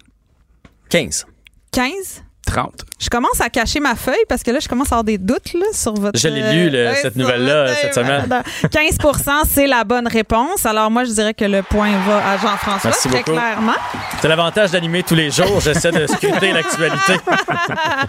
15. 0.89 1.25
15 1.71 2.23
30. 2.53 2.85
Je 2.99 3.09
commence 3.09 3.41
à 3.41 3.49
cacher 3.49 3.79
ma 3.79 3.95
feuille 3.95 4.23
parce 4.29 4.43
que 4.43 4.51
là, 4.51 4.59
je 4.59 4.67
commence 4.67 4.87
à 4.91 4.95
avoir 4.95 5.03
des 5.03 5.17
doutes 5.17 5.53
là, 5.53 5.65
sur 5.73 5.93
votre. 5.95 6.19
Je 6.19 6.27
l'ai 6.27 6.53
lu, 6.53 6.69
le- 6.69 6.83
Ouais, 6.89 6.95
cette 7.01 7.15
nouvelle-là, 7.15 7.73
cette 7.75 7.93
semaine. 7.95 8.27
15% 8.71 9.41
c'est 9.49 9.67
la 9.67 9.83
bonne 9.83 10.07
réponse. 10.07 10.65
Alors, 10.65 10.89
moi, 10.91 11.03
je 11.05 11.11
dirais 11.11 11.33
que 11.33 11.45
le 11.45 11.63
point 11.63 11.91
va 12.07 12.17
à 12.31 12.37
Jean-François, 12.37 12.91
Merci 12.91 13.09
très 13.09 13.17
beaucoup. 13.19 13.31
clairement. 13.31 13.73
C'est 14.21 14.27
l'avantage 14.27 14.71
d'animer 14.71 15.03
tous 15.03 15.15
les 15.15 15.31
jours. 15.31 15.59
J'essaie 15.59 15.91
de 15.91 16.05
scruter 16.07 16.51
l'actualité. 16.53 17.13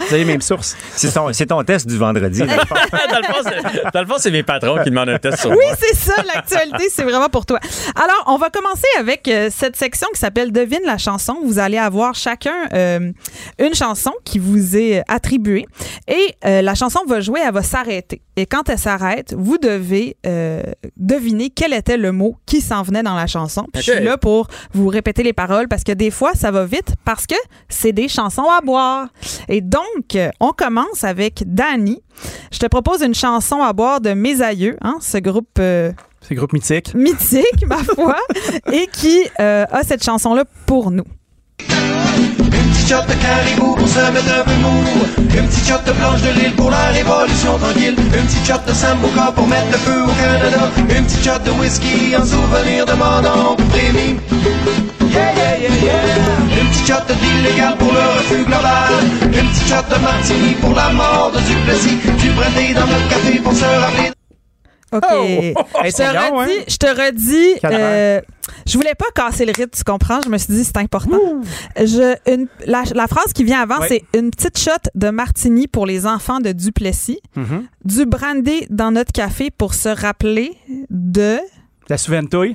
Vous 0.00 0.06
avez 0.06 0.18
les 0.18 0.24
mêmes 0.24 0.40
sources. 0.42 0.76
C'est 0.94 1.12
ton, 1.12 1.32
c'est 1.32 1.46
ton 1.46 1.62
test 1.64 1.86
du 1.88 1.96
vendredi. 1.96 2.40
dans 2.40 2.46
le 2.46 2.60
fond, 4.06 4.14
c'est- 4.18 4.22
c'est 4.24 4.30
mes 4.30 4.42
patrons 4.42 4.82
qui 4.82 4.90
demandent 4.90 5.08
un 5.10 5.18
test 5.18 5.40
sur 5.40 5.50
Oui, 5.50 5.56
c'est 5.78 5.94
ça, 5.96 6.14
l'actualité, 6.34 6.88
c'est 6.90 7.04
vraiment 7.04 7.28
pour 7.28 7.46
toi. 7.46 7.58
Alors, 7.96 8.24
on 8.26 8.36
va 8.38 8.50
commencer 8.50 8.86
avec 8.98 9.26
euh, 9.28 9.48
cette 9.54 9.76
section 9.76 10.08
qui 10.14 10.20
s'appelle 10.20 10.52
Devine 10.52 10.80
la 10.84 10.98
chanson. 10.98 11.38
Vous 11.44 11.58
allez 11.58 11.78
avoir 11.78 12.14
chacun 12.14 12.54
euh, 12.72 13.10
une 13.58 13.74
chanson 13.74 14.12
qui 14.24 14.33
vous 14.38 14.76
est 14.76 15.02
attribuée 15.08 15.66
et 16.08 16.34
euh, 16.44 16.62
la 16.62 16.74
chanson 16.74 17.00
va 17.06 17.20
jouer, 17.20 17.40
elle 17.44 17.52
va 17.54 17.62
s'arrêter. 17.62 18.20
Et 18.36 18.46
quand 18.46 18.68
elle 18.68 18.78
s'arrête, 18.78 19.34
vous 19.36 19.58
devez 19.58 20.16
euh, 20.26 20.62
deviner 20.96 21.50
quel 21.50 21.72
était 21.72 21.96
le 21.96 22.10
mot 22.12 22.36
qui 22.46 22.60
s'en 22.60 22.82
venait 22.82 23.02
dans 23.02 23.14
la 23.14 23.26
chanson. 23.26 23.66
Puis 23.72 23.82
Je 23.82 23.92
suis 23.92 24.04
là 24.04 24.18
pour 24.18 24.48
vous 24.72 24.88
répéter 24.88 25.22
les 25.22 25.32
paroles 25.32 25.68
parce 25.68 25.84
que 25.84 25.92
des 25.92 26.10
fois, 26.10 26.32
ça 26.34 26.50
va 26.50 26.64
vite 26.66 26.94
parce 27.04 27.26
que 27.26 27.36
c'est 27.68 27.92
des 27.92 28.08
chansons 28.08 28.48
à 28.50 28.60
boire. 28.60 29.08
Et 29.48 29.60
donc, 29.60 30.16
euh, 30.16 30.30
on 30.40 30.50
commence 30.50 31.04
avec 31.04 31.44
Danny. 31.46 32.02
Je 32.52 32.58
te 32.58 32.66
propose 32.66 33.02
une 33.02 33.14
chanson 33.14 33.62
à 33.62 33.72
boire 33.72 34.00
de 34.00 34.14
Mes 34.14 34.42
Aïeux, 34.42 34.76
hein, 34.82 34.98
ce 35.00 35.18
groupe 35.18 35.48
euh, 35.58 35.92
C'est 36.20 36.34
groupe 36.34 36.52
mythique. 36.52 36.94
mythique, 36.94 37.66
ma 37.66 37.78
foi, 37.78 38.16
et 38.72 38.86
qui 38.92 39.24
euh, 39.40 39.64
a 39.70 39.82
cette 39.82 40.04
chanson-là 40.04 40.44
pour 40.66 40.90
nous. 40.90 41.04
Une 42.84 42.90
petite 42.90 42.98
shot 42.98 43.06
de 43.08 43.14
caribou 43.14 43.74
pour 43.76 43.88
se 43.88 43.98
mettre 44.12 44.34
un 44.38 44.44
peu. 44.44 45.38
Une 45.38 45.48
petite 45.48 45.66
shot 45.66 45.80
de 45.86 45.92
blanche 45.92 46.20
de 46.20 46.38
l'île 46.38 46.52
pour 46.52 46.70
la 46.70 46.88
révolution 46.88 47.56
tranquille. 47.56 47.94
Une 47.96 48.26
petite 48.26 48.46
shot 48.46 48.60
de 48.68 48.74
sambuca 48.74 49.32
pour 49.34 49.46
mettre 49.46 49.72
le 49.72 49.78
feu 49.78 50.02
au 50.02 50.12
Canada. 50.20 50.68
Une 50.90 51.04
petite 51.06 51.24
shot 51.24 51.38
de 51.46 51.50
whisky 51.52 52.14
en 52.14 52.26
souvenir 52.26 52.84
de 52.84 52.92
mon 52.92 53.24
oncle. 53.24 53.64
Yeah, 53.72 55.32
yeah, 55.32 55.56
yeah, 55.60 55.82
yeah. 55.82 56.60
Une 56.60 56.68
petite 56.68 56.86
shot 56.86 57.08
d'illégal 57.08 57.74
pour 57.78 57.90
le 57.90 58.00
refus 58.18 58.44
global. 58.44 58.92
Une 59.22 59.48
petite 59.48 59.68
shot 59.68 59.86
de 59.88 60.02
martini 60.02 60.54
pour 60.60 60.74
la 60.74 60.90
mort 60.90 61.32
de 61.34 61.40
Duplessis. 61.40 61.96
Du 62.20 62.30
brandy 62.32 62.74
dans 62.74 62.86
notre 62.86 63.08
café 63.08 63.38
pour 63.38 63.54
se 63.54 63.64
rappeler. 63.64 64.23
OK. 64.94 65.04
Hey, 65.12 65.54
je, 65.84 65.90
te 65.90 65.96
c'est 65.96 66.12
long, 66.12 66.38
redis, 66.38 66.52
hein? 66.52 66.64
je 66.68 66.76
te 66.76 66.86
redis, 66.86 67.58
euh, 67.64 68.20
je 68.66 68.76
voulais 68.78 68.94
pas 68.94 69.06
casser 69.14 69.44
le 69.44 69.52
rythme, 69.56 69.70
tu 69.76 69.84
comprends? 69.84 70.20
Je 70.22 70.28
me 70.28 70.38
suis 70.38 70.52
dit, 70.54 70.64
c'est 70.64 70.76
important. 70.78 71.18
Je, 71.76 72.14
une, 72.30 72.46
la, 72.66 72.84
la 72.94 73.06
phrase 73.06 73.32
qui 73.32 73.44
vient 73.44 73.60
avant, 73.62 73.80
c'est 73.88 74.04
une 74.14 74.30
petite 74.30 74.58
shot 74.58 74.70
de 74.94 75.10
martini 75.10 75.66
pour 75.66 75.86
les 75.86 76.06
enfants 76.06 76.40
de 76.40 76.52
Duplessis. 76.52 77.20
Mhm. 77.36 77.66
Du 77.84 78.06
brandy 78.06 78.66
dans 78.70 78.90
notre 78.90 79.12
café 79.12 79.50
pour 79.50 79.74
se 79.74 79.88
rappeler 79.88 80.52
de... 80.90 81.38
La 81.88 81.98
souventouille. 81.98 82.54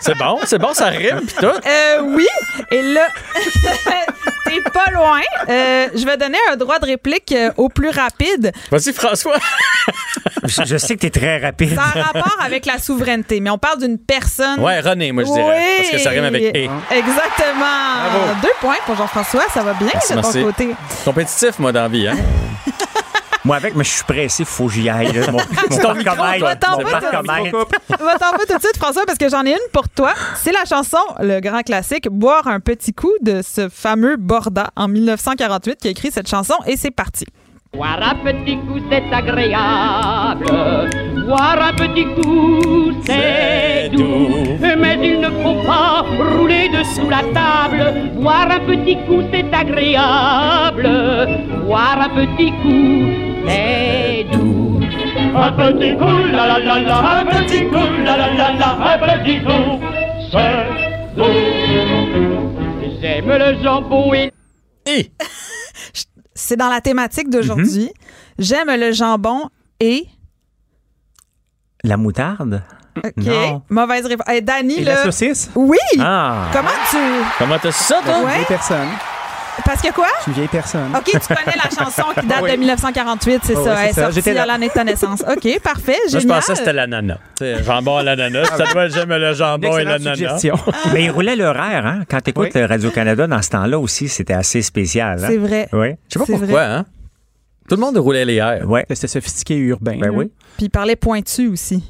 C'est 0.00 0.16
bon, 0.18 0.38
c'est 0.44 0.58
bon, 0.58 0.74
ça 0.74 0.86
rime 0.86 1.20
pis 1.26 1.34
tout. 1.34 1.46
Euh, 1.46 2.00
oui. 2.02 2.26
Et 2.70 2.82
là, 2.82 3.08
t'es 4.44 4.60
pas 4.72 4.90
loin. 4.92 5.20
Euh, 5.48 5.88
je 5.94 6.04
vais 6.04 6.16
donner 6.16 6.38
un 6.50 6.56
droit 6.56 6.78
de 6.78 6.86
réplique 6.86 7.32
euh, 7.32 7.50
au 7.56 7.68
plus 7.68 7.90
rapide. 7.90 8.52
Vas-y, 8.70 8.92
François. 8.92 9.36
je, 10.44 10.62
je 10.64 10.76
sais 10.76 10.94
que 10.96 11.00
tu 11.00 11.06
es 11.06 11.10
très 11.10 11.38
rapide. 11.38 11.74
Ça 11.74 11.82
a 11.82 12.02
rapport 12.02 12.36
avec 12.44 12.66
la 12.66 12.78
souveraineté, 12.78 13.40
mais 13.40 13.50
on 13.50 13.58
parle 13.58 13.80
d'une 13.80 13.98
personne. 13.98 14.60
Ouais, 14.60 14.80
René, 14.80 15.12
moi, 15.12 15.24
je 15.24 15.32
dirais. 15.32 15.58
Oui. 15.60 15.76
Parce 15.78 15.90
que 15.90 15.98
ça 15.98 16.10
rime 16.10 16.24
avec 16.24 16.42
et. 16.42 16.70
Exactement. 16.90 17.58
Bravo. 17.58 18.34
Deux 18.42 18.52
points 18.60 18.76
pour 18.86 18.96
Jean-François. 18.96 19.44
Ça 19.52 19.62
va 19.62 19.74
bien 19.74 19.88
Merci, 19.92 20.12
de 20.14 20.20
ton 20.20 20.22
merci. 20.22 20.42
côté. 20.42 20.68
Compétitif, 21.04 21.58
moi, 21.58 21.72
dans 21.72 21.82
la 21.82 21.88
vie, 21.88 22.08
hein? 22.08 22.16
Moi, 23.44 23.56
avec, 23.56 23.74
mais 23.74 23.84
je 23.84 23.90
suis 23.90 24.04
pressé, 24.04 24.44
faut 24.44 24.66
que 24.66 24.72
j'y 24.72 24.88
aille. 24.88 25.12
là. 25.12 25.30
Mon, 25.30 25.38
mon 25.70 25.76
ton 25.76 25.94
micro, 25.94 26.14
toi, 26.14 26.56
t'en 26.56 26.78
vas, 26.78 27.00
tout 27.00 28.54
de 28.54 28.60
suite, 28.60 28.76
François, 28.78 29.04
parce 29.06 29.18
que 29.18 29.28
j'en 29.28 29.44
ai 29.44 29.50
une 29.52 29.70
pour 29.72 29.88
toi. 29.88 30.14
C'est 30.42 30.52
la 30.52 30.64
chanson, 30.64 30.98
le 31.20 31.40
grand 31.40 31.62
classique, 31.62 32.08
Boire 32.08 32.46
un 32.46 32.60
petit 32.60 32.94
coup 32.94 33.12
de 33.20 33.42
ce 33.42 33.68
fameux 33.68 34.16
Borda 34.16 34.70
en 34.76 34.88
1948 34.88 35.76
qui 35.76 35.88
a 35.88 35.90
écrit 35.90 36.10
cette 36.10 36.28
chanson 36.28 36.54
et 36.66 36.76
c'est 36.76 36.90
parti. 36.90 37.26
Boire 37.74 37.98
un 38.02 38.14
petit 38.14 38.56
coup, 38.58 38.78
c'est 38.88 39.12
agréable. 39.12 40.46
Boire 41.26 41.58
un 41.60 41.72
petit 41.72 42.04
coup, 42.14 42.92
c'est 43.04 43.90
doux. 43.92 44.28
Mais 44.78 44.96
il 45.02 45.20
ne 45.20 45.30
faut 45.42 45.60
pas 45.66 46.04
rouler 46.18 46.68
dessous 46.68 47.10
la 47.10 47.22
table. 47.34 48.12
Boire 48.14 48.48
un 48.50 48.60
petit 48.60 48.96
coup, 49.06 49.22
c'est 49.32 49.52
agréable. 49.52 50.88
Boire 51.66 52.00
un 52.00 52.08
petit 52.10 52.52
coup, 52.62 53.08
c'est 53.46 54.26
doux. 54.32 54.80
Un 55.36 55.52
petit 55.52 55.96
coup, 55.96 56.26
la 56.32 56.46
la 56.46 56.58
la 56.60 56.80
la, 56.80 57.20
un 57.20 57.24
petit 57.24 57.64
coup, 57.66 57.90
la 58.04 58.16
la 58.16 58.28
la 58.34 58.52
la, 58.52 58.70
un 58.92 58.98
petit 58.98 59.40
coup, 59.40 59.80
c'est 60.30 61.16
doux. 61.16 61.24
J'aime 63.00 63.32
le 63.36 63.62
jambon 63.62 64.14
et 64.14 64.32
Et. 64.86 65.10
C'est 66.46 66.56
dans 66.56 66.68
la 66.68 66.80
thématique 66.82 67.30
d'aujourd'hui. 67.30 67.90
J'aime 68.38 68.68
le 68.68 68.92
jambon 68.92 69.48
et. 69.80 70.06
La 71.82 71.96
moutarde? 71.96 72.62
OK. 72.98 73.12
Non. 73.16 73.62
Mauvaise 73.70 74.04
réponse. 74.06 74.26
Eh, 74.30 74.40
Dani, 74.42 74.74
Et 74.80 74.84
là. 74.84 74.94
la 74.96 75.02
saucisse? 75.04 75.50
Oui. 75.54 75.78
Ah. 75.98 76.48
Comment 76.52 76.68
tu. 76.90 76.96
Comment 77.38 77.58
t'as 77.58 77.72
su 77.72 77.82
ça, 77.84 78.00
toi? 78.04 78.20
Ouais. 78.24 78.38
Deux 78.40 78.44
personnes. 78.44 78.88
Parce 79.64 79.80
que 79.82 79.92
quoi? 79.92 80.06
Je 80.18 80.22
suis 80.22 80.30
une 80.30 80.34
vieille 80.36 80.48
personne. 80.48 80.94
OK, 80.96 81.04
tu 81.04 81.18
connais 81.18 81.56
la 81.56 81.70
chanson 81.70 82.02
qui 82.18 82.26
date 82.26 82.38
Oui. 82.42 82.52
de 82.52 82.56
1948, 82.56 83.40
c'est 83.44 83.56
Oh, 83.56 83.64
ça. 83.64 83.70
oui, 83.70 83.76
Elle 83.82 83.84
est 83.84 83.92
c'est 83.92 84.00
ça. 84.00 84.12
sortie 84.12 84.30
à 84.30 84.46
l'année 84.46 84.68
de 84.68 84.72
ta 84.72 84.84
naissance. 84.84 85.22
OK, 85.28 85.60
parfait, 85.62 85.96
Moi, 86.10 86.20
je 86.20 86.26
pensais 86.26 86.52
que 86.52 86.58
c'était 86.58 86.72
l'ananas. 86.72 87.18
Jambon 87.64 87.96
à 87.98 88.02
l'ananas. 88.02 88.44
Ça 88.56 88.64
doit 88.72 88.88
j'aime 88.88 89.10
le 89.10 89.32
jambon 89.34 89.78
et 89.78 89.84
l'ananas. 89.84 90.16
suggestion. 90.16 90.56
Mais 90.92 91.04
ils 91.04 91.10
roulaient 91.10 91.36
l'horaire, 91.36 91.86
hein? 91.86 92.02
Quand 92.08 92.20
tu 92.20 92.30
écoutes 92.30 92.52
Radio-Canada 92.54 93.26
dans 93.26 93.42
ce 93.42 93.50
temps-là 93.50 93.78
aussi, 93.78 94.08
c'était 94.08 94.34
assez 94.34 94.62
spécial. 94.62 95.18
hein? 95.22 95.26
C'est 95.28 95.36
vrai. 95.38 95.68
Oui. 95.72 95.88
Je 96.08 96.12
sais 96.12 96.18
pas 96.18 96.24
pourquoi, 96.26 96.46
vrai. 96.46 96.64
hein? 96.64 96.84
Tout 97.68 97.76
le 97.76 97.80
monde 97.80 97.96
roulait 97.96 98.24
les 98.24 98.34
airs. 98.36 98.68
Ouais. 98.68 98.84
C'était 98.90 99.06
sophistiqué 99.06 99.54
et 99.54 99.58
urbain. 99.58 99.96
Ben 99.98 100.10
là. 100.10 100.12
oui. 100.12 100.30
Puis 100.56 100.66
il 100.66 100.70
parlait 100.70 100.96
pointu 100.96 101.48
aussi. 101.48 101.82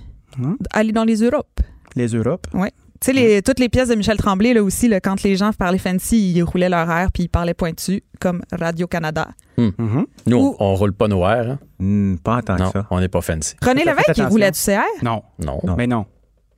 Hein? 0.42 0.56
Aller 0.72 0.92
dans 0.92 1.04
les 1.04 1.16
Europes. 1.22 1.60
Les 1.96 2.08
Europes? 2.08 2.46
Oui. 2.52 2.68
Tu 3.05 3.10
sais, 3.10 3.12
les- 3.12 3.43
toutes 3.43 3.59
les 3.60 3.68
pièces 3.68 3.89
de 3.90 3.97
Michel 3.97 4.16
Tremblay, 4.16 4.55
là 4.55 4.62
aussi, 4.62 4.89
là, 4.89 4.98
quand 4.98 5.22
les 5.22 5.36
gens 5.36 5.52
parlaient 5.52 5.76
fancy, 5.76 6.32
ils 6.32 6.43
roulaient 6.43 6.70
leur 6.70 6.90
air 6.90 7.12
puis 7.12 7.24
ils 7.24 7.28
parlaient 7.28 7.52
pointu, 7.52 8.02
comme 8.18 8.40
Radio-Canada. 8.51 9.28
Mhm. 9.59 10.06
Nous, 10.26 10.36
Ou- 10.39 10.56
on, 10.59 10.64
on 10.72 10.74
roule 10.74 10.94
pas 10.94 11.06
nos 11.06 11.20
airs. 11.22 11.51
hein? 11.51 11.59
Hmm, 11.78 12.16
pas 12.16 12.36
en 12.36 12.40
tant 12.40 12.56
Non, 12.56 12.66
que 12.70 12.78
ça. 12.78 12.86
on 12.90 13.01
n'est 13.01 13.09
pas 13.09 13.20
fancy. 13.20 13.56
René 13.62 13.85
Lévesque, 13.85 14.16
il 14.16 14.24
roulait 14.24 14.51
du 14.51 14.59
CR? 14.59 14.81
Non. 15.02 15.22
Non. 15.39 15.60
Mais 15.76 15.86
non. 15.86 16.06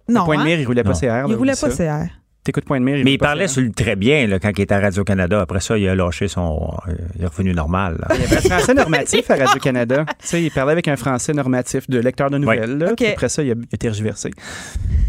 Non. 0.09 0.24
Point 0.24 0.36
de 0.36 0.40
hein? 0.43 0.44
mire, 0.44 0.60
il 0.60 0.66
roulait 0.66 0.85
pas 0.85 0.90
Non. 0.93 0.94
CR. 1.01 1.28
Il 1.28 1.35
roulait 1.35 1.55
pas 1.60 1.68
CR. 1.68 2.12
T'écoutes 2.47 2.64
Point 2.64 2.78
de 2.78 2.85
mire, 2.85 2.97
il 2.97 3.05
Mais 3.05 3.14
il 3.14 3.18
parlait 3.18 3.48
sur 3.48 3.60
le 3.60 3.73
très 3.73 3.97
bien 3.97 4.28
là, 4.28 4.39
quand 4.39 4.52
il 4.56 4.60
était 4.60 4.73
à 4.74 4.78
Radio-Canada. 4.78 5.40
Après 5.40 5.59
ça, 5.59 5.77
il 5.77 5.89
a 5.89 5.97
lâché 5.97 6.28
son. 6.28 6.73
il 7.18 7.24
est 7.24 7.27
revenu 7.27 7.52
normal. 7.52 7.97
là. 7.98 8.14
Il 8.14 8.20
y 8.20 8.24
avait 8.24 8.36
un 8.36 8.40
français 8.59 8.74
normatif 8.82 9.28
à 9.32 9.35
Radio-Canada. 9.35 10.05
tu 10.20 10.28
sais, 10.28 10.43
il 10.44 10.52
parlait 10.52 10.70
avec 10.70 10.86
un 10.86 10.94
français 10.94 11.32
normatif 11.32 11.90
de 11.90 11.98
lecteur 11.98 12.31
de 12.31 12.39
nouvelles. 12.39 12.78
là. 12.78 12.93
Après 13.10 13.28
ça, 13.28 13.43
il 13.43 13.51
a, 13.51 13.55
il 13.56 13.74
a 13.74 13.77
tergiversé. 13.78 14.31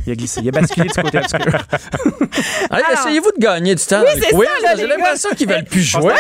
Il 0.08 0.14
a 0.14 0.16
glissé. 0.16 0.42
Il 0.42 0.48
a 0.48 0.52
basculé 0.52 0.88
du 0.88 0.94
côté 1.00 1.20
obscur. 1.20 1.40
Allez, 2.72 2.84
Essayez-vous 2.94 3.32
de 3.38 3.40
gagner 3.40 3.76
du 3.76 3.84
temps. 3.86 4.02
Oui, 4.02 4.20
c'est 4.20 4.36
ça, 4.66 4.76
J'ai 4.76 4.88
l'impression 4.88 5.30
qu'ils 5.38 5.48
veulent 5.48 5.64
plus 5.64 5.82
jouer. 5.84 6.14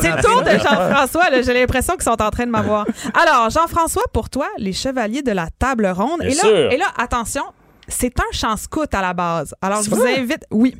C'est 0.00 0.08
le 0.10 0.22
tour 0.22 0.42
de 0.42 0.50
Jean-François. 0.52 1.24
J'ai 1.44 1.52
l'impression 1.52 1.92
qu'ils 1.96 2.04
sont 2.04 2.22
en 2.22 2.30
train 2.30 2.46
de 2.46 2.50
m'avoir. 2.50 2.86
Alors, 3.12 3.50
Jean-François, 3.50 4.04
pour 4.14 4.30
toi, 4.30 4.46
les 4.56 4.72
chevaliers 4.72 5.20
de 5.22 5.32
la 5.32 5.48
table 5.58 5.86
ronde. 5.88 6.20
Bien 6.20 6.30
et, 6.30 6.34
là, 6.34 6.40
sûr. 6.40 6.72
et 6.72 6.78
là, 6.78 6.86
attention, 6.96 7.42
c'est 7.92 8.18
un 8.20 8.32
chant 8.32 8.56
scout 8.56 8.92
à 8.94 9.00
la 9.02 9.12
base. 9.14 9.54
Alors, 9.60 9.82
je 9.82 9.90
vous 9.90 9.96
vrai? 9.96 10.18
invite. 10.18 10.44
Oui. 10.50 10.74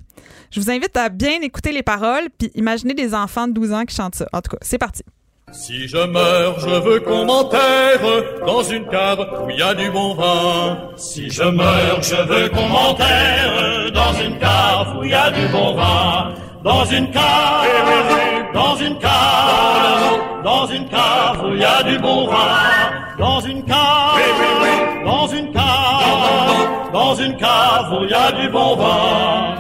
Je 0.50 0.60
vous 0.60 0.70
invite 0.70 0.96
à 0.96 1.08
bien 1.08 1.40
écouter 1.40 1.72
les 1.72 1.82
paroles 1.82 2.28
puis 2.38 2.50
imaginer 2.54 2.94
des 2.94 3.14
enfants 3.14 3.48
de 3.48 3.52
12 3.52 3.72
ans 3.72 3.84
qui 3.84 3.94
chantent 3.96 4.14
ça. 4.16 4.26
En 4.32 4.40
tout 4.40 4.50
cas, 4.50 4.58
c'est 4.62 4.78
parti. 4.78 5.02
Si 5.50 5.86
je 5.86 5.98
meurs, 6.06 6.60
je 6.60 6.68
veux 6.80 7.00
qu'on 7.00 7.24
m'enterre 7.26 8.00
dans 8.46 8.62
une 8.62 8.86
cave 8.88 9.20
où 9.44 9.50
il 9.50 9.58
y 9.58 9.62
a 9.62 9.74
du 9.74 9.90
bon 9.90 10.14
vin. 10.14 10.78
Si 10.96 11.28
je 11.30 11.42
meurs, 11.42 12.00
je 12.02 12.14
veux 12.16 12.48
qu'on 12.48 12.68
m'enterre 12.68 13.90
dans 13.92 14.14
une 14.14 14.38
cave 14.38 14.96
où 14.98 15.04
il 15.04 15.10
y 15.10 15.14
a 15.14 15.30
du 15.30 15.46
bon 15.48 15.74
vin. 15.74 16.34
Dans 16.62 16.84
une 16.84 17.10
cave, 17.10 18.52
dans 18.54 18.76
une 18.76 18.96
cave, 18.98 20.42
dans 20.44 20.66
une 20.68 20.88
cave 20.88 21.44
où 21.44 21.54
il 21.54 21.60
y 21.60 21.64
a 21.64 21.82
du 21.82 21.98
bon 21.98 22.28
vin. 22.28 23.16
Dans 23.18 23.40
une 23.40 23.64
cave, 23.64 24.20
dans 25.04 25.26
une 25.26 25.52
cave, 25.52 26.92
dans 26.92 27.14
une 27.16 27.36
cave 27.36 27.92
où 27.92 28.04
il 28.04 28.10
y 28.10 28.14
a 28.14 28.30
du 28.30 28.48
bon 28.48 28.76
vin. 28.76 29.56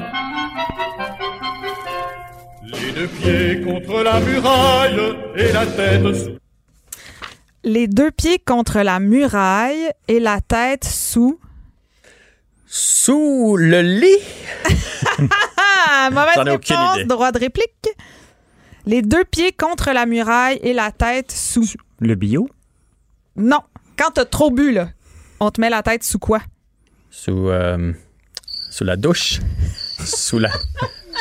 Les 2.64 2.92
deux 2.92 3.08
pieds 3.08 3.60
contre 3.62 4.02
la 4.04 4.20
muraille 4.20 5.16
et 5.34 5.50
la 5.50 5.66
tête 5.66 6.14
sous. 6.14 6.38
Les 7.64 7.88
deux 7.88 8.12
pieds 8.12 8.38
contre 8.38 8.80
la 8.80 9.00
muraille 9.00 9.90
et 10.06 10.20
la 10.20 10.40
tête 10.40 10.84
sous. 10.84 11.40
Sous 12.66 13.56
le 13.58 13.80
lit. 13.82 14.22
Ah, 15.86 16.10
mauvaise 16.10 16.32
J'en 16.36 16.44
ai 16.46 16.50
aucune 16.50 16.76
réponse, 16.76 16.96
idée. 16.96 17.04
droit 17.06 17.32
de 17.32 17.38
réplique. 17.38 17.88
Les 18.86 19.02
deux 19.02 19.24
pieds 19.24 19.52
contre 19.52 19.90
la 19.92 20.06
muraille 20.06 20.58
et 20.62 20.72
la 20.72 20.90
tête 20.90 21.30
sous. 21.30 21.66
Le 22.00 22.14
bio? 22.14 22.48
Non. 23.36 23.60
Quand 23.96 24.10
t'as 24.14 24.24
trop 24.24 24.50
bu, 24.50 24.72
là, 24.72 24.88
on 25.40 25.50
te 25.50 25.60
met 25.60 25.70
la 25.70 25.82
tête 25.82 26.02
sous 26.02 26.18
quoi? 26.18 26.40
Sous, 27.10 27.48
euh, 27.48 27.92
sous 28.70 28.84
la 28.84 28.96
douche. 28.96 29.38
sous 30.04 30.38
la. 30.38 30.50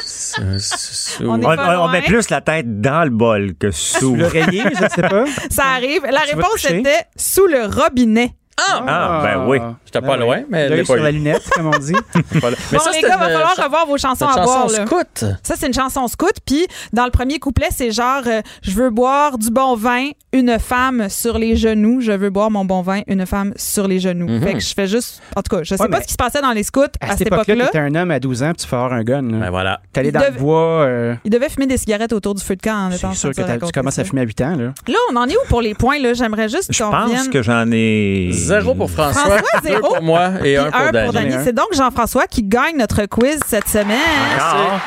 sous- 0.06 0.60
sous- 0.60 1.26
On 1.28 1.88
met 1.90 2.02
plus 2.02 2.30
la 2.30 2.42
tête 2.42 2.82
dans 2.82 3.04
le 3.04 3.10
bol 3.12 3.54
que 3.56 3.70
sous. 3.72 4.16
L'oreiller, 4.16 4.64
je 4.72 4.88
sais 4.96 5.02
pas. 5.08 5.26
Ça 5.50 5.66
arrive. 5.76 6.04
La 6.10 6.22
réponse 6.22 6.66
était 6.66 7.04
sous 7.16 7.46
le 7.46 7.66
robinet. 7.66 8.34
Ah, 8.57 9.22
ben 9.23 9.45
oui. 9.48 9.57
J'étais 9.86 10.02
pas 10.02 10.15
Ben 10.18 10.23
loin, 10.23 10.41
mais 10.49 10.69
L'œil 10.69 10.86
sur 10.86 10.95
la 10.95 11.11
lunette, 11.11 11.41
comme 11.56 11.68
on 11.68 11.78
dit. 11.80 11.94
Mais 12.15 12.22
bon, 12.41 12.80
ça, 12.80 12.91
les 12.91 13.02
gars, 13.02 13.18
va 13.18 13.26
une 13.28 13.32
falloir 13.34 13.56
cha- 13.56 13.64
revoir 13.64 13.86
vos 13.88 13.98
chansons 13.98 14.26
à 14.28 14.44
boire. 14.44 14.64
chanson 14.69 14.78
là. 14.78 14.86
scout. 14.86 15.26
Ça, 15.44 15.56
c'est 15.57 15.68
une 15.68 15.73
chanson 15.73 16.07
scout. 16.07 16.34
Puis, 16.45 16.65
dans 16.94 17.06
le 17.06 17.11
premier 17.11 17.40
couplet, 17.40 17.68
c'est 17.72 17.91
genre 17.91 18.22
euh, 18.28 18.41
Je 18.61 18.72
veux 18.72 18.90
boire 18.90 19.38
du 19.38 19.49
bon 19.49 19.76
vin, 19.76 20.10
une 20.34 20.57
femme 20.60 21.10
sur 21.10 21.38
les 21.38 21.56
genoux. 21.56 22.02
Je 22.02 22.11
veux 22.11 22.30
boire 22.30 22.52
mon 22.52 22.64
bon 22.65 22.82
vin, 22.82 23.02
une 23.07 23.26
femme 23.26 23.53
sur 23.56 23.88
les 23.88 23.99
genoux. 23.99 24.28
Mhm. 24.30 24.41
Fait 24.41 24.53
que 24.53 24.60
je 24.60 24.73
fais 24.73 24.88
juste. 24.88 25.22
En 25.36 25.41
tout 25.41 25.56
cas, 25.56 25.64
je 25.64 25.76
sais 25.76 25.82
Ouais, 25.82 25.90
pas 25.90 26.02
ce 26.02 26.07
qui 26.07 26.14
se 26.14 26.18
passait 26.18 26.41
dans 26.41 26.52
les 26.52 26.64
scouts 26.64 26.82
à, 27.02 27.11
À 27.14 27.18
cette 27.18 27.28
époque-là, 27.28 27.41
époque-là. 27.56 27.65
t'étais 27.68 27.80
un 27.80 27.95
homme 27.95 28.11
à 28.11 28.19
12 28.19 28.44
ans, 28.44 28.49
puis 28.53 28.57
tu 28.64 28.68
fais 28.68 28.76
avoir 28.76 28.94
un 28.94 29.03
gun. 29.03 29.22
là. 29.23 29.38
Ben 29.40 29.49
voilà. 29.49 29.82
Il 29.98 30.11
dans 30.11 30.19
devait- 30.19 30.32
le 30.32 30.38
bois. 30.40 30.61
euh, 30.84 31.15
Il 31.26 31.32
devait 31.32 31.49
fumer 31.49 31.68
des 31.68 31.78
cigarettes 31.78 32.14
autour 32.14 32.36
du 32.36 32.44
feu 32.44 32.56
de 32.56 32.61
camp 32.61 32.88
en 32.88 32.91
étant 32.91 33.11
C'est 33.14 33.19
sûr 33.19 33.32
que 33.32 33.65
tu 33.65 33.72
commences 33.72 33.99
à 33.99 34.03
fumer 34.03 34.22
à 34.22 34.26
8 34.26 34.41
ans. 34.41 34.56
Là. 34.56 34.73
Là, 34.88 34.98
on 35.11 35.15
en 35.15 35.26
est 35.28 35.36
où 35.36 35.48
pour 35.49 35.61
les 35.61 35.73
points? 35.73 35.99
là? 35.99 36.14
J'aimerais 36.14 36.48
juste 36.49 36.69
Je 36.73 36.84
pense 36.84 37.28
que 37.28 37.41
j'en 37.41 37.69
ai. 37.72 38.32
Zéro 38.46 38.76
pour 38.76 38.90
François, 38.90 39.22
François, 39.22 39.60
deux 39.64 39.70
zéro. 39.70 39.88
pour 39.96 40.02
moi 40.02 40.32
et 40.40 40.42
Puis 40.42 40.58
un 40.58 40.72
pour 40.72 40.92
Dany. 40.92 41.12
Dany. 41.32 41.44
C'est 41.44 41.54
donc 41.54 41.68
Jean-François 41.74 42.28
qui 42.28 42.44
gagne 42.44 42.78
notre 42.78 43.06
quiz 43.06 43.40
cette 43.46 43.68
semaine. 43.68 43.98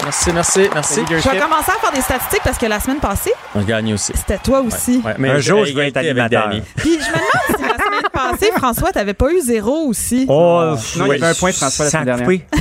Merci, 0.03 0.33
merci, 0.33 0.69
merci. 0.75 1.01
Je 1.09 1.15
vais 1.15 1.39
commencer 1.39 1.71
à 1.71 1.81
faire 1.81 1.93
des 1.95 2.01
statistiques 2.01 2.43
parce 2.45 2.59
que 2.59 2.67
la 2.67 2.81
semaine 2.81 2.99
passée, 3.01 3.33
On 3.55 3.63
gagne 3.63 3.95
aussi. 3.95 4.13
c'était 4.15 4.39
toi 4.39 4.61
aussi. 4.61 5.01
Ouais, 5.05 5.15
mais 5.19 5.31
Un 5.31 5.39
jour, 5.39 5.65
je 5.65 5.73
vais 5.75 5.89
être 5.89 5.97
avec 5.97 6.11
animateur. 6.11 6.49
Dany. 6.49 6.63
Puis 6.77 6.99
je 7.01 7.09
me 7.11 7.15
demande 7.15 7.57
si 7.57 7.63
la 7.63 7.85
semaine 7.85 8.11
passée, 8.13 8.53
François, 8.57 8.93
t'avais 8.93 9.15
pas 9.15 9.31
eu 9.33 9.41
zéro 9.41 9.87
aussi. 9.89 10.27
Oh, 10.29 10.75
Non, 10.97 11.07
il 11.07 11.09
y 11.09 11.15
avait 11.15 11.27
un 11.27 11.35
point 11.35 11.51
de 11.51 11.55
François 11.57 11.85
la 11.87 11.91
ça 11.91 11.99
a 12.01 12.03
semaine 12.03 12.21
coupé. 12.21 12.45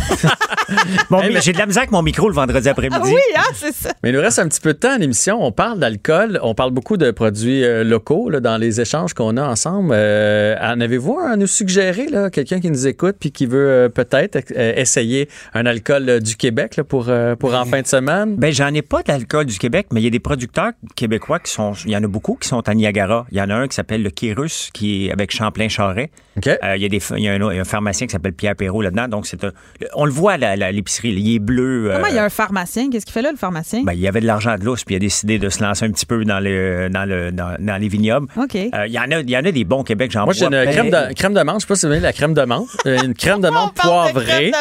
Bon, 1.09 1.19
mais 1.21 1.41
j'ai 1.41 1.53
de 1.53 1.57
la 1.59 1.65
misère 1.65 1.81
avec 1.81 1.91
mon 1.91 2.01
micro 2.01 2.27
le 2.29 2.33
vendredi 2.33 2.67
Ah 2.67 2.71
après-midi. 2.71 3.01
oui, 3.13 3.19
hein, 3.35 3.41
c'est 3.53 3.73
ça. 3.75 3.89
Mais 4.01 4.09
il 4.09 4.15
nous 4.15 4.21
reste 4.21 4.39
un 4.39 4.47
petit 4.47 4.61
peu 4.61 4.73
de 4.73 4.77
temps 4.79 4.93
à 4.93 4.97
l'émission. 4.97 5.37
On 5.43 5.51
parle 5.51 5.77
d'alcool, 5.77 6.39
on 6.41 6.55
parle 6.55 6.71
beaucoup 6.71 6.97
de 6.97 7.11
produits 7.11 7.63
euh, 7.63 7.83
locaux 7.83 8.29
là, 8.29 8.39
dans 8.39 8.57
les 8.57 8.81
échanges 8.81 9.13
qu'on 9.13 9.37
a 9.37 9.43
ensemble. 9.43 9.91
Euh, 9.93 10.55
avez-vous 10.83 11.17
un 11.19 11.31
à 11.31 11.35
nous 11.35 11.47
suggérer, 11.47 12.07
là, 12.07 12.29
quelqu'un 12.29 12.59
qui 12.59 12.69
nous 12.69 12.85
écoute 12.87 13.15
puis 13.19 13.31
qui 13.31 13.45
veut 13.45 13.67
euh, 13.69 13.89
peut-être 13.89 14.37
euh, 14.55 14.73
essayer 14.75 15.27
un 15.53 15.65
alcool 15.65 16.07
euh, 16.09 16.19
du 16.19 16.35
Québec 16.35 16.75
là, 16.77 16.83
pour, 16.83 17.09
euh, 17.09 17.35
pour 17.35 17.53
en 17.55 17.65
fin 17.65 17.81
de 17.81 17.87
semaine? 17.87 18.35
Ben, 18.35 18.53
j'en 18.53 18.73
ai 18.73 18.81
pas 18.81 19.01
d'alcool 19.03 19.45
du 19.45 19.57
Québec, 19.57 19.87
mais 19.91 20.01
il 20.01 20.03
y 20.03 20.07
a 20.07 20.11
des 20.11 20.19
producteurs 20.19 20.71
québécois 20.95 21.39
qui 21.39 21.51
sont. 21.51 21.73
Il 21.85 21.91
y 21.91 21.97
en 21.97 22.03
a 22.03 22.07
beaucoup 22.07 22.35
qui 22.39 22.47
sont 22.47 22.67
à 22.67 22.73
Niagara. 22.73 23.25
Il 23.31 23.37
y 23.37 23.41
en 23.41 23.49
a 23.49 23.55
un 23.55 23.67
qui 23.67 23.75
s'appelle 23.75 24.03
le 24.03 24.09
Kérus, 24.09 24.69
qui 24.73 25.07
est 25.07 25.11
avec 25.11 25.31
Champlain-Charret. 25.31 26.11
OK. 26.37 26.47
Euh, 26.47 26.75
il, 26.75 26.81
y 26.81 26.85
a 26.85 26.89
des, 26.89 26.99
il 27.17 27.23
y 27.23 27.27
a 27.27 27.33
un, 27.33 27.41
un 27.41 27.63
pharmacien 27.63 28.07
qui 28.07 28.11
s'appelle 28.11 28.33
Pierre 28.33 28.55
Perrault 28.55 28.81
là-dedans. 28.81 29.07
Donc, 29.07 29.27
c'est 29.27 29.43
un- 29.43 29.51
on 29.95 30.05
le 30.05 30.11
voit 30.11 30.33
à 30.33 30.71
l'épicerie. 30.71 31.13
Il 31.13 31.35
est 31.35 31.39
bleu. 31.39 31.91
euh, 31.91 31.95
Comment 31.95 32.07
il 32.07 32.15
y 32.15 32.19
a 32.19 32.23
un 32.25 32.29
pharmacien? 32.29 32.89
Qu'est-ce 32.89 33.05
qu'il 33.05 33.13
fait 33.13 33.21
là, 33.21 33.31
le 33.31 33.37
pharmacien? 33.37 33.83
ben, 33.83 33.93
il 33.93 33.99
y 33.99 34.07
avait 34.07 34.19
de 34.21 34.25
l'argent 34.25 34.57
de 34.57 34.63
lousse, 34.65 34.83
puis 34.83 34.95
il 34.95 34.97
a 34.97 34.99
décidé 34.99 35.37
de 35.39 35.49
se 35.49 35.61
lancer 35.63 35.85
un 35.85 35.91
petit 35.91 36.05
peu 36.05 36.25
dans, 36.25 36.39
le, 36.39 36.89
dans, 36.89 37.05
le, 37.07 37.31
dans, 37.31 37.55
dans 37.59 37.77
les 37.77 37.87
vignobles. 37.87 38.27
OK. 38.35 38.55
Euh, 38.55 38.87
il, 38.87 38.93
y 38.93 38.99
en 38.99 39.11
a, 39.11 39.19
il 39.19 39.29
y 39.29 39.37
en 39.37 39.45
a 39.45 39.51
des 39.51 39.63
bons 39.63 39.79
au 39.79 39.83
Québec, 39.83 40.11
j'en 40.11 40.25
Moi, 40.25 40.33
j'ai 40.33 40.47
bois. 40.47 40.63
une 40.63 40.72
crème 40.73 40.89
de, 40.89 41.13
crème 41.13 41.33
de 41.33 41.41
menthe. 41.41 41.55
Je 41.57 41.61
sais 41.61 41.67
pas 41.67 41.75
si 41.75 41.85
vous 41.85 41.89
voyez 41.89 42.01
la 42.01 42.13
crème 42.13 42.33
de 42.33 42.41
menthe. 42.43 42.67
Euh, 42.85 43.01
Une 43.03 43.13
crème 43.13 43.41
de 43.41 43.49
menthe 43.49 43.73
poivrée 43.75 44.51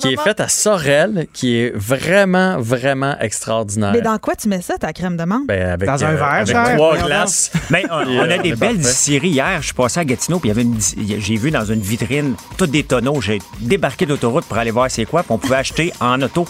qui 0.00 0.12
est 0.12 0.20
faite 0.20 0.40
à 0.40 0.48
Sorel, 0.48 1.26
qui 1.32 1.56
est 1.58 1.72
vraiment, 1.74 2.58
vraiment 2.58 3.16
extraordinaire. 3.20 3.92
Mais 3.92 4.00
dans 4.00 4.18
quoi 4.18 4.34
tu 4.36 4.48
mets 4.48 4.62
ça, 4.62 4.76
ta 4.78 4.92
crème 4.92 5.16
de 5.16 5.24
menthe? 5.24 5.46
Ben, 5.46 5.70
avec, 5.72 5.88
Dans 5.88 6.04
un 6.04 6.12
verre, 6.14 6.24
avec 6.24 6.48
cher, 6.48 6.74
trois 6.76 6.96
glaces. 6.96 7.50
On, 7.70 7.74
Puis, 7.74 7.84
on 7.90 8.22
euh, 8.24 8.34
a 8.34 8.38
des 8.38 8.54
belles 8.54 8.78
distilleries. 8.78 9.30
Hier, 9.30 9.58
je 9.60 9.66
suis 9.66 9.74
passé 9.74 10.00
à 10.00 10.04
Gatineau, 10.04 10.38
puis 10.38 10.48
il 10.48 10.50
y 10.50 10.52
avait 10.52 10.62
une 10.62 10.74
di- 10.74 11.16
j'ai 11.20 11.36
vu 11.36 11.50
dans 11.50 11.64
une 11.64 11.80
vitrine 11.80 12.34
toutes 12.56 12.70
des 12.70 12.82
tonneaux. 12.82 13.20
J'ai 13.20 13.38
débarqué 13.60 14.06
d'autoroute 14.06 14.44
pour 14.46 14.56
aller 14.58 14.70
voir 14.70 14.90
c'est 14.90 15.04
quoi, 15.04 15.22
puis 15.22 15.32
on 15.32 15.38
pouvait 15.38 15.56
acheter 15.56 15.92
en 16.00 16.20
auto. 16.22 16.46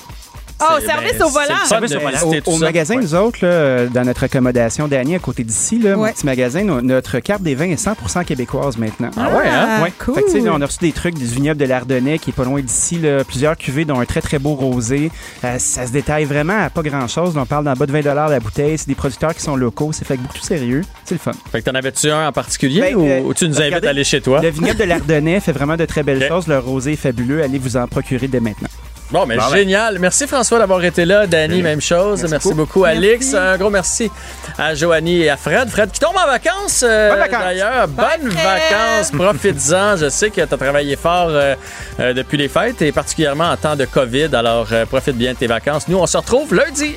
Oh, 0.60 0.80
service 0.84 1.12
ben, 1.18 1.24
au 1.24 1.28
c'est 1.28 1.32
volant! 1.32 1.46
le 1.48 1.54
fun 1.54 1.66
Service 1.66 1.94
au 1.94 2.00
volant. 2.00 2.18
Au, 2.24 2.40
tout 2.40 2.56
magasin, 2.58 2.96
Ouais. 2.96 3.02
nous 3.02 3.14
autres, 3.14 3.38
là, 3.46 3.86
dans 3.86 4.04
notre 4.04 4.24
accommodation 4.24 4.88
Dany, 4.88 5.14
à 5.14 5.18
côté 5.18 5.44
d'ici, 5.44 5.78
là, 5.78 5.90
Ouais. 5.96 6.08
mon 6.08 6.12
petit 6.12 6.26
magasin, 6.26 6.64
no- 6.64 6.80
notre 6.80 7.20
carte 7.20 7.42
des 7.42 7.54
vins 7.54 7.68
est 7.70 7.76
100% 7.76 8.24
québécoise 8.24 8.76
maintenant. 8.76 9.10
Ah 9.16 9.28
ouais, 9.36 9.48
hein? 9.48 9.82
Ouais. 9.82 9.92
cool. 9.98 10.14
Fait 10.16 10.22
que, 10.22 10.26
tu 10.26 10.32
sais, 10.32 10.40
là, 10.40 10.52
on 10.54 10.60
a 10.60 10.66
reçu 10.66 10.78
des 10.80 10.92
trucs 10.92 11.14
du 11.14 11.24
vignoble 11.26 11.60
de 11.60 11.64
l'Ardennais 11.66 12.18
qui 12.18 12.30
est 12.30 12.32
pas 12.32 12.44
loin 12.44 12.60
d'ici, 12.60 12.98
là, 12.98 13.22
plusieurs 13.24 13.56
cuvées 13.56 13.84
dont 13.84 14.00
un 14.00 14.04
très 14.04 14.20
très 14.20 14.38
beau 14.38 14.54
rosé. 14.54 15.10
Euh, 15.44 15.58
ça 15.58 15.86
se 15.86 15.92
détaille 15.92 16.24
vraiment 16.24 16.58
à 16.64 16.70
pas 16.70 16.82
grand 16.82 17.06
chose. 17.06 17.36
On 17.36 17.46
parle 17.46 17.64
d'en 17.64 17.74
bas 17.74 17.86
de 17.86 17.92
20 17.92 18.02
la 18.28 18.40
bouteille. 18.40 18.76
C'est 18.78 18.88
des 18.88 18.94
producteurs 18.94 19.34
qui 19.34 19.42
sont 19.42 19.54
locaux. 19.56 19.90
C'est 19.92 20.04
fait 20.06 20.16
beaucoup 20.16 20.38
de 20.38 20.42
sérieux. 20.44 20.82
C'est 21.04 21.14
le 21.14 21.20
fun. 21.20 21.32
Fait 21.52 21.60
que 21.62 21.70
t'en 21.70 21.74
avais-tu 21.76 22.10
un 22.10 22.26
en 22.28 22.32
particulier 22.32 22.80
Ben, 22.80 22.96
ou, 22.96 23.06
euh, 23.06 23.20
ou 23.20 23.34
tu 23.34 23.48
nous 23.48 23.60
invites 23.60 23.84
à 23.84 23.90
aller 23.90 24.04
chez 24.04 24.20
toi? 24.20 24.40
Le 24.42 24.48
vignoble 24.50 24.78
de 24.78 24.84
l'Ardennais 24.84 25.40
fait 25.40 25.52
vraiment 25.52 25.76
de 25.76 25.84
très 25.84 26.02
belles 26.02 26.26
choses. 26.26 26.46
Le 26.48 26.58
rosé 26.58 26.92
est 26.94 26.96
fabuleux. 26.96 27.42
Allez 27.42 27.58
vous 27.58 27.76
en 27.76 27.86
procurer 27.86 28.26
dès 28.28 28.40
maintenant. 28.40 28.68
Bon, 29.10 29.24
mais 29.24 29.36
Bon, 29.36 29.42
ben. 29.50 29.56
génial. 29.56 29.98
Merci 29.98 30.26
François 30.26 30.58
d'avoir 30.58 30.84
été 30.84 31.04
là. 31.06 31.26
Danny, 31.26 31.62
même 31.62 31.80
chose. 31.80 32.26
Merci, 32.28 32.52
beaucoup, 32.52 32.84
Alix. 32.84 33.32
Un 33.34 33.56
gros 33.56 33.70
merci 33.70 34.10
à 34.58 34.74
Joanie 34.74 35.22
et 35.22 35.30
à 35.30 35.36
Fred. 35.38 35.68
Fred 35.70 35.90
qui 35.90 35.98
tombe 36.00 36.16
en 36.16 36.26
vacances. 36.26 36.84
euh, 36.86 37.10
Bonnes 37.10 37.18
vacances. 37.20 37.42
D'ailleurs, 37.44 37.88
bonnes 37.88 38.30
Fred. 38.30 38.44
vacances. 38.44 39.10
Profites-en. 39.12 39.96
Je 39.96 40.08
sais 40.10 40.28
que 40.30 40.42
tu 40.42 40.54
as 40.54 40.56
travaillé 40.58 40.96
fort 40.96 41.28
euh, 41.30 41.54
euh, 42.00 42.12
depuis 42.12 42.36
les 42.36 42.48
fêtes 42.48 42.82
et 42.82 42.92
particulièrement 42.92 43.50
en 43.50 43.56
temps 43.56 43.76
de 43.76 43.86
COVID. 43.86 44.28
Alors, 44.34 44.66
euh, 44.72 44.84
profite 44.84 45.16
bien 45.16 45.32
de 45.32 45.38
tes 45.38 45.46
vacances. 45.46 45.88
Nous, 45.88 45.96
on 45.98 46.06
se 46.06 46.16
retrouve 46.18 46.54
lundi. 46.54 46.96